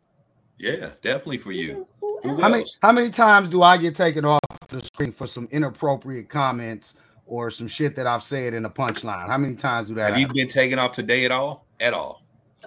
Yeah, 0.57 0.89
definitely 1.01 1.37
for 1.37 1.51
you. 1.51 1.87
Who 2.01 2.19
Who 2.23 2.29
else? 2.31 2.41
how 2.41 2.49
many 2.49 2.65
how 2.81 2.91
many 2.91 3.09
times 3.09 3.49
do 3.49 3.61
I 3.63 3.77
get 3.77 3.95
taken 3.95 4.25
off 4.25 4.39
the 4.69 4.81
screen 4.81 5.11
for 5.11 5.27
some 5.27 5.47
inappropriate 5.51 6.29
comments 6.29 6.95
or 7.25 7.51
some 7.51 7.67
shit 7.67 7.95
that 7.95 8.07
I've 8.07 8.23
said 8.23 8.53
in 8.53 8.65
a 8.65 8.69
punchline? 8.69 9.27
How 9.27 9.37
many 9.37 9.55
times 9.55 9.87
do 9.89 9.93
that 9.95 10.09
Have 10.09 10.17
you 10.17 10.25
happen? 10.27 10.35
been 10.35 10.47
taken 10.47 10.79
off 10.79 10.93
today 10.93 11.25
at 11.25 11.31
all? 11.31 11.65
At 11.79 11.93
all? 11.93 12.23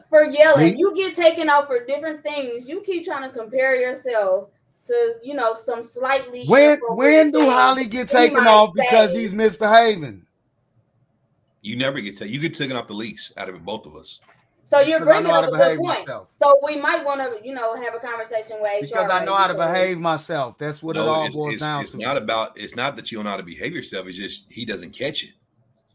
for 0.09 0.25
yelling. 0.25 0.75
Me? 0.75 0.79
You 0.79 0.95
get 0.95 1.15
taken 1.15 1.49
off 1.51 1.67
for 1.69 1.85
different 1.85 2.23
things. 2.25 2.67
You 2.69 2.81
keep 2.81 3.05
trying 3.05 3.23
to 3.23 3.37
compare 3.37 3.77
yourself 3.81 4.49
to, 4.87 5.15
you 5.23 5.35
know, 5.35 5.55
some 5.55 5.83
slightly. 5.83 6.45
When 6.47 6.81
when 6.91 7.31
do 7.33 7.49
Holly 7.49 7.85
get 7.87 8.09
taken 8.09 8.39
might 8.39 8.49
off 8.49 8.71
because 8.75 9.15
he's 9.15 9.33
misbehaving? 9.33 10.25
You 11.63 11.77
never 11.77 12.01
get 12.01 12.17
taken. 12.17 12.33
You 12.33 12.41
get 12.41 12.55
taken 12.55 12.77
off 12.77 12.87
the 12.87 12.95
lease 12.95 13.33
out 13.37 13.49
of 13.49 13.65
both 13.65 13.87
of 13.87 13.95
us. 13.97 14.21
So 14.65 14.81
you're 14.81 15.01
Because 15.01 15.15
I 15.15 15.21
bringing 15.21 15.33
up 15.33 15.49
a 15.49 15.57
good 15.57 15.79
point. 15.79 15.99
myself. 16.01 16.29
So 16.31 16.55
we 16.65 16.77
might 16.77 17.05
want 17.05 17.21
to, 17.21 17.47
you 17.47 17.53
know, 17.55 17.75
have 17.83 17.95
a 17.95 17.99
conversation 17.99 18.59
with 18.61 18.83
HR. 18.83 18.87
Because 18.87 19.11
I 19.11 19.25
know 19.25 19.35
how 19.35 19.49
to 19.49 19.55
behave 19.55 19.99
myself. 19.99 20.59
That's 20.59 20.81
what 20.83 20.97
it 20.97 21.01
all 21.01 21.25
it's, 21.27 21.35
boils 21.35 21.55
it's, 21.55 21.63
down 21.63 21.83
it's 21.83 21.91
to. 21.91 21.99
not 21.99 22.17
about. 22.17 22.57
It's 22.57 22.77
not 22.77 22.95
that 22.97 23.11
you 23.11 23.19
don't 23.19 23.25
know 23.25 23.31
how 23.33 23.37
to 23.37 23.43
behave 23.43 23.75
yourself. 23.75 24.07
It's 24.07 24.17
just 24.17 24.53
he 24.53 24.65
doesn't 24.65 24.97
catch 24.97 25.25
it. 25.25 25.33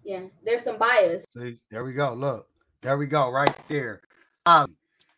Yeah, 0.03 0.21
there's 0.43 0.63
some 0.63 0.77
bias. 0.77 1.23
See, 1.29 1.57
there 1.71 1.83
we 1.85 1.93
go. 1.93 2.13
Look, 2.13 2.47
there 2.81 2.97
we 2.97 3.07
go, 3.07 3.31
right 3.31 3.55
there. 3.69 4.01
Holly, 4.45 4.73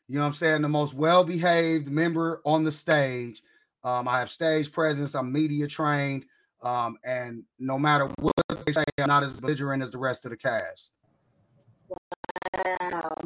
You 0.08 0.16
know 0.16 0.22
what 0.22 0.28
I'm 0.28 0.34
saying? 0.34 0.62
The 0.62 0.70
most 0.70 0.94
well-behaved 0.94 1.90
member 1.90 2.42
on 2.46 2.64
the 2.64 2.72
stage. 2.72 3.42
Um, 3.84 4.08
I 4.08 4.20
have 4.20 4.30
stage 4.30 4.72
presence. 4.72 5.16
I'm 5.16 5.32
media 5.34 5.68
trained. 5.68 6.26
Um, 6.62 6.98
and 7.04 7.44
no 7.60 7.78
matter 7.78 8.10
what 8.20 8.34
they 8.47 8.47
say, 8.74 8.84
I'm 9.00 9.08
not 9.08 9.24
as 9.24 9.34
belligerent 9.34 9.84
as 9.84 9.92
the 9.92 9.98
rest 9.98 10.26
of 10.26 10.32
the 10.32 10.38
cast. 10.38 10.92
Wow. 12.54 13.18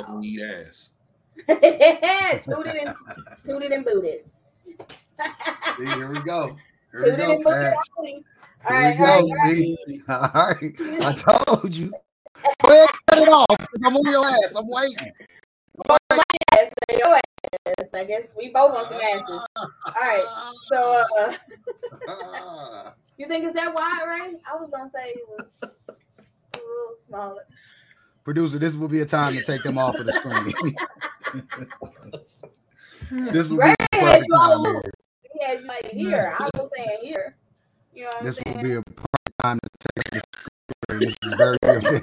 Wow. 0.00 0.18
Need 0.20 0.40
ass. 0.40 0.90
tooted 1.48 2.76
and 2.76 2.94
tooted 3.44 3.72
and 3.72 3.84
booted. 3.84 4.28
See, 4.28 5.84
here 5.94 6.08
we 6.08 6.20
go. 6.20 6.56
Here 6.92 7.04
we 7.04 7.10
tooted 7.10 7.18
go. 7.18 7.32
and 7.32 7.44
booted. 7.44 7.72
Cash. 7.72 7.76
All 8.68 8.76
Here 8.76 8.86
right, 8.86 8.98
we 8.98 9.04
all 9.04 9.22
go. 9.22 9.34
right, 9.42 9.56
see? 9.56 10.02
All 10.08 10.30
right. 10.34 10.74
I 11.04 11.44
told 11.46 11.74
you. 11.74 11.92
Go 12.62 12.68
ahead, 12.68 12.88
cut 13.10 13.22
it 13.22 13.28
off. 13.28 13.56
I'm 13.84 13.96
on 13.96 14.10
your 14.10 14.26
ass. 14.26 14.54
I'm 14.56 14.68
waiting. 14.68 14.96
ass, 14.98 15.12
your 16.10 16.18
ass. 16.18 16.49
I 17.94 18.04
guess 18.04 18.34
we 18.36 18.50
both 18.50 18.76
on 18.76 18.84
some 18.86 19.00
asses. 19.00 19.46
All 19.56 19.92
right. 19.96 20.52
So, 20.70 21.04
uh, 22.08 22.90
you 23.18 23.26
think 23.26 23.44
it's 23.44 23.54
that 23.54 23.74
wide, 23.74 24.02
right? 24.06 24.34
I 24.50 24.56
was 24.56 24.70
gonna 24.70 24.88
say 24.88 25.08
it 25.08 25.28
was 25.28 25.48
a 25.62 25.70
little 26.56 26.96
smaller. 27.04 27.44
Producer, 28.24 28.58
this 28.58 28.74
will 28.74 28.88
be 28.88 29.00
a 29.00 29.06
time 29.06 29.32
to 29.32 29.42
take 29.44 29.62
them 29.62 29.78
off 29.78 29.98
of 29.98 30.06
the 30.06 30.12
screen. 30.12 30.76
this 33.32 33.48
will 33.48 33.58
be 33.58 33.64
Ray 33.64 33.74
a 33.92 33.96
had 33.96 34.22
you 34.26 34.36
all 34.38 34.64
time. 34.64 34.74
loose. 34.74 34.82
He 35.32 35.44
had 35.44 35.60
you 35.60 35.66
like 35.66 35.86
here. 35.86 36.36
I 36.38 36.44
was 36.54 36.70
saying 36.76 36.98
here. 37.02 37.36
You 37.94 38.04
know 38.04 38.08
what 38.08 38.20
I'm 38.20 38.26
This 38.26 38.40
will 38.46 38.62
be 38.62 38.74
a 38.74 38.82
perfect 38.82 39.38
time 39.42 39.58
to 39.58 39.68
take 39.80 40.04
them 40.12 40.20
to 40.20 40.28
the 40.38 40.38
screen. 40.38 40.89
This 41.00 41.16
is 41.24 41.34
very. 41.34 41.56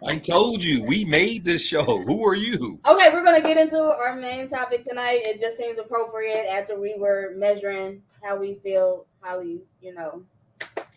I 0.06 0.16
told 0.18 0.62
you 0.64 0.84
we 0.86 1.04
made 1.04 1.44
this 1.44 1.66
show. 1.66 1.82
Who 1.82 2.26
are 2.26 2.34
you? 2.36 2.78
Okay, 2.88 3.10
we're 3.12 3.24
gonna 3.24 3.42
get 3.42 3.56
into 3.58 3.78
our 3.80 4.14
main 4.16 4.48
topic 4.48 4.84
tonight. 4.84 5.22
It 5.24 5.40
just 5.40 5.56
seems 5.58 5.76
appropriate 5.78 6.46
after 6.50 6.78
we 6.80 6.94
were 6.96 7.32
measuring 7.36 8.00
how 8.22 8.38
we 8.38 8.54
feel 8.62 9.06
Holly's, 9.20 9.62
you 9.82 9.92
know, 9.94 10.22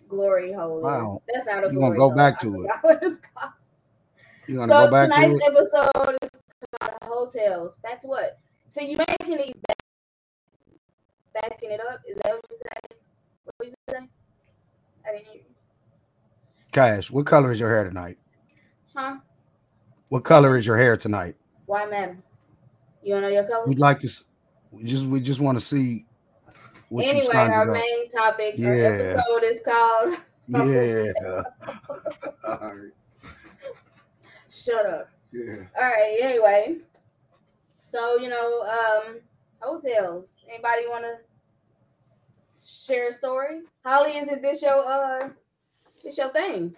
glory 0.07 0.53
hole. 0.53 0.77
is. 0.79 0.83
Wow. 0.83 1.21
That's 1.33 1.45
not 1.47 1.63
a 1.63 1.73
You 1.73 1.79
gonna 1.79 1.95
go 1.95 2.09
hole. 2.09 2.15
back 2.15 2.39
to 2.41 2.47
it. 2.53 2.57
forgot 2.61 2.83
what 2.83 2.99
it's. 3.03 3.19
You 4.47 4.55
gonna 4.57 4.71
So 4.71 4.85
go 4.85 4.91
back 4.91 5.09
to 5.09 5.15
tonight's 5.15 5.41
it? 5.43 5.51
episode 5.51 6.17
is 6.21 6.29
about 6.79 7.03
Heaux 7.03 7.27
Tales. 7.29 7.77
Back 7.77 7.99
to 8.01 8.07
what? 8.07 8.37
So 8.67 8.81
you 8.81 8.97
making 8.97 9.39
it 9.39 9.61
back, 9.67 9.77
backing 11.33 11.71
it 11.71 11.81
up? 11.89 11.99
Is 12.07 12.17
that 12.23 12.33
what 12.33 12.45
you 12.49 12.55
say? 12.57 12.97
What 13.57 13.67
you 13.67 13.73
say? 13.89 13.97
I 15.07 15.11
didn't 15.11 15.25
hear 15.25 15.35
you. 15.35 15.41
Cash, 16.71 17.11
what 17.11 17.25
color 17.25 17.51
is 17.51 17.59
your 17.59 17.69
hair 17.69 17.83
tonight? 17.83 18.17
Huh? 18.95 19.17
What 20.09 20.23
color 20.23 20.57
is 20.57 20.65
your 20.65 20.77
hair 20.77 20.95
tonight? 20.97 21.35
Why 21.65 21.85
matter? 21.85 22.17
You 23.03 23.19
know 23.19 23.27
your 23.27 23.43
color? 23.43 23.65
We'd 23.65 23.79
like 23.79 23.99
to 23.99 24.09
we 24.71 24.83
just 24.83 25.05
we 25.05 25.19
just 25.19 25.39
want 25.41 25.59
to 25.59 25.63
see 25.63 26.05
anyway, 26.91 27.27
our 27.33 27.69
up. 27.69 27.73
main 27.73 28.07
topic, 28.09 28.55
Yeah. 28.57 29.15
episode 29.17 29.43
is 29.43 29.59
called 29.65 30.13
Yeah. 30.47 31.11
All 32.47 32.73
right. 32.73 32.91
Shut 34.49 34.85
Up. 34.85 35.09
Yeah. 35.31 35.63
All 35.77 35.83
right. 35.83 36.17
Anyway, 36.21 36.77
so 37.81 38.17
you 38.17 38.27
know, 38.29 38.61
um, 39.07 39.19
Heaux 39.61 39.79
Tales. 39.79 40.27
Anybody 40.49 40.87
want 40.87 41.05
to 41.05 42.59
share 42.59 43.07
a 43.09 43.11
story? 43.13 43.61
Holly, 43.85 44.17
isn't 44.17 44.41
this 44.41 44.61
your 44.61 44.73
uh, 44.85 45.29
this 46.03 46.17
your 46.17 46.31
thing? 46.31 46.75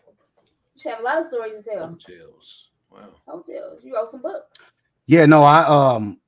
You 0.75 0.81
should 0.81 0.91
have 0.91 1.01
a 1.01 1.03
lot 1.03 1.17
of 1.17 1.25
stories 1.25 1.61
to 1.61 1.63
tell. 1.63 1.87
Hotels. 1.87 2.69
Wow. 2.91 3.09
Hotels. 3.27 3.83
You 3.83 3.95
wrote 3.95 4.09
some 4.09 4.21
books. 4.21 4.95
Yeah, 5.07 5.25
no, 5.25 5.43
I 5.43 5.65
um 5.65 6.19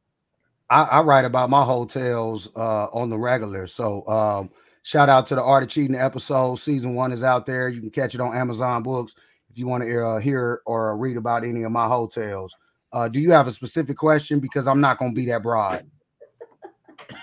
I, 0.69 0.83
I 0.83 1.01
write 1.01 1.25
about 1.25 1.49
my 1.49 1.63
hotels 1.63 2.49
uh 2.55 2.85
on 2.85 3.09
the 3.09 3.17
regular. 3.17 3.67
So 3.67 4.05
um 4.07 4.49
shout 4.83 5.09
out 5.09 5.25
to 5.27 5.35
the 5.35 5.43
Art 5.43 5.63
of 5.63 5.69
Cheating 5.69 5.95
episode. 5.95 6.55
Season 6.55 6.95
one 6.95 7.11
is 7.11 7.23
out 7.23 7.45
there. 7.45 7.69
You 7.69 7.81
can 7.81 7.91
catch 7.91 8.15
it 8.15 8.21
on 8.21 8.35
Amazon 8.35 8.83
Books 8.83 9.15
if 9.49 9.57
you 9.57 9.67
want 9.67 9.83
to 9.83 10.05
uh, 10.05 10.19
hear 10.19 10.61
or 10.65 10.97
read 10.97 11.17
about 11.17 11.43
any 11.43 11.63
of 11.63 11.71
my 11.71 11.87
hotels. 11.87 12.55
Uh, 12.91 13.07
do 13.07 13.19
you 13.19 13.31
have 13.31 13.47
a 13.47 13.51
specific 13.51 13.97
question? 13.97 14.39
Because 14.39 14.67
I'm 14.67 14.81
not 14.81 14.97
gonna 14.97 15.13
be 15.13 15.25
that 15.27 15.43
broad. 15.43 15.85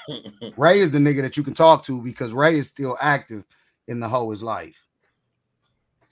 Ray 0.56 0.80
is 0.80 0.92
the 0.92 0.98
nigga 0.98 1.22
that 1.22 1.36
you 1.36 1.42
can 1.42 1.54
talk 1.54 1.84
to 1.84 2.02
because 2.02 2.32
Ray 2.32 2.58
is 2.58 2.68
still 2.68 2.96
active 3.00 3.44
in 3.88 4.00
the 4.00 4.08
hoe 4.08 4.30
is 4.32 4.42
life. 4.42 4.76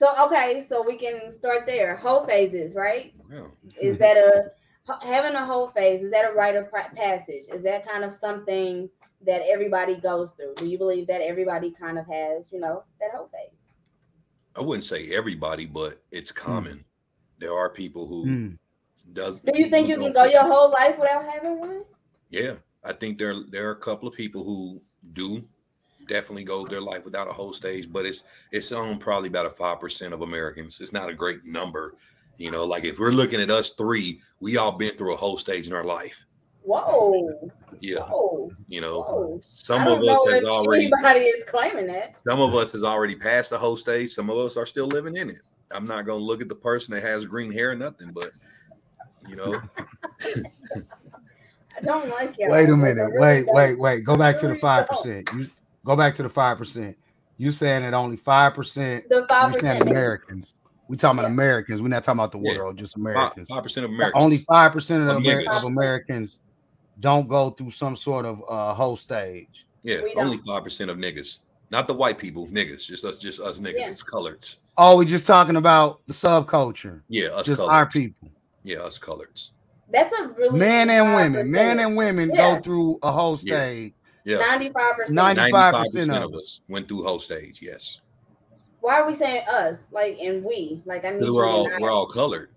So 0.01 0.25
okay, 0.25 0.65
so 0.67 0.81
we 0.81 0.95
can 0.97 1.29
start 1.29 1.67
there. 1.67 1.95
Whole 1.95 2.25
phases, 2.25 2.73
right? 2.73 3.13
Yeah. 3.31 3.45
Is 3.79 3.99
that 3.99 4.17
a 4.17 5.05
having 5.05 5.35
a 5.35 5.45
whole 5.45 5.67
phase? 5.67 6.01
Is 6.01 6.09
that 6.09 6.31
a 6.31 6.33
rite 6.33 6.55
of 6.55 6.71
passage? 6.71 7.43
Is 7.53 7.61
that 7.65 7.87
kind 7.87 8.03
of 8.03 8.11
something 8.11 8.89
that 9.27 9.43
everybody 9.47 9.97
goes 9.97 10.31
through? 10.31 10.55
Do 10.57 10.67
you 10.67 10.79
believe 10.79 11.05
that 11.05 11.21
everybody 11.21 11.71
kind 11.79 11.99
of 11.99 12.07
has, 12.07 12.49
you 12.51 12.59
know, 12.59 12.83
that 12.99 13.11
whole 13.15 13.29
phase? 13.31 13.69
I 14.55 14.61
wouldn't 14.61 14.85
say 14.85 15.15
everybody, 15.15 15.67
but 15.67 16.01
it's 16.11 16.31
common. 16.31 16.83
There 17.37 17.53
are 17.53 17.69
people 17.69 18.07
who 18.07 18.23
Hmm. 18.23 18.47
does. 19.13 19.41
Do 19.41 19.51
you 19.53 19.69
think 19.69 19.87
you 19.87 19.99
can 19.99 20.13
go 20.13 20.23
your 20.23 20.45
whole 20.45 20.71
life 20.71 20.97
without 20.97 21.29
having 21.31 21.59
one? 21.59 21.83
Yeah, 22.31 22.55
I 22.83 22.93
think 22.93 23.19
there 23.19 23.35
there 23.51 23.67
are 23.67 23.73
a 23.73 23.79
couple 23.79 24.07
of 24.07 24.15
people 24.15 24.43
who 24.43 24.81
do 25.13 25.47
definitely 26.11 26.43
go 26.43 26.67
their 26.67 26.81
life 26.81 27.05
without 27.05 27.29
a 27.29 27.33
whole 27.33 27.53
stage, 27.53 27.91
but 27.91 28.05
it's 28.05 28.25
it's 28.51 28.71
on 28.71 28.97
probably 28.97 29.29
about 29.29 29.45
a 29.45 29.49
five 29.49 29.79
percent 29.79 30.13
of 30.13 30.21
Americans. 30.21 30.79
It's 30.81 30.93
not 30.93 31.09
a 31.09 31.13
great 31.13 31.45
number, 31.45 31.95
you 32.37 32.51
know. 32.51 32.65
Like 32.65 32.83
if 32.83 32.99
we're 32.99 33.11
looking 33.11 33.41
at 33.41 33.49
us 33.49 33.71
three, 33.71 34.21
we 34.41 34.57
all 34.57 34.77
been 34.77 34.95
through 34.95 35.13
a 35.13 35.17
whole 35.17 35.37
stage 35.37 35.67
in 35.67 35.73
our 35.73 35.85
life. 35.85 36.25
Whoa, 36.63 37.51
Yeah, 37.79 38.01
whoa, 38.01 38.51
you 38.67 38.81
know, 38.81 39.01
whoa! 39.01 39.39
some 39.41 39.87
of 39.87 39.99
us 40.03 40.23
has 40.29 40.43
already 40.43 40.85
anybody 40.85 41.21
is 41.21 41.43
claiming 41.45 41.87
that. 41.87 42.13
some 42.13 42.39
of 42.39 42.53
us 42.53 42.73
has 42.73 42.83
already 42.83 43.15
passed 43.15 43.49
the 43.49 43.57
whole 43.57 43.77
stage. 43.77 44.09
Some 44.09 44.29
of 44.29 44.37
us 44.37 44.57
are 44.57 44.65
still 44.65 44.87
living 44.87 45.15
in 45.15 45.29
it. 45.29 45.39
I'm 45.71 45.85
not 45.85 46.05
gonna 46.05 46.23
look 46.23 46.41
at 46.41 46.49
the 46.49 46.55
person 46.55 46.93
that 46.93 47.01
has 47.01 47.25
green 47.25 47.51
hair 47.51 47.71
or 47.71 47.75
nothing, 47.75 48.11
but 48.13 48.31
you 49.27 49.37
know, 49.37 49.59
I 51.77 51.81
don't 51.81 52.09
like 52.09 52.35
it. 52.37 52.49
Wait 52.51 52.69
a 52.69 52.75
minute. 52.77 53.11
Wait, 53.15 53.45
wait, 53.47 53.79
wait. 53.79 54.03
Go 54.03 54.17
back 54.17 54.37
to 54.39 54.47
the 54.49 54.55
five 54.55 54.87
percent. 54.87 55.29
You 55.33 55.49
go 55.85 55.95
back 55.95 56.15
to 56.15 56.23
the 56.23 56.29
five 56.29 56.57
percent. 56.57 56.97
You 57.37 57.51
saying 57.51 57.83
that 57.83 57.93
only 57.93 58.17
five 58.17 58.53
percent 58.53 59.05
The 59.09 59.25
five 59.27 59.51
You're 59.51 59.59
percent. 59.61 59.81
Americans. 59.81 60.53
We 60.87 60.97
talking 60.97 61.19
about 61.19 61.29
Yeah. 61.29 61.33
Americans. 61.33 61.81
We're 61.81 61.87
not 61.87 62.03
talking 62.03 62.19
about 62.19 62.31
the 62.31 62.39
Yeah. 62.43 62.57
world, 62.59 62.77
just 62.77 62.93
five 62.95 63.01
Americans. 63.01 63.47
percent 63.63 63.85
of 63.85 63.91
Americans. 63.91 64.23
Only 64.23 64.37
five 64.39 64.71
percent 64.73 65.03
of, 65.09 65.17
Of 65.17 65.25
Amer- 65.25 65.43
of 65.49 65.63
Americans 65.65 66.39
don't 66.99 67.27
go 67.27 67.49
through 67.51 67.71
some 67.71 67.95
sort 67.95 68.25
of 68.25 68.43
uh, 68.49 68.73
whole 68.73 68.97
stage. 68.97 69.65
Yeah, 69.83 70.01
only 70.17 70.37
five 70.45 70.63
percent 70.63 70.91
of 70.91 70.97
niggas. 70.97 71.39
Not 71.71 71.87
the 71.87 71.93
white 71.93 72.17
people, 72.17 72.45
niggas. 72.47 72.85
Just 72.85 73.05
us, 73.05 73.17
just 73.17 73.39
us 73.41 73.59
niggas. 73.59 73.73
Yeah. 73.77 73.87
It's 73.89 74.03
coloreds. 74.03 74.59
Oh, 74.77 74.97
we 74.97 75.05
just 75.05 75.25
talking 75.25 75.55
about 75.55 76.01
the 76.05 76.13
subculture, 76.13 77.01
Yeah, 77.07 77.29
us 77.29 77.45
just 77.47 77.61
coloreds. 77.61 77.69
our 77.69 77.85
people, 77.89 78.29
Yeah, 78.63 78.79
us 78.79 78.99
coloreds. 78.99 79.51
That's 79.91 80.13
a 80.13 80.27
really 80.27 80.59
men 80.59 80.89
and 80.89 81.15
women. 81.15 81.49
Men 81.51 81.79
and 81.79 81.95
women 81.97 82.29
Yeah. 82.33 82.55
go 82.55 82.61
through 82.61 82.99
a 83.01 83.11
whole 83.11 83.39
Yeah. 83.41 83.55
stage. 83.55 83.93
Yeah, 84.23 84.37
Ninety-five 84.37 84.95
percent. 84.97 85.15
90 85.15 85.41
ninety-five 85.41 85.73
95% 85.73 86.17
of 86.17 86.23
of 86.23 86.33
us 86.35 86.61
went 86.67 86.87
through 86.87 87.03
whole 87.03 87.19
stage. 87.19 87.59
Yes, 87.61 88.01
Why 88.81 88.99
are 88.99 89.07
we 89.07 89.13
saying 89.13 89.45
us? 89.49 89.91
Like 89.91 90.19
and 90.19 90.43
we? 90.43 90.81
Like 90.85 91.05
I 91.05 91.11
need 91.11 91.23
we're 91.29 91.47
all 91.47 91.69
not- 91.69 91.81
we're 91.81 91.89
all 91.91 92.05
colored. 92.07 92.49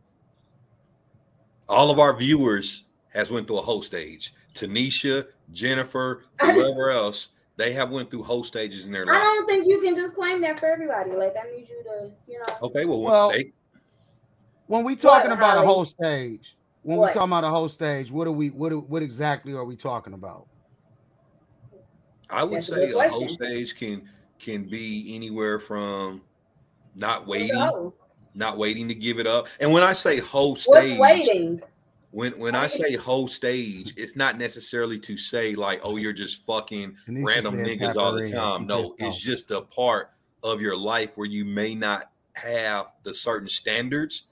All 1.68 1.90
of 1.90 1.98
our 1.98 2.16
viewers 2.16 2.88
has 3.14 3.30
went 3.32 3.46
through 3.46 3.58
a 3.58 3.62
whole 3.62 3.80
stage. 3.82 4.34
Tanisha, 4.52 5.26
Jennifer, 5.52 6.24
whoever 6.40 6.90
else, 6.90 7.34
they 7.56 7.72
have 7.72 7.90
went 7.90 8.10
through 8.10 8.22
whole 8.24 8.44
stages 8.44 8.86
in 8.86 8.92
their 8.92 9.06
life. 9.06 9.16
I 9.16 9.20
don't 9.22 9.46
think 9.46 9.66
you 9.66 9.80
can 9.80 9.94
just 9.94 10.14
claim 10.14 10.40
that 10.42 10.60
for 10.60 10.66
everybody. 10.66 11.12
Like 11.12 11.34
I 11.42 11.50
need 11.50 11.68
you 11.68 11.82
to, 11.84 12.10
you 12.28 12.38
know. 12.38 12.44
Okay, 12.68 12.84
well, 12.84 13.00
Well, 13.02 13.30
they, 13.30 13.52
When 14.66 14.84
we 14.84 14.96
talking 14.96 15.30
What, 15.30 15.38
about 15.38 15.54
a 15.56 15.60
Holly? 15.60 15.66
whole 15.66 15.84
stage, 15.86 16.56
when 16.82 16.98
What? 16.98 17.10
we 17.10 17.14
talking 17.14 17.32
about 17.32 17.44
a 17.44 17.48
whole 17.50 17.68
stage, 17.68 18.10
what 18.10 18.26
are 18.26 18.32
we? 18.32 18.50
What? 18.50 18.72
are- 18.72 18.78
What 18.78 19.02
exactly 19.02 19.54
are 19.54 19.64
we 19.64 19.76
talking 19.76 20.12
about? 20.12 20.46
I 22.35 22.43
would 22.43 22.57
That's 22.57 22.66
say 22.66 22.89
good 22.89 23.07
a 23.07 23.09
whole 23.11 23.28
stage 23.28 23.76
can 23.76 24.09
can 24.39 24.64
be 24.64 25.12
anywhere 25.14 25.59
from 25.59 26.20
not 26.95 27.26
waiting, 27.26 27.57
whole? 27.57 27.95
not 28.35 28.59
waiting 28.59 28.89
to 28.89 28.95
give 28.95 29.18
it 29.18 29.26
up. 29.26 29.47
And 29.61 29.72
when 29.72 29.82
I 29.82 29.93
say 29.93 30.18
whole 30.18 30.51
What's 30.51 30.64
stage, 30.64 30.99
waiting? 30.99 31.62
when 32.11 32.32
when 32.41 32.55
I 32.55 32.66
say 32.66 32.97
whole 32.97 33.28
stage, 33.28 33.95
it's 33.97 34.16
not 34.16 34.37
necessarily 34.37 34.99
to 35.01 35.16
say 35.16 35.55
like, 35.55 35.80
oh, 35.85 35.97
you're 35.97 36.12
just 36.12 36.45
fucking 36.45 36.97
Tanisha 37.07 37.24
random 37.26 37.55
said 37.55 37.66
niggas 37.66 37.97
all 37.97 38.12
the 38.12 38.26
time. 38.26 38.66
No, 38.66 38.95
it's 38.99 39.18
just 39.22 39.51
a 39.53 39.61
part 39.62 40.11
of 40.43 40.61
your 40.61 40.76
life 40.76 41.12
where 41.16 41.28
you 41.28 41.45
may 41.45 41.74
not 41.74 42.11
have 42.35 42.87
the 43.05 43.14
certain 43.14 43.49
standards 43.49 44.30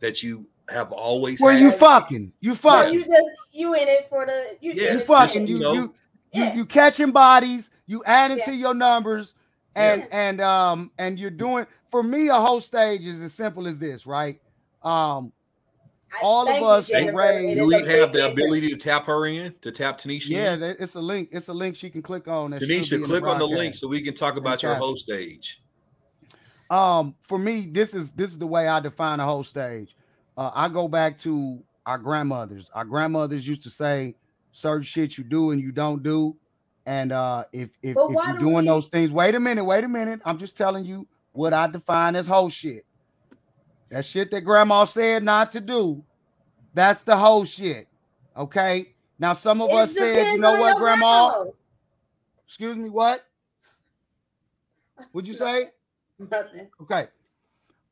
that 0.00 0.22
you 0.22 0.46
have 0.68 0.92
always 0.92 1.40
Where 1.40 1.52
had. 1.54 1.62
you 1.62 1.72
fucking? 1.72 2.32
You 2.40 2.54
So 2.54 2.60
fucking? 2.70 2.94
you 2.94 3.00
just 3.00 3.30
you 3.52 3.74
in 3.74 3.88
it 3.88 4.06
for 4.10 4.26
the 4.26 4.56
you. 4.60 4.72
Yeah, 4.74 4.92
you 4.92 5.00
fucking 5.00 5.46
for- 5.46 5.50
you 5.50 5.58
know. 5.58 5.72
you 5.74 5.80
you, 5.80 5.94
Yeah. 6.38 6.54
you 6.54 6.64
catching 6.66 7.10
bodies 7.12 7.70
you 7.86 8.02
adding 8.04 8.38
Yeah. 8.38 8.44
to 8.46 8.54
your 8.54 8.74
numbers 8.74 9.34
and 9.74 10.02
Yeah. 10.02 10.06
and 10.12 10.40
um 10.40 10.90
and 10.98 11.18
you're 11.18 11.30
doing 11.30 11.66
for 11.90 12.02
me 12.02 12.28
a 12.28 12.34
whole 12.34 12.60
stage 12.60 13.02
is 13.02 13.22
as 13.22 13.32
simple 13.34 13.66
as 13.66 13.78
this 13.78 14.06
right 14.06 14.40
um 14.82 15.32
I- 16.10 16.20
all 16.22 16.42
of 16.42 16.48
thank 16.48 16.60
you, 16.62 16.66
us 16.68 16.90
raised- 17.14 17.58
Do 17.60 17.66
we 17.66 17.74
have 17.74 18.12
the 18.12 18.30
ability 18.32 18.70
to 18.70 18.76
tap 18.76 19.04
her 19.06 19.26
in 19.26 19.54
to 19.60 19.70
tap 19.70 19.98
Tanisha? 19.98 20.30
Yeah, 20.30 20.54
in? 20.54 20.62
it's 20.62 20.94
a 20.94 21.00
link. 21.02 21.28
It's 21.32 21.48
a 21.48 21.52
link 21.52 21.76
she 21.76 21.90
can 21.90 22.00
click 22.00 22.26
on. 22.28 22.52
that 22.52 22.62
Tanisha, 22.62 22.94
in 22.96 23.04
click 23.04 23.26
on 23.26 23.38
the 23.38 23.44
link 23.46 23.74
so 23.74 23.86
we 23.88 24.00
can 24.00 24.14
talk 24.14 24.38
about 24.38 24.62
your 24.62 24.74
whole 24.74 24.96
stage. 24.96 25.62
Um, 26.70 27.14
for 27.20 27.38
me, 27.38 27.68
this 27.70 27.92
is 27.92 28.12
this 28.12 28.30
is 28.30 28.38
the 28.38 28.46
way 28.46 28.68
I 28.68 28.80
define 28.80 29.20
a 29.20 29.24
whole 29.26 29.44
stage. 29.44 29.94
Uh, 30.38 30.50
I 30.54 30.68
go 30.70 30.88
back 30.88 31.18
to 31.18 31.62
our 31.84 31.98
grandmothers. 31.98 32.70
Our 32.74 32.86
grandmothers 32.86 33.46
used 33.46 33.62
to 33.64 33.70
say 33.70 34.14
certain 34.52 34.82
shit 34.82 35.18
you 35.18 35.24
do 35.24 35.50
and 35.50 35.60
you 35.60 35.72
don't 35.72 36.02
do. 36.02 36.36
And 36.86 37.12
uh 37.12 37.44
if 37.52 37.70
if, 37.82 37.96
if 37.96 38.24
you're 38.26 38.38
doing 38.38 38.64
we- 38.64 38.66
those 38.66 38.88
things, 38.88 39.12
wait 39.12 39.34
a 39.34 39.40
minute, 39.40 39.64
wait 39.64 39.84
a 39.84 39.88
minute. 39.88 40.20
I'm 40.24 40.38
just 40.38 40.56
telling 40.56 40.84
you 40.84 41.06
what 41.32 41.52
I 41.52 41.66
define 41.66 42.16
as 42.16 42.26
whole 42.26 42.48
shit. 42.48 42.84
That 43.90 44.04
shit 44.04 44.30
that 44.30 44.42
grandma 44.42 44.84
said 44.84 45.22
not 45.22 45.52
to 45.52 45.60
do, 45.60 46.04
that's 46.74 47.02
the 47.02 47.16
whole 47.16 47.44
shit. 47.44 47.88
Okay. 48.36 48.94
Now, 49.18 49.32
some 49.32 49.60
of 49.60 49.70
It 49.70 49.74
us 49.74 49.94
said, 49.96 50.32
you 50.32 50.38
know 50.38 50.52
what, 50.60 50.76
grandma? 50.78 51.30
grandma. 51.30 51.50
Excuse 52.46 52.76
me, 52.76 52.88
what? 52.88 53.24
Would 55.12 55.26
you 55.26 55.34
say? 55.34 55.70
Nothing. 56.18 56.68
Okay. 56.82 57.08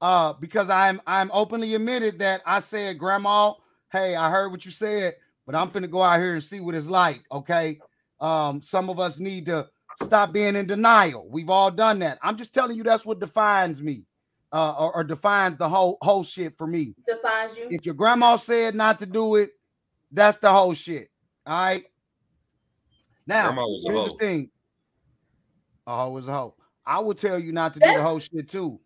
Uh, 0.01 0.35
because 0.35 0.69
I'm 0.71 1.01
I'm 1.07 1.31
openly 1.33 1.75
admitted 1.75 2.19
that 2.19 2.43
I 2.45 2.61
said, 2.61 2.99
Grandma, 2.99 3.55
hey, 3.91 4.15
I 4.15 4.31
heard 4.31 4.51
what 4.51 4.65
you 4.65 4.71
said, 4.71 5.17
but 5.47 5.55
I'm 5.55 5.71
finna 5.71 5.91
go 5.91 6.03
out 6.03 6.21
here 6.21 6.35
and 6.35 6.45
see 6.45 6.61
what 6.61 6.75
it's 6.75 6.89
like. 6.89 7.23
Okay. 7.31 7.79
Um, 8.21 8.61
some 8.61 8.91
of 8.91 8.99
us 8.99 9.19
need 9.19 9.47
to 9.47 9.69
stop 10.03 10.33
being 10.33 10.57
in 10.57 10.67
denial. 10.67 11.29
We've 11.31 11.51
all 11.51 11.71
done 11.71 12.01
that. 12.01 12.19
I'm 12.23 12.37
just 12.37 12.53
telling 12.53 12.77
you 12.77 12.83
that's 12.83 13.07
what 13.07 13.21
defines 13.21 13.83
me, 13.83 14.05
uh, 14.53 14.75
or, 14.79 14.97
or 14.97 15.05
defines 15.05 15.57
the 15.57 15.69
whole 15.69 15.99
whole 16.03 16.25
shit 16.25 16.57
for 16.59 16.67
me. 16.67 16.95
Defines 17.07 17.57
you. 17.57 17.69
If 17.71 17.87
your 17.87 17.95
grandma 17.95 18.37
said 18.37 18.75
not 18.75 18.99
to 19.01 19.07
do 19.07 19.37
it, 19.37 19.51
that's 20.11 20.39
the 20.39 20.51
whole 20.51 20.75
shit. 20.75 21.09
All 21.47 21.59
right. 21.59 21.85
Now, 23.27 23.47
Grandma 23.47 23.63
was 23.63 23.85
a 23.87 23.93
here's 23.93 24.07
hoe. 24.07 24.13
the 24.13 24.19
thing. 24.19 24.51
A 25.87 25.97
hoe 25.97 26.17
is 26.17 26.29
a 26.29 26.33
hoe. 26.33 26.55
I 26.85 27.01
will 27.01 27.15
tell 27.15 27.39
you 27.39 27.53
not 27.53 27.75
to 27.75 27.81
do 27.81 27.93
the 27.93 28.03
whole 28.03 28.19
shit 28.19 28.49
too. 28.49 28.81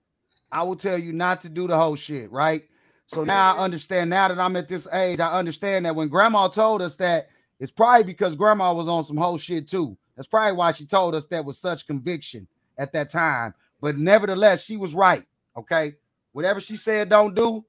I 0.52 0.62
will 0.62 0.76
tell 0.76 0.98
you 0.98 1.12
not 1.12 1.42
to 1.42 1.48
do 1.48 1.66
the 1.66 1.76
whole 1.76 1.96
shit, 1.96 2.30
right? 2.32 2.64
So 3.12 3.24
now 3.24 3.56
I 3.56 3.58
understand. 3.58 4.08
Now 4.08 4.28
that 4.28 4.38
I'm 4.38 4.54
at 4.54 4.68
this 4.68 4.86
age, 4.92 5.18
I 5.18 5.32
understand 5.36 5.84
that 5.84 5.96
when 5.96 6.08
grandma 6.08 6.46
told 6.46 6.80
us 6.80 6.94
that, 6.96 7.28
it's 7.58 7.72
probably 7.72 8.04
because 8.04 8.36
grandma 8.36 8.72
was 8.72 8.86
on 8.86 9.04
some 9.04 9.16
whole 9.16 9.36
shit 9.36 9.66
too. 9.68 9.96
That's 10.14 10.28
probably 10.28 10.56
why 10.56 10.70
she 10.70 10.86
told 10.86 11.16
us 11.16 11.26
that 11.26 11.44
with 11.44 11.56
such 11.56 11.88
conviction 11.88 12.46
at 12.78 12.92
that 12.92 13.10
time. 13.10 13.52
But 13.80 13.98
nevertheless, 13.98 14.62
she 14.62 14.76
was 14.76 14.94
right. 14.94 15.24
Okay. 15.56 15.96
Whatever 16.32 16.60
she 16.60 16.76
said, 16.76 17.08
don't 17.08 17.34
do, 17.34 17.64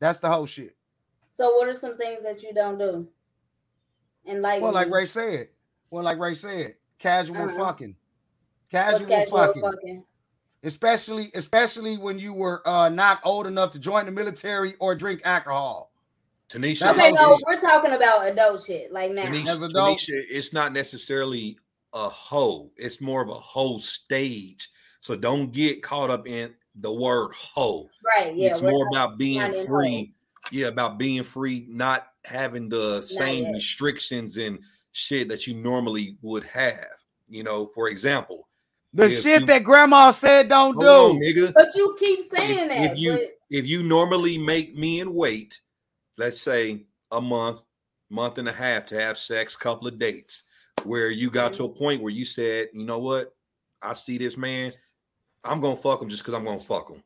that's 0.00 0.18
the 0.18 0.28
whole 0.28 0.44
shit. 0.44 0.76
So, 1.30 1.54
what 1.54 1.66
are 1.66 1.74
some 1.74 1.96
things 1.96 2.22
that 2.22 2.42
you 2.42 2.52
don't 2.52 2.76
do? 2.76 3.08
And 4.26 4.42
like, 4.42 4.60
Well, 4.60 4.72
like 4.72 4.90
Ray 4.90 5.06
said, 5.06 5.48
well, 5.90 6.04
like 6.04 6.18
Ray 6.18 6.34
said, 6.34 6.74
casual 6.98 7.36
Uh-huh. 7.48 7.56
fucking, 7.56 7.96
casual, 8.70 9.06
casual 9.06 9.46
fucking, 9.46 9.62
fucking? 9.62 10.04
Especially, 10.62 11.30
especially 11.34 11.96
when 11.96 12.18
you 12.18 12.32
were 12.34 12.66
uh 12.66 12.88
not 12.88 13.20
old 13.24 13.46
enough 13.46 13.72
to 13.72 13.78
join 13.78 14.06
the 14.06 14.12
military 14.12 14.74
or 14.80 14.94
drink 14.94 15.20
alcohol. 15.24 15.92
Tanisha, 16.48 16.80
That's 16.80 16.98
Okay, 16.98 17.12
no, 17.12 17.36
we're 17.46 17.60
talking 17.60 17.92
about 17.92 18.26
adult 18.26 18.64
shit. 18.64 18.90
Like 18.92 19.12
now, 19.12 19.24
Tanisha, 19.24 19.48
As 19.48 19.62
adults- 19.62 20.06
Tanisha, 20.06 20.22
it's 20.30 20.52
not 20.52 20.72
necessarily 20.72 21.58
a 21.94 22.08
hoe. 22.08 22.70
It's 22.76 23.00
more 23.00 23.22
of 23.22 23.28
a 23.28 23.34
whole 23.34 23.78
stage. 23.78 24.68
So 25.00 25.14
don't 25.14 25.52
get 25.52 25.82
caught 25.82 26.10
up 26.10 26.26
in 26.26 26.54
the 26.76 26.92
word 26.92 27.32
hoe. 27.34 27.88
right? 28.18 28.34
Yeah, 28.34 28.48
it's 28.48 28.62
more 28.62 28.86
about 28.92 29.18
being 29.18 29.50
free. 29.66 30.14
Yeah, 30.50 30.68
about 30.68 30.98
being 30.98 31.24
free, 31.24 31.66
not 31.68 32.08
having 32.24 32.68
the 32.70 33.02
same 33.02 33.44
yet. 33.44 33.52
restrictions 33.52 34.38
and 34.38 34.58
shit 34.92 35.28
that 35.28 35.46
you 35.46 35.54
normally 35.54 36.16
would 36.22 36.44
have. 36.44 36.86
You 37.28 37.42
know, 37.42 37.66
for 37.74 37.88
example, 37.88 38.47
The 38.94 39.04
If 39.04 39.22
shit 39.22 39.40
you- 39.40 39.46
that 39.46 39.64
grandma 39.64 40.10
said 40.10 40.48
don't 40.48 40.78
do. 40.78 40.86
on, 40.86 41.20
nigga. 41.20 41.52
But 41.54 41.74
you 41.74 41.94
keep 41.98 42.20
saying 42.30 42.68
that. 42.68 42.92
if 42.92 42.98
you 42.98 43.12
but 43.12 43.38
if 43.50 43.66
you 43.66 43.82
normally 43.82 44.38
make 44.38 44.76
men 44.76 45.14
wait, 45.14 45.58
let's 46.16 46.40
say 46.40 46.84
a 47.12 47.20
month, 47.20 47.62
month 48.10 48.38
and 48.38 48.48
a 48.48 48.52
half 48.52 48.86
to 48.86 49.00
have 49.00 49.18
sex, 49.18 49.54
couple 49.56 49.88
of 49.88 49.98
dates, 49.98 50.44
where 50.84 51.10
you 51.10 51.30
got 51.30 51.52
to 51.54 51.64
a 51.64 51.68
mm-hmm. 51.68 51.78
point 51.78 52.02
where 52.02 52.12
you 52.12 52.24
said, 52.24 52.68
you 52.72 52.84
know 52.84 52.98
what, 52.98 53.34
I 53.82 53.94
see 53.94 54.18
this 54.18 54.36
man, 54.36 54.72
I'm 55.44 55.60
gonna 55.60 55.76
fuck 55.76 56.02
him 56.02 56.08
just 56.08 56.22
because 56.22 56.34
I'm 56.34 56.44
gonna 56.44 56.60
fuck 56.60 56.90
him. 56.90 57.02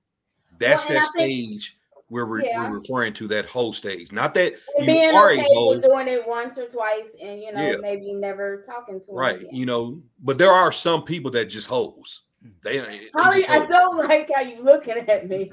That's 0.59 0.89
Well, 0.89 0.99
that 1.01 1.09
I 1.15 1.19
think- 1.19 1.59
stage 1.59 1.79
where 2.13 2.27
we're, 2.27 2.45
Yeah. 2.45 2.69
we're 2.69 2.77
referring 2.79 3.15
to 3.15 3.27
that 3.29 3.47
whole 3.47 3.73
stage. 3.73 4.13
Not 4.13 4.35
that 4.35 4.53
and 4.77 4.87
you 4.87 4.93
being 4.93 5.15
are 5.15 5.31
okay 5.33 5.41
a 5.41 5.45
hoe, 5.45 5.71
with 5.71 5.83
doing 5.83 6.09
it 6.09 6.29
once 6.29 6.59
or 6.59 6.69
twice, 6.69 7.17
and 7.23 7.41
you 7.41 7.51
know 7.55 7.63
Yeah. 7.67 7.77
maybe 7.81 8.13
never 8.13 8.63
talking 8.67 9.01
to 9.01 9.13
right? 9.13 9.37
again. 9.41 9.49
You 9.51 9.65
know, 9.65 10.03
but 10.23 10.37
there 10.37 10.51
are 10.51 10.71
some 10.71 11.05
people 11.05 11.31
that 11.31 11.47
just 11.47 11.69
hoes. 11.69 12.25
They, 12.63 12.81
they 12.81 12.99
Holly, 13.17 13.41
just 13.41 13.51
I 13.51 13.65
don't 13.65 13.97
like 14.09 14.31
how 14.35 14.43
you 14.43 14.63
looking 14.63 14.99
at 14.99 15.27
me. 15.27 15.51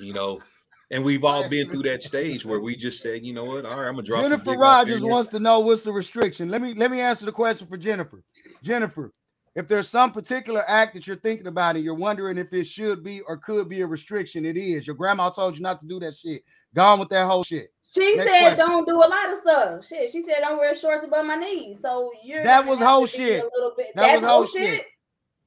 you 0.00 0.14
know. 0.14 0.40
And 0.90 1.04
we've 1.04 1.24
all 1.24 1.48
been 1.48 1.68
through 1.70 1.82
that 1.84 2.02
stage 2.02 2.46
where 2.46 2.60
we 2.60 2.76
just 2.76 3.00
said, 3.00 3.24
you 3.26 3.32
know 3.32 3.44
what, 3.44 3.64
all 3.66 3.78
right, 3.80 3.88
I'm 3.88 3.94
gonna 3.94 4.02
drop 4.04 4.22
some 4.22 4.30
Jennifer 4.30 4.44
dick 4.44 4.58
off 4.58 4.62
Rogers 4.86 5.02
wants 5.02 5.30
to 5.30 5.40
know 5.40 5.60
what's 5.60 5.82
the 5.82 5.92
restriction. 5.92 6.48
Let 6.48 6.62
me 6.62 6.72
let 6.74 6.90
me 6.90 7.00
answer 7.00 7.26
the 7.26 7.32
question 7.32 7.66
for 7.66 7.76
Jennifer. 7.76 8.22
Jennifer, 8.62 9.12
if 9.54 9.68
there's 9.68 9.88
some 9.88 10.12
particular 10.12 10.64
act 10.68 10.94
that 10.94 11.06
you're 11.06 11.16
thinking 11.16 11.46
about 11.46 11.76
and 11.76 11.84
you're 11.84 11.94
wondering 11.94 12.38
if 12.38 12.52
it 12.52 12.64
should 12.66 13.04
be 13.04 13.20
or 13.22 13.36
could 13.36 13.68
be 13.68 13.82
a 13.82 13.86
restriction, 13.86 14.44
it 14.44 14.56
is. 14.56 14.86
Your 14.86 14.96
grandma 14.96 15.30
told 15.30 15.56
you 15.56 15.62
not 15.62 15.80
to 15.80 15.86
do 15.86 16.00
that 16.00 16.16
shit. 16.16 16.42
Gone 16.74 16.98
with 16.98 17.08
that 17.10 17.26
whole 17.26 17.44
shit. 17.44 17.68
She 17.84 18.16
Next 18.16 18.28
said 18.30 18.40
question. 18.40 18.58
don't 18.58 18.88
do 18.88 18.96
a 18.96 19.06
lot 19.06 19.30
of 19.30 19.36
stuff. 19.36 19.86
Shit, 19.86 20.10
she 20.10 20.22
said 20.22 20.38
don't 20.40 20.58
wear 20.58 20.74
shorts 20.74 21.04
above 21.04 21.24
my 21.24 21.36
knees. 21.36 21.80
So 21.80 22.10
you're 22.24 22.42
That 22.42 22.66
was 22.66 22.80
whole 22.80 23.06
shit. 23.06 23.42
A 23.44 23.50
little 23.54 23.72
bit. 23.76 23.88
That 23.94 24.02
That's 24.02 24.20
was 24.22 24.24
whole 24.30 24.38
whole 24.38 24.46
shit. 24.46 24.76
shit. 24.78 24.86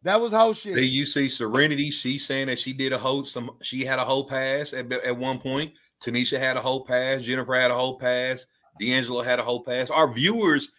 That 0.03 0.22
was 0.22 0.32
whole 0.32 0.53
shit. 0.53 0.76
Then 0.76 0.88
you 0.88 1.05
see 1.05 1.28
Serenity. 1.28 1.89
She's 1.91 2.26
saying 2.26 2.47
that 2.47 2.60
she 2.60 2.72
did 2.72 2.93
a 2.93 2.97
whole 2.97 3.26
some. 3.26 3.51
She 3.62 3.84
had 3.84 3.99
a 3.99 4.05
whole 4.05 4.24
pass 4.24 4.72
at 4.72 4.89
at 4.93 5.18
one 5.18 5.38
point. 5.39 5.74
Tanisha 6.01 6.39
had 6.39 6.55
a 6.55 6.62
whole 6.62 6.86
pass. 6.86 7.24
Jennifer 7.24 7.55
had 7.55 7.72
a 7.72 7.76
whole 7.76 7.97
pass. 7.97 8.45
D'Angelo 8.80 9.22
had 9.22 9.39
a 9.39 9.43
whole 9.43 9.64
pass. 9.64 9.89
Our 9.89 10.14
viewers, 10.14 10.72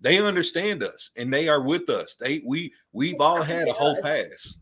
they 0.00 0.18
understand 0.24 0.82
us 0.82 1.10
and 1.16 1.32
they 1.32 1.48
are 1.48 1.62
with 1.62 1.88
us. 1.88 2.14
They 2.16 2.42
we 2.46 2.72
we've 2.92 3.20
all 3.20 3.42
had 3.42 3.68
a 3.68 3.72
whole 3.72 4.00
pass. 4.02 4.60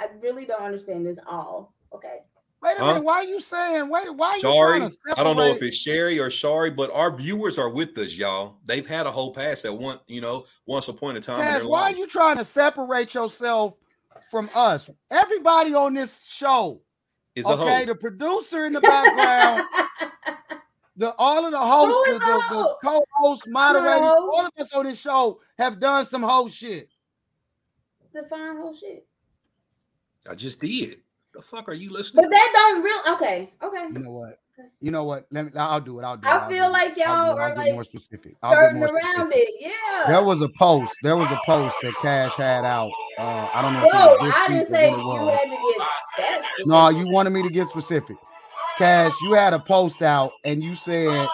I 0.00 0.08
really 0.20 0.46
don't 0.46 0.62
understand 0.62 1.06
this 1.06 1.18
all. 1.26 1.74
Okay. 1.92 2.20
Wait 2.60 2.76
a 2.76 2.80
Huh? 2.80 2.86
minute. 2.94 3.04
Why 3.04 3.14
are 3.16 3.24
you 3.24 3.40
saying? 3.40 3.88
Wait, 3.88 4.12
why 4.14 4.30
are 4.30 4.34
you 4.34 4.40
Sorry, 4.40 4.78
trying 4.78 4.90
to 4.90 4.96
I 5.16 5.24
don't 5.24 5.36
know 5.36 5.52
if 5.52 5.62
it's 5.62 5.76
Sherry 5.76 6.18
or 6.18 6.28
Shari, 6.30 6.70
but 6.70 6.90
our 6.92 7.16
viewers 7.16 7.56
are 7.58 7.70
with 7.70 7.96
us, 7.98 8.16
y'all. 8.18 8.58
They've 8.66 8.86
had 8.86 9.06
a 9.06 9.10
whole 9.12 9.32
pass 9.32 9.64
at 9.64 9.76
one, 9.76 9.98
you 10.08 10.20
know, 10.20 10.44
once 10.66 10.88
upon 10.88 11.16
a 11.16 11.20
time 11.20 11.40
in 11.40 11.46
Cash, 11.46 11.60
their 11.60 11.68
why 11.68 11.82
life. 11.82 11.94
are 11.94 11.98
you 11.98 12.06
trying 12.08 12.36
to 12.36 12.44
separate 12.44 13.14
yourself 13.14 13.74
from 14.30 14.50
us? 14.54 14.90
Everybody 15.10 15.72
on 15.74 15.94
this 15.94 16.24
show, 16.24 16.82
is 17.36 17.46
a 17.48 17.52
okay, 17.52 17.76
whole. 17.76 17.86
the 17.86 17.94
producer 17.94 18.66
in 18.66 18.72
the 18.72 18.80
background, 18.80 19.62
the 20.98 21.14
all 21.16 21.44
of 21.46 21.52
the 21.52 21.58
hosts, 21.58 21.94
Who 22.06 22.12
the, 22.12 22.18
the, 22.18 22.54
the 22.56 22.76
co-hosts, 22.84 23.46
moderators, 23.48 24.00
hoe. 24.00 24.30
all 24.34 24.46
of 24.46 24.52
us 24.58 24.72
on 24.72 24.84
this 24.84 25.00
show 25.00 25.40
have 25.58 25.80
done 25.80 26.04
some 26.04 26.22
whole 26.22 26.48
shit. 26.48 26.88
Define 28.12 28.56
whole 28.58 28.74
shit. 28.74 29.06
I 30.28 30.34
just 30.34 30.60
did. 30.60 30.96
The 31.34 31.40
fuck 31.42 31.68
are 31.68 31.74
you 31.74 31.92
listening? 31.92 32.24
But 32.24 32.30
that 32.30 32.50
don't 32.52 32.82
real. 32.82 33.14
Okay. 33.14 33.52
Okay. 33.62 33.86
You 33.92 33.98
know 34.04 34.10
what? 34.10 34.40
You 34.80 34.90
know 34.90 35.04
what? 35.04 35.26
Let 35.30 35.44
me. 35.44 35.50
I'll 35.56 35.80
do 35.80 36.00
it. 36.00 36.02
I'll 36.02 36.16
do 36.16 36.26
it. 36.26 36.30
I 36.32 36.38
I'll 36.38 36.48
feel 36.50 36.64
do 36.64 36.68
it. 36.70 36.72
like 36.72 36.88
I'll 36.88 36.94
do 36.94 37.00
y'all. 37.00 37.10
I'll 37.10 37.38
are 37.38 37.48
get 37.50 37.58
like 37.58 37.72
more 37.74 37.84
specific. 37.84 38.32
I'll 38.42 38.60
get 38.60 38.74
more 38.74 38.88
around 38.88 39.12
specific. 39.30 39.48
it. 39.50 39.54
Yeah. 39.60 40.04
There 40.08 40.22
was 40.24 40.42
a 40.42 40.48
post. 40.58 40.92
There 41.04 41.16
was 41.16 41.30
a 41.30 41.38
post 41.46 41.76
that 41.82 41.94
Cash 42.02 42.32
had 42.34 42.64
out. 42.64 42.90
Uh, 43.18 43.48
I 43.54 43.62
don't 43.62 43.72
know. 43.74 43.88
Whoa, 43.88 44.14
if 44.14 44.20
it 44.20 44.22
was 44.22 44.32
this 44.32 44.34
I 44.36 44.48
didn't 44.48 44.66
say 44.66 44.90
you 44.90 44.96
was. 44.96 45.38
had 45.38 45.44
to 45.44 45.48
get 45.50 45.86
that. 46.18 46.42
No, 46.66 46.88
you 46.88 47.08
wanted 47.12 47.30
me 47.30 47.44
to 47.44 47.50
get 47.50 47.68
specific. 47.68 48.16
Cash, 48.78 49.12
you 49.22 49.32
had 49.34 49.52
a 49.54 49.58
post 49.58 50.02
out 50.02 50.30
and 50.44 50.62
you 50.62 50.74
said 50.74 51.26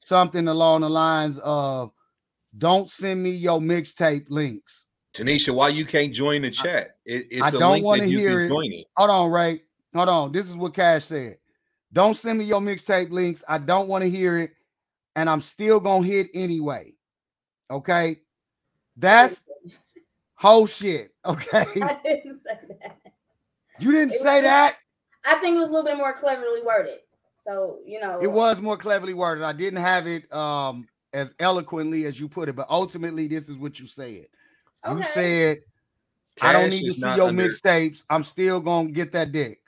something 0.00 0.48
along 0.48 0.80
the 0.82 0.90
lines 0.90 1.38
of 1.44 1.92
don't 2.56 2.90
send 2.90 3.22
me 3.22 3.30
your 3.30 3.60
mixtape 3.60 4.26
links. 4.28 4.86
Tanisha, 5.14 5.54
why 5.54 5.68
you 5.68 5.84
can't 5.84 6.12
join 6.12 6.42
the 6.42 6.50
chat? 6.50 6.96
It, 7.06 7.26
it's 7.30 7.42
I 7.42 7.48
a 7.48 7.52
don't 7.52 7.72
link 7.72 7.84
wanna 7.84 8.02
that 8.02 8.08
you 8.10 8.18
hear 8.18 8.30
can 8.38 8.46
it. 8.46 8.48
join 8.48 8.72
it. 8.72 8.86
Hold 8.96 9.10
on, 9.10 9.30
Ray. 9.30 9.62
Hold 9.94 10.08
on. 10.08 10.32
This 10.32 10.50
is 10.50 10.56
what 10.56 10.74
Cash 10.74 11.04
said. 11.06 11.38
Don't 11.92 12.14
send 12.16 12.38
me 12.38 12.44
your 12.44 12.60
mixtape 12.60 13.10
links. 13.10 13.42
I 13.48 13.58
don't 13.58 13.88
want 13.88 14.02
to 14.02 14.10
hear 14.10 14.38
it. 14.38 14.50
And 15.16 15.30
I'm 15.30 15.40
still 15.40 15.80
gonna 15.80 16.06
hit 16.06 16.28
anyway. 16.34 16.94
Okay. 17.70 18.20
That's 18.96 19.44
whole 20.34 20.66
shit. 20.66 21.12
Okay. 21.24 21.64
I 21.82 22.00
didn't 22.04 22.38
say 22.40 22.58
that. 22.82 22.98
You 23.80 23.92
didn't 23.92 24.14
It 24.14 24.20
say 24.20 24.34
was- 24.36 24.42
that. 24.42 24.76
I 25.28 25.34
think 25.40 25.56
it 25.56 25.58
was 25.60 25.68
a 25.68 25.72
little 25.72 25.86
bit 25.86 25.96
more 25.96 26.12
cleverly 26.12 26.62
worded. 26.64 26.98
So 27.34 27.78
you 27.86 28.00
know, 28.00 28.20
It 28.20 28.30
was 28.30 28.60
more 28.60 28.76
cleverly 28.76 29.14
worded. 29.14 29.44
I 29.44 29.52
didn't 29.52 29.80
have 29.80 30.06
it 30.06 30.30
um 30.32 30.88
as 31.12 31.34
eloquently 31.38 32.04
as 32.04 32.18
you 32.20 32.28
put 32.28 32.48
it, 32.48 32.56
but 32.56 32.66
ultimately 32.68 33.26
this 33.28 33.48
is 33.48 33.56
what 33.56 33.78
you 33.78 33.86
said. 33.86 34.26
You 34.86 34.98
Okay. 34.98 35.06
said 35.08 35.56
I 36.42 36.52
don't 36.52 36.70
need 36.70 36.84
to 36.86 36.92
see 36.92 37.00
not 37.00 37.16
your 37.16 37.28
under- 37.28 37.48
mixtapes. 37.48 38.04
I'm 38.10 38.22
still 38.24 38.60
gonna 38.60 38.90
get 38.90 39.12
that 39.12 39.32
dick. 39.32 39.60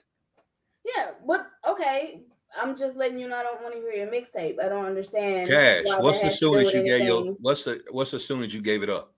Yeah, 0.85 1.11
but 1.27 1.47
okay. 1.67 2.23
I'm 2.61 2.77
just 2.77 2.97
letting 2.97 3.19
you 3.19 3.29
know 3.29 3.37
I 3.37 3.43
don't 3.45 3.63
want 3.63 3.75
to 3.75 3.81
hear 3.81 3.93
your 3.93 4.09
mixtape. 4.09 4.63
I 4.63 4.69
don't 4.69 4.85
understand. 4.85 5.49
Cash, 5.49 5.85
what's 6.01 6.19
the 6.19 6.25
has 6.27 6.35
to 6.35 6.39
soonest 6.47 6.75
you 6.75 6.83
gave 6.85 7.05
your 7.07 7.37
what's 7.41 7.65
the 7.65 7.81
what's 7.93 8.11
the 8.11 8.19
soonest 8.19 8.55
you 8.55 8.61
gave 8.61 8.83
it 8.83 8.91
up 8.91 9.13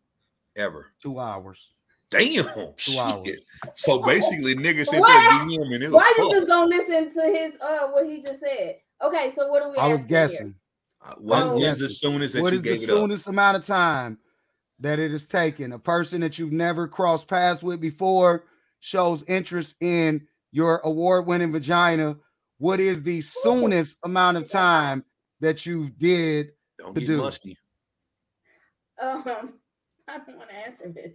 ever? 0.57 0.93
Two 1.01 1.19
hours. 1.19 1.73
Damn. 2.13 2.45
Two 2.77 2.99
hours. 2.99 3.31
So 3.75 4.03
basically, 4.03 4.55
niggas 4.55 4.87
sent 4.87 5.01
What? 5.01 5.09
there 5.09 5.59
DM 5.59 5.75
and 5.75 5.83
it 5.83 5.87
was 5.91 5.95
Why 5.95 6.15
you 6.19 6.31
just 6.31 6.47
gonna 6.49 6.67
listen 6.69 7.11
to 7.13 7.23
his 7.29 7.59
uh 7.61 7.89
what 7.89 8.07
he 8.07 8.21
just 8.21 8.41
said? 8.41 8.77
Okay, 9.03 9.31
so 9.31 9.49
what 9.49 9.63
are 9.63 9.71
we? 9.71 9.77
I 9.79 9.89
was 9.89 10.03
asking 10.03 10.09
here? 10.09 10.29
guessing. 10.29 10.55
Uh, 11.05 11.15
What 11.19 11.43
Oh. 11.45 11.55
was 11.59 11.79
the 11.79 11.89
soonest 11.89 12.35
that 12.35 12.43
What 12.43 12.53
you 12.53 12.59
is 12.59 12.63
the 12.63 12.69
gave 12.71 12.83
it 12.83 12.91
up? 12.91 12.97
soonest 12.99 13.27
amount 13.29 13.57
of 13.57 13.67
time 13.67 14.19
that 14.81 14.99
it 14.99 15.13
is 15.13 15.27
taken? 15.27 15.73
A 15.73 15.79
person 15.79 16.21
that 16.21 16.39
you've 16.39 16.53
never 16.53 16.87
crossed 16.87 17.27
paths 17.29 17.63
with 17.63 17.81
before 17.81 18.45
shows 18.81 19.25
interest 19.27 19.77
in 19.81 20.27
your 20.53 20.81
award-winning 20.85 21.51
vagina. 21.53 22.17
What 22.59 22.79
is 22.79 23.03
the 23.03 23.21
soonest 23.23 23.99
amount 24.05 24.37
of 24.37 24.49
time 24.51 25.05
that 25.41 25.65
you 25.67 25.89
did? 25.99 26.53
Don't 26.79 26.95
to 26.95 27.01
get 27.01 27.07
do. 27.07 27.19
musty. 27.19 27.57
Um, 29.01 29.23
I 30.09 30.19
don't 30.19 30.37
want 30.37 30.51
to 30.51 30.55
answer 30.57 30.93
this. 30.95 31.13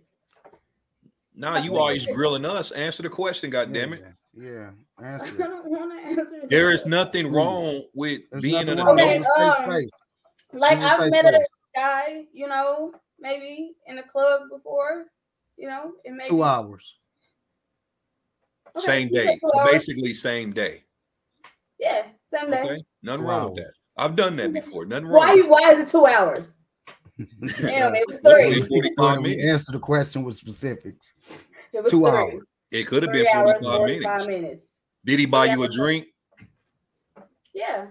Nah, 1.38 1.58
you 1.60 1.78
always 1.78 2.08
grilling 2.08 2.46
us. 2.46 2.72
Answer 2.72 3.04
the 3.04 3.10
question, 3.10 3.52
God 3.52 3.72
damn 3.72 3.94
it. 3.94 4.04
Yeah, 4.34 4.72
I 4.98 5.06
answer. 5.06 5.36
it. 5.36 5.38
don't 5.38 5.70
want 5.70 5.92
to 5.92 6.08
answer 6.08 6.42
this. 6.42 6.50
There 6.50 6.72
is 6.72 6.88
nothing 6.88 7.32
wrong 7.32 7.84
with 7.94 8.22
There's 8.32 8.42
being 8.42 8.66
nothing 8.66 8.80
an 8.80 8.86
wrong. 8.86 9.00
Okay, 9.00 9.18
a 9.18 9.24
safe 9.24 9.30
um, 9.38 9.56
space. 9.72 9.90
like 10.54 10.72
This 10.72 10.80
is 10.80 10.86
a 10.86 10.88
I've 10.90 10.98
safe 10.98 11.12
met 11.12 11.26
a 11.26 11.48
guy, 11.76 12.26
you 12.34 12.48
know, 12.48 12.92
maybe 13.20 13.74
in 13.86 14.00
a 14.00 14.04
club 14.04 14.50
before, 14.52 15.06
you 15.58 15.68
know, 15.68 15.94
and 16.06 16.18
maybe 16.18 16.30
Two 16.30 16.44
hours. 16.44 16.96
Okay, 18.76 18.86
same 18.86 19.10
day. 19.10 19.38
So 19.48 19.60
hours. 19.60 19.72
basically, 19.72 20.14
same 20.14 20.54
day. 20.54 20.80
Yeah, 21.80 22.04
same 22.34 22.50
day. 22.50 22.62
Okay, 22.62 22.84
nothing 23.04 23.22
Two 23.22 23.28
wrong 23.28 23.44
with 23.52 23.64
that. 23.64 23.74
I've 23.96 24.16
done 24.16 24.36
that 24.38 24.54
before. 24.54 24.86
Nothing 24.86 25.08
wrong. 25.08 25.22
Why? 25.22 25.42
Why 25.48 25.74
is 25.74 25.82
it 25.82 25.88
two 25.88 26.08
hours? 26.08 26.56
Damn, 27.18 27.96
it 27.96 28.08
was 28.08 28.20
Well, 28.24 28.36
three. 28.36 28.62
45 28.68 29.18
we 29.22 29.30
minutes. 29.30 29.46
answer 29.48 29.72
the 29.72 29.80
question 29.80 30.24
with 30.24 30.36
specifics. 30.36 31.14
It 31.74 31.84
was 31.84 31.92
Two 31.92 32.02
three. 32.02 32.10
hours. 32.10 32.44
It 32.72 32.86
could 32.88 33.04
have 33.04 33.12
Three 33.12 33.24
been 33.24 33.36
hours, 33.36 33.58
45 33.60 33.82
minutes. 33.82 34.28
minutes. 34.28 34.80
Did 35.06 35.20
he 35.20 35.26
buy 35.26 35.46
you 35.46 35.64
a 35.64 35.70
drink? 35.70 36.08
Yeah. 37.54 37.88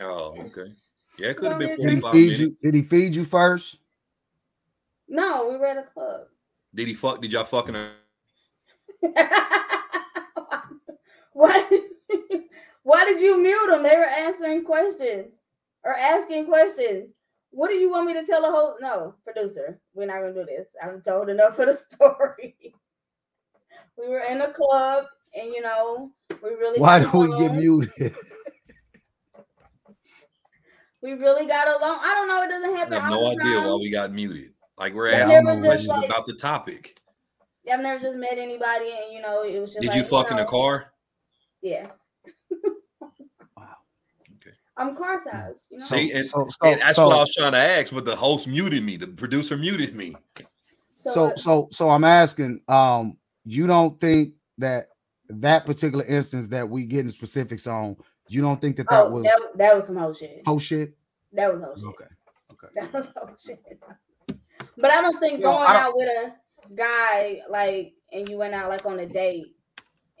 Oh, 0.00 0.34
okay. 0.46 0.72
Yeah, 1.18 1.28
it 1.28 1.36
could 1.36 1.50
have 1.50 1.58
been 1.58 1.68
Did 1.68 1.78
Did 1.78 1.92
he 1.94 2.00
45 2.00 2.12
feed 2.12 2.20
minutes. 2.20 2.40
you? 2.40 2.56
Did 2.62 2.74
he 2.74 2.82
feed 2.82 3.14
you 3.14 3.24
first? 3.24 3.78
No, 5.08 5.48
we 5.48 5.56
were 5.56 5.66
at 5.66 5.76
a 5.76 5.82
club. 5.82 6.22
Did 6.74 6.88
he 6.88 6.94
fuck? 6.94 7.20
Did 7.20 7.32
y'all 7.32 7.44
fucking? 7.44 7.74
her? 7.74 7.92
why? 11.32 11.66
Did, 11.70 11.82
why 12.82 13.04
did 13.04 13.20
you 13.20 13.40
mute 13.42 13.68
them? 13.70 13.82
They 13.82 13.96
were 13.96 14.04
answering 14.04 14.64
questions 14.64 15.40
or 15.84 15.94
asking 15.94 16.46
questions. 16.46 17.12
What 17.52 17.68
do 17.68 17.74
you 17.74 17.90
want 17.90 18.06
me 18.06 18.14
to 18.14 18.24
tell 18.26 18.44
a 18.44 18.50
whole? 18.50 18.76
No, 18.80 19.14
producer, 19.24 19.78
we're 19.94 20.06
not 20.06 20.20
gonna 20.20 20.34
do 20.34 20.44
this. 20.46 20.74
I've 20.82 21.04
told 21.04 21.28
enough 21.28 21.58
of 21.58 21.66
the 21.66 21.74
story. 21.90 22.56
we 23.98 24.08
were 24.08 24.20
in 24.28 24.40
a 24.40 24.50
club, 24.50 25.04
and 25.34 25.52
you 25.52 25.60
know, 25.60 26.10
we 26.42 26.50
really 26.50 26.80
Why 26.80 27.00
got 27.00 27.12
do 27.12 27.18
we 27.18 27.38
get 27.38 27.54
muted? 27.54 28.14
We 31.02 31.14
really 31.14 31.46
got 31.46 31.66
along. 31.66 31.98
I 32.00 32.14
don't 32.14 32.28
know. 32.28 32.42
It 32.44 32.48
doesn't 32.48 32.76
happen. 32.76 32.92
I 32.92 32.96
happen. 33.00 33.10
have 33.10 33.12
all 33.12 33.34
no 33.34 33.40
idea 33.40 33.54
time. 33.58 33.64
why 33.66 33.74
we 33.74 33.90
got 33.90 34.12
muted. 34.12 34.52
Like 34.78 34.94
we're 34.94 35.08
I've 35.08 35.28
asking 35.28 35.60
questions 35.60 35.88
like- 35.88 36.08
about 36.08 36.26
the 36.26 36.34
topic. 36.34 36.96
I've 37.70 37.80
never 37.80 38.00
just 38.00 38.16
met 38.16 38.38
anybody, 38.38 38.90
and 38.90 39.12
you 39.12 39.20
know, 39.20 39.42
it 39.42 39.58
was 39.58 39.70
just. 39.74 39.82
Did 39.82 39.88
like, 39.88 39.96
you 39.96 40.04
fuck 40.04 40.30
in 40.30 40.36
the 40.36 40.44
know, 40.44 40.48
car? 40.48 40.92
Yeah. 41.60 41.88
Wow. 44.76 44.84
Okay. 44.84 44.90
I'm 44.90 44.96
car 44.96 45.18
size. 45.18 45.66
You 45.70 45.78
know. 45.78 45.84
See, 45.84 46.12
and, 46.12 46.26
so, 46.26 46.48
so, 46.48 46.70
and 46.70 46.80
that's 46.80 46.96
so, 46.96 47.06
what 47.06 47.16
I 47.16 47.20
was 47.20 47.34
trying 47.34 47.52
to 47.52 47.58
ask, 47.58 47.92
but 47.92 48.04
the 48.04 48.16
host 48.16 48.48
muted 48.48 48.82
me. 48.82 48.96
The 48.96 49.08
producer 49.08 49.56
muted 49.56 49.94
me. 49.94 50.14
so 50.94 51.32
so 51.36 51.68
so 51.70 51.90
I'm 51.90 52.04
asking, 52.04 52.60
um, 52.68 53.18
you 53.44 53.66
don't 53.66 54.00
think 54.00 54.34
that 54.58 54.88
that 55.28 55.66
particular 55.66 56.04
instance 56.04 56.48
that 56.48 56.68
we 56.68 56.84
getting 56.86 57.10
specifics 57.10 57.66
on, 57.66 57.96
you 58.28 58.42
don't 58.42 58.60
think 58.60 58.76
that 58.76 58.88
that 58.90 59.06
oh, 59.06 59.10
was 59.10 59.24
that, 59.24 59.40
that 59.56 59.74
was 59.74 59.86
some 59.86 59.96
whole 59.96 60.14
shit. 60.14 60.42
whole 60.46 60.58
shit? 60.58 60.94
That 61.32 61.52
was 61.52 61.62
whole 61.62 61.76
shit. 61.76 61.84
Okay. 61.84 62.04
Okay. 62.52 62.68
That 62.74 62.92
was 62.92 63.08
whole 63.16 63.36
shit. 63.38 63.60
But 64.76 64.90
I 64.90 65.00
don't 65.00 65.18
think 65.18 65.40
Yo, 65.40 65.50
going 65.50 65.68
I 65.68 65.72
don't- 65.72 65.82
out 65.82 65.92
with 65.94 66.08
a 66.08 66.74
guy 66.74 67.40
like 67.50 67.94
and 68.12 68.28
you 68.28 68.36
went 68.36 68.54
out 68.54 68.70
like 68.70 68.86
on 68.86 69.00
a 69.00 69.06
date 69.06 69.56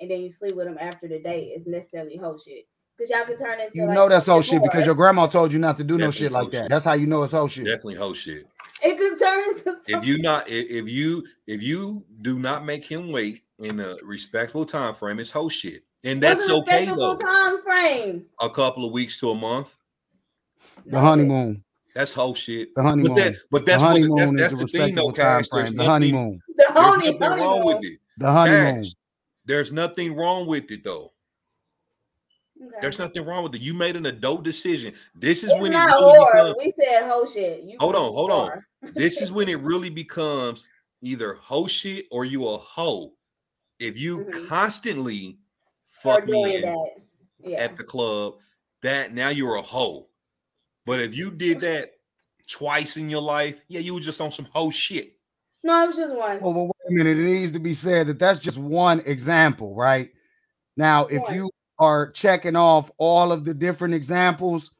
and 0.00 0.10
then 0.10 0.20
you 0.20 0.30
sleep 0.30 0.56
with 0.56 0.66
him 0.66 0.78
after 0.80 1.06
the 1.06 1.20
date 1.20 1.52
is 1.54 1.66
necessarily 1.66 2.16
whole 2.16 2.36
shit. 2.36 2.66
Because 3.02 3.10
y'all 3.18 3.26
could 3.26 3.38
turn 3.38 3.60
into 3.60 3.70
You 3.78 3.86
like 3.86 3.94
know 3.94 4.08
that's 4.08 4.26
whole 4.26 4.42
shit 4.42 4.62
because 4.62 4.86
your 4.86 4.94
grandma 4.94 5.26
told 5.26 5.52
you 5.52 5.58
not 5.58 5.76
to 5.78 5.84
do 5.84 5.98
no 5.98 6.10
shit 6.10 6.30
like 6.30 6.50
that. 6.50 6.62
shit. 6.62 6.68
That's 6.70 6.84
how 6.84 6.92
you 6.92 7.06
know 7.06 7.22
it's 7.24 7.32
whole 7.32 7.48
shit. 7.48 7.64
Definitely 7.64 7.96
host 7.96 8.22
shit. 8.22 8.46
it 8.84 8.96
could 8.98 9.18
turn 9.18 9.44
into. 9.48 9.76
If 9.88 10.06
you 10.06 10.18
not, 10.18 10.44
if 10.48 10.88
you 10.88 11.24
if 11.46 11.62
you 11.62 12.04
do 12.20 12.38
not 12.38 12.64
make 12.64 12.84
him 12.84 13.10
wait 13.10 13.42
in 13.58 13.80
a 13.80 13.96
respectable 14.04 14.64
time 14.64 14.94
frame, 14.94 15.18
it's 15.18 15.30
host 15.30 15.58
shit, 15.58 15.82
and 16.04 16.22
that's 16.22 16.48
What's 16.48 16.52
a 16.52 16.62
okay 16.62 16.80
respectable 16.80 17.16
though. 17.16 17.18
time 17.18 17.62
frame. 17.62 18.26
A 18.40 18.48
couple 18.50 18.86
of 18.86 18.92
weeks 18.92 19.18
to 19.20 19.30
a 19.30 19.34
month, 19.34 19.76
The 20.86 21.00
honeymoon. 21.00 21.64
that's 21.94 22.12
whole 22.12 22.34
shit. 22.34 22.74
The 22.76 22.82
honeymoon. 22.82 23.14
But 23.14 23.14
that, 23.16 23.34
but 23.50 23.66
that's 23.66 23.82
the 23.82 23.88
what 24.08 24.18
that's, 24.18 24.36
that's 24.36 24.54
the 24.58 24.64
the 24.64 24.68
thing 24.68 24.94
though, 24.94 25.10
time 25.10 25.14
Cash. 25.42 25.48
There's 25.50 25.68
frame. 25.70 25.76
The 25.76 25.84
nothing, 25.86 26.14
honeymoon. 26.14 26.40
The 26.48 26.54
there's 26.74 26.86
honey, 26.86 27.18
nothing 27.18 27.38
wrong 27.40 27.64
with 27.66 27.84
it. 27.84 27.98
The 28.18 28.30
honeymoon. 28.30 28.82
Cash, 28.84 28.92
there's 29.44 29.72
nothing 29.72 30.16
wrong 30.16 30.46
with 30.46 30.70
it 30.70 30.84
though. 30.84 31.11
Okay. 32.64 32.76
There's 32.80 32.98
nothing 32.98 33.24
wrong 33.24 33.42
with 33.42 33.54
it. 33.54 33.60
You 33.60 33.74
made 33.74 33.96
an 33.96 34.06
adult 34.06 34.44
decision. 34.44 34.94
This 35.14 35.42
is 35.44 35.50
It's 35.52 35.60
when 35.60 35.72
it 35.72 35.76
not 35.76 35.88
really 35.90 36.18
whore. 36.18 36.32
becomes. 36.32 36.54
We 36.58 36.72
said 36.84 37.08
whole 37.10 37.26
shit. 37.26 37.64
You 37.64 37.76
Hold 37.80 37.94
on, 37.96 38.12
hold 38.12 38.30
too 38.30 38.36
on. 38.36 38.64
This 38.94 39.20
is 39.20 39.32
when 39.32 39.48
it 39.48 39.58
really 39.60 39.90
becomes 39.90 40.68
either 41.02 41.34
hoe 41.34 41.66
shit 41.66 42.06
or 42.10 42.24
you 42.24 42.46
a 42.48 42.56
hoe. 42.56 43.12
If 43.80 44.00
you 44.00 44.20
Mhm. 44.24 44.48
constantly 44.48 45.38
fuck 45.86 46.26
me 46.26 46.56
in. 46.62 46.86
Yeah. 47.44 47.58
at 47.60 47.76
the 47.76 47.82
club, 47.82 48.34
that 48.82 49.12
now 49.12 49.30
you're 49.30 49.56
a 49.56 49.62
hoe. 49.62 50.08
But 50.86 51.00
if 51.00 51.16
you 51.16 51.32
did 51.32 51.60
that 51.62 51.94
twice 52.48 52.96
in 52.96 53.10
your 53.10 53.22
life, 53.22 53.64
yeah, 53.66 53.80
you 53.80 53.94
were 53.94 54.00
just 54.00 54.20
on 54.20 54.30
some 54.30 54.44
hoe 54.52 54.70
shit. 54.70 55.14
No, 55.64 55.82
it 55.82 55.88
was 55.88 55.96
just 55.96 56.14
one. 56.14 56.40
Well, 56.40 56.54
well, 56.54 56.66
wait 56.66 56.72
a 57.00 57.04
minute. 57.04 57.18
It 57.18 57.24
needs 57.32 57.52
to 57.52 57.58
be 57.58 57.74
said 57.74 58.06
that 58.06 58.20
that's 58.20 58.38
just 58.38 58.58
one 58.58 59.00
example, 59.00 59.74
right? 59.74 60.12
Now, 60.76 61.06
if 61.06 61.22
you 61.34 61.50
are 61.78 62.10
checking 62.10 62.56
off 62.56 62.90
all 62.98 63.32
of 63.32 63.44
the 63.44 63.54
different 63.54 63.94
examples, 63.94 64.70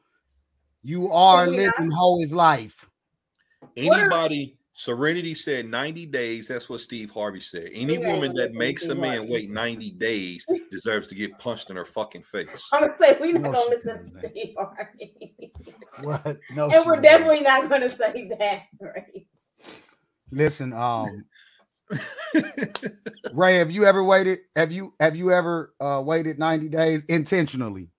you 0.83 1.11
are 1.11 1.47
we 1.47 1.57
living 1.57 1.91
Hoe's 1.91 2.31
life. 2.33 2.87
What 3.75 3.97
are- 3.97 4.01
Anybody, 4.01 4.57
Serenity 4.75 5.35
said 5.35 5.67
90 5.67 6.07
days. 6.07 6.47
That's 6.47 6.67
what 6.69 6.79
Steve 6.81 7.11
Harvey 7.11 7.41
said. 7.41 7.69
Any 7.73 7.97
We 7.99 8.03
ain't 8.05 8.15
woman 8.15 8.33
that 8.33 8.35
listen 8.45 8.53
to 8.53 8.57
makes 8.59 8.87
a 8.89 8.95
man 8.95 9.17
Harvey. 9.17 9.31
wait 9.31 9.51
90 9.51 9.91
days 9.91 10.45
deserves 10.71 11.07
to 11.07 11.15
get 11.15 11.37
punched 11.37 11.69
in 11.69 11.75
her 11.75 11.85
fucking 11.85 12.23
face. 12.23 12.69
I'm 12.73 12.81
gonna 12.81 12.95
say 12.95 13.17
we're 13.21 13.33
not 13.33 13.43
No, 13.43 13.51
gonna 13.51 13.69
listen 13.69 13.97
to 13.97 14.03
doesn't. 14.03 14.31
Steve 14.31 14.55
Harvey. 14.57 15.51
What? 16.01 16.39
No, 16.55 16.69
and 16.71 16.85
we're 16.87 17.01
definitely 17.01 17.41
not 17.41 17.69
gonna 17.69 17.95
say 17.95 18.27
that, 18.39 18.63
right? 18.81 19.27
listen. 20.31 20.73
Um, 20.73 21.07
Ray, 23.33 23.55
have 23.55 23.71
you 23.71 23.85
ever 23.85 24.03
waited? 24.03 24.39
Have 24.55 24.71
you 24.71 24.93
have 24.99 25.15
you 25.15 25.31
ever 25.31 25.73
uh 25.79 26.01
waited 26.05 26.39
90 26.39 26.69
days 26.69 27.03
intentionally? 27.07 27.89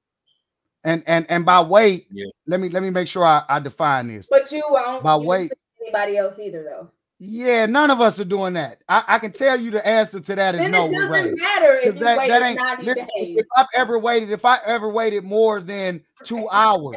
And 0.85 1.03
and 1.07 1.27
and 1.29 1.45
by 1.45 1.63
wait, 1.63 2.07
Yeah. 2.11 2.27
let 2.47 2.61
me 2.61 2.69
let 2.69 2.83
me 2.83 2.91
make 2.91 3.09
sure 3.09 3.25
I, 3.25 3.43
I 3.49 3.59
define 3.61 4.09
this. 4.09 4.27
But 4.31 4.53
you 4.53 4.63
won't 4.71 5.03
By 5.03 5.17
you 5.17 5.27
weight. 5.27 5.51
see 5.51 5.85
anybody 5.85 6.17
else 6.19 6.39
either 6.39 6.63
though. 6.63 6.91
Yeah, 7.19 7.67
none 7.67 7.91
of 7.91 8.01
us 8.01 8.19
are 8.21 8.25
doing 8.25 8.55
that. 8.55 8.83
I, 8.89 9.05
I 9.07 9.19
can 9.19 9.33
tell 9.33 9.59
you 9.59 9.71
the 9.71 9.87
answer 9.87 10.21
to 10.21 10.35
that 10.35 10.55
is 10.57 10.61
Then 10.61 10.73
no. 10.73 10.87
it 10.89 10.91
doesn't 10.93 11.11
Ray. 11.11 11.33
matter 11.33 11.75
if 11.75 11.85
'Cause 11.85 11.95
you 11.95 12.01
that, 12.01 12.29
that 12.29 12.43
ain't 12.43 12.61
90 12.79 12.85
days. 12.85 13.37
if 13.39 13.47
I've 13.57 13.69
ever 13.75 13.99
waited, 13.99 14.31
if 14.31 14.45
I 14.45 14.59
ever 14.67 14.89
waited 14.91 15.25
more 15.25 15.61
than 15.61 16.05
two 16.25 16.49
hours, 16.53 16.97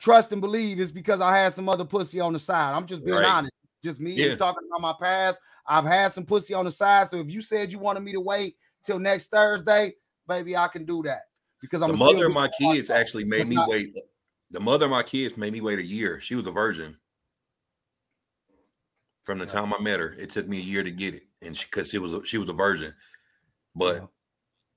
trust 0.00 0.32
and 0.32 0.40
believe 0.40 0.80
it's 0.80 0.90
because 0.90 1.20
I 1.20 1.36
had 1.38 1.52
some 1.54 1.68
other 1.68 1.84
pussy 1.84 2.20
on 2.20 2.32
the 2.32 2.38
side. 2.38 2.74
I'm 2.74 2.86
just 2.86 3.04
being 3.04 3.16
Right. 3.16 3.26
honest. 3.26 3.54
Just 3.82 4.00
me 4.00 4.12
Yeah. 4.14 4.34
talking 4.34 4.68
about 4.68 4.80
my 4.80 4.94
past. 5.00 5.40
I've 5.68 5.84
had 5.84 6.12
some 6.12 6.24
pussy 6.24 6.54
on 6.54 6.64
the 6.64 6.70
side. 6.70 7.08
So 7.08 7.18
if 7.18 7.28
you 7.28 7.40
said 7.42 7.70
you 7.70 7.78
wanted 7.78 8.00
me 8.00 8.12
to 8.12 8.20
wait 8.20 8.56
till 8.82 8.98
next 8.98 9.28
Thursday, 9.28 9.94
baby, 10.26 10.56
I 10.56 10.68
can 10.68 10.84
do 10.84 11.02
that. 11.02 11.22
Because 11.60 11.82
I'm 11.82 11.90
the 11.90 11.96
mother 11.96 12.26
of 12.26 12.32
my 12.32 12.48
kids 12.58 12.88
actually 12.90 13.24
made 13.24 13.40
It's 13.42 13.50
me 13.50 13.56
not- 13.56 13.68
wait. 13.68 13.94
The 14.50 14.60
mother 14.60 14.86
of 14.86 14.90
my 14.90 15.02
kids 15.02 15.36
made 15.36 15.52
me 15.52 15.60
wait 15.60 15.78
a 15.78 15.84
year. 15.84 16.20
She 16.20 16.34
was 16.34 16.46
a 16.46 16.50
virgin. 16.50 16.96
From 19.24 19.38
the 19.38 19.44
time 19.46 19.74
I 19.74 19.78
met 19.82 20.00
her, 20.00 20.14
it 20.18 20.30
took 20.30 20.48
me 20.48 20.56
a 20.56 20.62
year 20.62 20.82
to 20.82 20.90
get 20.90 21.12
it, 21.14 21.24
and 21.42 21.54
because 21.70 21.90
she, 21.90 21.98
was 21.98 22.14
a, 22.14 22.24
she 22.24 22.38
was 22.38 22.48
a 22.48 22.54
virgin, 22.54 22.94
but 23.76 23.96
Yeah. 23.96 24.06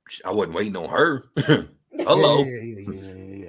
she- 0.09 0.23
I 0.25 0.31
wasn't 0.33 0.55
waiting 0.55 0.75
on 0.75 0.89
her. 0.89 1.23
Hello, 1.93 2.43
Yeah, 2.43 2.61
yeah, 2.61 2.79
yeah, 2.79 2.91
yeah, 2.91 3.13
yeah, 3.13 3.45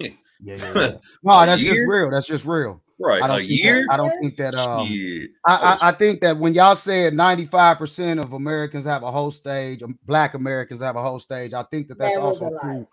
yeah. 0.00 0.08
Yeah, 0.44 0.56
yeah, 0.56 0.72
yeah. 0.74 0.90
No, 1.22 1.46
that's 1.46 1.62
just 1.62 1.86
real. 1.86 2.10
That's 2.10 2.26
just 2.26 2.44
real. 2.44 2.82
Right? 2.98 3.22
I 3.22 3.26
don't 3.26 3.40
A 3.40 3.42
year? 3.42 3.84
That, 3.88 3.92
I 3.92 3.96
don't 3.96 4.12
think 4.20 4.36
that 4.36 4.54
um 4.54 4.86
Shit. 4.86 5.30
I, 5.44 5.56
I 5.56 5.72
I, 5.72 5.78
I 5.88 5.92
think 5.92 6.20
that 6.20 6.36
when 6.38 6.54
y'all 6.54 6.76
said 6.76 7.14
95% 7.14 8.22
of 8.22 8.32
Americans 8.32 8.86
have 8.86 9.02
a 9.02 9.10
whole 9.10 9.30
stage, 9.30 9.82
um, 9.82 9.98
black 10.04 10.34
Americans 10.34 10.80
have 10.80 10.96
a 10.96 11.02
whole 11.02 11.18
stage, 11.18 11.52
I 11.52 11.64
think 11.64 11.88
that 11.88 11.98
that's 11.98 12.14
That 12.14 12.22
also 12.22 12.50
true. 12.60 12.86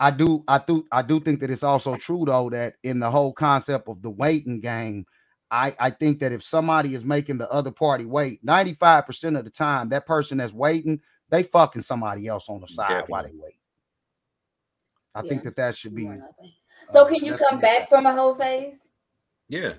I 0.00 0.10
do, 0.10 0.42
I 0.48 0.58
do, 0.58 0.84
I 0.90 1.02
do 1.02 1.20
think 1.20 1.40
that 1.40 1.50
it's 1.50 1.62
also 1.62 1.96
true 1.96 2.24
though 2.26 2.50
that 2.50 2.74
in 2.82 2.98
the 2.98 3.10
whole 3.10 3.32
concept 3.32 3.88
of 3.88 4.02
the 4.02 4.10
waiting 4.10 4.60
game, 4.60 5.06
I 5.50 5.76
I 5.78 5.90
think 5.90 6.18
that 6.20 6.32
if 6.32 6.42
somebody 6.42 6.94
is 6.94 7.04
making 7.04 7.38
the 7.38 7.48
other 7.50 7.70
party 7.70 8.04
wait, 8.04 8.42
ninety 8.42 8.74
five 8.74 9.06
percent 9.06 9.36
of 9.36 9.44
the 9.44 9.50
time, 9.50 9.90
that 9.90 10.06
person 10.06 10.38
that's 10.38 10.52
waiting, 10.52 11.00
they 11.28 11.42
fucking 11.42 11.82
somebody 11.82 12.26
else 12.26 12.48
on 12.48 12.60
the 12.60 12.68
side 12.68 13.04
while 13.06 13.22
they 13.22 13.32
wait. 13.34 13.58
I 15.14 15.22
think 15.22 15.44
that 15.44 15.56
that 15.56 15.76
should 15.76 15.94
be. 15.94 16.10
So 16.88 17.04
uh, 17.04 17.08
can 17.08 17.24
you 17.24 17.36
come 17.36 17.60
back 17.60 17.88
from 17.88 18.06
a 18.06 18.12
whole 18.12 18.34
phase? 18.34 18.88
Yeah, 19.52 19.74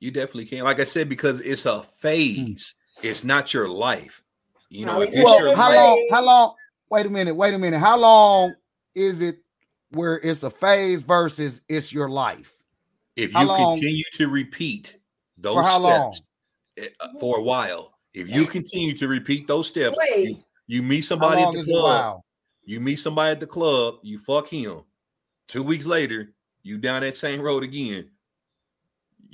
you 0.00 0.10
definitely 0.10 0.46
can. 0.46 0.64
Like 0.64 0.80
I 0.80 0.84
said, 0.84 1.10
because 1.10 1.40
it's 1.42 1.66
a 1.66 1.82
phase. 1.82 2.74
It's 3.02 3.22
not 3.22 3.52
your 3.52 3.68
life. 3.68 4.22
You 4.70 4.86
know, 4.86 5.02
if 5.02 5.10
yeah. 5.12 5.20
it's 5.20 5.24
Well, 5.24 5.46
your 5.46 5.56
how 5.56 5.68
life, 5.68 5.76
long? 5.76 6.08
How 6.10 6.22
long? 6.24 6.54
Wait 6.90 7.04
a 7.04 7.10
minute. 7.10 7.36
Wait 7.36 7.52
a 7.52 7.58
minute. 7.58 7.80
How 7.80 7.98
long 7.98 8.54
is 8.94 9.20
it 9.20 9.36
where 9.90 10.16
it's 10.20 10.42
a 10.42 10.48
phase 10.50 11.02
versus 11.02 11.60
it's 11.68 11.92
your 11.92 12.08
life? 12.08 12.50
if 13.16 13.32
you 13.34 13.46
long- 13.46 13.74
continue 13.74 14.02
to 14.14 14.26
repeat 14.28 14.96
those 15.36 15.54
For 15.56 15.62
how 15.64 15.80
long? 15.80 16.12
steps 16.12 16.28
eh, 16.78 16.88
uh, 17.00 17.08
for 17.20 17.38
a 17.40 17.42
while, 17.42 17.94
if 18.14 18.34
you 18.34 18.46
continue 18.46 18.94
to 18.94 19.06
repeat 19.06 19.46
those 19.46 19.68
steps, 19.68 19.98
you, 20.16 20.34
you 20.66 20.82
meet 20.82 21.02
somebody 21.02 21.42
at 21.42 21.52
the 21.52 21.62
club, 21.62 22.22
you 22.64 22.80
meet 22.80 22.96
somebody 22.96 23.32
at 23.32 23.40
the 23.40 23.46
club, 23.46 23.96
you 24.02 24.18
fuck 24.18 24.48
him. 24.48 24.80
Two 25.46 25.62
weeks 25.62 25.84
later, 25.86 26.32
you 26.62 26.78
down 26.78 27.02
that 27.02 27.14
same 27.14 27.42
road 27.42 27.62
again. 27.62 28.10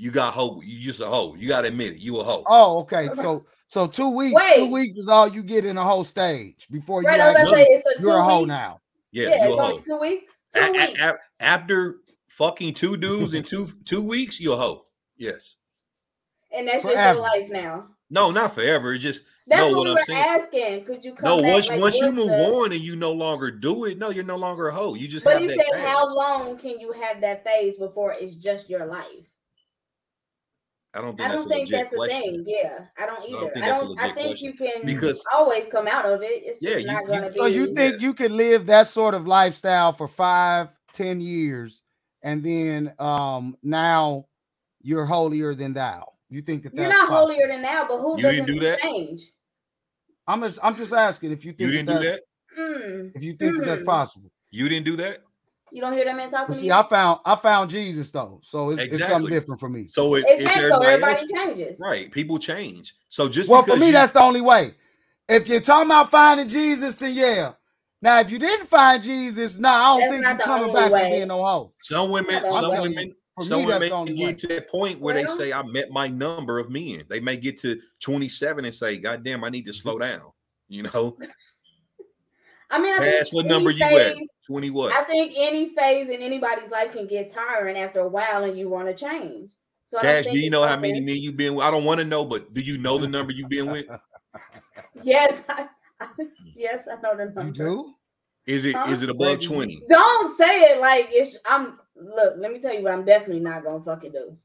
You 0.01 0.11
got 0.11 0.33
hoe. 0.33 0.61
You 0.65 0.81
just 0.81 1.01
a 1.01 1.07
hoe. 1.07 1.35
You 1.37 1.49
got 1.49 1.63
to 1.63 1.69
admit 1.69 1.93
it. 1.93 1.99
You 1.99 2.19
a 2.19 2.25
hoe. 2.25 2.43
Oh, 2.49 2.79
okay. 2.81 3.11
So 3.15 3.45
so 3.69 3.87
two 3.87 4.11
weeks. 4.17 4.41
Two 4.57 4.71
weeks 4.71 4.97
is 4.97 5.09
all 5.09 5.29
you 5.29 5.43
get 5.43 5.65
in 5.65 5.77
the 5.77 5.85
whole 5.85 6.05
stage 6.05 6.67
before 6.71 7.03
you 7.03 7.09
Right, 7.09 7.21
I 7.21 7.29
was 7.33 7.37
actually, 7.41 7.65
say 7.65 7.71
it's 7.71 7.99
a 7.99 8.03
you're 8.03 8.13
a 8.13 8.15
two 8.17 8.23
hoe 8.23 8.39
week. 8.41 8.49
now. 8.49 8.81
yeah, 9.13 9.29
Yeah, 9.29 9.29
you 9.29 9.35
it's 9.35 9.45
a 9.45 9.57
hoe. 9.63 9.71
only 9.71 9.83
two 9.83 9.99
weeks. 9.99 10.43
Two 10.55 10.61
A- 10.61 10.67
a- 10.67 10.73
weeks. 10.89 11.01
a- 11.03 11.19
after 11.43 11.97
fucking 12.29 12.75
two 12.75 12.97
dudes 13.07 13.35
in 13.35 13.43
two 13.43 13.69
two 13.85 14.03
weeks, 14.07 14.41
you 14.41 14.53
a 14.53 14.57
hoe. 14.57 14.85
Yes. 15.17 15.57
and 16.57 16.67
that's 16.67 16.83
Forever. 16.83 16.97
just 16.99 17.15
your 17.17 17.23
life 17.23 17.51
now. 17.51 17.87
No, 18.13 18.33
not 18.33 18.55
forever. 18.57 18.93
It's 18.95 19.05
just 19.05 19.25
That's 19.47 19.61
no. 19.61 19.69
what, 19.69 19.77
What 19.77 19.85
we 19.85 19.91
I'm 19.91 19.95
were 19.95 20.01
saying. 20.01 20.25
asking. 20.27 20.85
Could 20.85 21.05
you 21.05 21.15
come 21.15 21.31
No, 21.37 21.43
back? 21.43 21.53
once 21.53 21.69
like, 21.69 21.81
once 21.81 22.01
you 22.01 22.11
move 22.11 22.27
the- 22.27 22.51
on 22.55 22.73
and 22.73 22.81
you 22.81 22.97
no 22.97 23.13
longer 23.13 23.53
do 23.53 23.85
it, 23.85 23.99
no, 23.99 24.11
you're 24.11 24.25
no 24.25 24.37
longer 24.37 24.67
a 24.69 24.73
hoe. 24.75 24.95
You 24.95 25.07
just 25.07 25.25
But 25.25 25.35
have 25.35 25.43
he 25.43 25.47
that. 25.49 25.65
said, 25.71 25.81
how 25.81 26.07
long 26.17 26.57
can 26.59 26.81
you 26.81 26.91
have 26.91 27.21
that 27.21 27.45
phase 27.45 27.77
before 27.77 28.13
it's 28.19 28.35
just 28.35 28.69
your 28.69 28.87
life? 28.87 29.30
I 30.93 31.01
don't 31.01 31.17
think 31.17 31.29
I 31.29 31.33
that's 31.33 31.45
don't 31.45 31.53
a 31.53 31.55
think 31.55 31.69
legit 31.71 31.81
that's 31.85 31.93
a 31.93 31.97
question. 31.97 32.21
thing. 32.21 32.45
Yeah, 32.47 32.79
I 32.99 33.07
don't 33.07 33.21
don't 33.21 33.31
either. 33.31 33.53
think 33.53 33.65
I 33.65 33.69
that's 33.69 33.81
a 33.81 33.85
don't. 33.85 34.01
I 34.01 34.07
legit 34.09 34.17
think 34.17 34.43
you 34.43 34.53
can 34.55 34.87
Because- 34.87 35.25
always 35.33 35.67
come 35.69 35.87
out 35.87 36.05
of 36.05 36.23
it. 36.23 36.43
It's 36.45 36.61
Yeah, 36.61 36.77
you- 36.79 36.87
not 36.87 37.03
you- 37.03 37.07
going 37.09 37.23
to 37.23 37.29
be. 37.31 37.35
So 37.37 37.47
you 37.47 37.67
think 37.75 38.01
Yeah. 38.01 38.07
you 38.09 38.15
can 38.15 38.37
live 38.37 38.67
that 38.67 38.89
sort 38.89 39.15
of 39.15 39.27
lifestyle 39.27 39.93
for 39.93 40.09
five, 40.09 40.69
ten 40.93 41.21
years, 41.21 41.83
and 42.23 42.43
then 42.43 42.93
um 42.99 43.57
now 43.63 44.27
you're 44.83 45.05
holier 45.07 45.55
than 45.55 45.75
thou? 45.75 46.13
You 46.29 46.43
think 46.43 46.65
that 46.65 46.75
you're 46.75 46.89
not 46.89 47.09
possible? 47.09 47.17
holier 47.35 47.47
than 47.49 47.63
now, 47.63 47.87
but 47.89 47.99
who 47.99 48.17
You 48.17 48.23
doesn't 48.23 48.47
didn't 48.47 48.61
do 48.61 48.67
that? 48.67 48.81
change? 48.81 49.33
I'm 50.27 50.41
just 50.43 50.59
I'm 50.63 50.75
just 50.75 50.93
asking 50.93 51.31
if 51.33 51.45
you 51.45 51.53
think 51.53 51.71
You 51.71 51.73
didn't 51.73 51.87
that 51.87 52.01
do 52.03 52.09
that. 52.11 52.23
Mm, 52.59 53.13
if 53.15 53.23
you 53.23 53.37
think 53.37 53.59
that 53.59 53.67
that's 53.67 53.83
Mm. 53.83 53.87
possible. 53.87 54.31
You 54.51 54.69
didn't 54.69 54.87
do 54.87 54.97
that. 54.97 55.23
You 55.73 55.81
don't 55.81 55.93
hear 55.93 56.05
that 56.05 56.17
man 56.17 56.31
talking 56.31 56.55
to 56.55 56.61
see, 56.61 56.67
you? 56.67 56.73
I 56.73 56.83
found 56.83 57.21
I 57.25 57.37
found 57.37 57.71
Jesus 57.71 58.11
though, 58.11 58.41
so 58.43 58.71
it's, 58.71 58.83
it's 58.83 58.99
something 58.99 59.31
different 59.31 59.61
for 59.61 59.69
me. 59.69 59.87
So 59.89 60.17
if, 60.17 60.25
if 60.27 60.41
Exactly. 60.41 60.69
So 60.69 60.77
everybody, 60.77 60.87
everybody 60.87 61.13
else, 61.13 61.31
changes. 61.31 61.81
right, 61.81 62.11
people 62.13 62.39
change. 62.39 62.95
So 63.09 63.29
just 63.29 63.51
Well, 63.51 63.63
for 63.63 63.77
me, 63.77 63.87
you, 63.87 63.93
that's 63.93 64.13
the 64.13 64.23
only 64.23 64.41
way. 64.41 64.75
If 65.29 65.49
you're 65.49 65.61
talking 65.61 65.89
about 65.89 66.11
finding 66.11 66.49
Jesus, 66.49 66.97
then 66.97 67.15
yeah. 67.15 67.53
Now, 68.03 68.21
if 68.21 68.31
you 68.31 68.39
didn't 68.39 68.67
find 68.67 69.03
Jesus, 69.03 69.59
nah, 69.59 69.69
I 69.69 69.73
don't 69.73 70.01
That's 70.01 70.13
think 70.13 70.25
you're 70.25 70.47
coming 70.47 70.75
back 70.75 70.91
way. 70.91 71.03
from 71.03 71.11
being 71.11 71.29
no 71.29 71.45
hoe. 71.45 71.73
some 71.79 72.11
women, 72.11 72.51
some 72.51 72.71
telling 72.73 72.81
women, 72.81 73.15
for 73.35 73.43
some 73.43 73.61
me, 73.61 73.67
that's 73.67 73.75
women 73.75 73.89
the 73.89 73.95
only 73.95 74.13
can 74.15 74.21
way. 74.23 74.31
get 74.31 74.39
to 74.39 74.47
that 74.49 74.69
point 74.71 75.01
where 75.01 75.15
they 75.15 75.27
say, 75.27 75.53
"I 75.53 75.63
met 75.63 75.91
my 75.91 76.09
number 76.09 76.59
of 76.59 76.71
men." 76.71 77.05
They 77.09 77.21
may 77.21 77.37
get 77.37 77.59
to 77.59 77.79
27 78.01 78.65
and 78.65 78.75
say, 78.75 78.97
"God 78.97 79.23
damn, 79.23 79.45
I 79.45 79.51
need 79.51 79.67
to 79.67 79.71
mm-hmm. 79.71 79.77
slow 79.77 79.99
down." 79.99 80.33
You 80.69 80.85
know, 80.85 81.19
I 82.71 82.79
mean, 82.79 82.95
I 82.95 82.99
think 82.99 83.17
past 83.17 83.35
what 83.35 83.47
number 83.47 83.71
you 83.71 83.85
at? 83.85 84.17
Phase- 84.51 84.71
20 84.71 84.71
what? 84.71 84.93
I 84.93 85.05
think 85.05 85.35
any 85.37 85.75
phase 85.75 86.09
in 86.09 86.21
anybody's 86.21 86.71
life 86.71 86.93
can 86.93 87.07
get 87.07 87.33
tiring 87.33 87.77
after 87.79 88.01
a 88.01 88.09
while, 88.09 88.45
and 88.45 88.59
you 88.59 88.69
want 88.69 88.89
to 88.89 88.95
change. 88.95 89.53
So 89.85 89.99
I 89.99 90.03
don't 90.03 90.25
Cash, 90.25 90.33
do 90.33 90.39
you 90.39 90.51
know 90.51 90.67
how 90.67 90.79
many 90.79 91.01
men 91.01 91.17
you've 91.17 91.37
been 91.37 91.55
with? 91.55 91.65
I 91.65 91.71
don't 91.71 91.85
want 91.85 91.99
to 92.01 92.07
know, 92.07 92.25
but 92.25 92.55
do 92.55 92.61
you 92.61 92.79
know 92.79 92.99
the 92.99 93.09
number 93.09 93.33
you've 93.33 93.51
been 93.51 93.71
with? 93.71 93.87
Yes, 95.03 95.43
I, 95.49 95.69
hmm. 96.01 96.25
yes, 96.55 96.83
I 96.91 97.01
know 97.01 97.17
the 97.17 97.33
number. 97.33 97.43
You 97.43 97.53
do? 97.53 97.95
Is 98.47 98.65
it 98.65 98.77
is 98.89 99.03
it 99.03 99.11
above 99.11 99.41
20? 99.41 99.83
Don't 99.89 100.37
say 100.37 100.61
it 100.63 100.81
like 100.81 101.09
it's. 101.11 101.37
I'm 101.49 101.79
look. 101.97 102.35
Let 102.39 102.53
me 102.53 102.59
tell 102.59 102.75
you 102.75 102.83
what 102.83 102.93
I'm 102.93 103.05
definitely 103.05 103.41
not 103.41 103.65
gonna 103.65 103.83
fucking 103.83 104.13
do. 104.13 104.37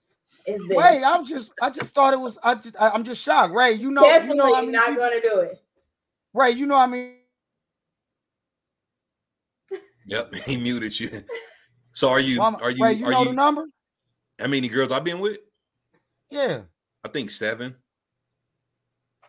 Is 0.47 0.61
this 0.67 0.77
Wait, 0.77 1.03
I'm 1.03 1.25
just 1.25 1.53
I 1.61 1.69
just 1.69 1.93
thought 1.93 2.13
it 2.13 2.19
was 2.19 2.37
I 2.43 2.55
just 2.55 2.75
I, 2.79 2.93
am 2.93 3.03
just 3.03 3.21
shocked. 3.21 3.53
Ray, 3.53 3.73
you 3.73 3.91
know, 3.91 4.01
you 4.03 4.07
definitely 4.07 4.37
know 4.37 4.55
how 4.55 4.61
many 4.61 4.71
not 4.71 4.89
people- 4.89 5.03
gonna 5.03 5.21
do 5.21 5.39
it? 5.41 5.61
Ray, 6.33 6.51
you 6.51 6.65
know 6.65 6.75
I 6.75 6.87
mean 6.87 7.15
Yep, 10.05 10.35
he 10.45 10.57
muted 10.57 10.97
you. 10.99 11.09
So 11.91 12.09
are 12.09 12.19
you 12.19 12.37
Mama, 12.37 12.59
are 12.61 12.71
you 12.71 12.83
Ray, 12.83 12.93
you 12.93 13.05
are 13.05 13.11
know 13.11 13.19
you 13.21 13.29
the 13.29 13.33
number? 13.33 13.65
how 14.39 14.47
many 14.47 14.67
girls 14.69 14.91
I've 14.91 15.03
been 15.03 15.19
with? 15.19 15.39
Yeah. 16.29 16.61
I 17.03 17.07
think 17.09 17.31
seven. 17.31 17.75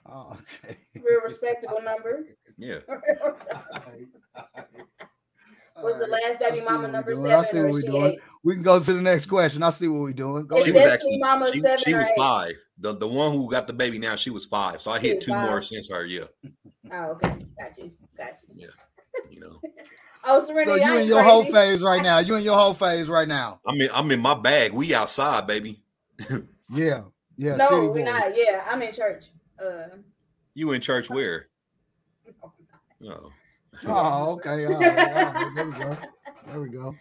Oh, 0.09 0.37
okay. 0.65 0.79
Real 0.95 1.21
respectable 1.23 1.81
number. 1.83 2.25
Yeah. 2.59 2.79
Was 5.83 5.99
the 5.99 6.07
last 6.11 6.41
I 6.43 6.49
baby 6.49 6.61
see 6.61 6.65
mama 6.65 6.79
what 6.79 6.87
we 6.87 6.93
number 6.93 7.13
doing. 7.15 7.33
I 7.33 7.43
see 7.43 7.59
what 7.59 7.67
or 7.67 7.71
we're 7.73 7.81
doing. 7.83 8.05
eight? 8.13 8.19
We 8.43 8.55
can 8.55 8.63
go 8.63 8.81
to 8.81 8.93
the 8.95 9.03
next 9.03 9.27
question. 9.27 9.63
I 9.63 9.69
see 9.69 9.89
what 9.89 10.01
we're 10.01 10.13
doing. 10.15 10.47
Go 10.47 10.59
She 10.65 10.71
ahead. 10.71 10.85
was 10.85 10.93
actually 10.95 11.19
Mama 11.19 11.53
she, 11.53 11.61
seven 11.61 11.77
she 11.77 11.93
was 11.93 12.09
eight? 12.09 12.15
five. 12.17 12.53
The 12.79 12.95
the 12.97 13.07
one 13.07 13.33
who 13.33 13.51
got 13.51 13.67
the 13.67 13.75
baby 13.75 13.99
now, 13.99 14.17
she 14.17 14.31
was 14.31 14.47
five. 14.47 14.81
So 14.81 14.91
I 14.91 14.99
She 15.01 15.09
hit 15.09 15.17
was 15.17 15.27
two 15.27 15.35
more 15.35 15.61
since 15.61 15.91
her. 15.91 16.07
Yeah, 16.07 16.25
Oh, 16.91 17.11
okay, 17.11 17.37
got 17.61 17.77
you, 17.77 17.91
got 18.17 18.41
you. 18.49 18.55
Yeah. 18.55 18.69
You 19.31 19.41
know. 19.41 19.61
Oh, 20.29 20.41
Serenity, 20.41 20.71
So 20.71 20.75
you 20.77 20.93
in 20.93 20.99
ain't 21.01 21.07
your 21.09 21.23
whole 21.23 21.45
phase 21.45 21.81
right 21.81 22.03
now. 22.03 22.19
You 22.19 22.35
in 22.35 22.43
your 22.43 22.57
whole 22.59 22.75
phase 22.75 23.09
right 23.09 23.29
now. 23.29 23.61
I'm 23.67 23.81
in 23.81 23.89
I'm 23.95 24.11
in 24.11 24.21
my 24.21 24.35
bag. 24.35 24.73
We 24.73 24.95
outside, 24.95 25.47
baby. 25.47 25.81
Yeah. 26.73 27.03
Yeah. 27.37 27.55
No, 27.57 27.89
we're 27.91 28.05
boy. 28.05 28.11
not. 28.11 28.37
Yeah, 28.37 28.65
I'm 28.69 28.83
in 28.83 28.93
church. 28.93 29.27
Uh, 29.65 29.99
You 30.55 30.73
in 30.73 30.81
church 30.81 31.09
where? 31.11 31.47
Oh. 33.09 33.31
Oh, 33.87 34.31
okay. 34.33 34.65
All 34.65 34.73
right, 34.73 34.99
all 34.99 35.33
right. 35.33 35.55
There 35.55 35.67
we 35.67 35.73
go. 35.73 35.97
There 36.47 36.61
we 36.61 36.69
go. 36.71 36.95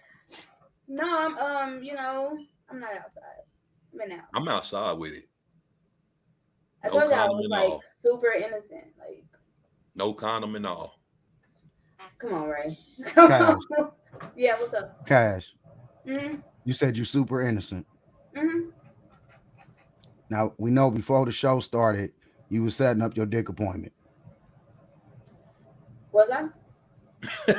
no, 0.89 1.03
I'm 1.17 1.37
um, 1.37 1.83
you 1.83 1.93
know, 1.95 2.37
I'm 2.69 2.79
not 2.81 2.93
outside. 2.93 3.23
I'm 3.93 4.01
in 4.01 4.11
out. 4.11 4.25
I'm 4.35 4.47
outside 4.49 4.97
with 4.97 5.13
it. 5.13 5.23
I 6.83 6.89
No 6.89 6.99
told 6.99 7.09
you 7.09 7.15
I 7.15 7.17
condom 7.19 7.37
was 7.37 7.47
like 7.49 7.63
all. 7.69 7.83
super 7.99 8.33
innocent. 8.33 8.83
Like, 8.99 9.23
No 9.95 10.11
condom 10.13 10.55
and 10.57 10.67
all. 10.67 10.99
Come 12.17 12.33
on, 12.33 12.49
Ray. 12.49 12.77
Come 13.05 13.27
Cash. 13.29 13.57
on. 13.77 13.91
Yeah, 14.37 14.53
what's 14.53 14.73
up? 14.73 15.05
Cash. 15.05 15.53
Mm-hmm. 16.07 16.37
You 16.63 16.73
said 16.73 16.95
you're 16.95 17.03
super 17.03 17.45
innocent. 17.45 17.85
Mm-hmm. 18.35 18.69
Now 20.29 20.53
we 20.57 20.71
know 20.71 20.89
before 20.89 21.25
the 21.25 21.33
show 21.33 21.59
started, 21.59 22.13
you 22.49 22.63
were 22.63 22.69
setting 22.69 23.01
up 23.01 23.17
your 23.17 23.25
dick 23.25 23.49
appointment. 23.49 23.91
Was 26.13 26.29
I? 26.31 26.45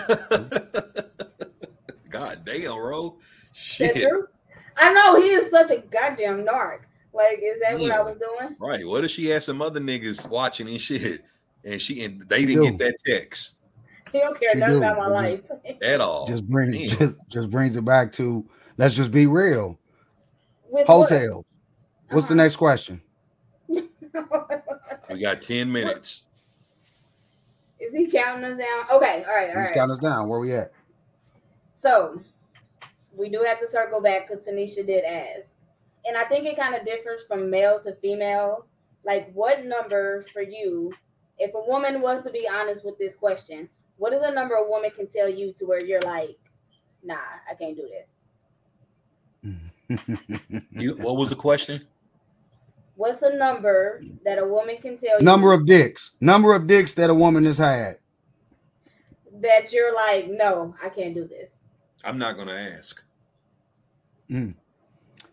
God 2.09 2.43
damn, 2.47 2.73
bro. 2.73 3.11
That 3.11 3.55
Shit. 3.55 3.97
true? 3.97 4.25
I 4.79 4.93
know 4.95 5.21
he 5.21 5.29
is 5.29 5.51
such 5.51 5.71
a 5.71 5.79
goddamn 5.79 6.45
narc. 6.47 6.81
Like, 7.13 7.39
is 7.43 7.61
that 7.61 7.79
what 7.79 7.91
I 7.91 8.01
was 8.03 8.17
doing? 8.17 8.57
Right. 8.59 8.87
What 8.87 9.05
if 9.05 9.11
she 9.11 9.27
had 9.27 9.43
some 9.43 9.61
other 9.61 9.81
niggas 9.81 10.27
watching 10.29 10.69
and 10.69 10.81
shit? 10.81 11.23
And 11.65 11.81
she 11.81 12.05
and 12.05 12.23
they 12.23 12.47
didn't 12.47 12.63
do. 12.63 12.71
get 12.71 12.79
that 12.79 12.97
text 13.05 13.57
He 14.13 14.21
don't 14.21 14.41
care 14.41 14.55
nothing 14.55 14.75
do. 14.75 14.79
about 14.79 14.97
my 14.99 15.07
It 15.07 15.11
life. 15.11 15.51
at 15.83 16.01
all. 16.01 16.27
Just 16.27 16.47
brings 16.49 16.77
damn. 16.77 16.99
just 16.99 17.17
just 17.29 17.51
brings 17.51 17.77
it 17.77 17.85
back 17.85 18.13
to 18.13 18.49
let's 18.79 18.95
just 18.95 19.11
be 19.11 19.27
real. 19.27 19.79
With 20.71 20.87
what? 20.89 21.09
Hotel. 21.11 21.45
What's 22.11 22.27
the 22.27 22.35
Uh-huh. 22.35 22.43
next 22.45 22.57
question? 22.57 23.01
We 23.69 25.21
got 25.21 25.43
10 25.43 25.71
minutes. 25.73 26.25
Is 27.81 27.93
he 27.95 28.07
counting 28.11 28.45
us 28.45 28.57
down? 28.57 28.85
Okay, 28.97 29.25
all 29.29 29.35
right, 29.35 29.51
all 29.51 29.57
Let's 29.57 29.69
right. 29.71 29.75
count 29.75 29.91
us 29.93 29.99
down. 29.99 30.29
Where 30.29 30.39
we 30.41 30.53
at? 30.55 30.73
So 31.75 32.21
we 33.15 33.29
do 33.29 33.43
have 33.43 33.59
to 33.61 33.67
circle 33.67 34.01
back 34.01 34.29
because 34.29 34.47
Tanisha 34.47 34.87
did 34.87 35.05
ask. 35.05 35.55
And 36.07 36.17
I 36.17 36.25
think 36.25 36.47
it 36.47 36.57
kind 36.59 36.75
of 36.75 36.85
differs 36.87 37.25
from 37.25 37.51
male 37.51 37.79
to 37.81 37.93
female. 37.97 38.67
Like, 39.05 39.31
what 39.35 39.65
number 39.65 40.23
for 40.33 40.43
you, 40.43 40.93
if 41.39 41.53
a 41.55 41.61
woman 41.71 42.01
was 42.01 42.23
to 42.23 42.31
be 42.31 42.49
honest 42.53 42.85
with 42.85 42.99
this 42.99 43.15
question, 43.15 43.69
what 43.99 44.13
is 44.13 44.23
a 44.23 44.33
number 44.33 44.55
a 44.55 44.69
woman 44.69 44.91
can 44.91 45.07
tell 45.09 45.29
you 45.29 45.53
to 45.55 45.65
where 45.67 45.81
you're 45.85 46.03
like, 46.03 46.39
nah, 47.05 47.17
I 47.51 47.55
can't 47.55 47.77
do 47.77 47.89
this? 47.89 48.17
You 50.73 50.97
what 50.99 51.17
was 51.19 51.31
the 51.31 51.37
question? 51.37 51.81
What's 52.97 53.21
the 53.21 53.31
number 53.31 54.03
that 54.25 54.39
a 54.39 54.47
woman 54.47 54.79
can 54.79 54.97
tell 54.99 55.23
you? 55.25 55.25
Number 55.25 55.49
you 55.49 55.55
of 55.55 55.67
dicks. 55.67 56.13
Number 56.21 56.55
of 56.55 56.67
dicks 56.67 56.95
that 56.95 57.11
a 57.11 57.15
woman 57.15 57.45
has 57.45 57.59
had. 57.59 57.99
that 59.43 59.73
you're 59.73 59.95
like, 59.95 60.29
no, 60.29 60.75
I 60.85 60.89
can't 60.89 61.15
do 61.15 61.27
this? 61.27 61.59
I'm 62.05 62.19
not 62.19 62.37
gonna 62.39 62.53
ask. 62.55 63.03
Mm. 64.31 64.55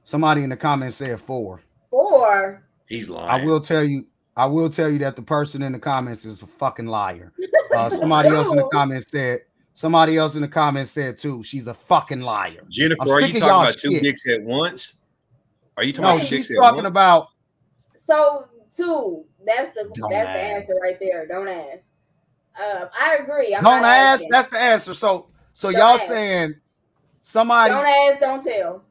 Somebody 0.03 0.43
in 0.43 0.49
the 0.49 0.57
comments 0.57 0.97
said 0.97 1.21
four. 1.21 1.61
Four. 1.91 2.63
He's 2.87 3.09
lying. 3.09 3.29
I 3.29 3.45
will 3.45 3.61
tell 3.61 3.83
you. 3.83 4.05
I 4.35 4.45
will 4.45 4.69
tell 4.69 4.89
you 4.89 4.99
that 4.99 5.15
the 5.15 5.21
person 5.21 5.61
in 5.61 5.73
the 5.73 5.79
comments 5.79 6.25
is 6.25 6.41
a 6.41 6.47
fucking 6.47 6.87
liar. 6.87 7.31
Uh, 7.73 7.89
somebody 7.89 8.29
else 8.29 8.51
in 8.51 8.57
the 8.57 8.69
comments 8.71 9.09
said. 9.09 9.39
Somebody 9.73 10.15
else 10.15 10.35
in 10.35 10.43
the 10.43 10.47
comments 10.47 10.91
said 10.91 11.17
too. 11.17 11.41
She's 11.41 11.65
a 11.65 11.73
fucking 11.73 12.21
liar. 12.21 12.63
Jennifer, 12.69 13.09
are 13.09 13.19
you 13.19 13.27
talking 13.33 13.47
y'all 13.47 13.61
about 13.61 13.77
two 13.79 13.99
dicks 13.99 14.29
at 14.29 14.43
once? 14.43 15.01
Are 15.77 15.83
you 15.83 15.91
talking 15.91 16.03
No, 16.03 16.09
about 16.11 16.19
two 16.19 16.27
she's 16.27 16.47
dicks 16.47 16.51
at 16.51 16.61
talking 16.61 16.83
once? 16.83 16.87
about. 16.95 17.27
So 17.95 18.45
two. 18.71 19.25
That's 19.43 19.69
the 19.69 19.89
Don't 19.95 20.11
that's 20.11 20.29
the 20.29 20.43
answer 20.43 20.75
right 20.83 20.97
there. 20.99 21.25
Don't 21.25 21.47
ask. 21.47 21.89
Um, 22.59 22.89
I 22.99 23.17
agree. 23.23 23.55
I'm 23.55 23.63
Don't 23.63 23.81
not 23.81 23.85
ask. 23.85 24.13
asking. 24.21 24.29
That's 24.31 24.47
the 24.49 24.59
answer. 24.59 24.93
So, 24.93 25.27
so 25.53 25.71
Don't 25.71 25.79
y'all 25.79 25.95
ask. 25.95 26.07
saying 26.07 26.53
somebody? 27.23 27.71
Don't 27.73 27.87
ask, 27.87 28.19
don't 28.19 28.43
tell. 28.43 28.83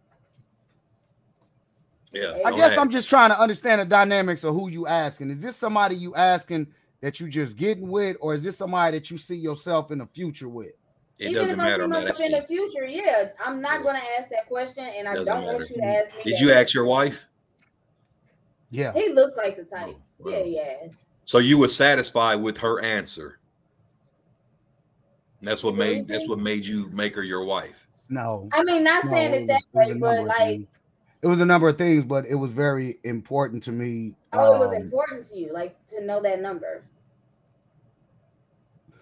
Yeah, 2.13 2.39
I 2.45 2.51
guess 2.53 2.73
ask. 2.73 2.79
I'm 2.81 2.91
just 2.91 3.09
trying 3.09 3.31
to 3.31 3.41
understand 3.41 3.81
the 3.81 3.85
dynamics 3.87 4.45
of 4.45 4.55
who 4.55 4.69
you 4.71 4.87
asking. 4.87 5.31
Is 5.31 5.39
this 5.39 5.57
somebody 5.57 5.97
you 5.97 6.15
asking 6.15 6.67
that 7.01 7.19
you 7.21 7.29
just 7.29 7.57
getting 7.57 7.89
with, 7.89 8.17
or 8.21 8.35
is 8.35 8.43
this 8.45 8.57
somebody 8.57 8.99
that 8.99 9.11
you 9.11 9.17
see 9.19 9.37
yourself 9.37 9.91
in 9.91 9.99
the 9.99 10.07
future 10.07 10.49
with? 10.49 10.73
It 11.19 11.31
Even 11.31 11.35
doesn't 11.35 11.61
if 11.61 11.65
matter. 11.65 11.85
I'm 11.85 11.91
not 11.91 12.05
myself 12.05 12.21
in 12.21 12.33
the 12.33 12.43
future, 12.47 12.85
yeah, 12.87 13.31
I'm 13.45 13.61
not 13.61 13.79
Yeah. 13.81 13.83
gonna 13.85 14.03
ask 14.19 14.29
that 14.31 14.47
question, 14.47 14.85
and 14.85 15.09
I 15.09 15.15
Doesn't 15.15 15.27
don't 15.35 15.45
matter. 15.45 15.59
want 15.59 15.71
you 15.71 15.77
to 15.77 15.85
ask 15.85 16.17
me. 16.17 16.23
Did 16.25 16.35
that. 16.35 16.41
you 16.41 16.53
ask 16.53 16.75
your 16.75 16.87
wife? 16.87 17.29
Yeah. 18.71 18.93
He 18.93 19.13
looks 19.13 19.37
like 19.37 19.57
the 19.57 19.65
type. 19.65 19.95
Oh, 20.25 20.29
Yeah, 20.31 20.37
well. 20.39 20.47
yeah. 20.47 20.75
So 21.25 21.39
you 21.39 21.59
were 21.59 21.69
satisfied 21.69 22.37
with 22.37 22.59
her 22.59 22.81
answer. 22.83 23.39
And 25.41 25.49
that's 25.49 25.63
what 25.65 25.73
You 25.73 25.79
made 25.79 25.91
believe 25.93 26.09
that's 26.09 26.29
what 26.29 26.39
made 26.39 26.65
you 26.67 26.89
make 26.91 27.15
her 27.15 27.23
your 27.23 27.45
wife. 27.45 27.89
No. 28.09 28.49
I 28.53 28.63
mean, 28.65 28.85
not 28.85 29.05
no, 29.05 29.11
saying 29.11 29.35
it 29.35 29.47
that 29.49 29.63
was- 29.73 29.89
way, 29.89 29.95
but 29.99 30.25
like, 30.25 30.39
things. 30.39 30.69
It 31.23 31.29
was 31.29 31.41
a 31.41 31.47
number 31.47 31.69
of 31.69 31.79
things, 31.79 32.05
but 32.05 32.27
it 32.27 32.35
was 32.35 32.53
very 32.53 32.99
important 33.05 33.63
to 33.65 33.73
me. 33.73 34.15
oh, 34.33 34.57
it 34.57 34.59
was 34.59 34.73
um, 34.73 34.83
important 34.83 35.25
to 35.29 35.39
you, 35.39 35.53
like 35.53 35.77
to 35.87 36.05
know 36.05 36.21
that 36.21 36.41
number. 36.43 36.83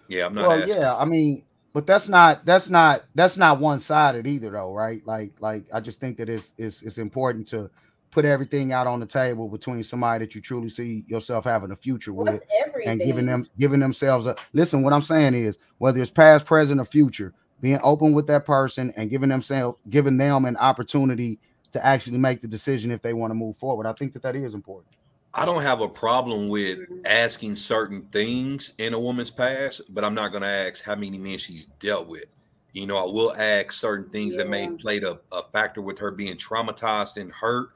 Yeah, 0.07 0.27
I'm 0.27 0.33
not 0.35 0.47
well, 0.47 0.61
asking. 0.61 0.81
yeah, 0.81 0.95
I 0.95 1.05
mean, 1.05 1.43
but 1.73 1.87
that's 1.87 2.07
not 2.07 2.45
that's 2.45 2.69
not 2.69 3.05
that's 3.15 3.37
not 3.37 3.59
one 3.59 3.79
sided 3.79 4.27
either, 4.27 4.51
though, 4.51 4.73
right? 4.73 5.05
Like, 5.05 5.31
like 5.39 5.65
I 5.73 5.79
just 5.79 5.99
think 5.99 6.17
that 6.17 6.29
it's 6.29 6.53
it's 6.57 6.83
it's 6.83 6.99
important 6.99 7.47
to 7.49 7.71
put 8.11 8.25
everything 8.25 8.73
out 8.73 8.87
on 8.87 8.99
the 8.99 9.05
table 9.05 9.47
between 9.47 9.81
somebody 9.81 10.25
that 10.25 10.35
you 10.35 10.41
truly 10.41 10.69
see 10.69 11.03
yourself 11.07 11.45
having 11.45 11.71
a 11.71 11.75
future 11.75 12.13
with. 12.13 12.43
And 12.85 12.99
giving 12.99 13.25
them 13.25 13.47
giving 13.59 13.79
themselves 13.79 14.25
a 14.25 14.35
listen 14.53 14.81
what 14.81 14.91
i'm 14.91 15.03
saying 15.03 15.35
is 15.35 15.59
whether 15.77 16.01
it's 16.01 16.09
past 16.09 16.47
present 16.47 16.81
or 16.81 16.85
future 16.85 17.31
being 17.61 17.79
open 17.83 18.11
with 18.11 18.25
that 18.25 18.43
person 18.43 18.91
and 18.97 19.11
giving 19.11 19.29
themselves 19.29 19.77
giving 19.91 20.17
them 20.17 20.45
an 20.45 20.57
opportunity 20.57 21.37
to 21.71 21.85
actually 21.85 22.17
make 22.17 22.41
the 22.41 22.47
decision 22.47 22.91
if 22.91 23.01
they 23.01 23.13
want 23.13 23.31
to 23.31 23.35
move 23.35 23.57
forward 23.57 23.85
i 23.85 23.93
think 23.93 24.13
that 24.13 24.21
that 24.23 24.35
is 24.35 24.53
important 24.53 24.95
I 25.33 25.45
don't 25.45 25.61
have 25.63 25.79
a 25.81 25.87
problem 25.87 26.49
with 26.49 26.79
asking 27.05 27.55
certain 27.55 28.01
things 28.11 28.73
in 28.79 28.93
a 28.93 28.99
woman's 28.99 29.31
past, 29.31 29.81
but 29.89 30.03
I'm 30.03 30.13
not 30.13 30.31
going 30.31 30.43
to 30.43 30.49
ask 30.49 30.83
how 30.83 30.95
many 30.95 31.17
men 31.17 31.37
she's 31.37 31.67
dealt 31.79 32.09
with. 32.09 32.25
You 32.73 32.85
know, 32.85 32.97
I 32.97 33.03
will 33.03 33.33
ask 33.37 33.71
certain 33.71 34.09
things 34.09 34.35
that 34.37 34.49
may 34.49 34.63
Yeah. 34.63 34.75
played 34.79 35.03
a, 35.03 35.19
a 35.31 35.43
factor 35.53 35.81
with 35.81 35.99
her 35.99 36.11
being 36.11 36.35
traumatized 36.35 37.15
and 37.15 37.31
hurt, 37.31 37.69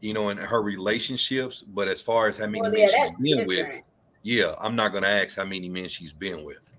you 0.00 0.12
know, 0.12 0.28
in 0.28 0.36
her 0.36 0.62
relationships. 0.62 1.62
But 1.62 1.88
as 1.88 2.02
far 2.02 2.28
as 2.28 2.36
how 2.36 2.46
many 2.46 2.60
Well, 2.60 2.72
men 2.72 2.80
yeah, 2.80 2.86
she's 2.88 2.96
that's 2.96 3.14
been 3.22 3.46
with, 3.46 3.66
yeah, 4.22 4.54
I'm 4.60 4.76
not 4.76 4.92
going 4.92 5.04
to 5.04 5.08
ask 5.10 5.38
how 5.38 5.44
many 5.44 5.68
men 5.68 5.88
she's 5.88 6.12
been 6.12 6.44
with. 6.44 6.74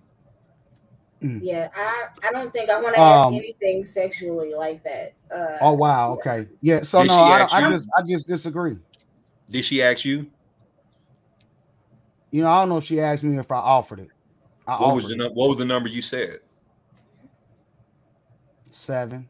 Yeah, 1.22 1.70
I 1.76 2.08
I 2.28 2.32
don't 2.32 2.54
think 2.54 2.70
I 2.70 2.80
want 2.82 2.96
to 2.96 3.02
Um, 3.02 3.34
ask 3.34 3.44
anything 3.44 3.84
sexually 3.84 4.54
like 4.54 4.84
that. 4.86 5.14
Uh, 5.34 5.58
oh 5.62 5.74
wow 5.74 6.14
okay 6.14 6.48
yeah 6.62 6.82
so 6.82 7.02
Did 7.02 7.10
no 7.10 7.16
I, 7.16 7.48
I 7.52 7.70
just 7.72 7.88
i 7.98 8.02
just 8.02 8.28
disagree 8.28 8.78
Did 9.50 9.64
she 9.66 9.82
ask 9.84 10.04
you? 10.06 10.26
you 12.32 12.42
know 12.42 12.50
i 12.50 12.62
don't 12.62 12.70
know 12.70 12.78
if 12.78 12.86
she 12.86 13.00
asked 13.00 13.24
me 13.24 13.38
if 13.38 13.52
i 13.52 13.58
offered 13.58 14.00
it 14.00 14.10
I 14.68 14.78
What 14.78 14.96
was 14.96 15.08
the 15.08 15.16
it. 15.26 15.32
what 15.36 15.50
was 15.50 15.58
the 15.58 15.66
number 15.66 15.88
you 15.90 16.02
said? 16.02 16.40
seven 18.72 19.28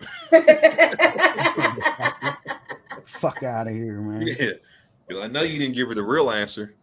fuck 3.06 3.42
out 3.42 3.66
of 3.68 3.72
here 3.74 4.00
man 4.00 4.26
Yeah. 4.26 4.50
Well, 5.10 5.22
I 5.22 5.28
know 5.28 5.42
you 5.42 5.58
didn't 5.58 5.74
give 5.74 5.88
her 5.88 5.94
the 5.94 6.02
real 6.02 6.30
answer. 6.30 6.74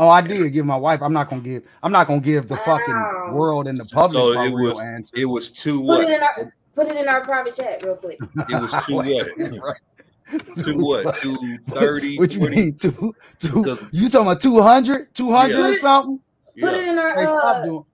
Oh 0.00 0.08
i 0.08 0.20
did 0.20 0.52
give 0.52 0.64
my 0.66 0.76
wife 0.76 1.00
i'm 1.02 1.12
not 1.12 1.28
gonna 1.30 1.42
give 1.42 1.62
i'm 1.84 1.92
not 1.92 2.06
gonna 2.08 2.20
give 2.20 2.48
the 2.48 2.56
fucking 2.58 2.94
Wow. 2.94 3.30
world 3.32 3.66
and 3.68 3.78
the 3.78 3.84
public 3.84 4.16
So 4.22 4.32
it 4.42 4.52
was- 4.52 4.82
answer 4.82 5.12
It 5.16 5.26
was 5.26 5.50
two 5.52 5.84
put 5.86 6.00
it 6.00 6.04
what? 6.06 6.14
in 6.16 6.22
our 6.22 6.52
put 6.74 6.86
it 6.88 6.96
in 6.96 7.08
our 7.08 7.20
private 7.20 7.54
chat 7.54 7.82
real 7.84 7.96
quick. 7.96 8.18
It 8.36 8.60
was 8.60 8.86
two 8.86 8.96
what? 8.96 9.26
Right. 9.62 10.42
Two 10.64 10.84
what? 10.84 11.14
Two 11.16 11.36
thirty? 11.74 12.16
What 12.18 12.32
you 12.32 12.38
20? 12.38 12.56
mean? 12.56 12.74
Two, 12.76 13.14
two, 13.40 13.64
you 13.90 14.08
talking 14.08 14.26
about 14.28 14.40
200? 14.40 15.12
200 15.12 15.52
Yeah. 15.58 15.66
or 15.68 15.72
something? 15.74 16.20
Yeah. 16.54 16.68
Put 16.68 16.78
it 16.78 16.86
in 16.88 16.98
our 16.98 17.14
Hey, 17.14 17.24
stop 17.24 17.44
uh, 17.56 17.64
doing. 17.64 17.84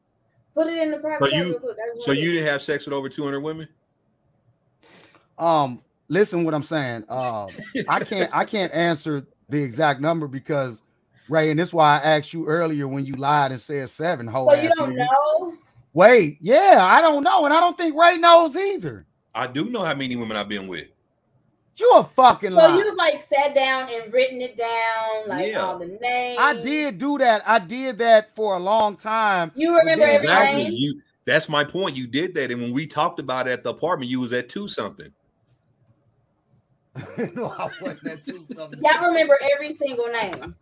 put 0.55 0.66
it 0.66 0.77
in 0.83 0.91
the 0.91 0.99
private 0.99 1.24
So 1.24 1.31
chat 1.31 1.39
you- 1.47 1.51
real 1.53 1.61
quick. 1.61 1.77
So 2.01 2.12
you 2.12 2.33
didn't 2.33 2.47
have 2.49 2.61
sex 2.62 2.85
with 2.87 2.93
over 2.93 3.09
200 3.09 3.41
women? 3.41 3.69
Um, 5.39 5.83
listen, 6.09 6.45
what 6.45 6.53
I'm 6.55 6.62
saying. 6.62 7.05
Um, 7.09 7.47
I 7.89 8.01
can't, 8.01 8.31
I 8.37 8.45
can't 8.45 8.73
answer 8.74 9.27
the 9.49 9.62
exact 9.62 10.01
number 10.01 10.27
because 10.28 10.83
Ray, 11.28 11.51
and 11.51 11.59
this 11.59 11.69
is 11.70 11.74
why 11.74 11.98
I 11.98 12.16
asked 12.16 12.32
you 12.32 12.47
earlier 12.47 12.86
when 12.89 13.05
you 13.05 13.15
lied 13.15 13.53
and 13.53 13.61
said 13.61 13.90
seven. 13.90 14.27
Whole 14.27 14.48
So 14.51 14.61
you 14.61 14.70
don't 14.70 14.94
nigga. 14.94 15.07
know? 15.07 15.55
Wait, 15.93 16.39
yeah, 16.40 16.78
I 16.81 17.01
don't 17.01 17.23
know, 17.23 17.44
and 17.47 17.55
I 17.55 17.61
don't 17.61 17.77
think 17.77 17.97
Ray 17.97 18.19
knows 18.19 18.55
either. 18.57 19.07
I 19.35 19.47
do 19.47 19.70
know 19.70 19.82
how 19.82 19.94
many 19.94 20.16
women 20.16 20.36
I've 20.36 20.48
been 20.48 20.66
with. 20.66 20.89
You 21.78 21.90
a 21.94 22.05
fucking 22.05 22.51
So 22.51 22.57
liar. 22.57 22.77
you've 22.77 22.97
like 22.97 23.19
sat 23.19 23.55
down 23.55 23.89
and 23.90 24.12
written 24.12 24.40
it 24.40 24.57
down, 24.57 25.28
like 25.28 25.53
Yeah. 25.53 25.61
all 25.61 25.78
the 25.78 25.98
names. 26.01 26.39
I 26.40 26.55
did 26.62 26.98
do 26.98 27.19
that. 27.19 27.43
I 27.47 27.59
did 27.59 27.98
that 27.98 28.35
for 28.35 28.57
a 28.57 28.59
long 28.59 28.97
time. 28.97 29.53
You 29.55 29.77
remember 29.78 30.07
Exactly. 30.07 30.31
Exactly. 30.31 30.61
everything? 30.62 30.77
You 30.78 31.01
that's 31.27 31.48
my 31.48 31.65
point. 31.65 31.97
You 31.97 32.07
did 32.07 32.35
that. 32.36 32.51
And 32.51 32.62
when 32.62 32.73
we 32.73 32.86
talked 32.86 33.19
about 33.20 33.47
it 33.48 33.51
at 33.53 33.65
the 33.65 33.70
apartment, 33.70 34.11
you 34.11 34.20
was 34.20 34.32
at 34.32 34.48
two 34.48 34.69
something. 34.69 35.12
no, 36.97 37.47
I 37.59 37.69
wasn't 37.82 38.12
at 38.12 38.24
two 38.24 38.36
something. 38.55 38.81
Y'all 38.82 39.07
remember 39.09 39.36
every 39.53 39.73
single 39.73 40.07
name. 40.07 40.55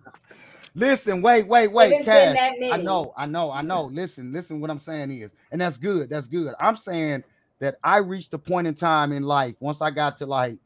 Listen, 0.75 1.23
wait, 1.23 1.47
wait, 1.47 1.69
wait, 1.69 1.93
it's 1.93 2.05
Cash. 2.05 2.37
I 2.73 2.77
know, 2.77 3.15
I 3.17 3.27
know, 3.27 3.51
I 3.53 3.63
know. 3.63 3.85
Listen, 3.85 4.33
listen, 4.33 4.61
what 4.61 4.71
I'm 4.71 4.81
saying 4.81 5.11
is, 5.13 5.31
and 5.53 5.61
that's 5.61 5.77
good, 5.77 6.11
that's 6.11 6.27
good. 6.27 6.55
I'm 6.59 6.77
saying 6.77 7.23
that 7.61 7.77
I 7.85 7.99
reached 7.99 8.35
a 8.35 8.39
point 8.39 8.67
in 8.67 8.75
time 8.75 9.13
in 9.13 9.23
life 9.23 9.55
once 9.61 9.81
I 9.81 9.91
got 9.91 10.17
to 10.17 10.27
like 10.27 10.59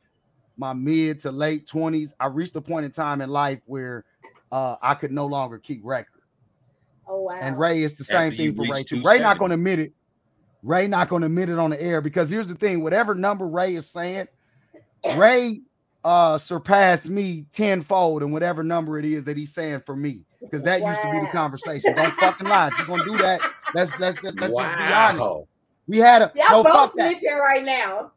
my 0.56 0.72
mid 0.72 1.20
to 1.20 1.30
late 1.30 1.66
20s. 1.66 2.12
I 2.18 2.26
reached 2.26 2.56
a 2.56 2.60
point 2.60 2.86
in 2.86 2.90
time 2.90 3.20
in 3.20 3.28
life 3.28 3.60
where 3.66 4.04
uh 4.50 4.76
I 4.80 4.94
could 4.94 5.12
no 5.12 5.26
longer 5.26 5.58
keep 5.58 5.80
record. 5.84 6.22
Oh 7.06 7.22
wow. 7.22 7.38
And 7.40 7.58
Ray 7.58 7.82
is 7.82 7.96
the 7.96 8.04
same 8.04 8.28
After 8.28 8.36
thing 8.36 8.54
for 8.54 8.62
Ray. 8.62 8.82
Too. 8.82 9.02
Ray 9.02 9.18
not 9.18 9.38
going 9.38 9.50
to 9.50 9.54
admit 9.54 9.78
it. 9.78 9.92
Ray 10.62 10.88
not 10.88 11.08
going 11.08 11.20
to 11.20 11.26
admit 11.26 11.50
it 11.50 11.58
on 11.58 11.70
the 11.70 11.80
air 11.80 12.00
because 12.00 12.30
here's 12.30 12.48
the 12.48 12.54
thing: 12.54 12.82
whatever 12.82 13.14
number 13.14 13.46
Ray 13.46 13.76
is 13.76 13.88
saying, 13.88 14.26
Ray 15.16 15.60
uh 16.04 16.38
surpassed 16.38 17.08
me 17.08 17.44
tenfold 17.52 18.22
in 18.22 18.30
whatever 18.32 18.62
number 18.62 18.98
it 18.98 19.04
is 19.04 19.24
that 19.24 19.36
he's 19.36 19.52
saying 19.52 19.80
for 19.84 19.96
me. 19.96 20.24
Because 20.40 20.62
that 20.64 20.80
used 20.82 21.00
to 21.02 21.10
be 21.12 21.20
the 21.20 21.26
conversation. 21.32 21.94
Don't 21.94 22.14
fucking 22.14 22.46
lie. 22.48 22.68
If 22.68 22.78
you're 22.78 22.86
gonna 22.86 23.04
do 23.04 23.16
that, 23.18 23.40
let's 23.74 23.98
let's 23.98 24.22
let's, 24.22 24.36
let's 24.40 24.54
just 24.56 24.78
be 24.78 24.92
honest. 24.94 25.18
wow. 25.20 25.48
We 25.86 25.98
had 25.98 26.22
a 26.22 26.32
Y'all 26.34 26.62
no 26.62 26.64
fuck 26.64 26.92
both 26.92 26.94
that. 26.96 27.16
snitching 27.16 27.38
right 27.38 27.64
now. 27.64 28.12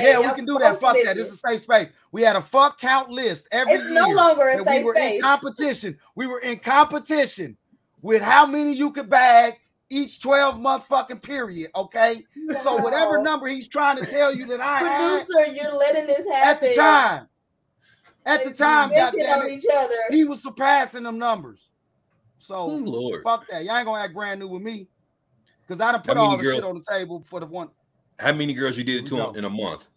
Yeah, 0.00 0.18
we 0.20 0.26
y'all 0.26 0.34
can 0.34 0.44
do 0.44 0.58
that. 0.58 0.72
both 0.72 0.80
Fuck 0.80 0.96
that. 1.04 1.16
This 1.16 1.28
is 1.28 1.34
a 1.34 1.48
safe 1.48 1.60
space. 1.62 1.88
We 2.12 2.22
had 2.22 2.36
a 2.36 2.40
fuck 2.42 2.78
count 2.80 3.10
list 3.10 3.48
every 3.52 3.74
It's 3.74 3.84
year. 3.84 3.94
no 3.94 4.08
longer 4.10 4.48
a 4.48 4.56
that 4.56 4.66
we 4.66 4.76
safe 4.76 4.84
were 4.84 4.94
in 4.94 5.02
space. 5.08 5.22
competition. 5.22 5.98
We 6.14 6.26
were 6.26 6.38
in 6.40 6.58
competition 6.58 7.56
with 8.02 8.22
how 8.22 8.46
many 8.46 8.72
you 8.74 8.90
could 8.92 9.10
bag 9.10 9.58
each 9.90 10.20
12 10.20 10.60
month 10.60 10.84
fucking 10.86 11.18
period. 11.20 11.70
Okay. 11.74 12.22
So 12.62 12.76
whatever 12.82 13.22
number 13.22 13.46
he's 13.48 13.68
trying 13.68 13.98
to 13.98 14.04
tell 14.06 14.34
you 14.34 14.46
that 14.46 14.60
I 14.60 14.78
had 14.78 15.20
Producer, 15.26 15.54
you're 15.54 15.76
letting 15.76 16.06
this 16.06 16.26
happen 16.26 16.48
at 16.48 16.60
the 16.60 16.74
time, 16.74 17.28
at 18.26 18.44
the 18.44 18.52
time, 18.52 18.90
bitching 18.90 18.96
goddamn 19.26 19.42
it, 19.46 19.52
each 19.52 19.64
other. 19.72 19.94
he 20.10 20.24
was 20.24 20.42
surpassing 20.42 21.04
them 21.04 21.18
numbers. 21.18 21.70
So 22.38 22.54
oh, 22.56 22.66
Lord. 22.84 23.22
fuck 23.24 23.46
that. 23.48 23.64
Y'all 23.64 23.76
ain't 23.76 23.86
gonna 23.86 24.02
act 24.02 24.14
brand 24.14 24.40
new 24.40 24.48
with 24.48 24.62
me. 24.62 24.88
Cause 25.66 25.80
I 25.80 25.92
done 25.92 26.00
put 26.02 26.16
How 26.16 26.22
many 26.22 26.26
all 26.28 26.36
the 26.38 26.42
girl- 26.42 26.54
shit 26.54 26.64
on 26.64 26.74
the 26.78 26.84
table 26.88 27.24
for 27.28 27.40
the 27.40 27.46
one. 27.46 27.68
How 28.18 28.32
many 28.32 28.52
girls 28.54 28.76
you 28.78 28.84
did 28.84 29.02
it 29.02 29.06
to 29.06 29.14
Here 29.16 29.32
in, 29.36 29.44
a 29.44 29.50
month? 29.50 29.90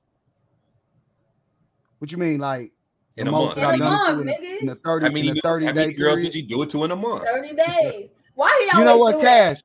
What 2.00 2.12
you 2.12 2.18
mean, 2.18 2.40
like 2.40 2.72
In 3.18 3.28
a 3.28 3.32
month. 3.32 3.56
that 3.56 3.66
I've 3.66 3.76
In 3.76 3.82
a 3.82 3.86
done 3.86 3.94
it 3.94 4.06
to 4.06 4.16
month, 4.16 4.28
nigga. 4.30 4.60
in 4.62 4.68
the 4.68 4.76
30, 4.76 5.06
How 5.06 5.12
many, 5.12 5.28
in 5.30 5.36
the 5.36 5.42
30 5.42 5.66
how 5.66 5.72
day 5.72 5.80
many 5.80 5.94
girls 5.94 6.16
period? 6.16 6.32
did 6.32 6.36
you 6.36 6.48
do 6.48 6.62
it 6.64 6.70
to 6.72 6.84
in 6.84 6.92
a 6.92 6.96
month? 6.96 7.24
30 7.24 7.54
days. 7.56 8.10
Why 8.36 8.68
he 8.72 8.78
You 8.80 8.86
know 8.86 8.98
what, 8.98 9.22
Cash? 9.22 9.60
it? 9.60 9.64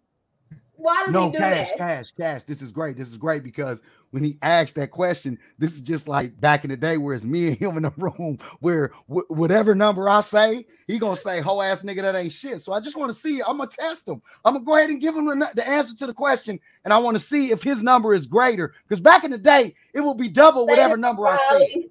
Why 0.87 1.03
does 1.05 1.15
No, 1.15 1.27
he 1.27 1.33
do 1.33 1.39
cash, 1.39 1.73
that? 1.73 1.79
cash, 1.79 2.13
cash. 2.13 2.43
This 2.45 2.63
is 2.63 2.71
great. 2.71 2.97
This 2.97 3.09
is 3.09 3.17
great 3.17 3.43
because 3.43 3.83
when 4.13 4.23
he 4.23 4.39
asked 4.43 4.77
that 4.77 4.93
question, 4.93 5.37
this 5.59 5.75
is 5.75 5.81
just 5.81 6.07
like 6.07 6.41
back 6.41 6.63
in 6.63 6.71
the 6.71 6.77
day 6.77 6.97
where 6.97 7.13
it's 7.13 7.25
me 7.25 7.49
and 7.49 7.57
him 7.57 7.77
in 7.77 7.83
the 7.83 7.93
room 7.97 8.39
where 8.61 8.93
wh- 9.09 9.29
whatever 9.29 9.75
number 9.75 10.09
I 10.09 10.21
say, 10.21 10.65
he 10.87 11.01
gonna 11.01 11.17
say, 11.17 11.41
"Whole 11.41 11.61
ass 11.61 11.83
nigga, 11.83 12.03
that 12.03 12.15
ain't 12.15 12.33
shit." 12.33 12.63
So 12.63 12.73
I 12.73 12.79
just 12.79 12.97
want 12.97 13.11
to 13.11 13.19
see. 13.19 13.41
I'm 13.43 13.57
gonna 13.59 13.69
test 13.69 14.07
him. 14.07 14.23
I'm 14.45 14.53
gonna 14.55 14.65
go 14.65 14.77
ahead 14.77 14.91
and 14.91 15.01
give 15.01 15.17
him 15.17 15.27
the, 15.27 15.51
the 15.57 15.67
answer 15.67 15.93
to 15.97 16.07
the 16.07 16.15
question, 16.15 16.61
and 16.85 16.95
I 16.95 16.99
want 16.99 17.17
to 17.17 17.21
see 17.21 17.51
if 17.51 17.65
his 17.65 17.83
number 17.83 18.15
is 18.15 18.29
greater. 18.29 18.73
Because 18.89 19.01
back 19.01 19.25
in 19.25 19.33
the 19.33 19.39
day, 19.39 19.75
it 19.93 20.03
will 20.03 20.15
be 20.15 20.29
double 20.29 20.69
whatever 20.69 20.97
number 20.97 21.27
I 21.27 21.37
say. 21.51 21.89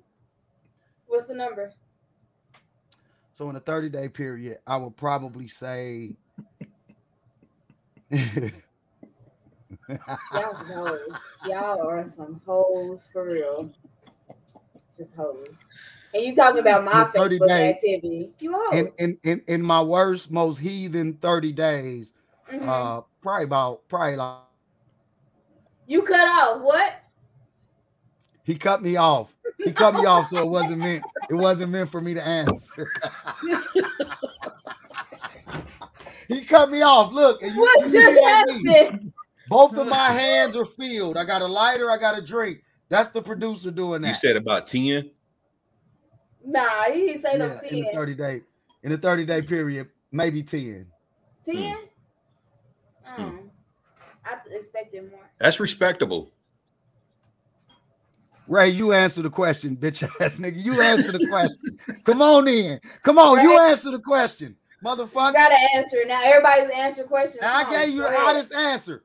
What's 1.07 1.27
the 1.27 1.35
number? 1.35 1.73
So 3.33 3.49
in 3.49 3.57
a 3.57 3.59
30 3.59 3.89
day 3.89 4.07
period, 4.07 4.59
I 4.65 4.77
would 4.77 4.95
probably 4.95 5.49
say. 5.49 6.15
Y'all 9.89 10.53
hoes. 10.65 11.13
Y'all 11.45 11.87
are 11.87 12.07
some 12.07 12.41
hoes 12.45 13.07
for 13.11 13.25
real. 13.25 13.71
Just 14.95 15.15
hoes. 15.15 15.47
And 16.13 16.23
you 16.23 16.35
talking 16.35 16.61
about 16.61 16.85
my 16.85 17.05
30 17.15 17.39
Facebook 17.39 17.47
day- 17.47 17.69
activity. 17.71 18.29
You 18.39 18.55
a 18.55 18.57
hoe. 18.57 18.77
in, 18.77 18.91
in 18.99 19.17
in 19.23 19.41
in 19.47 19.61
my 19.61 19.81
worst, 19.81 20.31
most 20.31 20.57
heathen 20.59 21.13
30 21.21 21.51
days, 21.51 22.13
Mhm. 22.51 22.67
uh, 22.67 23.01
probably 23.21 23.45
about 23.45 23.87
probably 23.89 24.15
like 24.15 24.37
you 25.87 26.01
cut 26.03 26.27
off. 26.27 26.61
What? 26.61 27.01
he 28.43 28.55
cut 28.55 28.81
me 28.81 28.95
off. 28.95 29.33
He 29.63 29.71
cut 29.71 29.95
me 29.95 30.05
off, 30.05 30.29
so 30.29 30.37
it 30.37 30.47
wasn't 30.49 30.77
meant. 30.77 31.03
It 31.29 31.33
wasn't 31.35 31.71
meant 31.71 31.89
for 31.89 31.99
me 31.99 32.13
to 32.13 32.25
answer. 32.25 32.87
he 36.27 36.41
cut 36.43 36.69
me 36.71 36.81
off. 36.81 37.11
Look, 37.11 37.41
and 37.41 37.53
you, 37.53 37.59
What 37.59 37.79
you 37.79 37.83
just 37.85 37.95
it 37.95 38.49
on 38.49 38.63
me. 38.63 38.73
happened? 38.73 39.13
Both 39.49 39.77
of 39.77 39.87
my 39.87 39.95
hands 40.11 40.55
are 40.55 40.65
filled. 40.65 41.17
I 41.17 41.25
got 41.25 41.41
a 41.41 41.47
lighter. 41.47 41.91
I 41.91 41.97
got 41.97 42.17
a 42.17 42.21
drink. 42.21 42.59
That's 42.89 43.09
the 43.09 43.21
producer 43.21 43.71
doing 43.71 44.01
that. 44.01 44.07
You 44.09 44.13
said 44.13 44.35
about 44.35 44.67
10. 44.67 45.09
Nah, 46.45 46.61
he 46.93 47.07
didn't 47.07 47.21
say 47.21 47.37
no 47.37 47.45
Yeah, 47.47 47.59
in 47.71 47.79
the 47.79 47.85
10. 47.85 47.93
30 47.93 48.15
day, 48.15 48.41
in 48.83 48.91
the 48.91 48.97
30 48.97 49.25
day 49.25 49.41
period, 49.41 49.89
maybe 50.11 50.43
10. 50.43 50.85
10? 51.45 51.77
Hmm. 53.03 53.21
Mm. 53.21 53.39
I 54.25 54.37
expected 54.51 55.09
more. 55.11 55.19
That's 55.39 55.59
respectable. 55.59 56.31
Ray, 58.47 58.69
you 58.69 58.93
answer 58.93 59.23
the 59.23 59.29
question, 59.29 59.75
bitch 59.75 60.03
ass 60.21 60.37
nigga. 60.37 60.63
You 60.63 60.79
answer 60.81 61.11
the 61.11 61.25
question. 61.27 61.77
Come 62.03 62.21
on 62.21 62.47
in. 62.47 62.79
Come 63.01 63.17
on, 63.17 63.41
you 63.43 63.59
answer 63.59 63.89
the 63.89 63.99
question, 63.99 64.55
You 64.81 64.87
motherfucker. 64.87 65.33
gotta 65.33 65.57
answer 65.75 65.97
it. 65.97 66.07
Now 66.07 66.21
everybody's 66.23 66.69
answering 66.69 67.07
questions. 67.07 67.41
Now, 67.41 67.55
I 67.55 67.69
gave 67.69 67.93
you 67.93 68.03
the 68.03 68.09
go 68.09 68.27
honest 68.27 68.53
answer. 68.53 69.03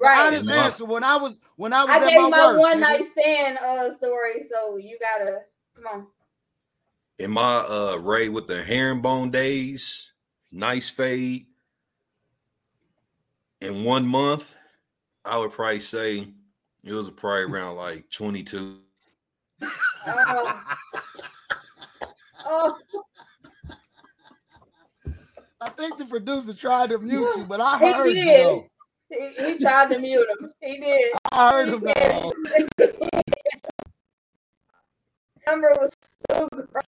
The 0.00 0.06
Right. 0.06 0.26
honest 0.26 0.46
Yeah. 0.46 0.64
answer 0.66 0.84
when 0.86 1.04
I 1.04 1.16
was 1.16 1.36
when 1.56 1.72
I 1.72 1.84
was 1.84 1.94
I 1.94 1.98
at 1.98 2.08
gave 2.08 2.20
my, 2.22 2.28
my, 2.30 2.46
worst. 2.46 2.58
one 2.60 2.76
nigga. 2.78 2.80
night 2.80 3.04
stand 3.04 3.58
uh 3.58 3.94
story, 3.96 4.42
so 4.48 4.76
you 4.78 4.98
gotta 4.98 5.40
come 5.76 5.86
on. 5.86 6.06
In 7.18 7.30
my 7.30 7.64
uh 7.68 7.98
Ray 8.02 8.28
with 8.30 8.46
the 8.46 8.62
herringbone 8.62 9.30
days, 9.30 10.14
nice 10.52 10.88
fade. 10.90 11.46
In 13.60 13.84
one 13.84 14.06
month, 14.06 14.56
I 15.26 15.36
would 15.38 15.52
probably 15.52 15.80
say 15.80 16.28
it 16.82 16.92
was 16.92 17.10
probably 17.10 17.42
around 17.44 17.76
like 17.76 18.08
22. 18.10 18.78
Oh. 20.06 20.62
oh, 22.46 22.78
I 25.60 25.68
think 25.68 25.98
the 25.98 26.06
producer 26.06 26.54
tried 26.54 26.88
to 26.88 26.98
mute 26.98 27.36
you, 27.36 27.44
but 27.44 27.60
I 27.60 27.78
He 27.78 27.92
heard 27.92 28.14
you. 28.16 28.69
He, 29.10 29.44
he 29.44 29.58
tried 29.58 29.90
to 29.90 29.98
mute 29.98 30.28
him. 30.40 30.52
He 30.62 30.78
did. 30.78 31.12
I 31.32 31.50
heard 31.50 31.68
him. 31.68 31.82
Number 35.46 35.74
was 35.80 35.92
so 36.30 36.48
great. 36.52 36.84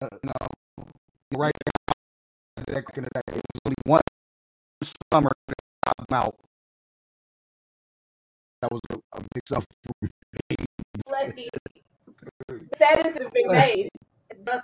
Uh, 0.00 0.08
no, 0.24 0.32
right 1.36 1.52
now, 1.66 1.72
back 2.72 2.84
in 2.96 3.04
the 3.04 3.10
day, 3.14 3.20
it 3.28 3.34
was 3.34 3.60
only 3.66 3.76
one 3.84 4.00
summer 5.12 5.30
that 5.48 5.56
I 5.86 6.16
out. 6.16 6.36
That 8.62 8.70
was 8.70 8.80
a, 8.90 8.94
a 9.18 9.22
mix 9.34 9.52
up. 9.52 9.64
Lucky. 11.10 11.48
Status 12.76 13.14
has 13.18 13.26
been 13.34 13.50
made. 13.50 13.88
It's 14.30 14.40
done. 14.44 14.62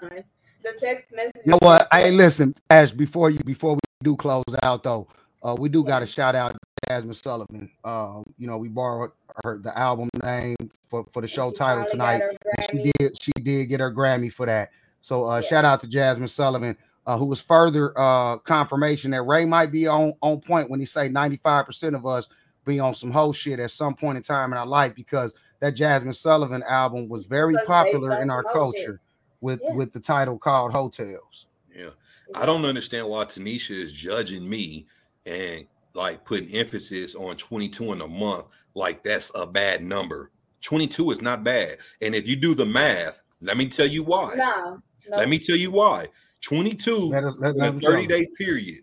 The 0.62 0.74
text 0.80 1.06
message. 1.12 1.42
You 1.44 1.52
know 1.52 1.58
what? 1.62 1.88
Hey, 1.92 2.10
listen, 2.12 2.54
Ash. 2.70 2.90
Before 2.92 3.30
you, 3.30 3.40
before 3.40 3.74
we 3.74 3.80
do 4.02 4.16
close 4.16 4.44
out, 4.62 4.82
though, 4.82 5.08
uh, 5.42 5.56
we 5.58 5.68
do 5.68 5.84
got 5.84 6.00
to 6.00 6.06
shout 6.06 6.34
out 6.34 6.56
Jazmine 6.88 7.14
Sullivan. 7.14 7.70
Uh, 7.84 8.22
you 8.38 8.46
know, 8.46 8.58
we 8.58 8.68
borrowed 8.68 9.10
her 9.44 9.58
the 9.58 9.76
album 9.78 10.08
name 10.22 10.56
for 10.88 11.04
for 11.12 11.20
the 11.20 11.28
show 11.28 11.50
title 11.50 11.84
tonight. 11.90 12.22
and 12.22 12.66
She 12.70 12.92
did. 12.98 13.22
She 13.22 13.32
did 13.42 13.66
get 13.66 13.80
her 13.80 13.92
Grammy 13.92 14.32
for 14.32 14.46
that. 14.46 14.70
So, 15.00 15.28
uh, 15.30 15.36
Yeah. 15.36 15.40
shout 15.48 15.64
out 15.64 15.80
to 15.82 15.86
Jazmine 15.86 16.28
Sullivan, 16.28 16.76
uh, 17.06 17.16
who 17.18 17.26
was 17.26 17.40
further 17.40 17.92
uh 17.98 18.38
confirmation 18.38 19.10
that 19.12 19.22
Ray 19.22 19.44
might 19.44 19.70
be 19.70 19.86
on 19.86 20.12
on 20.22 20.40
point 20.40 20.70
when 20.70 20.80
he 20.80 20.86
say 20.86 21.08
ninety 21.08 21.36
five 21.36 21.66
percent 21.66 21.94
of 21.94 22.06
us 22.06 22.28
be 22.64 22.80
on 22.80 22.94
some 22.94 23.10
whole 23.10 23.32
shit 23.32 23.60
at 23.60 23.70
some 23.70 23.94
point 23.94 24.16
in 24.16 24.22
time 24.22 24.52
in 24.52 24.58
our 24.58 24.66
life 24.66 24.94
because 24.94 25.34
that 25.60 25.74
Jazmine 25.74 26.14
Sullivan 26.14 26.62
album 26.68 27.08
was 27.08 27.24
very 27.26 27.54
popular 27.66 28.20
in 28.22 28.30
our 28.30 28.42
some 28.44 28.52
whole 28.52 28.72
shit. 28.72 28.86
culture 28.86 29.00
with 29.40 29.60
Yeah. 29.62 29.74
with 29.74 29.92
the 29.92 30.00
title 30.00 30.38
called 30.38 30.72
Heaux 30.72 30.88
Tales. 30.88 31.46
Yeah. 31.74 31.90
I 32.34 32.46
don't 32.46 32.64
understand 32.64 33.08
why 33.08 33.24
Tanisha 33.24 33.70
is 33.70 33.92
judging 33.92 34.48
me 34.48 34.86
and 35.26 35.66
like 35.94 36.24
putting 36.24 36.54
emphasis 36.54 37.14
on 37.14 37.36
22 37.36 37.92
in 37.92 38.00
a 38.00 38.08
month 38.08 38.48
like 38.74 39.02
that's 39.02 39.32
a 39.34 39.46
bad 39.46 39.82
number. 39.82 40.30
22 40.62 41.10
is 41.10 41.22
not 41.22 41.44
bad. 41.44 41.78
And 42.02 42.14
if 42.14 42.28
you 42.28 42.36
do 42.36 42.54
the 42.54 42.66
math, 42.66 43.20
let 43.40 43.56
me 43.56 43.68
tell 43.68 43.86
you 43.86 44.04
why. 44.04 44.32
No. 44.36 44.80
no. 45.10 45.16
Let 45.16 45.28
me 45.28 45.38
tell 45.38 45.56
you 45.56 45.72
why. 45.72 46.06
22 46.40 46.96
Let 47.10 47.24
us 47.24 47.34
let, 47.38 47.54
in 47.54 47.58
let 47.58 47.74
a 47.76 47.80
30 47.80 48.06
day 48.06 48.26
period. 48.36 48.82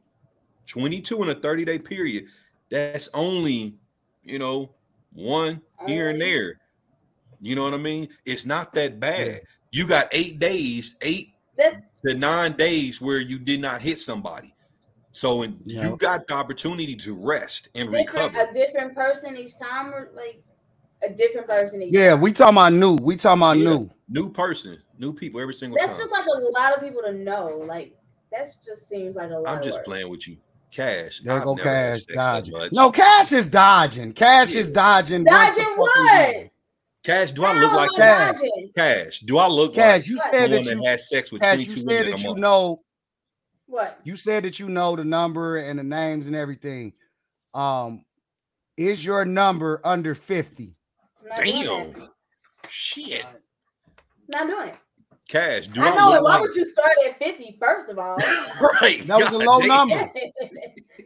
22 0.68 1.24
in 1.24 1.30
a 1.30 1.36
30 1.36 1.66
day 1.66 1.80
period. 1.80 2.26
That's 2.70 3.10
only, 3.14 3.76
you 4.24 4.40
know, 4.40 4.72
one 5.14 5.62
oh, 5.80 5.88
here 5.88 6.10
and 6.10 6.20
there. 6.20 6.60
You 7.42 7.56
know 7.56 7.64
what 7.64 7.74
I 7.74 7.78
mean? 7.78 8.10
It's 8.26 8.46
not 8.46 8.74
that 8.74 9.00
bad. 9.00 9.42
You 9.72 9.88
got 9.88 10.08
eight 10.12 10.40
days, 10.40 10.98
eight 11.02 11.34
That, 11.58 11.84
the 12.06 12.14
nine 12.14 12.54
days 12.54 13.02
where 13.02 13.20
you 13.20 13.38
did 13.40 13.60
not 13.60 13.82
hit 13.82 14.00
somebody. 14.00 14.54
So 15.12 15.44
and 15.44 15.60
Yeah. 15.66 15.90
you 15.90 15.98
got 15.98 16.28
the 16.28 16.34
opportunity 16.34 16.96
to 16.96 17.16
rest 17.16 17.70
and 17.76 17.90
different, 17.90 18.14
recover. 18.32 18.50
a 18.50 18.54
different 18.54 18.96
person 18.96 19.38
each 19.38 19.58
time, 19.58 19.94
or 19.94 20.12
like 20.14 20.42
a 21.04 21.10
different 21.10 21.48
person 21.48 21.82
each 21.82 21.94
Yeah, 21.94 22.12
time. 22.12 22.22
we 22.22 22.32
talking 22.34 22.56
about 22.56 22.74
new. 22.74 22.96
We 22.96 23.16
talking 23.16 23.42
about 23.42 23.58
Yeah. 23.58 23.70
new. 23.70 23.90
New 24.10 24.30
person, 24.32 24.78
new 25.00 25.14
people 25.14 25.42
every 25.42 25.54
single 25.54 25.78
That's 25.80 25.94
time. 25.94 26.02
just 26.02 26.12
like 26.12 26.26
a 26.26 26.60
lot 26.60 26.76
of 26.76 26.82
people 26.84 27.02
to 27.04 27.14
know. 27.14 27.58
Like 27.66 27.94
that 28.32 28.50
just 28.64 28.88
seems 28.90 29.16
like 29.16 29.32
a 29.32 29.36
lot. 29.36 29.52
I'm 29.54 29.58
of 29.60 29.64
just 29.64 29.80
work. 29.80 29.86
playing 29.86 30.10
with 30.10 30.28
you. 30.28 30.38
Cash. 30.72 31.22
There 31.24 31.38
I've 31.38 31.46
go 31.46 31.56
Cash 31.56 32.02
dodging. 32.02 32.52
much. 32.54 32.72
No, 32.74 32.92
Cash 32.92 33.32
is 33.32 33.48
dodging. 33.50 34.12
Cash 34.12 34.54
is 34.54 34.72
dodging. 34.74 35.24
Dodging 35.24 35.64
what? 35.78 36.50
Year. 37.08 37.18
Cash, 37.18 37.32
do 37.34 37.44
I 37.46 37.54
look 37.54 37.72
am 37.72 37.76
like 37.78 37.90
I 37.94 37.98
Cash. 37.98 38.32
dodging? 38.34 38.72
Cash? 38.78 39.20
Do 39.20 39.38
I 39.38 39.48
look 39.48 39.74
Cash, 39.76 39.92
like 40.02 40.08
you 40.08 40.18
What? 40.18 40.30
said 40.32 40.42
someone 40.50 40.66
that 40.66 40.76
that 40.76 40.78
you 40.82 40.86
has 40.88 41.10
sex 41.10 41.32
with 41.32 41.42
Cash, 41.42 41.56
22 41.56 41.74
you 41.76 41.82
said 41.82 41.88
women 41.88 42.08
a 42.08 42.12
that 42.12 42.20
you 42.22 42.28
month? 42.30 42.40
know 42.40 42.82
What? 43.68 44.00
you 44.04 44.16
said 44.16 44.44
that 44.44 44.60
you 44.60 44.70
know 44.70 44.96
the 44.96 45.04
number 45.04 45.58
and 45.58 45.80
the 45.80 45.84
names 45.84 46.28
and 46.28 46.36
everything. 46.36 46.94
Um, 47.54 48.04
is 48.78 49.04
your 49.06 49.24
number 49.26 49.80
under 49.86 50.14
50? 50.16 50.76
Not 51.24 51.38
Damn. 51.38 52.10
Shit. 52.68 53.26
Not 54.30 54.48
doing 54.48 54.70
it. 54.70 54.76
Cash, 55.28 55.68
do 55.68 55.82
I 55.82 55.90
I, 55.90 55.96
know 55.96 56.10
look 56.10 56.20
it. 56.20 56.24
Why 56.24 56.34
like 56.34 56.42
would 56.42 56.56
you 56.56 56.66
start 56.66 56.92
at 57.10 57.18
50 57.18 57.58
first 57.60 57.90
of 57.90 57.98
all? 57.98 58.16
right? 58.82 59.00
That 59.06 59.18
was 59.20 59.32
a 59.32 59.38
low 59.40 59.60
damn. 59.60 59.68
number. 59.88 60.12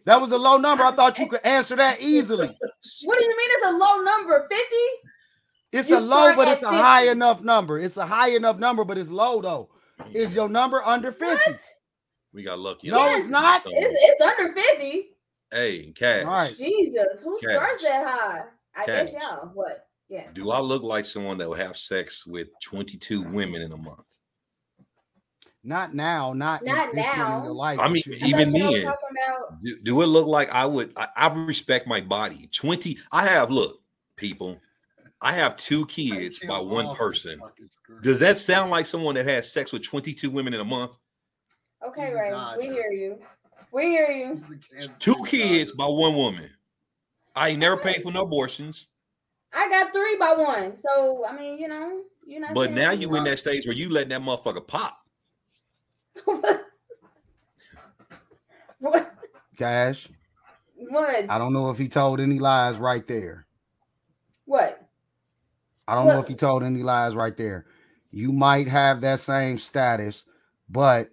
That 0.06 0.20
was 0.20 0.32
a 0.32 0.38
low 0.38 0.58
number. 0.58 0.84
I 0.84 0.92
thought 0.94 1.20
you 1.20 1.28
could 1.28 1.40
answer 1.46 1.76
that 1.78 2.02
easily. 2.02 2.48
what 2.48 3.18
do 3.18 3.24
you 3.24 3.38
mean 3.38 3.50
it's 3.52 3.66
a 3.68 3.72
low 3.78 4.02
number? 4.02 4.46
50? 4.50 4.66
It's 5.72 5.90
You 5.90 5.98
a 5.98 6.00
low, 6.00 6.36
but 6.36 6.48
it's 6.48 6.64
a 6.64 6.70
50. 6.70 6.76
high 6.78 7.12
enough 7.12 7.42
number. 7.42 7.80
It's 7.80 7.98
a 7.98 8.06
high 8.06 8.30
enough 8.30 8.58
number, 8.58 8.84
but 8.84 8.98
it's 8.98 9.10
low 9.10 9.42
though. 9.42 9.70
Is 10.14 10.34
your 10.34 10.50
number 10.50 10.84
under 10.84 11.12
50? 11.12 11.26
What? 11.26 11.60
We 12.34 12.44
got 12.44 12.60
lucky. 12.60 12.90
No, 12.90 13.00
on 13.00 13.20
it's 13.20 13.28
not. 13.28 13.64
It's, 13.66 14.22
it's 14.22 14.40
under 14.40 14.54
50. 14.54 15.10
Hey, 15.52 15.92
Cash. 15.92 16.26
All 16.26 16.32
right. 16.32 16.54
Jesus, 16.56 17.22
who 17.24 17.38
Cash. 17.40 17.54
starts 17.56 17.84
that 17.84 18.08
high? 18.08 18.42
I 18.76 18.86
guess 18.86 19.12
Cash. 19.14 19.22
y'all. 19.22 19.52
What? 19.54 19.88
Yeah. 20.10 20.28
Do 20.34 20.52
I 20.52 20.60
look 20.60 20.84
like 20.84 21.06
someone 21.06 21.38
that 21.40 21.48
will 21.48 21.56
have 21.56 21.78
sex 21.78 22.26
with 22.26 22.48
22 22.64 23.24
women 23.24 23.62
in 23.62 23.72
a 23.72 23.78
month? 23.78 24.18
Not 25.64 25.94
now, 25.94 26.34
not, 26.34 26.64
Not 26.64 26.90
at 26.90 26.96
now. 26.96 27.40
in 27.40 27.44
your 27.44 27.54
life. 27.54 27.80
I 27.80 27.90
mean, 27.90 28.04
I 28.08 28.28
even 28.28 28.52
thought 28.52 28.60
y'all 28.60 28.70
was 28.72 28.82
then, 28.82 28.88
about 28.88 29.62
do, 29.62 29.80
do 29.84 30.02
it 30.02 30.06
look 30.08 30.26
like 30.26 30.50
I 30.52 30.66
would? 30.66 30.94
I, 30.98 31.08
I 31.16 31.46
respect 31.46 31.86
my 31.86 32.00
body. 32.02 32.48
20. 32.56 32.98
I 33.12 33.26
have, 33.26 33.52
look, 33.52 33.82
people, 34.16 34.60
I 35.22 35.34
have 35.34 35.58
two 35.58 35.86
kids 35.88 36.40
by 36.40 36.60
one 36.60 36.96
person. 36.96 37.42
Does 38.02 38.22
that 38.22 38.38
sound 38.38 38.72
like 38.72 38.86
someone 38.86 39.16
that 39.16 39.26
has 39.26 39.52
sex 39.52 39.74
with 39.74 39.84
22 39.84 40.30
women 40.30 40.54
in 40.54 40.62
a 40.62 40.66
month? 40.66 40.98
Okay, 41.86 42.06
He's 42.06 42.14
a 42.14 42.18
Ray, 42.18 42.34
we 42.58 42.74
hear 42.74 42.92
you. 42.92 43.20
We 43.72 43.84
hear 43.84 44.12
you. 44.12 44.44
Two 45.00 45.16
kids 45.26 45.72
by 45.74 45.86
one 45.86 46.16
woman. 46.16 46.50
I 47.36 47.50
ain't 47.50 47.60
never 47.60 47.78
paid 47.78 48.04
for 48.04 48.12
no 48.12 48.24
abortions. 48.24 48.90
I 49.54 49.70
got 49.70 49.94
three 49.94 50.18
by 50.18 50.34
one. 50.34 50.76
So 50.76 51.26
I 51.28 51.36
mean, 51.36 51.60
you 51.60 51.68
know, 51.68 52.02
you're 52.26 52.42
not. 52.42 52.54
But 52.54 52.72
now 52.72 52.92
you 52.92 53.16
in 53.16 53.24
that 53.26 53.40
stage 53.40 53.66
where 53.66 53.76
you 53.76 53.90
letting 53.90 54.10
that 54.10 54.22
motherfucker 54.22 54.68
pop. 54.68 54.98
wrong. 56.28 56.42
what? 58.80 59.14
Cash. 59.58 60.08
What? 60.76 61.26
I 61.30 61.38
don't 61.38 61.54
know 61.54 61.70
if 61.70 61.78
he 61.78 61.88
told 61.88 62.20
any 62.20 62.40
lies 62.40 62.78
right 62.78 63.08
there. 63.08 63.46
What? 64.46 64.89
I 65.90 65.96
don't 65.96 66.08
know 66.08 66.20
if 66.20 66.28
he 66.28 66.36
told 66.36 66.64
any 66.64 66.84
lies 66.84 67.16
right 67.16 67.36
there. 67.36 67.66
You 68.12 68.32
might 68.32 68.68
have 68.68 69.02
that 69.02 69.20
same 69.20 69.58
status, 69.58 70.24
but 70.70 71.10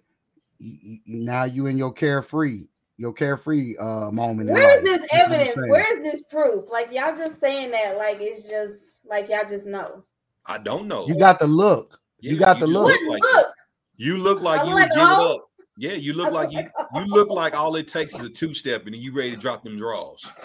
y- 0.59 0.77
y- 0.85 0.99
now 1.07 1.45
you 1.45 1.65
in 1.65 1.77
your 1.79 1.91
carefree, 1.91 2.65
your 2.97 3.11
carefree 3.13 3.75
uh 3.77 4.11
moment. 4.11 4.49
in 4.49 4.53
Where 4.53 4.77
is 4.77 4.83
this 4.83 5.01
That's 5.01 5.13
what 5.13 5.21
I'm 5.21 5.31
evidence? 5.31 5.55
Where 5.69 5.97
is 5.97 6.11
this 6.11 6.23
proof? 6.29 6.69
Like 6.71 6.91
y'all 6.91 7.15
just 7.15 7.39
saying 7.39 7.71
that, 7.71 7.97
like 7.97 8.17
it's 8.21 8.43
just 8.43 9.03
like 9.07 9.29
y'all 9.29 9.47
just 9.47 9.65
know. 9.65 10.03
I 10.45 10.59
don't 10.59 10.87
know. 10.87 11.07
You 11.07 11.17
got 11.17 11.39
the 11.39 11.47
look. 11.47 11.99
Yeah, 12.19 12.33
you 12.33 12.39
got 12.39 12.55
the 12.59 12.67
just 12.67 12.73
look. 12.73 13.01
Like 13.09 13.21
look? 13.33 13.47
you 13.95 14.17
look 14.17 14.41
like 14.41 14.61
I 14.61 14.63
you 14.63 14.69
look 14.69 14.79
would 14.81 14.89
like 14.89 14.99
give 14.99 15.09
a 15.09 15.13
it 15.13 15.19
up. 15.33 15.49
Yeah, 15.79 15.93
you 15.93 16.13
look 16.13 16.27
I 16.27 16.31
like 16.31 16.51
you 16.51 16.57
like 16.57 16.71
a 16.77 16.99
you 16.99 17.05
look 17.07 17.29
like 17.31 17.55
all 17.55 17.75
it 17.77 17.87
takes 17.87 18.19
is 18.19 18.25
a 18.25 18.29
two 18.29 18.53
step 18.53 18.85
and 18.85 18.95
you 18.95 19.11
ready 19.11 19.31
to 19.31 19.37
drop 19.37 19.63
them 19.63 19.75
draws. 19.77 20.23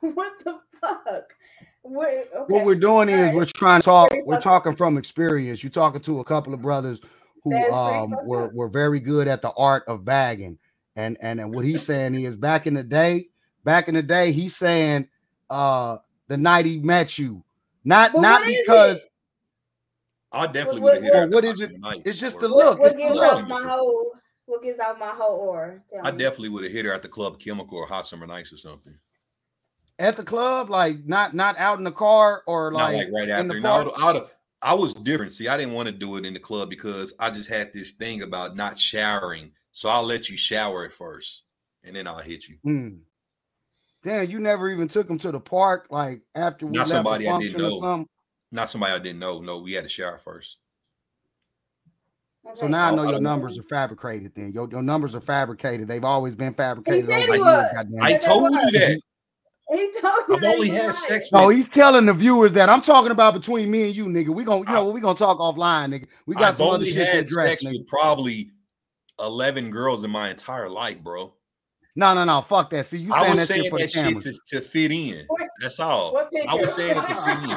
What 0.00 0.32
the 0.44 0.58
fuck? 0.80 1.34
What, 1.82 2.08
okay. 2.08 2.52
What 2.52 2.64
we're 2.64 2.74
doing 2.74 3.08
is 3.08 3.18
Alright. 3.18 3.34
we're 3.34 3.44
trying 3.46 3.80
to 3.80 3.84
talk. 3.84 4.10
We're 4.24 4.40
talking 4.40 4.76
from 4.76 4.98
experience. 4.98 5.62
You're 5.62 5.70
talking 5.70 6.00
to 6.02 6.20
a 6.20 6.24
couple 6.24 6.52
of 6.54 6.60
brothers 6.62 7.00
who 7.42 7.54
um 7.72 8.14
were, 8.24 8.48
were 8.48 8.68
very 8.68 9.00
good 9.00 9.26
at 9.28 9.40
the 9.42 9.50
art 9.52 9.84
of 9.88 10.04
bagging. 10.04 10.58
And 10.96 11.16
and, 11.22 11.40
and 11.40 11.54
what 11.54 11.64
he's 11.64 11.82
saying 11.82 12.14
he 12.14 12.26
is 12.26 12.36
back 12.36 12.66
in 12.66 12.74
the 12.74 12.82
day, 12.82 13.28
back 13.64 13.88
in 13.88 13.94
the 13.94 14.02
day, 14.02 14.30
he's 14.32 14.56
saying 14.56 15.08
uh 15.48 15.98
the 16.28 16.36
night 16.36 16.66
he 16.66 16.78
met 16.78 17.18
you. 17.18 17.42
Not 17.84 18.12
But 18.12 18.20
not 18.20 18.42
because? 18.46 19.00
I 20.32 20.46
definitely 20.46 20.82
What- 20.82 20.94
would 20.94 20.94
have 20.94 21.02
hit 21.02 21.12
what- 21.14 21.20
her 21.22 21.28
what 21.30 21.44
at 21.44 21.50
is 21.52 21.58
the 21.60 21.64
it? 21.66 21.80
Nights 21.80 22.02
It's 22.04 22.18
just 22.18 22.40
the 22.40 22.48
look. 22.48 22.78
what 22.78 22.92
It's 22.92 22.94
the 22.94 23.00
gives 23.08 23.18
out 23.20 23.48
my 23.48 23.62
whole? 23.62 24.12
What 24.46 24.62
gives 24.62 24.78
out 24.80 24.98
my 24.98 25.08
whole 25.10 25.38
aura? 25.38 25.80
I 26.02 26.10
definitely 26.10 26.50
would 26.50 26.64
have 26.64 26.72
hit 26.72 26.84
her 26.84 26.92
at 26.92 27.02
the 27.02 27.08
club 27.08 27.38
chemical 27.38 27.78
or 27.78 27.86
hot 27.86 28.06
summer 28.06 28.26
nights 28.26 28.52
or 28.52 28.56
something. 28.58 28.94
At 30.00 30.16
the 30.16 30.24
club, 30.24 30.70
like 30.70 31.04
not 31.06 31.34
not 31.34 31.58
out 31.58 31.76
in 31.78 31.84
the 31.84 31.92
car 31.92 32.42
or 32.46 32.70
Not 32.72 32.78
like, 32.92 32.96
like 32.96 33.06
right 33.14 33.28
in 33.28 33.30
after. 33.50 33.60
No, 33.60 33.84
park. 33.84 33.88
I, 34.02 34.12
would've- 34.12 34.30
I 34.62 34.74
was 34.74 34.94
different. 34.94 35.32
See, 35.32 35.46
I 35.46 35.56
didn't 35.58 35.74
want 35.74 35.88
to 35.88 35.92
do 35.92 36.16
it 36.16 36.24
in 36.24 36.32
the 36.34 36.40
club 36.40 36.70
because 36.70 37.12
I 37.20 37.30
just 37.30 37.50
had 37.50 37.72
this 37.74 37.92
thing 37.92 38.22
about 38.22 38.56
not 38.56 38.78
showering. 38.78 39.52
So 39.72 39.88
I'll 39.90 40.04
let 40.06 40.28
you 40.30 40.36
shower 40.38 40.84
at 40.86 40.92
first, 40.92 41.42
and 41.84 41.94
then 41.94 42.06
I'll 42.06 42.18
hit 42.18 42.48
you. 42.48 42.56
Hmm. 42.64 42.88
Damn, 44.02 44.30
you 44.30 44.40
never 44.40 44.70
even 44.70 44.88
took 44.88 45.08
him 45.08 45.18
to 45.18 45.30
the 45.30 45.38
park, 45.38 45.86
like 45.90 46.22
after 46.34 46.64
we 46.66 46.72
Not 46.72 46.78
left 46.78 46.90
somebody 46.90 47.28
I 47.28 47.38
didn't 47.38 47.58
know. 47.58 48.06
Not 48.50 48.70
somebody 48.70 48.92
I 48.94 48.98
didn't 48.98 49.18
know. 49.20 49.40
No, 49.40 49.60
we 49.60 49.72
had 49.74 49.84
to 49.84 49.90
shower 49.90 50.16
first. 50.18 50.56
So 52.54 52.62
Okay. 52.64 52.68
now 52.68 52.88
I 52.88 52.90
Oh, 52.92 52.94
know 52.96 53.02
I 53.02 53.04
your 53.04 53.12
don't- 53.12 53.22
numbers 53.22 53.58
are 53.58 53.62
fabricated. 53.64 54.32
Then 54.34 54.52
your, 54.52 54.66
your 54.70 54.82
numbers 54.82 55.14
are 55.14 55.20
fabricated. 55.20 55.86
They've 55.88 56.02
always 56.02 56.34
been 56.34 56.52
He 56.52 56.56
fabricated. 56.56 57.06
said 57.06 57.22
he 57.22 57.28
was. 57.28 57.38
years, 57.38 57.46
I 57.76 57.80
it. 57.82 57.88
But 57.90 58.06
they 58.08 58.18
told 58.18 58.50
you 58.52 58.70
that. 58.72 59.00
He 59.72 59.88
I've 60.02 60.42
only 60.44 60.68
had 60.68 60.88
was 60.88 61.06
sex 61.06 61.28
oh, 61.32 61.42
No, 61.42 61.48
he's 61.48 61.68
telling 61.68 62.06
the 62.06 62.12
viewers 62.14 62.52
that 62.54 62.68
I'm 62.68 62.82
talking 62.82 63.12
about 63.12 63.34
between 63.34 63.70
me 63.70 63.84
and 63.84 63.94
you, 63.94 64.06
nigga. 64.06 64.30
We 64.30 64.42
gonna, 64.42 64.64
you 64.66 64.74
know, 64.74 64.90
we 64.90 65.00
gonna 65.00 65.16
talk 65.16 65.38
offline, 65.38 65.94
nigga. 65.94 66.08
We 66.26 66.34
got 66.34 66.42
I've 66.44 66.56
some 66.56 66.66
other 66.66 66.74
only 66.76 66.86
shit 66.86 66.96
to 66.96 67.04
had 67.04 67.16
address, 67.24 67.48
sex 67.48 67.62
nigga. 67.64 67.78
with 67.78 67.86
probably 67.86 68.50
eleven 69.20 69.70
girls 69.70 70.02
in 70.02 70.10
my 70.10 70.28
entire 70.30 70.68
life, 70.68 71.00
bro. 71.00 71.32
No, 71.94 72.14
no, 72.14 72.24
no, 72.24 72.40
fuck 72.40 72.70
that. 72.70 72.86
See, 72.86 72.98
you 72.98 73.12
I 73.12 73.20
saying 73.20 73.30
was 73.30 73.40
that 73.40 73.46
saying 73.46 73.62
shit 73.62 73.70
for 73.70 73.78
the 73.78 73.84
that 73.84 73.90
shit 73.90 74.20
to, 74.20 74.32
to 74.58 74.60
fit 74.60 74.90
in. 74.90 75.24
What- 75.28 75.42
That's 75.60 75.78
all. 75.78 76.16
I 76.48 76.54
was 76.56 76.74
saying 76.74 76.96
it 76.96 77.06
to 77.06 77.14
fit 77.14 77.44
in. 77.44 77.50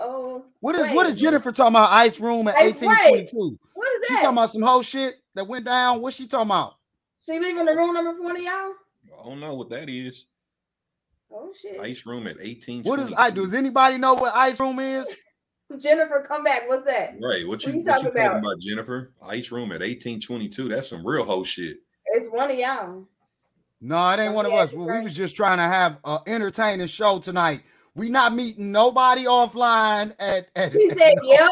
oh, 0.00 0.44
What 0.58 0.74
is 0.74 0.92
what 0.92 1.06
is. 1.06 1.14
Jennifer 1.14 1.52
talking 1.52 1.74
about? 1.74 1.92
Ice 1.92 2.18
room 2.18 2.48
at 2.48 2.56
1822. 2.56 3.58
What 3.74 3.86
is 3.88 4.00
that? 4.00 4.06
She 4.08 4.14
talking 4.14 4.30
about 4.30 4.50
some 4.50 4.62
whole 4.62 4.82
shit 4.82 5.14
that 5.36 5.46
went 5.46 5.64
down. 5.64 6.00
What's 6.00 6.16
she 6.16 6.26
talking 6.26 6.48
about? 6.48 6.74
She 7.24 7.38
leaving 7.38 7.64
the 7.64 7.74
room 7.74 7.94
number 7.94 8.14
for 8.14 8.22
one 8.22 8.36
of 8.36 8.42
y'all? 8.42 8.72
I 9.20 9.24
don't 9.24 9.40
know 9.40 9.54
what 9.54 9.70
that 9.70 9.88
is. 9.88 10.26
Oh 11.32 11.52
shit. 11.60 11.80
Ice 11.80 12.06
room 12.06 12.26
at 12.26 12.36
eighteen. 12.40 12.82
What 12.84 13.00
is 13.00 13.12
I 13.16 13.30
does 13.30 13.54
anybody 13.54 13.98
know 13.98 14.14
what 14.14 14.34
ice 14.34 14.58
room 14.60 14.78
is? 14.78 15.06
Jennifer, 15.80 16.24
come 16.26 16.44
back. 16.44 16.68
What's 16.68 16.86
that? 16.86 17.14
Right. 17.20 17.42
What 17.46 17.64
What 17.64 17.66
you 17.66 17.72
you 17.72 17.78
what 17.78 17.84
you 17.84 17.84
talking 17.84 18.04
talking 18.04 18.20
about? 18.20 18.38
about, 18.38 18.60
Jennifer? 18.60 19.12
Ice 19.22 19.50
room 19.50 19.72
at 19.72 19.82
eighteen 19.82 20.20
twenty 20.20 20.48
two. 20.48 20.68
That's 20.68 20.88
some 20.88 21.06
real 21.06 21.24
whole 21.24 21.44
shit. 21.44 21.78
It's 22.06 22.28
one 22.28 22.50
of 22.50 22.56
y'all. 22.56 23.08
No, 23.80 24.10
it 24.10 24.20
ain't 24.20 24.32
oh, 24.32 24.36
one 24.36 24.46
of 24.46 24.52
us. 24.52 24.72
you're 24.72 24.82
We 24.82 24.92
we 24.92 25.00
was 25.02 25.14
just 25.14 25.36
trying 25.36 25.58
to 25.58 25.64
have 25.64 25.98
an 26.04 26.20
entertaining 26.26 26.86
show 26.86 27.18
tonight. 27.18 27.62
We 27.94 28.08
not 28.08 28.34
meeting 28.34 28.72
nobody 28.72 29.24
offline 29.24 30.14
at, 30.18 30.48
at 30.54 30.72
She 30.72 30.88
said, 30.90 31.14
"Yep." 31.22 31.50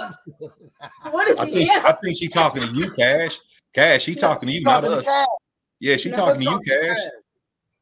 What 1.10 1.38
I 1.38 1.44
is 1.44 1.52
think 1.52 1.70
yeah? 1.70 1.82
I 1.84 1.92
think 1.92 2.16
she 2.16 2.28
talking 2.28 2.62
to 2.62 2.68
you, 2.68 2.90
Cash. 2.90 3.38
Cash, 3.74 4.02
she 4.04 4.14
talking 4.14 4.48
to 4.48 4.54
you, 4.54 4.62
not 4.62 4.82
Talking 4.82 4.90
to 4.90 4.96
us. 4.98 5.06
Cash. 5.06 5.26
Yeah, 5.84 5.96
she 5.98 6.08
You 6.08 6.14
talking 6.14 6.40
to 6.42 6.50
you, 6.50 6.60
Cash. 6.66 6.98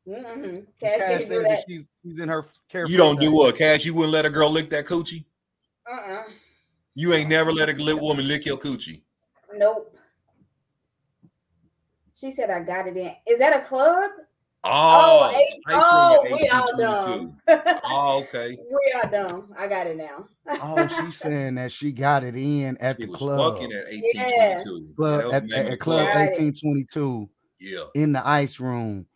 Mm-hmm. 0.08 0.54
Cash 0.80 0.98
Cash 0.98 1.24
said 1.26 1.38
that 1.42 1.48
that. 1.48 1.64
she's 1.68 1.88
she's 2.02 2.18
in 2.18 2.28
her 2.28 2.44
carefree 2.68 2.90
You 2.90 2.98
don't 2.98 3.20
do 3.20 3.26
stage. 3.26 3.36
what, 3.36 3.56
Cash? 3.56 3.84
You 3.84 3.94
wouldn't 3.94 4.12
let 4.12 4.26
a 4.26 4.30
girl 4.30 4.50
lick 4.50 4.68
that 4.70 4.86
coochie? 4.86 5.24
Uh-uh. 5.88 6.24
You 6.96 7.12
ain't 7.12 7.28
never 7.28 7.52
let 7.52 7.70
a 7.70 7.80
lit 7.80 8.00
woman 8.00 8.26
lick 8.26 8.44
your 8.44 8.56
coochie. 8.56 9.02
Nope. 9.54 9.96
She 12.16 12.32
said, 12.32 12.50
"I 12.50 12.58
got 12.64 12.88
it 12.88 12.96
in." 12.96 13.12
Is 13.28 13.38
that 13.38 13.56
a 13.56 13.64
club? 13.64 14.10
Oh, 14.64 15.32
eight- 15.36 15.60
ice 15.68 15.82
oh, 15.86 16.22
we 16.24 16.48
all 16.48 16.64
1822. 16.78 17.36
dumb. 17.56 17.80
Oh, 17.84 18.24
okay. 18.24 18.56
we 18.68 18.92
are 19.00 19.10
dumb. 19.10 19.54
I 19.56 19.68
got 19.68 19.86
it 19.86 19.96
now. 19.96 20.26
Oh, 20.60 20.88
she's 20.88 21.18
saying 21.18 21.54
that 21.54 21.70
she 21.70 21.92
got 21.92 22.24
it 22.24 22.34
in 22.34 22.76
at 22.78 22.96
She 22.96 23.04
the 23.06 23.12
was 23.12 23.18
club. 23.18 23.54
fucking 23.54 23.72
at 23.72 23.86
Yeah. 23.92 24.58
1822. 24.58 24.88
Yeah, 24.88 24.94
Club 24.96 25.20
that 25.20 25.34
at, 25.34 25.42
the 25.42 25.48
name 25.48 25.66
of 25.66 25.72
at 25.74 25.78
Club 25.78 26.06
club. 26.06 26.14
Got 26.14 26.28
it. 26.32 27.28
1822 27.62 27.94
Yeah. 27.96 28.02
in 28.02 28.12
the 28.12 28.26
ice 28.26 28.60
room. 28.60 29.06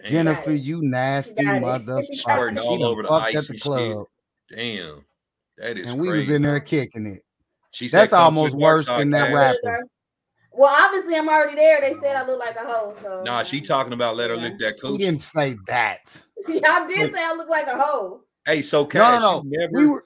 Damn. 0.00 0.10
Jennifer, 0.10 0.52
you 0.52 0.80
nasty 0.82 1.44
Got 1.44 1.56
it. 1.56 1.62
motherfucker. 1.62 2.14
Squirting 2.14 2.58
She 2.58 2.64
all 2.64 2.84
over 2.84 3.02
the 3.02 3.08
fucked 3.08 3.24
ice 3.26 3.36
at 3.36 3.42
the 3.44 3.52
and 3.52 3.58
shit. 3.58 3.62
club, 3.62 4.06
Damn. 4.50 5.04
That 5.58 5.78
is 5.78 5.92
and 5.92 6.00
we 6.00 6.08
crazy. 6.08 6.32
was 6.32 6.36
in 6.36 6.42
there 6.42 6.60
kicking 6.60 7.06
it. 7.06 7.24
She 7.70 7.88
said, 7.88 8.00
That's 8.00 8.10
"Come 8.10 8.34
to 8.34 8.34
the 8.34 8.40
almost 8.40 8.56
worse 8.58 8.86
than 8.86 9.10
that 9.10 9.28
Cash." 9.30 9.56
rap. 9.64 9.80
Well, 10.54 10.74
obviously, 10.84 11.16
I'm 11.16 11.28
already 11.28 11.54
there. 11.54 11.80
They 11.80 11.94
said 11.94 12.14
I 12.16 12.26
look 12.26 12.38
like 12.38 12.56
a 12.56 12.64
hoe. 12.66 12.92
So 12.94 13.22
Nah, 13.24 13.42
she 13.42 13.60
talking 13.62 13.92
about 13.94 14.16
let 14.16 14.28
her 14.30 14.36
Yeah. 14.36 14.42
lick 14.42 14.58
that 14.58 14.74
We 14.82 14.90
coochie. 14.90 14.98
didn't 14.98 15.20
say 15.20 15.56
that. 15.66 16.14
Y'all 16.48 16.86
did 16.86 17.14
say 17.14 17.24
I 17.24 17.34
look 17.36 17.48
like 17.48 17.68
a 17.68 17.78
hoe. 17.78 18.22
Hey, 18.44 18.60
so 18.60 18.82
No, 18.82 18.86
Cash, 18.86 19.22
no, 19.22 19.40
no. 19.40 19.42
you 19.44 19.58
never, 19.58 19.72
We 19.72 19.86
were 19.86 20.04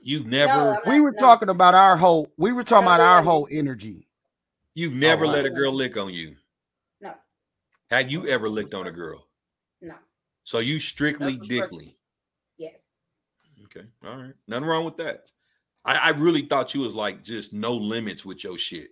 you've 0.00 0.26
never, 0.26 0.74
I'm 0.84 0.90
we 0.92 1.00
were 1.00 1.12
no. 1.12 1.18
talking 1.18 1.48
about 1.48 1.74
our 1.74 1.96
whole. 1.96 2.28
We 2.36 2.52
were 2.52 2.64
talking 2.64 2.86
No, 2.86 2.94
about 2.96 3.04
no, 3.04 3.10
our 3.10 3.22
whole 3.22 3.48
energy. 3.50 4.08
you've 4.74 4.92
oh, 4.94 4.96
never 4.96 5.24
wow. 5.26 5.32
let 5.32 5.46
a 5.46 5.50
girl 5.50 5.72
lick 5.72 5.96
on 5.96 6.12
you. 6.12 6.34
No. 7.90 7.96
Have 7.96 8.10
you 8.10 8.26
ever 8.28 8.48
licked 8.48 8.74
on 8.74 8.86
a 8.86 8.92
girl? 8.92 9.26
No. 9.80 9.94
So 10.44 10.58
you 10.58 10.78
strictly 10.80 11.36
dickly. 11.38 11.96
Yes. 12.58 12.88
Okay, 13.64 13.86
all 14.04 14.16
right, 14.16 14.34
nothing 14.48 14.66
wrong 14.66 14.84
with 14.84 14.96
that. 14.98 15.30
I, 15.84 15.94
I 15.96 16.10
really 16.10 16.42
thought 16.42 16.74
you 16.74 16.80
was 16.82 16.94
like 16.94 17.22
just 17.22 17.52
no 17.54 17.72
limits 17.74 18.24
with 18.24 18.42
your 18.44 18.58
shit. 18.58 18.88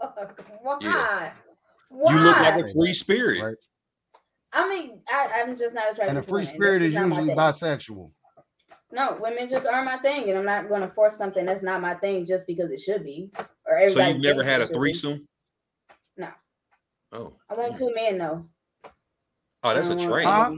Fuck. 0.00 0.42
Why? 0.62 0.78
Yeah. 0.80 1.32
Why? 1.90 2.14
You 2.14 2.20
look 2.20 2.36
like 2.38 2.64
a 2.64 2.68
free 2.72 2.94
spirit. 2.94 3.42
Right. 3.42 3.56
I 4.52 4.68
mean, 4.68 5.00
I, 5.08 5.28
I'm 5.36 5.56
just 5.56 5.74
not 5.74 5.92
attracted 5.92 6.16
And 6.16 6.18
a 6.18 6.22
free 6.22 6.42
women. 6.42 6.46
spirit 6.54 6.82
is 6.82 6.92
just 6.92 7.00
not 7.06 7.08
my 7.10 7.16
usually 7.20 7.36
bisexual. 7.36 8.10
No, 8.92 9.16
women 9.20 9.48
just 9.48 9.66
aren't 9.68 9.84
my 9.84 9.98
thing, 9.98 10.28
and 10.30 10.38
I'm 10.38 10.44
not 10.44 10.68
going 10.68 10.80
to 10.80 10.88
force 10.88 11.16
something 11.16 11.44
that's 11.46 11.62
not 11.62 11.80
my 11.80 11.94
thing 11.94 12.24
just 12.26 12.46
because 12.48 12.72
it 12.72 12.80
should 12.80 13.04
be. 13.04 13.30
Or 13.64 13.88
So 13.90 14.04
you've 14.04 14.20
never 14.20 14.42
had 14.42 14.60
a 14.60 14.64
should 14.64 14.72
be. 14.72 14.78
threesome? 14.78 15.28
No. 17.12 17.18
Oh. 17.18 17.36
I 17.50 17.54
want 17.54 17.76
two 17.76 17.92
men 17.94 18.18
though. 18.18 18.44
Oh, 19.62 19.74
that's 19.74 19.88
a 19.88 19.98
train. 20.08 20.26
Huh? 20.26 20.52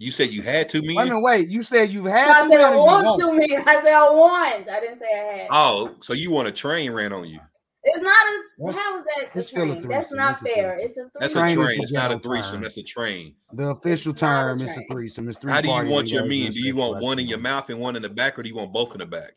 You 0.00 0.12
said 0.12 0.28
you 0.32 0.42
had 0.42 0.68
two 0.68 0.80
Wait 0.82 0.90
a 0.92 0.94
men. 0.94 1.08
minute, 1.08 1.20
wait. 1.20 1.48
You 1.48 1.62
said 1.62 1.90
you've 1.90 2.06
had 2.06 2.28
No, 2.28 2.32
I 2.32 2.42
two 2.44 2.48
said 2.50 2.60
I 2.60 2.70
men 2.70 2.78
or 2.78 2.86
want 2.86 3.04
won't? 3.06 3.20
two 3.20 3.32
men. 3.32 3.64
I 3.66 3.74
said 3.82 3.94
I 3.94 4.10
want. 4.10 4.68
I 4.70 4.80
didn't 4.80 4.98
say 5.00 5.06
I 5.06 5.38
had. 5.38 5.48
Oh, 5.50 5.94
so 6.00 6.12
you 6.12 6.30
want 6.30 6.46
a 6.46 6.52
train 6.52 6.92
ran 6.92 7.12
on 7.12 7.24
you? 7.28 7.40
It's 7.84 7.98
not 8.00 8.12
a. 8.12 8.42
That's- 8.66 8.84
how 8.84 8.98
is 8.98 9.04
that 9.04 9.24
a 9.34 9.38
it's 9.38 9.48
still 9.48 9.62
a 9.72 9.74
train? 9.74 9.88
That's 9.88 10.12
not 10.12 10.40
It's 10.42 10.54
fair. 10.54 10.76
threesome. 10.76 11.06
It's 11.06 11.16
a 11.16 11.18
That's 11.20 11.34
a 11.34 11.38
Train 11.40 11.56
train. 11.56 11.80
It's 11.82 11.92
not 11.92 12.12
a 12.12 12.18
threesome. 12.20 12.52
term. 12.54 12.62
That's 12.62 12.76
a 12.76 12.82
train. 12.82 13.34
The 13.54 13.68
official 13.70 14.12
It's 14.12 14.22
a 14.22 14.26
term 14.26 14.60
is 14.60 14.76
a 14.76 14.82
threesome. 14.90 15.28
It's 15.28 15.38
three 15.38 15.50
How 15.50 15.60
do 15.62 15.68
you 15.68 15.88
want 15.88 16.12
your 16.12 16.22
goes 16.22 16.28
men? 16.30 16.52
Do 16.52 16.60
you 16.60 16.76
want 16.76 17.02
one 17.02 17.18
in 17.18 17.26
your 17.26 17.38
mouth 17.38 17.70
and 17.70 17.80
one 17.80 17.96
in 17.96 18.02
the 18.02 18.08
back, 18.10 18.38
or 18.38 18.42
do 18.42 18.48
you 18.48 18.56
want 18.56 18.72
both 18.72 18.92
in 18.92 18.98
the 18.98 19.06
back? 19.06 19.32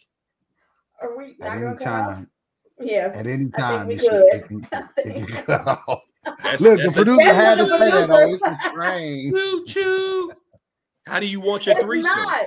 Are 1.01 1.17
we 1.17 1.35
At 1.41 1.53
any 1.53 1.61
gonna 1.61 1.73
off? 1.73 1.79
time, 1.79 2.29
Yeah. 2.79 3.11
at 3.15 3.25
any 3.25 3.33
I 3.33 3.37
think 3.37 3.55
time, 3.57 3.87
we 3.87 3.95
this 3.95 4.03
shit, 4.03 4.47
could. 4.47 4.67
it 4.71 4.71
can, 4.77 4.89
it 4.97 5.27
can 5.27 5.43
cut 5.45 5.81
off. 5.87 6.01
That's, 6.23 6.61
Look, 6.61 6.77
the 6.77 6.83
that's 6.83 6.95
a 6.97 7.03
producer 7.03 7.33
had 7.33 7.57
to 7.57 7.67
say 7.67 7.77
that. 7.91 8.09
Oh, 8.09 8.17
producer. 8.17 8.57
it's 8.59 8.65
a 8.67 8.69
train. 8.73 9.33
choo 9.33 9.65
choo. 9.65 10.31
How 11.07 11.19
do 11.19 11.27
you 11.27 11.41
want 11.41 11.65
your 11.65 11.75
It's 11.75 11.83
threesome? 11.85 12.15
not. 12.15 12.45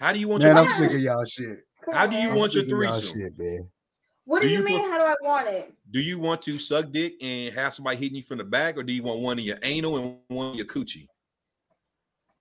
How 0.00 0.12
do 0.12 0.18
you 0.18 0.28
want 0.28 0.42
Man, 0.42 0.56
your 0.56 0.64
I'm 0.66 0.72
sick 0.74 0.90
of 0.92 1.00
y'all 1.00 1.24
shit. 1.26 1.58
How 1.92 2.06
do 2.06 2.16
you. 2.16 2.30
I'm 2.30 2.36
want 2.36 2.54
your 2.54 2.64
sick 2.64 2.70
threesome? 2.70 3.18
shit, 3.20 3.38
man. 3.38 3.68
What 4.24 4.42
do, 4.42 4.48
Do 4.48 4.52
you 4.54 4.60
you 4.60 4.64
mean? 4.64 4.78
pref- 4.80 4.90
how 4.90 4.98
do 4.98 5.04
I 5.04 5.14
want 5.22 5.48
it? 5.48 5.72
Do 5.90 6.00
you 6.00 6.18
want 6.20 6.40
to 6.42 6.58
suck 6.58 6.90
dick 6.92 7.14
and 7.20 7.54
have 7.54 7.74
somebody 7.74 7.96
hitting 7.98 8.16
you 8.16 8.22
from 8.22 8.38
the 8.38 8.44
back, 8.44 8.78
or 8.78 8.82
do 8.82 8.92
you 8.92 9.02
want 9.02 9.20
one 9.20 9.38
in 9.38 9.44
your 9.44 9.58
anal 9.62 9.96
and 9.98 10.18
one 10.28 10.52
in 10.52 10.54
your 10.54 10.66
coochie? 10.66 11.06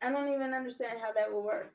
I 0.02 0.12
don't 0.12 0.32
even 0.34 0.54
understand 0.54 1.00
how 1.02 1.12
that 1.14 1.32
will 1.32 1.44
work. 1.44 1.74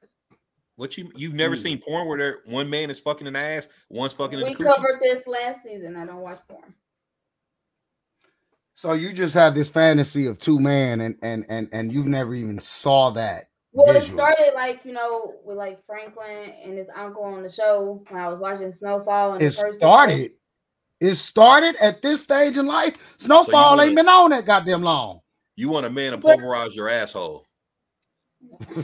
What 0.76 0.96
you 0.96 1.10
you've 1.14 1.34
never 1.34 1.56
seen 1.56 1.78
porn 1.78 2.08
where 2.08 2.18
there 2.18 2.38
one 2.46 2.70
man 2.70 2.90
is 2.90 2.98
fucking 3.00 3.26
an 3.26 3.36
ass, 3.36 3.68
one's 3.90 4.12
fucking 4.14 4.38
in 4.40 4.44
We 4.46 4.54
the 4.54 4.64
covered 4.64 4.98
this 5.00 5.26
last 5.26 5.62
season. 5.62 5.96
I 5.96 6.06
don't 6.06 6.20
watch 6.20 6.38
porn. 6.48 6.74
So 8.74 8.92
you 8.92 9.12
just 9.12 9.34
have 9.34 9.54
this 9.54 9.68
fantasy 9.68 10.26
of 10.26 10.38
two 10.38 10.58
men, 10.58 11.00
and 11.00 11.16
and 11.22 11.46
and 11.48 11.68
and 11.72 11.92
you've 11.92 12.06
never 12.06 12.34
even 12.34 12.58
saw 12.58 13.10
that. 13.10 13.44
Well, 13.72 13.94
it 13.94 14.02
started 14.04 14.52
like 14.54 14.84
you 14.84 14.92
know 14.92 15.34
with 15.44 15.56
like 15.56 15.84
Franklin 15.86 16.52
and 16.62 16.76
his 16.76 16.88
uncle 16.94 17.22
on 17.24 17.42
the 17.42 17.48
show 17.48 18.04
when 18.08 18.20
I 18.20 18.28
was 18.30 18.38
watching 18.38 18.72
Snowfall. 18.72 19.34
And 19.34 19.42
It 19.42 19.50
the 19.50 19.62
first 19.62 19.78
started. 19.78 20.32
It 21.00 21.14
started 21.16 21.76
at 21.80 22.02
this 22.02 22.22
stage 22.22 22.56
in 22.56 22.66
life. 22.66 22.96
Snowfall 23.18 23.76
wanna- 23.76 23.82
ain't 23.88 23.96
been 23.96 24.08
on 24.08 24.30
that 24.30 24.46
goddamn 24.46 24.82
long. 24.82 25.20
You 25.56 25.68
want 25.68 25.86
a 25.86 25.90
man 25.90 26.12
to 26.12 26.18
pulverize 26.18 26.74
your 26.74 26.88
asshole. 26.88 27.46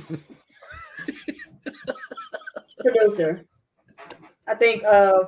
producer. 2.78 3.44
I 4.48 4.54
think 4.54 4.84
uh 4.84 5.24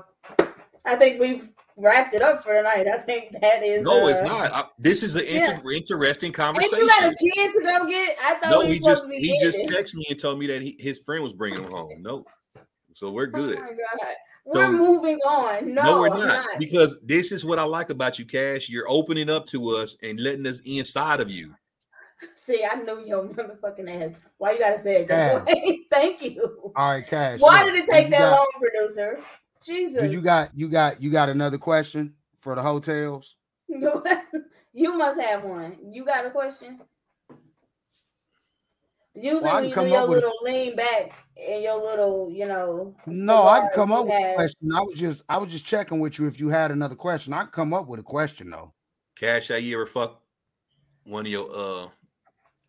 I 0.84 0.96
think 0.96 1.20
we've 1.20 1.48
wrapped 1.76 2.14
it 2.14 2.22
up 2.22 2.42
for 2.42 2.54
tonight. 2.54 2.86
I 2.88 2.98
think 2.98 3.32
that 3.40 3.62
is 3.62 3.82
No, 3.82 4.04
uh, 4.04 4.08
it's 4.08 4.22
not. 4.22 4.50
I- 4.52 4.64
this 4.78 5.02
is 5.02 5.16
an 5.16 5.24
inter- 5.24 5.70
interesting 5.70 6.28
Ain't 6.28 6.34
conversation. 6.34 6.78
you 6.78 6.88
got 6.88 7.12
a 7.12 7.14
kid 7.16 7.52
to 7.54 7.60
go 7.60 7.86
get? 7.88 8.16
I 8.22 8.34
thought 8.34 8.50
No, 8.50 8.60
we 8.60 8.66
he 8.68 8.74
supposed 8.74 9.06
just 9.08 9.12
he 9.22 9.38
just 9.40 9.60
texted 9.62 9.94
me 9.96 10.06
and 10.10 10.18
told 10.20 10.38
me 10.38 10.46
that 10.48 10.62
he, 10.62 10.76
his 10.78 10.98
friend 11.00 11.22
was 11.22 11.32
bringing 11.32 11.62
him 11.62 11.70
home. 11.70 12.02
No, 12.02 12.24
so 12.92 13.10
we're 13.12 13.26
good. 13.26 13.58
Oh 13.58 13.62
my 13.62 13.68
god. 13.68 14.14
So- 14.46 14.54
we're 14.54 14.72
moving 14.76 15.18
on. 15.18 15.72
No, 15.72 15.82
No, 15.82 16.00
we're 16.00 16.08
I'm 16.10 16.18
not, 16.26 16.46
because 16.58 17.00
this 17.04 17.30
is 17.30 17.44
what 17.44 17.58
I 17.60 17.62
like 17.62 17.90
about 17.90 18.18
you, 18.18 18.24
Cash. 18.24 18.68
You're 18.68 18.88
opening 18.88 19.30
up 19.30 19.46
to 19.46 19.68
us 19.70 19.96
and 20.02 20.18
letting 20.18 20.46
us 20.48 20.60
inside 20.66 21.20
of 21.20 21.30
you. 21.30 21.54
See, 22.34 22.64
I 22.68 22.74
knew 22.76 23.04
your 23.06 23.24
motherfucking 23.24 23.88
ass. 24.02 24.16
Why 24.38 24.52
you 24.52 24.58
gotta 24.58 24.78
say 24.78 25.02
it 25.02 25.08
that 25.08 25.46
Yeah. 25.48 25.54
way? 25.54 25.86
Thank 25.92 26.22
you. 26.22 26.72
All 26.74 26.90
right, 26.90 27.06
Cash. 27.06 27.38
Why 27.40 27.62
look, 27.62 27.72
did 27.72 27.84
it 27.84 27.90
take 27.90 28.04
you 28.06 28.10
that 28.12 28.18
got- 28.18 28.30
long, 28.32 28.46
producer? 28.60 29.20
Jesus. 29.66 30.00
Do 30.00 30.10
you 30.10 30.20
got 30.20 30.50
you 30.54 30.68
got 30.68 31.02
you 31.02 31.10
got 31.10 31.28
another 31.28 31.58
question 31.58 32.14
for 32.38 32.54
the 32.54 32.62
Heaux 32.62 32.80
Tales? 32.80 33.36
you 33.68 34.96
must 34.96 35.20
have 35.20 35.44
one. 35.44 35.76
You 35.90 36.04
got 36.04 36.26
a 36.26 36.30
question? 36.30 36.80
Usually 39.14 39.42
Well, 39.42 39.52
I 39.52 39.54
when 39.54 39.62
can 39.62 39.68
you 39.68 39.74
come 39.74 39.84
do 39.84 39.90
your 39.90 40.02
up 40.02 40.08
with 40.08 40.16
little 40.16 40.32
lean 40.42 40.74
back 40.74 41.12
and 41.36 41.62
your 41.62 41.82
little, 41.82 42.30
you 42.32 42.46
know. 42.46 42.94
No, 43.06 43.46
I 43.46 43.60
can 43.60 43.70
come 43.74 43.92
up 43.92 44.06
with 44.06 44.14
a 44.14 44.34
question. 44.34 44.72
I 44.74 44.80
was 44.80 44.98
just 44.98 45.22
I 45.28 45.36
was 45.36 45.50
just 45.50 45.66
checking 45.66 46.00
with 46.00 46.18
you 46.18 46.26
if 46.26 46.40
you 46.40 46.48
had 46.48 46.70
another 46.70 46.94
question. 46.94 47.34
I 47.34 47.42
can 47.42 47.50
come 47.50 47.74
up 47.74 47.88
with 47.88 48.00
a 48.00 48.04
question 48.04 48.50
though. 48.50 48.72
Cash, 49.16 49.48
have 49.48 49.62
you 49.62 49.76
ever 49.76 49.86
fuck 49.86 50.22
one 51.04 51.26
of 51.26 51.32
your 51.32 51.48
uh 51.54 51.88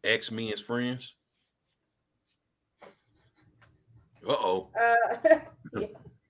ex 0.03 0.32
men's 0.32 0.60
friends? 0.60 1.15
Uh 4.28 4.28
oh. 4.30 4.70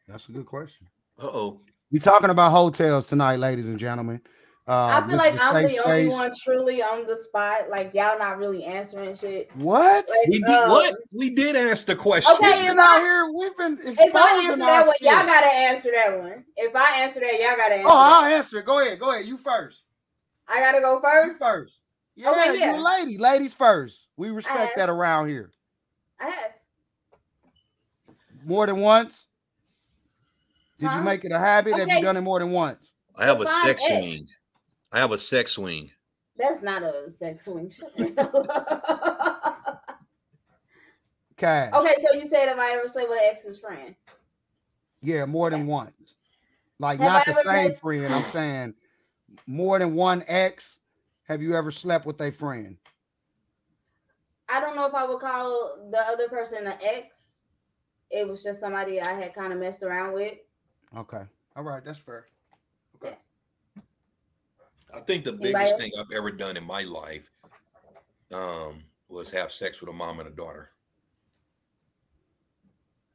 That's 0.07 0.27
a 0.29 0.31
good 0.31 0.45
question. 0.45 0.87
Uh 1.21 1.27
oh. 1.27 1.61
We're 1.91 1.99
talking 1.99 2.29
about 2.29 2.51
Heaux 2.51 2.71
Tales 2.71 3.05
tonight, 3.07 3.37
ladies 3.37 3.67
and 3.67 3.79
gentlemen. 3.79 4.19
Uh, 4.65 5.01
I 5.03 5.07
feel 5.07 5.17
like 5.17 5.33
is 5.35 5.41
a 5.41 5.43
I'm 5.43 5.63
the 5.63 5.69
safe 5.69 5.81
only 5.85 6.07
one 6.07 6.31
truly 6.41 6.81
on 6.81 7.05
the 7.05 7.17
spot. 7.17 7.69
Like 7.69 7.93
y'all 7.93 8.17
not 8.17 8.37
really 8.37 8.63
answering 8.63 9.13
shit. 9.15 9.51
What? 9.55 10.05
Like, 10.09 10.27
We 10.29 10.39
did 10.39 10.49
um, 10.49 10.69
what? 10.69 10.95
We 11.17 11.29
did 11.35 11.55
ask 11.57 11.85
the 11.85 11.95
question. 11.95 12.33
Okay, 12.41 12.61
We've 12.63 12.71
if 12.71 12.77
out 12.77 12.97
I- 12.97 12.99
here, 13.01 13.31
we've 13.33 13.57
been 13.57 13.77
If 13.83 14.15
I 14.15 14.43
answer 14.45 14.57
that 14.57 14.85
one, 14.87 14.95
y'all 15.01 15.25
gotta 15.25 15.53
answer 15.53 15.89
that 15.93 16.17
one. 16.17 16.45
If 16.55 16.73
I 16.75 17.01
answer 17.01 17.19
that, 17.19 17.37
y'all 17.41 17.57
gotta 17.57 17.75
answer. 17.75 17.87
Oh, 17.89 17.97
I'll 17.97 18.21
that. 18.23 18.33
answer 18.33 18.59
it. 18.59 18.65
Go 18.65 18.79
ahead. 18.79 18.99
Go 18.99 19.11
ahead. 19.13 19.25
You 19.25 19.37
first. 19.37 19.83
I 20.47 20.59
gotta 20.61 20.79
go 20.79 20.95
You 20.95 21.01
first. 21.01 21.39
first. 21.39 21.79
Yeah, 22.15 22.29
Okay, 22.31 22.53
you 22.53 22.59
yeah. 22.59 22.77
a 22.77 22.81
lady. 22.81 23.17
Ladies 23.17 23.53
first. 23.53 24.07
We 24.17 24.29
respect 24.29 24.77
that 24.77 24.89
around 24.89 25.27
here. 25.27 25.51
I 26.21 26.29
have. 26.29 26.51
More 28.45 28.65
than 28.65 28.77
once. 28.79 29.25
Did 30.83 30.91
Huh? 30.91 30.97
you 30.99 31.03
make 31.05 31.23
it 31.23 31.31
a 31.31 31.39
habit? 31.39 31.77
Have 31.77 31.87
you 31.87 32.01
done 32.01 32.17
it 32.17 32.21
more 32.21 32.39
than 32.39 32.51
once? 32.51 32.91
I 33.15 33.25
have 33.25 33.37
a 33.39 33.45
Define 33.45 33.65
sex 33.67 33.83
ex. 33.89 33.99
swing. 33.99 34.25
I 34.91 34.99
have 34.99 35.11
a 35.11 35.17
sex 35.17 35.51
swing. 35.53 35.89
That's 36.37 36.61
not 36.61 36.83
a 36.83 37.09
sex 37.09 37.45
swing. 37.45 37.69
Shut 37.69 37.95
the 37.95 38.13
hell 38.17 38.47
up. 38.49 39.99
Cash. 41.37 41.73
okay, 41.73 41.95
so 42.01 42.17
you 42.17 42.25
said 42.25 42.49
if 42.49 42.57
I 42.59 42.71
ever 42.73 42.87
slept 42.87 43.09
with 43.09 43.19
an 43.19 43.25
ex's 43.29 43.59
friend. 43.59 43.95
Yeah, 45.01 45.25
more 45.25 45.49
than 45.49 45.67
once. 45.67 46.15
Like 46.79 46.99
Have 46.99 47.11
not 47.11 47.27
I 47.27 47.31
the 47.31 47.41
same 47.43 47.63
missed- 47.67 47.81
friend. 47.81 48.13
I'm 48.13 48.21
saying 48.23 48.73
more 49.47 49.79
than 49.79 49.95
one 49.95 50.23
ex. 50.27 50.79
Have 51.29 51.41
you 51.41 51.55
ever 51.55 51.71
slept 51.71 52.05
with 52.05 52.19
a 52.19 52.29
friend? 52.31 52.77
I 54.49 54.59
don't 54.59 54.75
know 54.75 54.85
if 54.85 54.93
I 54.93 55.05
would 55.05 55.19
call 55.21 55.87
the 55.91 55.99
other 55.99 56.27
person 56.27 56.67
an 56.67 56.73
ex. 56.83 57.37
It 58.11 58.27
was 58.27 58.43
just 58.43 58.59
somebody 58.59 59.01
I 59.01 59.13
had 59.13 59.33
kind 59.33 59.53
of 59.53 59.59
messed 59.59 59.81
around 59.83 60.13
with. 60.13 60.33
Okay. 60.97 61.23
All 61.55 61.63
right, 61.63 61.83
that's 61.83 61.99
fair. 61.99 62.25
Okay. 63.03 63.15
I 64.95 64.99
think 65.01 65.23
the 65.23 65.31
Anybody 65.31 65.53
biggest 65.53 65.73
else? 65.73 65.81
thing 65.81 65.91
I've 65.99 66.15
ever 66.15 66.31
done 66.31 66.55
in 66.57 66.63
my 66.65 66.83
life 66.83 67.29
um, 68.33 68.83
was 69.09 69.31
have 69.31 69.51
sex 69.51 69.81
with 69.81 69.89
a 69.89 69.93
mom 69.93 70.19
and 70.19 70.27
a 70.27 70.31
daughter. 70.31 70.69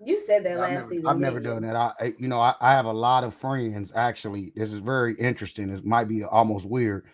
You 0.05 0.19
said 0.19 0.45
that 0.45 0.53
I've 0.53 0.59
last 0.59 0.71
never, 0.75 0.89
season. 0.89 1.09
I've 1.09 1.19
never 1.19 1.41
done 1.41 1.63
that. 1.63 1.75
I, 1.77 1.93
I- 2.01 2.15
you 2.19 2.29
know, 2.29 2.41
I, 2.41 2.55
I 2.61 2.73
have 2.73 2.87
a 2.87 2.93
lot 2.93 3.25
of 3.25 3.35
friends. 3.35 3.93
Actually, 3.95 4.53
this 4.55 4.73
is 4.73 4.79
very 4.81 5.15
interesting. 5.17 5.69
This 5.69 5.83
might 5.83 6.09
be 6.09 6.23
almost 6.25 6.67
weird, 6.67 7.05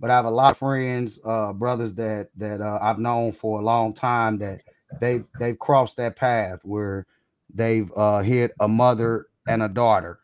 but 0.00 0.10
I 0.10 0.14
have 0.16 0.24
a 0.24 0.30
lot 0.30 0.52
of 0.52 0.58
friends, 0.58 1.18
uh, 1.24 1.52
brothers 1.52 1.94
that 1.96 2.30
that 2.36 2.60
uh, 2.60 2.78
I've 2.80 2.98
known 3.00 3.32
for 3.32 3.60
a 3.60 3.64
long 3.64 3.92
time 3.92 4.38
that 4.38 4.62
they've 5.00 5.26
they've 5.40 5.58
crossed 5.58 5.96
that 5.96 6.14
path 6.16 6.60
where 6.64 7.06
they've 7.52 7.90
uh, 7.96 8.20
hit 8.20 8.52
a 8.60 8.68
mother 8.68 9.26
and 9.48 9.62
a 9.62 9.68
daughter. 9.68 10.20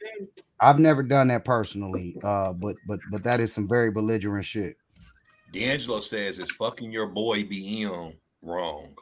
I've 0.60 0.78
never 0.78 1.02
done 1.02 1.28
that 1.28 1.44
personally, 1.44 2.16
uh, 2.22 2.52
but 2.52 2.76
but 2.86 3.00
but 3.10 3.22
that 3.24 3.40
is 3.40 3.52
some 3.52 3.68
very 3.68 3.90
belligerent 3.90 4.46
shit. 4.46 4.76
D'Angelo 5.52 6.00
says, 6.00 6.38
it's 6.38 6.52
fucking 6.52 6.90
your 6.90 7.08
boy 7.08 7.42
BM 7.44 8.14
wrong?" 8.42 8.96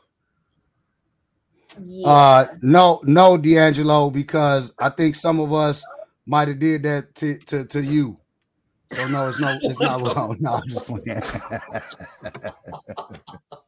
Yeah. 1.81 2.07
Uh, 2.07 2.49
no, 2.61 3.01
no, 3.05 3.37
D'Angelo, 3.37 4.11
because 4.11 4.73
I 4.79 4.91
think 4.91 5.17
some 5.17 5.41
of 5.41 5.53
us 5.53 5.83
might 6.27 6.49
have 6.49 6.59
did 6.59 6.83
that 6.83 7.15
to, 7.17 7.39
to, 7.39 7.65
to 7.67 7.83
you. 7.83 8.19
So 8.93 9.09
no, 9.09 9.29
it's 9.29 9.41
no, 9.41 9.57
it's 9.63 9.81
not 9.81 10.03
wrong. 10.17 10.37
No, 10.41 10.53
I'm 10.55 10.69
just 10.69 10.87
playing. 10.87 11.23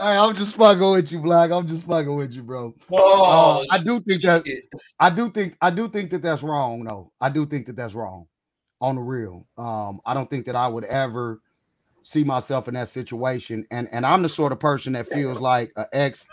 Hey, 0.00 0.16
I'm 0.16 0.34
just 0.34 0.54
fucking 0.56 0.90
with 0.92 1.12
you, 1.12 1.18
Black. 1.18 1.50
I'm 1.50 1.66
just 1.66 1.86
fucking 1.86 2.14
with 2.14 2.32
you, 2.32 2.42
bro. 2.42 2.74
Oh, 2.90 3.62
I 3.70 3.76
do 3.78 4.00
think 4.00 4.22
that- 4.22 4.46
I 4.98 5.10
do 5.10 5.30
think 5.30 5.56
I 5.60 5.70
do 5.70 5.88
think 5.88 6.10
that 6.10 6.22
that's 6.22 6.42
wrong. 6.42 6.84
though. 6.84 7.12
I 7.20 7.28
do 7.28 7.44
think 7.44 7.66
that 7.66 7.76
that's 7.76 7.94
wrong. 7.94 8.26
On 8.80 8.94
the 8.94 9.02
real, 9.02 9.46
um, 9.58 10.00
I 10.06 10.14
don't 10.14 10.30
think 10.30 10.46
that 10.46 10.56
I 10.56 10.66
would 10.68 10.84
ever 10.84 11.42
see 12.02 12.24
myself 12.24 12.66
in 12.66 12.72
that 12.74 12.88
situation. 12.88 13.66
And 13.70 13.88
and 13.92 14.06
I'm 14.06 14.22
the 14.22 14.28
sort 14.30 14.52
of 14.52 14.58
person 14.60 14.94
that 14.94 15.06
feels 15.06 15.38
like 15.38 15.70
an 15.76 15.84
ex 15.92 16.26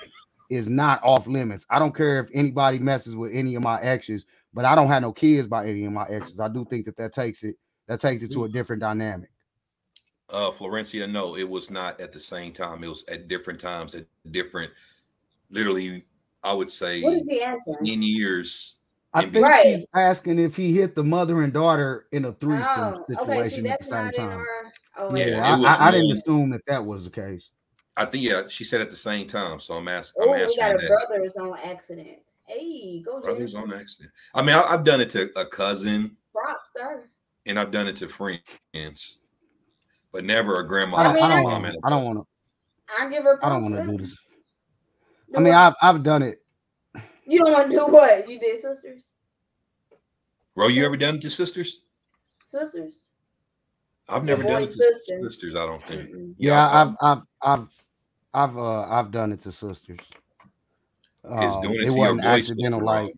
is 0.50 0.70
not 0.70 1.04
off 1.04 1.28
limits. 1.28 1.66
I 1.70 1.78
don't 1.78 1.94
care 1.94 2.22
if 2.22 2.30
anybody 2.34 2.80
messes 2.80 3.18
with 3.18 3.34
any 3.34 3.56
of 3.56 3.64
my 3.64 3.82
exes, 3.82 4.26
but 4.54 4.64
I 4.64 4.76
don't 4.76 4.88
have 4.88 5.02
no 5.02 5.12
kids 5.12 5.46
by 5.46 5.68
any 5.68 5.84
of 5.84 5.92
my 5.92 6.06
exes. 6.08 6.40
I 6.40 6.48
do 6.48 6.64
think 6.64 6.86
that 6.86 6.96
that 6.96 7.12
takes 7.12 7.44
it 7.44 7.58
that 7.90 8.00
takes 8.00 8.24
it 8.24 8.32
to 8.32 8.46
a 8.46 8.50
different 8.50 8.80
dynamic. 8.82 9.30
Uh 10.30 10.52
Florencia, 10.52 11.10
no, 11.12 11.36
it 11.38 11.50
was 11.50 11.72
not 11.72 12.00
at 12.02 12.12
the 12.12 12.20
same 12.20 12.52
time. 12.52 12.84
It 12.84 12.90
was 12.90 13.06
at 13.08 13.28
different 13.28 13.60
times, 13.60 13.96
at 13.96 14.06
different, 14.32 14.72
literally, 15.50 16.04
I 16.44 16.54
would 16.54 16.70
say 16.70 17.02
what 17.02 17.14
is 17.14 17.28
he 17.30 17.42
answering? 17.42 17.78
10 17.86 18.02
years. 18.02 18.78
I 19.14 19.24
in 19.24 19.32
think 19.32 19.48
Right. 19.48 19.64
she's 19.64 19.86
asking 19.96 20.38
if 20.40 20.56
he 20.56 20.74
hit 20.74 20.94
the 20.96 21.04
mother 21.04 21.42
and 21.42 21.54
daughter 21.54 22.08
in 22.12 22.26
a 22.26 22.34
threesome 22.34 22.94
Oh, 22.98 23.06
okay. 23.22 23.50
See, 23.50 23.56
situation 23.56 23.68
at 23.68 23.80
the 23.80 23.86
same 23.86 24.12
time. 24.12 24.30
our. 24.40 24.74
Oh, 24.98 25.16
Yeah. 25.16 25.26
Yeah, 25.28 25.56
was 25.58 25.66
I, 25.66 25.86
I, 25.86 25.88
I 25.88 25.92
didn't 25.92 26.12
assume 26.12 26.50
that 26.52 26.62
that 26.68 26.84
was 26.84 27.06
the 27.06 27.12
case. 27.12 27.50
I 27.96 28.06
think 28.06 28.24
yeah, 28.24 28.44
she 28.48 28.64
said 28.64 28.82
at 28.82 28.90
the 28.92 28.96
same 28.96 29.26
time. 29.26 29.60
So 29.60 29.74
I'm 29.76 29.88
asking. 29.88 30.22
I'm 30.24 30.30
Oh, 30.30 30.34
we 30.34 30.58
got 30.58 30.76
a 30.76 30.78
that. 30.78 30.88
brothers 30.88 31.38
on 31.38 31.58
accident. 31.64 32.20
Hey, 32.46 33.02
go 33.02 33.20
Brothers 33.22 33.54
Jennifer. 33.54 33.74
on 33.74 33.80
accident. 33.82 34.12
I 34.36 34.42
mean, 34.42 34.56
I, 34.56 34.62
I've 34.70 34.84
done 34.84 35.02
it 35.02 35.10
to 35.12 35.30
a 35.36 35.46
cousin, 35.46 36.16
Props, 36.34 36.70
sir. 36.78 37.10
and 37.48 37.58
I've 37.58 37.72
done 37.72 37.88
it 37.88 37.96
to 37.98 38.08
friends, 38.08 39.20
but 40.18 40.26
never 40.26 40.60
a 40.60 40.68
grandma. 40.68 40.98
I 40.98 41.04
don't, 41.04 41.14
mean, 41.14 41.24
I 41.24 41.30
don't 41.30 41.40
I- 41.40 41.44
want. 41.44 41.66
to. 41.66 41.80
I 41.84 41.90
don't 41.92 42.06
want 42.06 42.18
to. 42.20 42.26
I 43.00 43.08
give 43.08 43.24
her. 43.24 43.40
I 43.46 43.50
don't 43.50 43.62
want 43.62 43.76
to 43.76 43.84
do 43.86 43.98
this. 44.04 44.18
Do 45.32 45.38
I 45.38 45.40
mean, 45.42 45.54
it. 45.54 45.58
I've 45.58 45.76
I've 45.80 46.02
done 46.02 46.24
it. 46.24 46.42
You 47.28 47.44
don't 47.46 47.54
want 47.54 47.70
to 47.70 47.78
do 47.78 47.86
what 47.86 48.28
you 48.28 48.40
did, 48.40 48.60
sisters. 48.60 49.12
Bro, 50.56 50.70
you 50.70 50.84
ever 50.88 50.98
done 50.98 51.16
it 51.16 51.22
to 51.22 51.30
sisters? 51.30 51.84
Sisters. 52.46 53.12
I've 54.10 54.24
never 54.24 54.42
done 54.42 54.64
it 54.64 54.68
to 54.68 54.72
sister. 54.72 55.20
sisters. 55.22 55.56
I 55.56 55.66
don't 55.68 55.84
think. 55.84 56.10
Mm-mm. 56.10 56.34
Yeah, 56.40 56.68
I've, 56.68 56.96
I've 57.00 57.22
I've 57.44 57.60
I've 58.34 58.50
I've 58.50 58.58
uh 58.58 58.82
I've 58.90 59.12
done 59.12 59.34
it 59.34 59.42
to 59.42 59.52
sisters. 59.52 60.00
Is 60.00 61.56
Um, 61.56 61.62
doing 61.62 61.76
it 61.76 61.82
it 61.82 61.92
to 61.92 61.96
your 61.96 61.98
wasn't 62.00 62.22
boy 62.24 62.28
accidental 62.30 62.80
sister 62.80 62.86
like 62.86 62.98
wrong? 63.04 63.12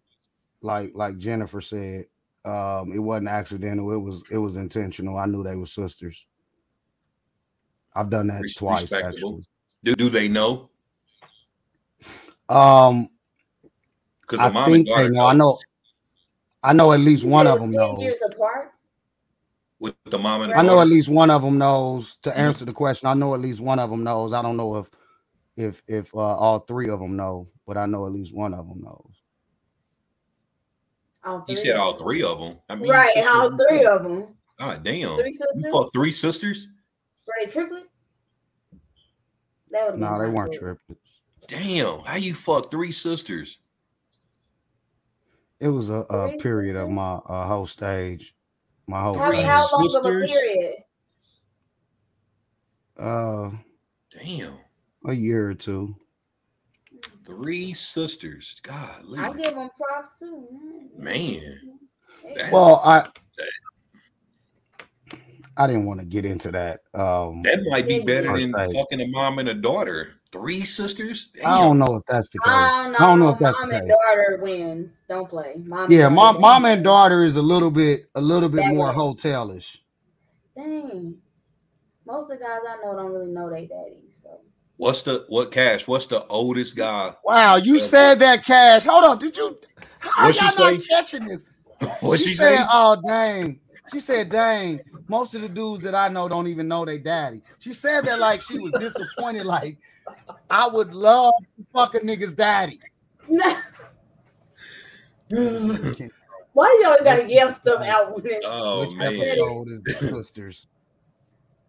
like 0.64 0.92
like 0.96 1.18
Jennifer 1.18 1.62
said. 1.62 2.06
Um, 2.44 2.92
it 2.94 3.00
wasn't 3.00 3.30
accidental. 3.30 3.90
It 3.94 3.98
was 3.98 4.24
it 4.32 4.38
was 4.38 4.58
intentional. 4.58 5.18
I 5.18 5.28
knew 5.28 5.44
they 5.44 5.56
were 5.56 5.66
sisters. 5.68 6.26
I've 7.96 8.10
done 8.10 8.28
that 8.28 8.44
twice 8.58 8.92
actually. 8.92 9.46
Do 9.84 9.96
do 9.96 10.10
they 10.10 10.28
know? 10.28 10.70
Um, 12.50 13.10
Because 14.22 14.40
I 14.40 14.48
the 14.48 14.54
mom 14.54 14.74
and 14.74 14.86
they 14.86 14.92
daughter 14.92 15.10
know. 15.10 15.26
I 15.28 15.34
know. 15.34 15.60
I 16.64 16.74
know 16.74 16.92
at 16.92 17.00
least 17.00 17.24
one 17.24 17.48
of 17.48 17.60
them 17.60 17.72
knows. 17.72 18.02
years 18.02 18.22
apart. 18.26 18.72
with 19.80 19.96
the 20.06 20.18
mom 20.20 20.42
and 20.42 20.54
I 20.54 20.62
know 20.62 20.82
at 20.82 20.88
least 20.88 21.08
one 21.10 21.32
of 21.32 21.42
them 21.42 21.58
knows. 21.58 22.18
To 22.24 22.30
Mm-hmm. 22.30 22.40
answer 22.40 22.66
the 22.66 22.74
question, 22.74 23.08
I 23.08 23.14
know 23.14 23.34
at 23.34 23.40
least 23.42 23.62
one 23.62 23.80
of 23.80 23.90
them 23.90 24.04
knows. 24.04 24.34
I 24.34 24.42
don't 24.42 24.58
know 24.58 24.76
if 24.78 24.90
if 25.56 25.82
if 25.88 26.14
uh, 26.14 26.18
all 26.20 26.60
three 26.60 26.90
of 26.90 27.00
them 27.00 27.16
know, 27.16 27.48
but 27.66 27.78
I 27.78 27.86
know 27.86 28.06
at 28.06 28.12
least 28.14 28.34
one 28.34 28.54
of 28.54 28.68
them 28.68 28.82
knows. 28.82 29.24
All 31.24 31.46
You 31.48 31.56
three 31.56 31.66
said 31.66 31.76
all 31.78 31.94
three 31.94 32.24
of 32.24 32.40
them. 32.40 32.60
I 32.70 32.76
mean, 32.76 32.90
Right, 32.92 33.12
all 33.32 33.58
three 33.58 33.86
of 33.86 34.04
them. 34.04 34.28
God 34.58 34.84
damn. 34.84 35.16
Three 35.18 35.28
You 35.28 35.34
sisters. 35.34 35.72
fucked 35.74 35.94
three 35.94 36.12
sisters? 36.12 36.68
Were 37.30 37.46
they 37.46 37.52
triplets? 37.52 38.06
That 39.72 39.92
would 39.92 40.00
No, 40.00 40.20
they 40.20 40.30
weren't 40.30 40.54
triplets. 40.54 41.02
Damn. 41.48 42.00
How 42.00 42.16
you 42.16 42.34
fuck 42.34 42.72
three 42.72 42.92
sisters? 42.92 43.60
It 45.60 45.68
was 45.68 45.90
a, 45.90 45.94
a 46.10 46.30
Three 46.30 46.38
period 46.40 46.76
of 46.76 46.90
my 46.90 47.16
uh, 47.28 47.46
whole 47.48 47.68
stage, 47.68 48.34
my 48.88 49.02
whole 49.02 49.14
How, 49.18 49.30
Three 49.30 49.42
how 49.42 49.62
phase. 49.62 49.74
long 49.74 49.84
of 49.84 49.86
a 49.86 49.90
sisters? 49.90 50.32
period? 50.42 50.76
uh, 52.98 53.52
Damn. 54.12 54.54
a 55.06 55.14
year 55.14 55.50
or 55.50 55.54
two. 55.54 55.96
Three 57.26 57.74
sisters. 57.74 58.60
God, 58.64 59.04
I 59.18 59.34
give 59.34 59.54
them 59.54 59.70
props 59.78 60.18
too. 60.20 60.48
Man. 60.98 61.78
That- 62.36 62.52
Well, 62.52 62.82
I 62.84 63.08
I 65.60 65.68
didn't 65.68 65.86
want 65.88 66.00
to 66.00 66.06
get 66.06 66.26
into 66.26 66.52
that. 66.52 66.80
Um, 66.94 67.42
that 67.44 67.60
might 67.68 67.86
be 67.86 68.00
better 68.06 68.32
than 68.40 68.54
First 68.54 68.74
fucking 68.74 69.02
a 69.02 69.08
mom 69.10 69.40
and 69.40 69.50
a 69.50 69.54
daughter. 69.54 70.14
Three 70.32 70.62
sisters? 70.62 71.28
Damn. 71.28 71.48
I 71.48 71.58
don't 71.58 71.80
know 71.80 71.96
if 71.98 72.04
that's 72.08 72.30
the 72.30 72.40
case. 72.40 72.54
I 72.54 72.84
don't 72.84 72.92
know. 72.94 72.98
I 72.98 73.02
don't 73.02 73.20
know 73.20 73.30
if 73.32 73.40
that's 73.40 73.60
Mom 73.60 73.70
the 73.70 73.76
and 73.76 73.90
daughter 73.90 74.40
wins. 74.42 75.02
Don't 75.10 75.30
play. 75.30 75.62
Mom 75.66 75.92
Yeah, 75.92 76.06
and 76.06 76.16
mom, 76.16 76.36
daughter 76.36 76.42
mom 76.42 76.66
and 76.66 76.84
daughter 76.84 77.24
is 77.24 77.36
a 77.36 77.42
little 77.42 77.72
bit, 77.72 78.10
a 78.16 78.22
little 78.22 78.48
bit 78.48 78.64
That 78.64 78.74
more 78.74 78.88
way. 78.88 78.94
hotelish. 78.94 79.80
Dang. 80.56 81.18
Most 82.06 82.32
of 82.32 82.40
the 82.40 82.46
guys 82.46 82.62
I 82.66 82.78
know 82.82 82.96
don't 82.96 83.12
really 83.12 83.32
know 83.32 83.50
their 83.50 83.66
daddies. 83.66 84.22
So 84.24 84.40
What's 84.78 85.02
the 85.02 85.26
what 85.28 85.52
cash? 85.52 85.90
What's 85.90 86.08
the 86.08 86.26
oldest 86.28 86.78
guy? 86.78 87.14
Wow, 87.26 87.58
you 87.58 87.80
Yeah. 87.80 87.86
said 87.86 88.20
that, 88.20 88.46
Cash. 88.46 88.86
Hold 88.86 89.04
on, 89.04 89.20
did 89.20 89.36
you? 89.36 89.60
How 90.00 90.28
What'd 90.28 90.42
y'all 90.42 90.50
she 90.50 90.62
not 90.62 90.74
say? 90.74 90.88
catching 90.90 91.26
this? 91.26 91.46
What 92.02 92.20
she 92.20 92.34
said, 92.34 92.60
say? 92.60 92.66
"Oh 92.72 92.96
dang." 93.06 93.60
She 93.92 94.00
said, 94.00 94.30
"Dang." 94.30 94.82
Most 95.08 95.36
of 95.36 95.42
the 95.42 95.50
dudes 95.50 95.84
that 95.84 95.96
I 95.96 96.08
know 96.08 96.30
don't 96.30 96.48
even 96.48 96.68
know 96.68 96.86
they 96.86 96.98
daddy. 96.98 97.42
She 97.60 97.74
said 97.74 98.06
that 98.06 98.20
like 98.20 98.42
she 98.42 98.58
was 98.60 98.72
disappointed. 98.80 99.46
Like 99.46 99.78
I 100.50 100.68
would 100.68 100.94
love 100.94 101.34
to 101.58 101.66
fuck 101.74 101.96
a 101.96 102.00
nigga's 102.00 102.36
daddy. 102.36 102.80
why 103.28 103.48
do 105.30 106.78
you 106.78 106.86
always 106.86 107.04
gotta 107.04 107.30
yell 107.30 107.54
stuff 107.54 107.86
out 107.86 108.16
when 108.16 108.26
it's 108.26 108.46
oh 108.48 108.82
Which 108.82 108.96
man. 108.98 109.14
episode 109.14 109.70
is 109.70 109.82
the 109.82 109.94
sisters? 109.94 110.68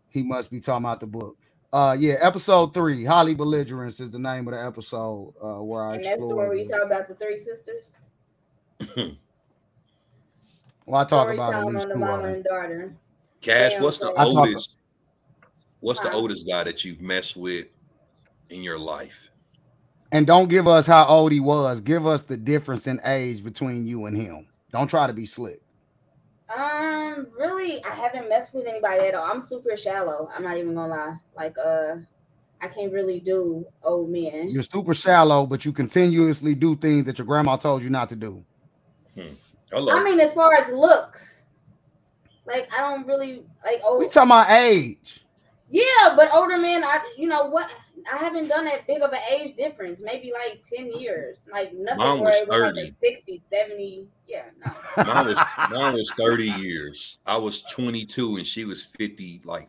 He 0.08 0.22
must 0.22 0.50
be 0.50 0.60
talking 0.60 0.84
about 0.84 1.00
the 1.00 1.06
book. 1.06 1.36
Uh, 1.72 1.96
yeah, 1.98 2.14
episode 2.20 2.74
three, 2.74 3.04
Holly 3.04 3.34
Belligerence 3.34 4.00
is 4.00 4.10
the 4.10 4.18
name 4.18 4.48
of 4.48 4.54
the 4.54 4.64
episode. 4.64 5.32
Uh, 5.40 5.62
where 5.62 5.84
I 5.84 5.94
and 5.94 6.04
that's 6.04 6.18
the 6.18 6.26
one 6.26 6.48
where 6.48 6.54
you 6.56 6.68
talk 6.68 6.84
about 6.84 7.06
the 7.06 7.14
three 7.14 7.36
sisters? 7.36 7.94
Well, 10.90 11.00
I 11.00 11.04
talk 11.04 11.32
about 11.32 11.54
at 11.54 11.66
least 11.66 11.86
two 11.86 12.04
of 12.04 12.22
them. 12.22 12.98
Cash, 13.40 13.74
Damn, 13.74 13.82
what's 13.84 13.98
the. 13.98 14.12
I 14.16 14.24
oldest? 14.24 14.76
What's 15.78 16.00
the 16.00 16.10
oldest 16.12 16.48
guy 16.48 16.64
that 16.64 16.84
you've 16.84 17.00
messed 17.00 17.36
with 17.36 17.68
in 18.48 18.64
your 18.64 18.76
life? 18.76 19.30
And 20.10 20.26
don't 20.26 20.48
give 20.48 20.66
us 20.66 20.88
how 20.88 21.06
old 21.06 21.30
he 21.30 21.38
was. 21.38 21.80
Give 21.80 22.08
us 22.08 22.24
the 22.24 22.36
difference 22.36 22.88
in 22.88 23.00
age 23.04 23.44
between 23.44 23.86
you 23.86 24.06
and 24.06 24.16
him. 24.16 24.48
Don't 24.72 24.88
try 24.88 25.06
to 25.06 25.12
be 25.12 25.26
slick. 25.26 25.62
Um, 26.52 27.28
really, 27.38 27.84
I 27.84 27.90
haven't 27.90 28.28
messed 28.28 28.52
with 28.52 28.66
anybody 28.66 29.06
at 29.06 29.14
all. 29.14 29.30
I'm 29.30 29.40
super 29.40 29.76
shallow. 29.76 30.28
I'm 30.34 30.42
not 30.42 30.56
even 30.56 30.74
gonna 30.74 30.92
lie. 30.92 31.16
Like, 31.36 31.54
uh, 31.64 31.98
I 32.60 32.66
can't 32.66 32.92
really 32.92 33.20
do 33.20 33.64
old 33.84 34.10
men. 34.10 34.50
You're 34.50 34.64
super 34.64 34.94
shallow, 34.94 35.46
but 35.46 35.64
you 35.64 35.72
continuously 35.72 36.56
do 36.56 36.74
things 36.74 37.04
that 37.04 37.16
your 37.16 37.28
grandma 37.28 37.56
told 37.58 37.84
you 37.84 37.90
not 37.90 38.08
to 38.08 38.16
do. 38.16 38.44
Hello. 39.70 39.92
I 39.96 40.02
mean, 40.02 40.18
as 40.20 40.32
far 40.34 40.54
as 40.54 40.70
looks, 40.70 41.42
like 42.46 42.72
I 42.76 42.80
don't 42.80 43.06
really 43.06 43.44
like 43.64 43.80
old. 43.84 44.00
We 44.00 44.08
talking 44.08 44.28
about 44.30 44.50
age. 44.50 45.22
Yeah, 45.70 46.14
but 46.16 46.32
older 46.34 46.58
men, 46.58 46.82
I 46.82 46.98
you 47.16 47.28
know 47.28 47.46
what? 47.46 47.72
I 48.12 48.16
haven't 48.16 48.48
done 48.48 48.64
that 48.64 48.86
big 48.86 49.02
of 49.02 49.12
an 49.12 49.20
age 49.32 49.54
difference. 49.54 50.02
Maybe 50.02 50.32
like 50.32 50.62
10 50.62 50.94
years. 50.98 51.42
Like 51.52 51.72
nothing 51.74 51.98
Mine 51.98 52.18
where 52.20 52.30
was 52.30 52.40
it 52.42 52.48
was 52.48 52.58
30. 52.58 52.80
a 52.80 52.86
60, 52.92 53.40
70. 53.44 54.06
Yeah, 54.26 54.42
no. 54.64 54.72
mine 55.04 55.26
was 55.26 55.38
mine 55.70 55.92
was 55.94 56.10
30 56.12 56.44
years. 56.62 57.18
I 57.26 57.36
was 57.36 57.62
22 57.62 58.36
and 58.38 58.46
she 58.46 58.64
was 58.64 58.84
50 58.84 59.42
like. 59.44 59.68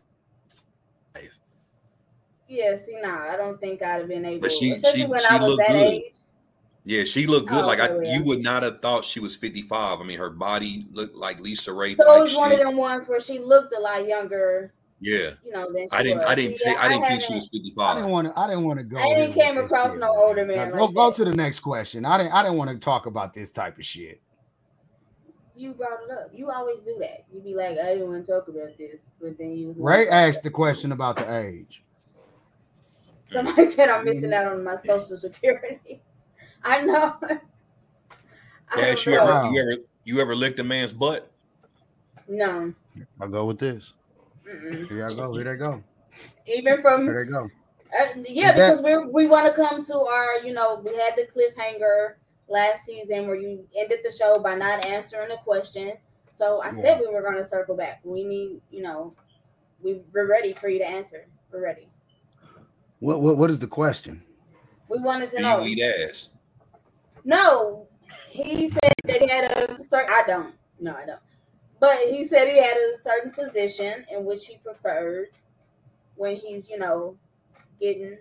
Yeah, 2.48 2.76
see, 2.76 3.00
nah, 3.00 3.30
I 3.32 3.36
don't 3.38 3.58
think 3.60 3.82
I'd 3.82 4.00
have 4.00 4.08
been 4.08 4.26
able 4.26 4.42
But 4.42 4.52
she- 4.52 4.72
especially 4.72 5.00
she- 5.02 5.06
when 5.06 5.20
she 5.20 5.26
I 5.26 5.38
was 5.38 5.48
looked 5.48 5.62
that 5.68 5.72
good. 5.72 5.92
age. 5.92 6.14
Yeah, 6.84 7.04
she 7.04 7.26
looked 7.26 7.48
good. 7.48 7.62
Oh, 7.62 7.66
like 7.66 7.80
I 7.80 7.94
you 8.02 8.24
would 8.24 8.42
not 8.42 8.64
have 8.64 8.80
thought 8.80 9.04
she 9.04 9.20
was 9.20 9.36
55. 9.36 10.00
I 10.00 10.04
mean, 10.04 10.18
her 10.18 10.30
body 10.30 10.84
looked 10.92 11.16
like 11.16 11.38
LisaRaye 11.38 11.96
So 11.96 12.02
it 12.02 12.06
type 12.06 12.20
was 12.20 12.36
one 12.36 12.52
of 12.52 12.58
them 12.58 12.76
ones 12.76 13.06
where 13.06 13.20
she 13.20 13.38
looked 13.38 13.72
a 13.76 13.80
lot 13.80 14.06
younger, 14.08 14.72
Yeah. 15.00 15.30
you 15.44 15.52
know, 15.52 15.72
than 15.72 15.88
she 15.88 15.96
I 15.96 16.02
didn't 16.02 16.18
was. 16.18 16.26
I 16.26 16.34
didn't 16.34 16.58
See, 16.58 16.64
think 16.64 16.84
I 16.84 16.88
didn't 16.88 17.06
think 17.06 17.22
she 17.22 17.34
was 17.34 17.48
55. 17.52 17.88
I 17.88 18.00
didn't 18.00 18.10
want 18.10 18.28
to. 18.28 18.38
I 18.38 18.48
didn't 18.48 18.64
want 18.64 18.80
to 18.80 18.84
go. 18.84 18.98
I 18.98 19.08
didn't 19.10 19.28
with 19.28 19.36
came 19.36 19.58
across 19.58 19.96
no 19.96 20.10
older 20.10 20.44
man 20.44 20.70
Now, 20.70 20.76
go 20.76 20.86
like 20.86 20.94
go 20.94 21.10
that. 21.10 21.16
to 21.16 21.24
the 21.24 21.36
next 21.36 21.60
question. 21.60 22.04
I 22.04 22.18
didn't. 22.18 22.32
I 22.32 22.42
didn't 22.42 22.58
want 22.58 22.70
to 22.70 22.78
talk 22.78 23.06
about 23.06 23.32
this 23.32 23.52
type 23.52 23.78
of 23.78 23.84
shit. 23.84 24.20
You 25.54 25.74
brought 25.74 26.02
it 26.02 26.10
up. 26.10 26.30
You 26.34 26.50
always 26.50 26.80
do 26.80 26.96
that. 27.00 27.26
You 27.32 27.40
be 27.40 27.54
like, 27.54 27.78
I 27.78 27.94
didn't 27.94 28.10
want 28.10 28.26
to 28.26 28.32
talk 28.32 28.48
about 28.48 28.76
this, 28.76 29.04
but 29.20 29.38
then 29.38 29.56
you 29.56 29.68
was 29.68 29.78
Ray 29.78 30.08
asked 30.08 30.42
the 30.42 30.50
question 30.50 30.90
about 30.90 31.16
the 31.16 31.32
age. 31.32 31.84
Somebody 33.30 33.64
said 33.70 33.88
I'm 33.88 34.04
missing 34.04 34.30
mm-hmm. 34.30 34.46
out 34.48 34.52
on 34.52 34.64
my 34.64 34.74
social 34.74 35.16
security. 35.16 36.02
I 36.64 36.82
know. 36.84 37.16
I 37.22 37.38
Cash, 38.76 39.04
don't 39.04 39.14
you 39.14 39.20
know. 39.20 39.36
ever 39.36 39.52
you 39.52 39.60
ever 39.62 39.82
you 40.04 40.20
ever 40.20 40.34
licked 40.34 40.58
a 40.60 40.64
man's 40.64 40.92
butt? 40.92 41.30
No. 42.28 42.72
I'll 43.20 43.28
go 43.28 43.44
with 43.44 43.58
this. 43.58 43.92
Mm-mm. 44.48 44.88
Here 44.88 45.06
I 45.08 45.14
go. 45.14 45.32
Here 45.34 45.44
they 45.44 45.56
go. 45.56 45.82
Even 46.46 46.82
from 46.82 47.02
Here 47.04 47.24
they 47.24 47.30
go. 47.30 47.44
Uh, 47.44 48.06
yeah, 48.28 48.50
Is 48.50 48.56
that- 48.56 48.82
because 48.82 48.82
we 48.82 49.06
we 49.12 49.28
want 49.28 49.46
to 49.46 49.52
come 49.52 49.84
to 49.84 49.98
our, 50.00 50.38
you 50.44 50.52
know, 50.54 50.80
we 50.84 50.94
had 50.96 51.14
the 51.16 51.26
cliffhanger 51.26 52.14
last 52.48 52.84
season 52.84 53.26
where 53.26 53.36
you 53.36 53.66
ended 53.76 54.00
the 54.02 54.10
show 54.10 54.38
by 54.38 54.54
not 54.54 54.84
answering 54.84 55.28
the 55.28 55.36
question. 55.44 55.92
So 56.30 56.62
I 56.62 56.70
said 56.70 56.98
we 57.00 57.12
were 57.12 57.22
going 57.22 57.36
to 57.36 57.44
circle 57.44 57.76
back. 57.76 58.00
We 58.04 58.24
need, 58.24 58.62
you 58.70 58.82
know, 58.82 59.12
we 59.82 60.00
we're 60.14 60.26
ready 60.28 60.54
for 60.54 60.68
you 60.68 60.78
to 60.78 60.88
answer. 60.88 61.26
We're 61.52 61.62
ready. 61.62 61.88
What 63.00 63.20
what 63.20 63.36
what 63.36 63.50
is 63.50 63.58
the 63.58 63.66
question? 63.66 64.22
We 64.88 64.98
wanted 65.00 65.30
to 65.30 65.36
Do 65.38 65.42
know. 65.42 65.62
you 65.62 65.76
eat 65.76 65.82
ass? 65.82 66.30
No, 67.24 67.86
he 68.28 68.68
said 68.68 68.92
that 69.04 69.22
he 69.22 69.28
had 69.28 69.44
a 69.70 69.78
certain. 69.78 70.10
I 70.14 70.22
don't. 70.26 70.54
No, 70.80 70.94
I 70.96 71.06
don't. 71.06 71.20
But 71.80 71.98
he 72.10 72.24
said 72.24 72.46
he 72.48 72.62
had 72.62 72.76
a 72.76 72.94
certain 73.00 73.30
position 73.32 74.04
in 74.10 74.24
which 74.24 74.46
he 74.46 74.58
preferred 74.58 75.28
when 76.16 76.36
he's, 76.36 76.68
you 76.68 76.78
know, 76.78 77.16
getting 77.80 78.18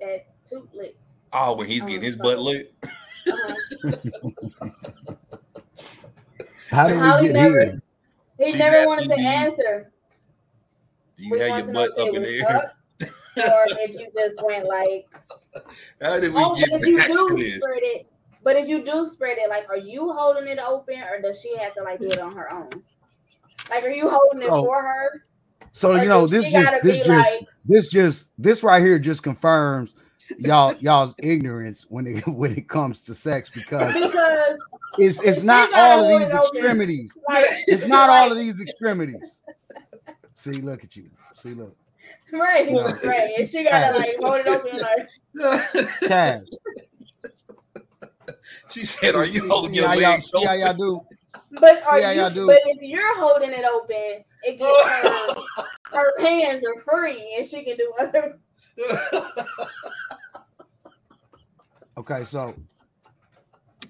that 0.00 0.26
toot 0.44 0.68
licked. 0.74 1.12
Oh, 1.32 1.56
when 1.56 1.66
he's 1.66 1.84
getting 1.84 2.02
his 2.02 2.16
butt 2.16 2.38
licked. 2.38 2.86
Uh-huh. 3.28 3.90
How 6.70 6.88
did 6.88 6.96
Holly 6.98 7.22
we 7.22 7.28
get 7.28 7.34
never- 7.34 7.60
here? 7.60 7.72
He 8.38 8.46
She's 8.50 8.58
never 8.58 8.86
wanted 8.86 9.08
to 9.16 9.20
you- 9.22 9.28
answer. 9.28 9.92
Do 11.16 11.24
you 11.24 11.30
We 11.30 11.38
have 11.40 11.64
your 11.64 11.72
butt 11.72 11.98
up 11.98 12.08
in 12.08 12.20
was 12.20 12.30
the 12.30 12.46
air? 12.48 12.56
up 12.56 12.72
or 13.36 13.64
if 13.80 13.94
you 13.94 14.10
just 14.16 14.42
went 14.44 14.66
like, 14.66 15.06
How 16.00 16.20
did 16.20 16.32
we 16.32 16.40
oh, 16.40 16.50
but 16.50 16.58
get 16.58 16.82
if 16.82 16.86
you 16.86 16.96
do 17.14 17.36
this? 17.36 17.56
spread 17.62 17.82
it, 17.82 18.06
but 18.42 18.56
if 18.56 18.68
you 18.68 18.84
do 18.84 19.06
spread 19.06 19.38
it, 19.38 19.50
like, 19.50 19.68
are 19.68 19.78
you 19.78 20.12
holding 20.12 20.46
it 20.46 20.58
open 20.58 21.00
or 21.02 21.20
does 21.20 21.40
she 21.40 21.56
have 21.56 21.74
to 21.74 21.82
like 21.82 22.00
do 22.00 22.10
it 22.10 22.20
on 22.20 22.34
her 22.36 22.50
own? 22.52 22.70
Like, 23.70 23.84
are 23.84 23.90
you 23.90 24.08
holding 24.08 24.42
it 24.42 24.48
Oh. 24.50 24.64
for 24.64 24.82
her? 24.82 25.24
So 25.72 25.92
Or 25.92 26.02
you 26.02 26.08
know 26.08 26.26
this 26.26 26.50
just 26.50 26.82
this 26.82 26.98
just 26.98 27.08
like, 27.08 27.48
this 27.66 27.88
just 27.88 28.30
this 28.38 28.62
right 28.62 28.82
here 28.82 28.98
just 28.98 29.22
confirms 29.22 29.94
y'all 30.38 30.74
y'all's 30.76 31.14
ignorance 31.22 31.86
when 31.88 32.06
it 32.06 32.26
when 32.28 32.52
it 32.56 32.68
comes 32.68 33.00
to 33.02 33.12
sex 33.14 33.48
because 33.50 33.92
because 33.92 34.58
it's 34.98 35.22
it's 35.22 35.42
not 35.42 35.72
all 35.74 36.04
of 36.04 36.20
these 36.20 36.30
extremities. 36.34 37.12
like, 37.28 37.44
It's 37.66 37.86
not 37.86 38.08
all 38.08 38.32
of 38.32 38.38
these 38.38 38.60
extremities. 38.60 39.20
See, 40.34 40.52
look 40.62 40.82
at 40.84 40.96
you. 40.96 41.04
See, 41.42 41.54
look. 41.54 41.76
Right, 42.32 42.70
No. 42.70 42.84
right. 43.04 43.30
And 43.38 43.48
she 43.48 43.64
gotta 43.64 43.96
like 43.98 44.14
hold 44.20 44.40
it 44.40 44.48
open 44.48 44.80
like, 44.80 45.08
Cash. 46.08 46.40
she 48.70 48.84
said, 48.84 49.14
"Are 49.14 49.24
you 49.24 49.46
holding 49.48 49.74
see 49.74 49.80
your 49.80 49.88
how 49.88 49.94
y'all- 49.94 50.10
legs 50.12 50.30
see 50.30 50.44
how 50.44 50.54
open?" 50.54 50.66
y'all 50.66 50.74
do? 50.74 51.00
But 51.60 51.82
are 51.86 51.98
See 51.98 52.04
how 52.04 52.10
you? 52.10 52.20
y'all 52.22 52.30
do? 52.30 52.46
But 52.46 52.58
if 52.64 52.82
you're 52.82 53.16
holding 53.18 53.50
it 53.52 53.64
open, 53.64 54.24
it 54.42 54.58
gives 54.58 54.82
her 55.92 55.96
her 55.96 56.20
hands 56.20 56.64
are 56.64 56.80
free 56.82 57.34
and 57.36 57.46
she 57.46 57.62
can 57.64 57.76
do 57.76 57.92
other. 58.00 58.38
Okay, 61.98 62.24
so 62.24 62.54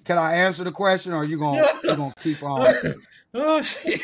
can 0.05 0.17
I 0.17 0.33
answer 0.35 0.63
the 0.63 0.71
question, 0.71 1.13
or 1.13 1.25
you 1.25 1.37
gonna 1.37 1.65
you 1.83 1.95
gonna 1.95 2.13
keep 2.21 2.41
on 2.43 2.65
oh 3.33 3.61
shit. 3.61 3.99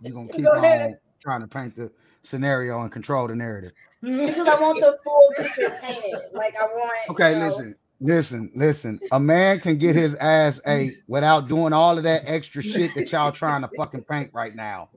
you 0.00 0.10
gonna 0.12 0.28
keep 0.32 0.44
Go 0.44 0.52
ahead. 0.58 0.90
on 0.90 0.96
trying 1.22 1.40
to 1.40 1.46
paint 1.46 1.74
the 1.76 1.90
scenario 2.22 2.80
and 2.82 2.92
control 2.92 3.26
the 3.28 3.34
narrative? 3.34 3.72
Because 4.00 4.48
I 4.48 4.60
want 4.60 4.80
the 4.80 4.98
full 5.04 5.28
picture 5.36 5.70
painted. 5.80 6.18
Like 6.34 6.54
I 6.60 6.64
want. 6.66 6.92
Okay, 7.10 7.32
you 7.32 7.38
know, 7.38 7.44
listen, 7.46 7.74
listen, 8.00 8.50
listen. 8.54 9.00
A 9.12 9.20
man 9.20 9.60
can 9.60 9.78
get 9.78 9.94
his 9.94 10.14
ass 10.16 10.60
ate 10.66 10.92
without 11.06 11.46
doing 11.48 11.72
all 11.72 11.96
of 11.96 12.04
that 12.04 12.22
extra 12.26 12.62
shit 12.62 12.94
that 12.94 13.12
y'all 13.12 13.30
trying 13.32 13.62
to 13.62 13.70
fucking 13.76 14.02
paint 14.04 14.30
right 14.32 14.54
now. 14.56 14.88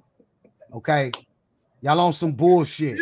Okay, 0.73 1.11
y'all 1.81 1.99
on 1.99 2.14
some 2.14 2.31
bullshit 2.31 2.97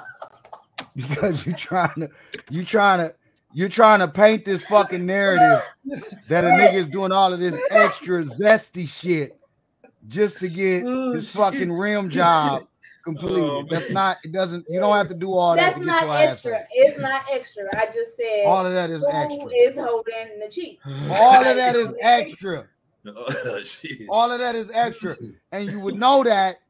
because 0.96 1.46
you 1.46 1.52
trying 1.54 1.94
to 1.96 2.10
you 2.50 2.64
trying 2.64 2.98
to 2.98 3.14
you're 3.52 3.68
trying 3.68 3.98
to 4.00 4.06
paint 4.06 4.44
this 4.44 4.62
fucking 4.66 5.04
narrative 5.04 5.64
that 6.28 6.44
a 6.44 6.48
nigga 6.48 6.74
is 6.74 6.88
doing 6.88 7.10
all 7.10 7.32
of 7.32 7.40
this 7.40 7.60
extra 7.70 8.22
zesty 8.22 8.88
shit 8.88 9.40
just 10.08 10.38
to 10.38 10.48
get 10.48 10.84
Oh, 10.86 11.14
his 11.14 11.30
fucking 11.30 11.72
rim 11.72 12.10
job 12.10 12.62
completed. 13.02 13.38
Oh, 13.40 13.64
That's 13.68 13.90
not. 13.90 14.18
It 14.24 14.32
doesn't. 14.32 14.66
You 14.68 14.80
don't 14.80 14.96
have 14.96 15.08
to 15.08 15.18
do 15.18 15.32
all 15.32 15.54
That's 15.56 15.74
that 15.74 15.80
to 15.80 15.86
get 15.86 16.06
not 16.06 16.16
extra. 16.16 16.58
ate. 16.58 16.66
It's 16.72 17.00
not 17.00 17.22
extra. 17.32 17.64
I 17.76 17.86
just 17.86 18.16
said 18.16 18.44
All 18.46 18.64
of 18.66 18.72
that 18.72 18.90
is 18.90 19.02
who 19.02 19.08
extra. 19.10 19.48
is 19.54 19.76
holding 19.76 20.38
the 20.40 20.48
cheek. 20.50 20.80
All 21.12 21.40
of 21.44 21.56
that 21.56 21.74
is 21.76 21.96
extra. 22.00 22.66
Oh. 23.06 23.26
All 24.10 24.30
of 24.30 24.40
that 24.40 24.54
is 24.54 24.70
extra. 24.74 25.14
And 25.52 25.70
you 25.70 25.80
would 25.80 25.94
know 25.94 26.22
that. 26.22 26.60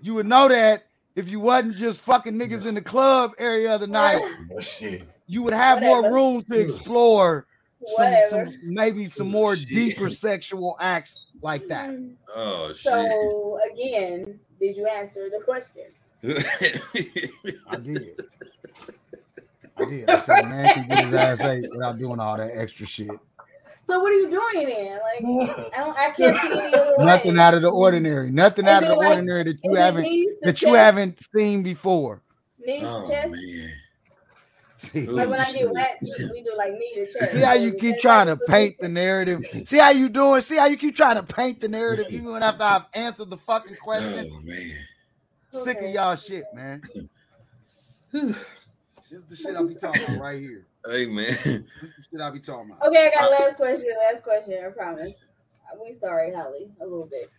You 0.00 0.14
would 0.14 0.24
know 0.24 0.48
that 0.48 0.86
if 1.14 1.30
you 1.30 1.40
wasn't 1.40 1.76
just 1.76 2.00
fucking 2.00 2.34
niggas 2.38 2.64
in 2.64 2.74
the 2.74 2.80
club 2.80 3.32
area 3.38 3.74
of 3.74 3.80
the 3.82 3.86
night. 3.86 4.18
Oh, 4.56 4.60
shit. 4.62 5.02
You 5.26 5.42
would 5.42 5.52
have 5.52 5.82
more 5.82 6.10
room 6.10 6.42
to 6.50 6.58
explore 6.58 7.46
some, 7.86 8.14
some 8.30 8.48
maybe 8.62 9.04
some 9.04 9.30
more 9.30 9.56
Shit. 9.56 9.68
deeper 9.68 10.08
sexual 10.08 10.78
acts 10.80 11.26
like 11.44 11.68
that. 11.68 11.94
Oh 12.34 12.68
shit. 12.68 12.76
So 12.76 13.58
again, 13.72 14.40
did 14.58 14.76
you 14.76 14.86
answer 14.86 15.28
the 15.30 15.40
question? 15.44 15.84
I 16.24 17.76
did. 17.76 18.20
I 19.76 19.84
did. 19.84 20.10
I 20.10 20.14
said, 20.16 20.44
man 20.46 20.74
can 20.74 20.88
get 20.88 21.04
his 21.04 21.14
ass 21.14 21.44
ate 21.44 21.66
without 21.70 21.98
doing 21.98 22.18
all 22.18 22.36
that 22.38 22.50
extra 22.54 22.86
shit. 22.86 23.10
So 23.82 24.00
what 24.00 24.10
are 24.12 24.16
you 24.16 24.30
doing 24.30 24.66
then? 24.66 24.98
Like 24.98 25.72
I 25.76 25.80
don't. 25.80 25.98
I 25.98 26.10
can't 26.16 26.36
see 26.36 26.52
any 26.52 26.74
other 26.74 26.94
way. 26.98 27.04
Nothing 27.04 27.38
out 27.38 27.52
of 27.54 27.60
the 27.62 27.70
ordinary. 27.70 28.30
Nothing 28.30 28.66
out 28.66 28.82
of 28.82 28.88
the 28.88 28.94
like- 28.94 29.10
ordinary 29.10 29.44
that 29.44 29.58
you 29.62 29.74
haven't 29.74 30.02
knees 30.02 30.32
to 30.34 30.38
that 30.44 30.62
you 30.62 30.74
haven't 30.74 31.20
seen 31.36 31.62
before. 31.62 32.22
Knees 32.58 32.82
oh 32.84 33.06
chest. 33.06 33.28
man. 33.30 33.72
See, 34.84 35.06
Like 35.06 35.28
when 35.28 35.40
I 35.40 35.52
get 35.52 35.70
waxed, 35.70 36.30
we 36.32 36.42
do 36.42 36.52
like 36.56 36.72
knee 36.72 36.92
to 36.94 37.06
chest. 37.12 37.32
see 37.32 37.40
how 37.42 37.54
you 37.54 37.72
keep 37.74 37.96
trying 38.00 38.26
to 38.26 38.36
paint 38.36 38.74
the 38.80 38.88
narrative. 38.88 39.44
See 39.44 39.78
how 39.78 39.90
you 39.90 40.08
doing? 40.08 40.40
See 40.40 40.56
how 40.56 40.66
you 40.66 40.76
keep 40.76 40.96
trying 40.96 41.16
to 41.16 41.22
paint 41.22 41.60
the 41.60 41.68
narrative 41.68 42.06
even 42.10 42.42
after 42.42 42.62
I've 42.62 42.86
answered 42.94 43.30
the 43.30 43.38
fucking 43.38 43.76
question. 43.76 44.30
Oh 44.32 44.40
man. 44.42 45.64
Sick 45.64 45.80
of 45.82 45.90
y'all 45.90 46.16
shit, 46.16 46.44
man. 46.54 46.82
This 49.10 49.22
is 49.22 49.28
the 49.28 49.36
shit 49.36 49.54
I'll 49.56 49.68
be 49.68 49.74
talking 49.74 50.02
about 50.02 50.20
right 50.22 50.40
here. 50.40 50.66
Hey 50.86 51.06
man. 51.06 51.26
This 51.26 51.46
is 51.46 51.62
the 51.70 52.06
shit 52.10 52.20
I'll 52.20 52.32
be 52.32 52.40
talking 52.40 52.72
about. 52.72 52.88
Okay, 52.88 53.10
I 53.14 53.14
got 53.14 53.30
last 53.30 53.56
question. 53.56 53.90
Last 54.10 54.22
question. 54.24 54.54
I 54.64 54.70
promise. 54.70 55.20
We 55.80 55.92
sorry, 55.94 56.32
Holly, 56.32 56.68
a 56.80 56.84
little 56.84 57.06
bit. 57.06 57.30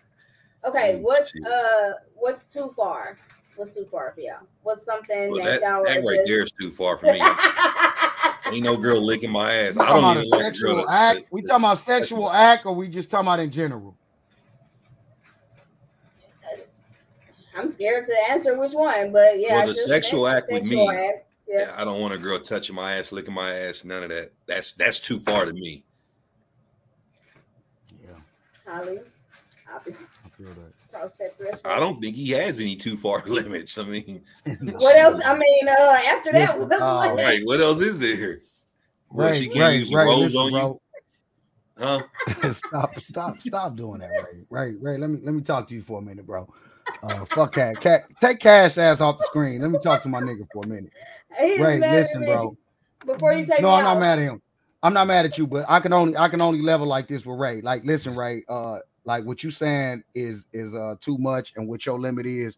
Okay, 0.64 0.96
Oh, 0.96 1.00
what's 1.02 1.34
uh, 1.46 1.92
what's 2.16 2.46
too 2.46 2.72
far? 2.76 3.18
What's 3.56 3.73
too 3.73 3.86
far 3.90 4.11
for 4.14 4.22
y'all? 4.22 4.40
What's 4.64 4.84
something 4.86 5.32
Well, 5.32 5.41
that, 5.41 5.61
that, 5.61 5.61
y'all 5.61 5.84
that 5.86 5.98
right 5.99 6.18
just- 6.18 6.27
there 6.27 6.44
is 6.44 6.52
too 6.52 6.72
far 6.72 6.98
for 6.98 7.06
me. 7.07 7.22
Ain't 8.53 8.64
no 8.64 8.77
girl 8.77 9.02
licking 9.02 9.32
my 9.32 9.52
ass. 9.52 9.77
I 9.80 9.99
don't 9.99 10.18
even 10.18 10.30
like 10.30 10.40
a 10.40 10.44
girl 10.44 10.76
sexual 10.76 10.84
to- 10.84 10.91
act. 10.91 11.19
to- 11.19 11.26
We 11.32 11.41
talking 11.41 11.64
about 11.65 11.77
sexual 11.80 12.32
act, 12.32 12.65
or 12.65 12.76
we 12.76 12.88
just 12.88 13.10
talking 13.10 13.27
about 13.27 13.40
in 13.40 13.49
general? 13.49 13.95
I'm 17.57 17.68
scared 17.69 18.06
to 18.06 18.14
answer 18.30 18.57
which 18.60 18.73
one, 18.73 19.11
but 19.14 19.40
yeah. 19.40 19.53
Well, 19.56 19.68
the 19.68 19.76
sexual 19.76 20.27
act 20.27 20.48
with 20.52 20.64
sexual 20.64 20.88
me- 20.88 20.95
act. 20.95 21.26
Yeah. 21.48 21.60
Yeah, 21.60 21.76
I 21.77 21.86
don't 21.86 22.02
want 22.02 22.14
a 22.14 22.18
girl 22.18 22.40
touching 22.40 22.76
my 22.76 22.94
ass, 22.94 23.11
licking 23.11 23.34
my 23.34 23.49
ass, 23.52 23.86
none 23.86 24.03
of 24.03 24.10
that. 24.10 24.32
That's 24.48 24.73
that's 24.73 24.99
too 24.99 25.19
far 25.19 25.45
to 25.45 25.53
me. 25.53 25.84
Yeah, 28.03 28.10
Holly, 28.68 28.99
obviously, 29.73 30.07
I 30.26 30.30
feel 30.30 30.48
that. 30.53 30.73
Cross 31.00 31.18
that 31.18 31.38
threshold. 31.38 31.62
I 31.66 31.80
don't 31.80 32.00
think 32.02 32.16
he 32.16 32.30
has 32.32 32.60
any 32.60 32.76
too 32.76 32.98
far 32.98 33.24
limits. 33.26 33.78
I 33.78 33.84
mean, 33.84 34.24
What 34.46 34.98
else? 34.98 35.22
I 35.26 35.38
mean, 35.38 35.68
uh, 35.68 35.98
after 36.08 36.32
that, 36.34 36.56
Listen, 36.56 36.62
what's 36.70 36.82
uh, 36.82 36.96
like- 36.96 37.18
right? 37.18 37.42
What 37.46 37.60
else 37.62 37.82
is 37.82 38.00
there? 38.00 38.40
What 39.10 39.26
Right, 39.26 39.36
she 39.36 39.46
can't 39.48 39.56
right, 39.58 39.80
use 39.80 39.94
right. 39.94 40.06
rose 40.06 40.36
Listen, 40.36 40.42
on 40.42 40.52
you, 40.52 40.60
bro. 40.60 40.82
huh? 41.78 42.04
stop, 42.52 43.00
stop, 43.00 43.40
stop 43.42 43.76
doing 43.76 44.00
that, 44.00 44.10
Ray. 44.12 44.44
Ray, 44.50 44.76
Ray, 44.82 44.98
let 44.98 45.10
me 45.10 45.20
let 45.24 45.34
me 45.36 45.42
talk 45.42 45.68
to 45.70 45.76
you 45.76 45.82
for 45.82 46.00
a 46.00 46.02
minute, 46.02 46.26
bro. 46.26 46.52
Uh, 47.04 47.24
fuck 47.26 47.54
cat, 47.54 47.80
cat, 47.80 48.06
take 48.20 48.40
cash 48.40 48.78
ass 48.78 49.00
off 49.00 49.18
the 49.20 49.24
screen. 49.26 49.62
Let 49.62 49.70
me 49.72 49.78
talk 49.78 50.02
to 50.04 50.10
my 50.10 50.20
nigga 50.22 50.48
for 50.52 50.64
a 50.64 50.68
minute. 50.68 50.92
He's 51.40 51.60
Ray, 51.60 51.80
listen, 51.80 52.26
bro. 52.26 52.56
Before 53.06 53.32
you 53.34 53.46
take 53.46 53.62
No, 53.62 53.70
me 53.70 53.76
I'm 53.76 53.84
not 53.84 54.00
mad 54.00 54.20
at 54.20 54.24
him. 54.24 54.42
I'm 54.82 54.94
not 54.94 55.08
mad 55.08 55.26
at 55.26 55.38
you, 55.38 55.46
but 55.48 55.66
I 55.70 55.80
can 55.80 55.94
only 55.94 56.18
I 56.18 56.28
can 56.28 56.42
only 56.42 56.62
level 56.62 56.88
like 56.88 57.08
this 57.08 57.26
with 57.26 57.40
Ray. 57.40 57.62
Like, 57.62 57.84
listen, 57.86 58.16
Ray. 58.16 58.44
Uh, 58.50 58.80
like 59.06 59.23
what 59.26 59.44
you 59.44 59.52
saying 59.52 60.03
is 60.14 60.48
is 60.53 60.73
uh 60.73 60.95
too 60.99 61.18
much, 61.18 61.53
and 61.56 61.68
what 61.68 61.86
your 61.86 61.99
limit 61.99 62.26
is. 62.26 62.57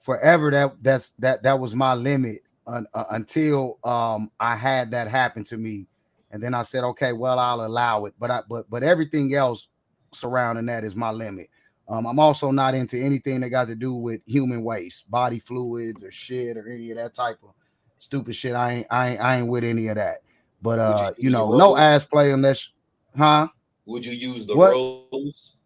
Forever 0.00 0.50
that 0.50 0.82
that's 0.82 1.10
that 1.18 1.42
that 1.42 1.60
was 1.60 1.74
my 1.74 1.92
limit 1.92 2.40
un, 2.66 2.86
uh, 2.94 3.04
until 3.10 3.78
um 3.84 4.30
I 4.40 4.56
had 4.56 4.90
that 4.92 5.08
happen 5.08 5.44
to 5.44 5.58
me, 5.58 5.86
and 6.30 6.42
then 6.42 6.54
I 6.54 6.62
said, 6.62 6.84
okay, 6.84 7.12
well 7.12 7.38
I'll 7.38 7.66
allow 7.66 8.06
it, 8.06 8.14
but 8.18 8.30
I 8.30 8.40
but 8.48 8.68
but 8.70 8.82
everything 8.82 9.34
else 9.34 9.68
surrounding 10.12 10.66
that 10.66 10.84
is 10.84 10.96
my 10.96 11.10
limit. 11.10 11.48
Um, 11.88 12.06
I'm 12.06 12.20
also 12.20 12.52
not 12.52 12.74
into 12.74 12.96
anything 12.96 13.40
that 13.40 13.50
got 13.50 13.66
to 13.66 13.74
do 13.74 13.94
with 13.94 14.20
human 14.24 14.62
waste, 14.62 15.10
body 15.10 15.40
fluids, 15.40 16.04
or 16.04 16.10
shit, 16.10 16.56
or 16.56 16.68
any 16.68 16.92
of 16.92 16.96
that 16.96 17.14
type 17.14 17.38
of 17.42 17.50
stupid 17.98 18.36
shit. 18.36 18.54
I 18.54 18.72
ain't 18.72 18.86
I 18.90 19.08
ain't 19.10 19.20
I 19.20 19.36
ain't 19.38 19.48
with 19.48 19.64
any 19.64 19.88
of 19.88 19.96
that. 19.96 20.18
But 20.62 20.78
Would 20.78 20.86
you 20.86 20.94
uh, 20.94 21.12
you 21.18 21.30
know, 21.30 21.56
no 21.56 21.76
ass 21.76 22.04
play 22.04 22.32
unless, 22.32 22.68
huh? 23.16 23.48
Would 23.86 24.06
you 24.06 24.12
use 24.12 24.46
the 24.46 24.54
What? 24.54 24.70
rose 24.70 25.56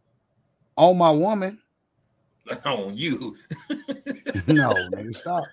On 0.77 0.97
my 0.99 1.11
woman? 1.11 1.59
on 2.65 2.97
you? 2.97 3.37
No, 4.49 4.69
nigga, 4.91 5.17
stop, 5.17 5.45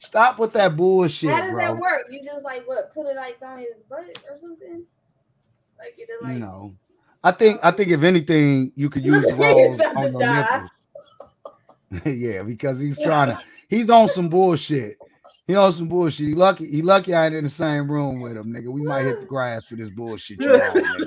stop 0.00 0.38
with 0.38 0.52
that 0.54 0.76
bullshit, 0.76 1.30
how 1.30 1.42
does 1.42 1.50
bro. 1.52 1.60
that 1.60 1.76
work? 1.76 2.06
You 2.10 2.22
just 2.24 2.44
like 2.44 2.66
what? 2.66 2.92
Put 2.94 3.06
it 3.06 3.14
like 3.16 3.38
on 3.42 3.58
his 3.58 3.82
butt 3.88 4.00
or 4.28 4.38
something? 4.38 4.84
Like 5.78 5.94
you 5.98 6.06
just 6.06 6.22
like 6.22 6.38
no, 6.38 6.74
I 7.22 7.30
think 7.30 7.60
I 7.62 7.70
think 7.70 7.90
if 7.90 8.02
anything, 8.02 8.72
you 8.74 8.88
could 8.90 9.04
use 9.04 9.26
the 9.26 9.36
Look 9.36 9.38
rose 9.40 9.80
on 9.80 9.94
to 9.94 10.10
your 10.10 10.20
die. 10.20 10.66
nipples. 11.92 12.06
yeah, 12.18 12.42
because 12.42 12.80
he's 12.80 12.98
trying 12.98 13.28
to. 13.28 13.38
He's 13.68 13.90
on 13.90 14.08
some 14.08 14.28
bullshit. 14.28 14.98
He 15.46 15.54
on 15.54 15.72
some 15.72 15.88
bullshit. 15.88 16.28
He 16.28 16.34
lucky. 16.34 16.66
He 16.66 16.82
lucky 16.82 17.14
I 17.14 17.26
ain't 17.26 17.34
in 17.34 17.44
the 17.44 17.50
same 17.50 17.90
room 17.90 18.20
with 18.20 18.36
him, 18.36 18.52
nigga. 18.52 18.72
We 18.72 18.82
might 18.82 19.02
hit 19.02 19.20
the 19.20 19.26
grass 19.26 19.66
for 19.66 19.76
this 19.76 19.90
bullshit. 19.90 20.40
You 20.40 20.50
on, 20.50 20.76
nigga. 20.76 21.06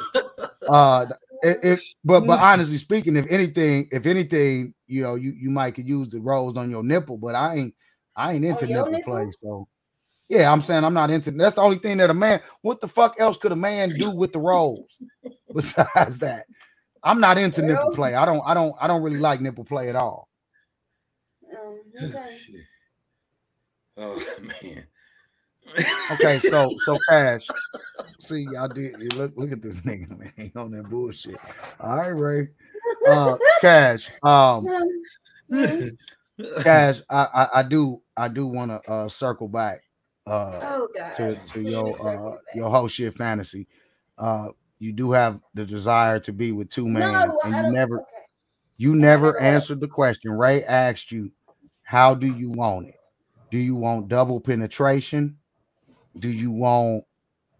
Uh, 0.67 1.05
if, 1.45 1.57
if 1.63 1.81
but 2.03 2.21
but 2.21 2.39
honestly 2.41 2.77
speaking, 2.77 3.15
if 3.15 3.25
anything, 3.29 3.87
if 3.91 4.05
anything, 4.05 4.73
you 4.87 5.01
know, 5.03 5.15
you 5.15 5.31
you 5.31 5.49
might 5.49 5.75
could 5.75 5.87
use 5.87 6.09
the 6.09 6.19
rose 6.19 6.57
on 6.57 6.69
your 6.69 6.83
nipple, 6.83 7.17
but 7.17 7.35
I 7.35 7.55
ain't 7.55 7.75
I 8.15 8.33
ain't 8.33 8.45
into 8.45 8.65
On 8.65 8.71
your 8.71 8.89
nipple, 8.89 9.13
play. 9.13 9.31
So 9.41 9.67
yeah, 10.29 10.51
I'm 10.51 10.61
saying 10.61 10.83
I'm 10.83 10.93
not 10.93 11.09
into. 11.11 11.31
That's 11.31 11.55
the 11.55 11.61
only 11.61 11.77
thing 11.77 11.97
that 11.97 12.09
a 12.09 12.13
man. 12.13 12.41
What 12.61 12.81
the 12.81 12.87
fuck 12.87 13.15
else 13.19 13.37
could 13.37 13.51
a 13.51 13.55
man 13.55 13.89
do 13.89 14.09
with 14.09 14.33
the 14.33 14.39
rose 14.39 14.79
besides 15.53 16.19
that? 16.19 16.45
I'm 17.03 17.19
not 17.19 17.37
into 17.37 17.61
nipple 17.61 17.91
play. 17.91 18.15
I 18.15 18.25
don't. 18.25 18.41
I 18.45 18.53
don't. 18.53 18.75
I 18.81 18.87
don't 18.87 19.03
really 19.03 19.19
like 19.19 19.41
nipple 19.41 19.65
play 19.65 19.89
at 19.89 19.95
all. 19.95 20.27
um, 21.55 21.81
okay. 22.03 22.37
Shit. 22.37 22.61
Oh 23.97 24.21
man. 24.63 24.87
Okay, 26.11 26.39
so 26.39 26.69
so 26.69 26.95
cash. 27.09 27.45
See, 28.19 28.47
y'all 28.51 28.67
did 28.67 29.13
look 29.15 29.33
look 29.35 29.51
at 29.51 29.61
this 29.61 29.81
nigga, 29.85 30.17
man. 30.17 30.31
He 30.37 30.51
on 30.55 30.71
that 30.71 30.89
bullshit. 30.89 31.37
All 31.79 31.97
right, 31.97 32.09
Ray. 32.09 32.47
Uh 33.07 33.37
cash. 33.61 34.09
Um 34.23 34.65
cash, 36.63 37.01
I 37.09 37.27
I, 37.33 37.47
I 37.59 37.63
do 37.63 38.01
I 38.17 38.27
do 38.27 38.47
want 38.47 38.71
to 38.71 38.91
uh 38.91 39.09
circle 39.09 39.47
back 39.47 39.81
uh 40.27 40.59
oh 40.63 40.87
to, 41.17 41.35
to 41.35 41.61
your 41.69 42.07
uh 42.07 42.37
your 42.55 42.69
whole 42.69 42.87
shit 42.87 43.15
fantasy. 43.15 43.67
Uh 44.17 44.49
you 44.79 44.91
do 44.91 45.11
have 45.11 45.39
the 45.53 45.65
desire 45.65 46.19
to 46.19 46.33
be 46.33 46.51
with 46.51 46.69
two 46.69 46.87
men 46.87 47.11
no, 47.11 47.39
and 47.43 47.55
you 47.55 47.71
never 47.71 47.95
Okay. 48.01 48.05
you 48.77 48.95
never 48.95 49.27
never- 49.27 49.39
answered 49.39 49.79
the 49.79 49.87
question. 49.87 50.31
Ray 50.31 50.63
asked 50.63 51.11
you, 51.11 51.31
how 51.83 52.13
do 52.13 52.27
you 52.27 52.49
want 52.49 52.87
it? 52.89 52.95
Do 53.51 53.57
you 53.57 53.75
want 53.75 54.07
double 54.09 54.39
penetration? 54.39 55.37
Do 56.19 56.29
you 56.29 56.51
want 56.51 57.03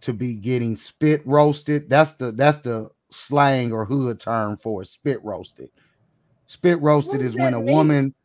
to 0.01 0.13
be 0.13 0.35
getting 0.35 0.75
spit 0.75 1.21
roasted? 1.25 1.89
That's 1.89 2.13
the 2.13 2.31
that's 2.31 2.59
the 2.59 2.89
slang 3.09 3.71
or 3.71 3.85
hood 3.85 4.19
term 4.19 4.57
for 4.57 4.81
it, 4.81 4.87
spit 4.87 5.23
roasted. 5.23 5.69
Spit 6.47 6.79
roasted 6.81 7.21
is 7.21 7.35
when 7.35 7.53
a 7.53 7.59
mean? 7.59 7.75
woman 7.75 8.15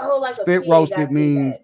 Oh, 0.00 0.18
like 0.20 0.34
spit 0.34 0.62
pig, 0.62 0.70
roasted 0.70 1.10
means 1.10 1.56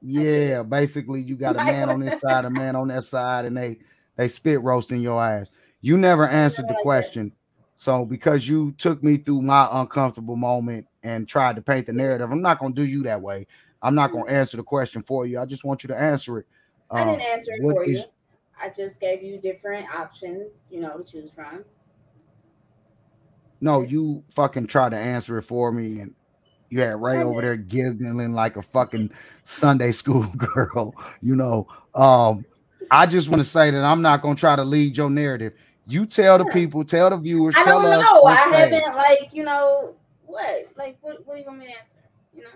yeah, 0.00 0.62
basically 0.62 1.20
you 1.20 1.36
got 1.36 1.56
a 1.56 1.64
man 1.64 1.88
on 1.88 2.00
this 2.00 2.20
side, 2.20 2.44
a 2.44 2.50
man 2.50 2.76
on 2.76 2.88
that 2.88 3.04
side, 3.04 3.44
and 3.44 3.56
they 3.56 3.78
they 4.16 4.28
spit 4.28 4.60
roasting 4.62 5.00
your 5.00 5.22
ass. 5.22 5.50
You 5.80 5.96
never 5.96 6.28
answered 6.28 6.68
the 6.68 6.76
question. 6.82 7.32
So 7.78 8.04
because 8.04 8.48
you 8.48 8.72
took 8.72 9.02
me 9.02 9.16
through 9.16 9.42
my 9.42 9.68
uncomfortable 9.70 10.36
moment 10.36 10.86
and 11.04 11.28
tried 11.28 11.56
to 11.56 11.62
paint 11.62 11.86
the 11.86 11.92
narrative, 11.92 12.30
I'm 12.30 12.42
not 12.42 12.58
gonna 12.58 12.74
do 12.74 12.84
you 12.84 13.02
that 13.04 13.20
way. 13.20 13.46
I'm 13.82 13.94
not 13.94 14.12
gonna 14.12 14.30
answer 14.30 14.56
the 14.56 14.62
question 14.64 15.02
for 15.02 15.26
you. 15.26 15.38
I 15.40 15.46
just 15.46 15.64
want 15.64 15.82
you 15.82 15.88
to 15.88 15.96
answer 15.96 16.38
it. 16.38 16.46
I 16.90 17.04
didn't 17.04 17.22
answer 17.22 17.52
it 17.52 17.60
for 17.60 17.84
is- 17.84 17.98
you. 17.98 18.04
I 18.60 18.70
just 18.70 19.00
gave 19.00 19.22
you 19.22 19.38
different 19.38 19.88
options, 19.94 20.66
you 20.70 20.80
know, 20.80 20.98
to 20.98 21.04
choose 21.04 21.30
from. 21.30 21.64
No, 23.60 23.82
you 23.82 24.24
fucking 24.30 24.66
tried 24.66 24.90
to 24.90 24.96
answer 24.96 25.38
it 25.38 25.42
for 25.42 25.72
me, 25.72 26.00
and 26.00 26.14
you 26.70 26.80
had 26.80 27.00
Ray 27.00 27.22
over 27.22 27.40
there 27.40 27.56
giggling 27.56 28.32
like 28.32 28.56
a 28.56 28.62
fucking 28.62 29.10
Sunday 29.44 29.92
school 29.92 30.26
girl. 30.36 30.94
You 31.20 31.36
know, 31.36 31.66
um, 31.94 32.44
I 32.90 33.06
just 33.06 33.28
want 33.28 33.40
to 33.40 33.48
say 33.48 33.70
that 33.70 33.84
I'm 33.84 34.02
not 34.02 34.22
gonna 34.22 34.34
try 34.34 34.56
to 34.56 34.64
lead 34.64 34.96
your 34.96 35.10
narrative. 35.10 35.54
You 35.86 36.04
tell 36.04 36.38
the 36.38 36.44
people, 36.46 36.84
tell 36.84 37.10
the 37.10 37.16
viewers, 37.16 37.54
I 37.56 37.64
don't 37.64 37.82
know. 37.82 38.24
I 38.24 38.34
haven't 38.34 38.96
like 38.96 39.30
you 39.32 39.42
know 39.42 39.94
what 40.26 40.68
like 40.76 40.98
what 41.00 41.26
what 41.26 41.34
do 41.34 41.40
you 41.40 41.46
want 41.46 41.60
me 41.60 41.66
to 41.66 41.72
answer? 41.72 41.98
You 42.34 42.42
know, 42.42 42.50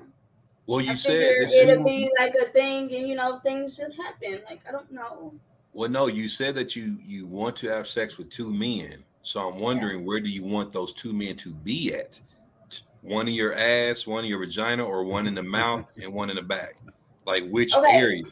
Well, 0.67 0.81
you 0.81 0.93
I 0.93 0.95
said 0.95 1.35
this 1.39 1.59
it'll 1.59 1.85
be 1.85 2.09
like 2.19 2.35
a 2.41 2.47
thing, 2.47 2.95
and 2.95 3.09
you 3.09 3.15
know 3.15 3.41
things 3.41 3.77
just 3.77 3.97
happen. 3.97 4.41
Like 4.49 4.61
I 4.69 4.73
don't 4.73 4.91
know. 4.93 5.35
well, 5.73 5.91
no, 5.91 6.07
you 6.07 6.29
said 6.29 6.55
that 6.55 6.77
you 6.77 6.99
you 7.03 7.27
want 7.27 7.57
to 7.57 7.69
have 7.69 7.89
sex 7.89 8.19
with 8.19 8.31
two 8.31 8.53
men. 8.53 9.05
So 9.23 9.49
I'm 9.49 9.59
wondering 9.61 10.05
where 10.05 10.21
do 10.21 10.31
you 10.31 10.45
want 10.45 10.73
those 10.73 10.93
two 10.93 11.13
men 11.13 11.37
to 11.37 11.53
be 11.53 11.95
at? 11.95 12.21
One 13.03 13.27
in 13.27 13.35
your 13.35 13.55
ass, 13.55 14.07
one 14.07 14.25
in 14.25 14.31
your 14.31 14.39
vagina, 14.39 14.85
or 14.85 15.05
one 15.05 15.27
in 15.27 15.35
the 15.35 15.43
mouth 15.43 15.91
and 16.03 16.15
one 16.15 16.31
in 16.31 16.37
the 16.37 16.43
back? 16.43 16.75
Like 17.27 17.45
which 17.51 17.77
Okay. 17.77 17.99
area? 17.99 18.23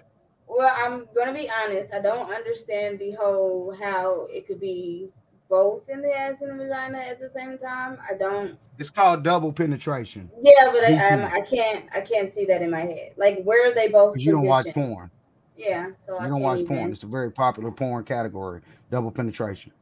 Well, 0.48 0.74
I'm 0.78 1.06
gonna 1.14 1.32
be 1.32 1.50
honest. 1.62 1.94
I 1.94 2.00
don't 2.00 2.30
understand 2.30 2.98
the 2.98 3.12
whole 3.12 3.74
how 3.80 4.26
it 4.30 4.46
could 4.46 4.60
be 4.60 5.08
both 5.50 5.88
in 5.90 6.00
the 6.00 6.16
ass 6.16 6.40
and 6.40 6.52
the 6.58 6.64
vagina 6.64 6.98
at 6.98 7.20
the 7.20 7.28
same 7.28 7.58
time. 7.58 7.98
I 8.08 8.16
don't. 8.16 8.56
It's 8.78 8.88
called 8.88 9.22
double 9.24 9.52
penetration. 9.52 10.30
Yeah, 10.40 10.70
but 10.72 10.84
I, 10.84 10.90
Me 10.90 10.96
um. 11.24 11.30
I 11.32 11.40
can't. 11.42 11.84
I 11.94 12.00
can't 12.00 12.32
see 12.32 12.46
that 12.46 12.62
in 12.62 12.70
my 12.70 12.80
head. 12.80 13.12
Like 13.18 13.42
where 13.42 13.68
are 13.70 13.74
they 13.74 13.88
both? 13.88 14.16
you 14.18 14.32
don't 14.32 14.46
watch 14.46 14.68
porn. 14.72 15.10
Yeah, 15.56 15.88
so 15.98 16.16
I 16.16 16.24
You 16.24 16.30
don't 16.30 16.40
watch 16.40 16.60
even- 16.60 16.76
porn. 16.78 16.92
It's 16.92 17.02
a 17.02 17.06
very 17.06 17.30
popular 17.30 17.70
porn 17.70 18.04
category. 18.04 18.62
Double 18.90 19.10
penetration. 19.10 19.72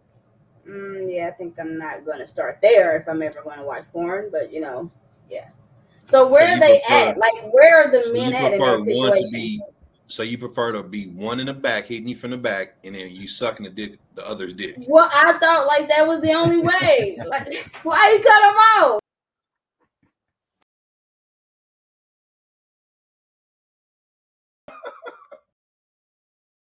Mm, 0.69 1.07
yeah, 1.09 1.29
I 1.29 1.31
think 1.31 1.55
I'm 1.61 1.79
not 1.79 2.05
going 2.05 2.19
to 2.19 2.27
start 2.27 2.59
there 2.61 2.97
if 2.99 3.09
I'm 3.09 3.23
ever 3.23 3.41
going 3.43 3.59
to 3.59 3.65
watch 3.65 3.85
porn. 3.93 4.29
But 4.33 4.53
you 4.53 4.61
know, 4.61 4.91
yeah. 5.31 5.49
So 6.07 6.27
where 6.29 6.49
you 6.49 6.57
are 6.57 6.59
they 6.61 6.81
prefer- 6.81 7.11
at? 7.11 7.19
Like 7.19 7.53
where 7.53 7.77
are 7.85 7.91
the 7.93 8.03
So 8.03 8.13
men 8.15 8.31
you 8.31 8.37
at 8.37 8.53
in 8.53 8.59
prefer 8.59 8.77
that 8.77 8.79
one 8.79 8.85
to 9.13 9.17
situation? 9.17 9.61
Be 10.09 10.13
so 10.13 10.23
you 10.23 10.39
prefer 10.39 10.73
to 10.73 10.83
be 10.83 11.05
one 11.09 11.41
in 11.41 11.47
the 11.47 11.55
back, 11.55 11.87
hitting 11.87 12.09
you 12.09 12.17
from 12.17 12.31
the 12.31 12.39
back, 12.39 12.77
and 12.85 12.95
then 12.95 13.09
you 13.11 13.29
sucking 13.29 13.65
the 13.65 13.71
dick, 13.71 13.99
the 14.15 14.29
other's 14.29 14.53
dick. 14.55 14.77
Well, 14.89 15.11
I 15.13 15.39
thought 15.39 15.67
like 15.67 15.89
that 15.89 16.07
was 16.07 16.21
the 16.21 16.33
only 16.33 16.59
way. 16.59 17.19
like, 17.27 17.53
why 17.83 18.13
you 18.13 18.23
cut 18.23 18.51
him 18.51 18.57
off? 18.57 19.01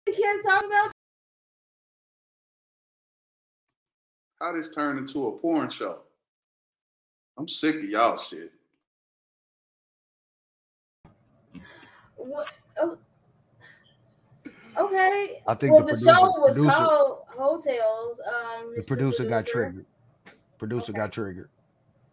You 0.08 0.14
can't 0.14 0.44
talk 0.44 0.64
about. 0.64 0.92
How 4.40 4.52
this 4.52 4.72
turned 4.72 5.00
into 5.00 5.26
a 5.26 5.32
porn 5.32 5.68
show? 5.68 5.98
I'm 7.36 7.48
sick 7.48 7.76
of 7.76 7.84
y'all 7.84 8.16
shit. 8.16 8.52
What? 12.14 12.46
Oh. 12.78 12.96
Okay. 14.78 15.40
I 15.46 15.54
think 15.54 15.72
well, 15.72 15.80
the 15.82 15.92
the, 15.92 15.98
producer, 15.98 16.14
show 16.14 16.30
was 16.38 16.54
producer, 16.54 16.76
called 16.76 17.18
Heaux 17.28 17.60
Tales. 17.60 18.20
Um, 18.20 18.74
the 18.74 18.82
Mr. 18.82 18.86
producer 18.88 19.24
got 19.24 19.46
triggered. 19.46 19.86
Producer 20.58 20.92
Okay. 20.92 20.98
got 20.98 21.12
triggered. 21.12 21.50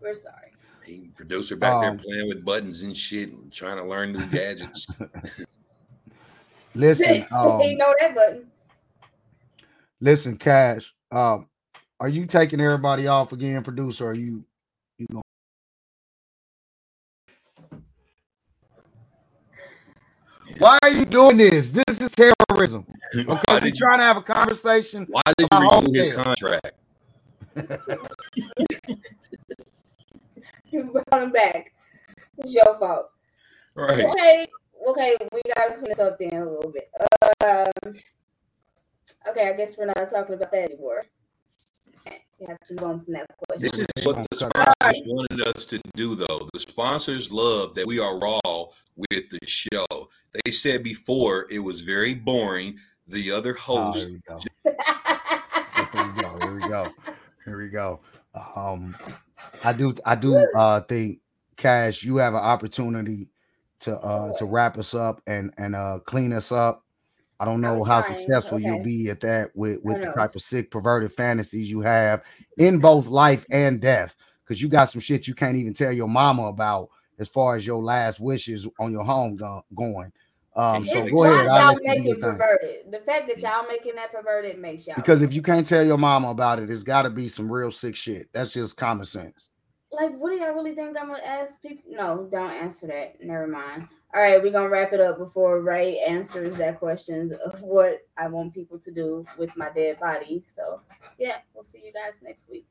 We're 0.02 0.14
sorry. 0.14 0.52
He 0.86 1.10
producer 1.16 1.56
back 1.56 1.82
there 1.82 1.92
Um, 1.92 1.98
playing 2.00 2.28
with 2.28 2.44
buttons 2.44 2.84
and 2.84 2.96
shit, 2.96 3.32
and 3.32 3.52
trying 3.52 3.78
to 3.78 3.84
learn 3.86 4.14
new 4.14 4.26
gadgets. 4.28 5.02
Listen, 6.76 7.26
um, 7.32 7.60
he 7.60 7.76
know 7.76 7.94
that 8.00 8.16
button. 8.16 8.48
listen, 10.02 10.38
Cash. 10.38 10.94
Um, 11.12 11.48
are 12.00 12.10
you 12.10 12.26
taking 12.26 12.60
everybody 12.60 13.08
off 13.08 13.32
again, 13.32 13.64
producer? 13.64 14.08
Are 14.08 14.16
you 14.16 14.44
you 14.98 15.08
going 15.12 15.24
Why 20.60 20.78
are 20.84 20.90
you 20.90 21.06
doing 21.06 21.38
this? 21.38 21.72
This 21.72 22.00
is 22.02 22.12
terrorism. 22.12 22.86
why 23.26 23.36
Okay, 23.36 23.60
we're 23.60 23.66
you? 23.68 23.72
trying 23.74 24.00
to 24.00 24.04
have 24.04 24.18
a 24.18 24.22
conversation. 24.22 25.08
Why 25.10 25.22
did 25.38 25.48
you 25.52 25.60
renew 25.60 25.94
his 25.94 26.16
contract? 26.16 26.72
You 30.72 30.84
brought 31.10 31.24
him 31.24 31.32
back. 31.32 31.74
It's 32.38 32.54
your 32.54 32.78
fault. 32.80 33.10
Right. 33.76 34.04
Okay, 34.06 34.48
okay, 34.88 35.18
we 35.34 35.42
gotta 35.56 35.76
clean 35.76 35.90
this 35.90 36.00
up 36.00 36.18
then 36.20 36.34
a 36.34 36.50
little 36.50 36.72
bit. 36.72 36.90
Um, 37.42 37.94
okay, 39.30 39.50
I 39.50 39.54
guess 39.54 39.78
we're 39.78 39.86
not 39.86 40.10
talking 40.10 40.36
about 40.36 40.52
that 40.52 40.72
anymore. 40.72 41.06
Okay, 42.42 42.46
we 42.46 42.48
have 42.48 42.60
to 42.68 42.74
move 42.74 42.84
on 42.84 43.04
from 43.04 43.14
that 43.14 43.28
question. 43.38 43.62
This 43.62 43.80
is 43.80 44.06
what 44.06 44.26
the 44.30 44.36
sponsors 44.36 45.02
wanted 45.06 45.42
us 45.56 45.66
to 45.66 45.80
do, 45.96 46.16
though. 46.16 46.48
The 46.54 46.60
sponsors 46.60 47.32
love 47.32 47.74
that 47.76 47.86
we 47.86 48.00
are 48.00 48.20
raw 48.20 48.40
with 48.96 49.30
the 49.30 49.40
show. 49.46 49.86
They 50.46 50.52
said 50.52 50.84
before 50.84 51.48
it 51.50 51.60
was 51.60 51.82
very 51.82 52.14
boring. 52.14 52.78
The 53.08 53.32
other 53.32 53.56
Oh, 53.68 53.92
hosts, 53.92 54.04
here 54.06 54.14
we 54.14 54.22
go. 54.28 54.40
Here 55.94 56.14
we 56.16 56.22
go. 56.22 56.38
Here 56.40 56.54
we 56.56 56.70
go. 56.70 56.90
Here 57.46 57.58
we 57.58 57.70
go. 57.70 58.00
Um, 58.56 58.96
I 59.64 59.74
do. 59.74 59.94
I 60.06 60.16
do. 60.16 60.38
Uh, 60.56 60.80
think 60.82 61.20
Cash, 61.58 62.04
you 62.04 62.18
have 62.18 62.34
an 62.34 62.40
opportunity 62.40 63.30
to 63.82 64.00
uh 64.00 64.34
to 64.38 64.46
wrap 64.46 64.78
us 64.78 64.94
up 64.94 65.22
and 65.28 65.54
and 65.58 65.76
uh 65.76 66.00
clean 66.06 66.32
us 66.32 66.52
up. 66.52 66.86
I 67.40 67.46
don't 67.46 67.62
know 67.62 67.82
I'm 67.84 67.88
how 67.88 68.02
trying, 68.02 68.18
successful 68.18 68.60
you'll 68.60 68.84
be 68.84 69.10
at 69.10 69.20
that 69.22 69.52
with 69.56 69.80
with 69.84 70.00
the 70.00 70.06
know. 70.08 70.14
type 70.14 70.36
of 70.36 70.42
sick 70.42 70.72
perverted 70.72 71.12
fantasies 71.12 71.70
you 71.70 71.82
have 71.82 72.22
in 72.58 72.80
both 72.80 73.08
life 73.08 73.46
and 73.52 73.82
death. 73.82 74.16
Because 74.44 74.62
you 74.62 74.68
got 74.68 74.86
some 74.86 75.02
shit 75.02 75.28
you 75.28 75.34
can't 75.34 75.56
even 75.58 75.74
tell 75.74 75.92
your 75.92 76.08
mama 76.08 76.48
about 76.48 76.90
as 77.20 77.28
far 77.28 77.56
as 77.56 77.66
your 77.66 77.82
last 77.82 78.20
wishes 78.20 78.68
on 78.80 78.92
your 78.92 79.04
home 79.04 79.36
go- 79.36 79.64
going. 79.76 80.12
Um, 80.56 80.84
Can 80.84 80.86
so 80.86 81.10
go 81.10 81.24
ahead. 81.24 81.46
Y'all 81.46 81.74
let 81.74 81.82
you 81.82 82.04
make 82.04 82.06
it 82.06 82.22
perverted? 82.22 82.92
The 82.92 83.00
fact 83.00 83.28
that 83.28 83.42
y'all 83.42 83.68
making 83.68 83.96
that 83.96 84.12
perverted 84.12 84.60
makes 84.60 84.86
y'all 84.86 84.98
Because 84.98 85.22
if 85.22 85.34
you 85.34 85.42
can't 85.42 85.66
tell 85.66 85.84
your 85.84 85.98
mama 85.98 86.30
about 86.30 86.60
it, 86.60 86.70
it's 86.70 86.84
got 86.84 87.04
to 87.04 87.10
be 87.10 87.28
some 87.28 87.52
real 87.52 87.72
sick 87.72 87.96
shit. 87.96 88.30
That's 88.34 88.52
just 88.52 88.78
common 88.78 89.06
sense. 89.06 89.50
Like, 89.94 90.16
what 90.18 90.32
do 90.32 90.38
y'all 90.38 90.54
really 90.54 90.76
think 90.76 90.98
I'm 90.98 91.08
gonna 91.08 91.24
ask 91.24 91.62
people? 91.62 91.84
No, 91.90 92.28
don't 92.32 92.52
answer 92.52 92.88
that. 92.88 93.22
Never 93.22 93.48
mind. 93.48 93.88
All 94.14 94.22
right, 94.22 94.42
we're 94.42 94.52
gonna 94.52 94.70
wrap 94.70 94.94
it 94.94 95.02
up 95.02 95.18
before 95.18 95.62
Ray 95.62 96.00
answers 96.00 96.56
that 96.58 96.80
questions 96.80 97.32
of 97.32 97.62
what 97.62 98.06
I 98.18 98.28
want 98.28 98.54
people 98.54 98.80
to 98.80 98.92
do 98.92 99.26
with 99.38 99.56
my 99.56 99.70
dead 99.70 100.00
body. 100.00 100.44
So 100.46 100.82
yeah, 101.18 101.38
we'll 101.54 101.64
see 101.64 101.82
you 101.86 101.92
guys 101.94 102.22
next 102.22 102.50
week. 102.50 102.68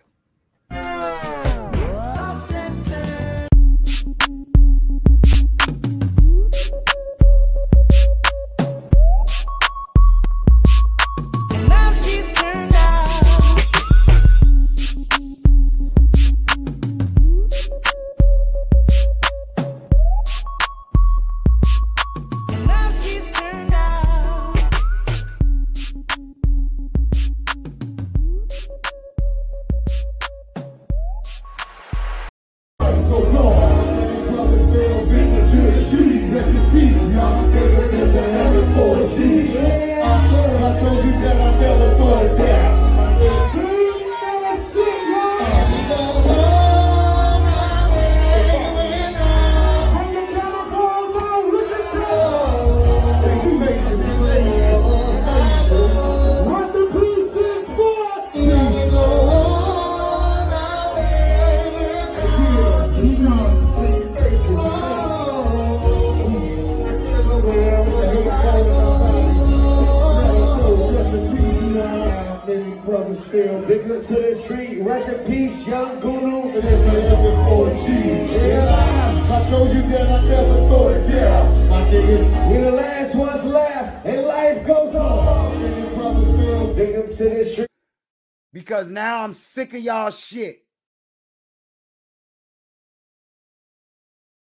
Sick 89.63 89.75
of 89.75 89.81
y'all 89.81 90.11
shit. 90.11 90.62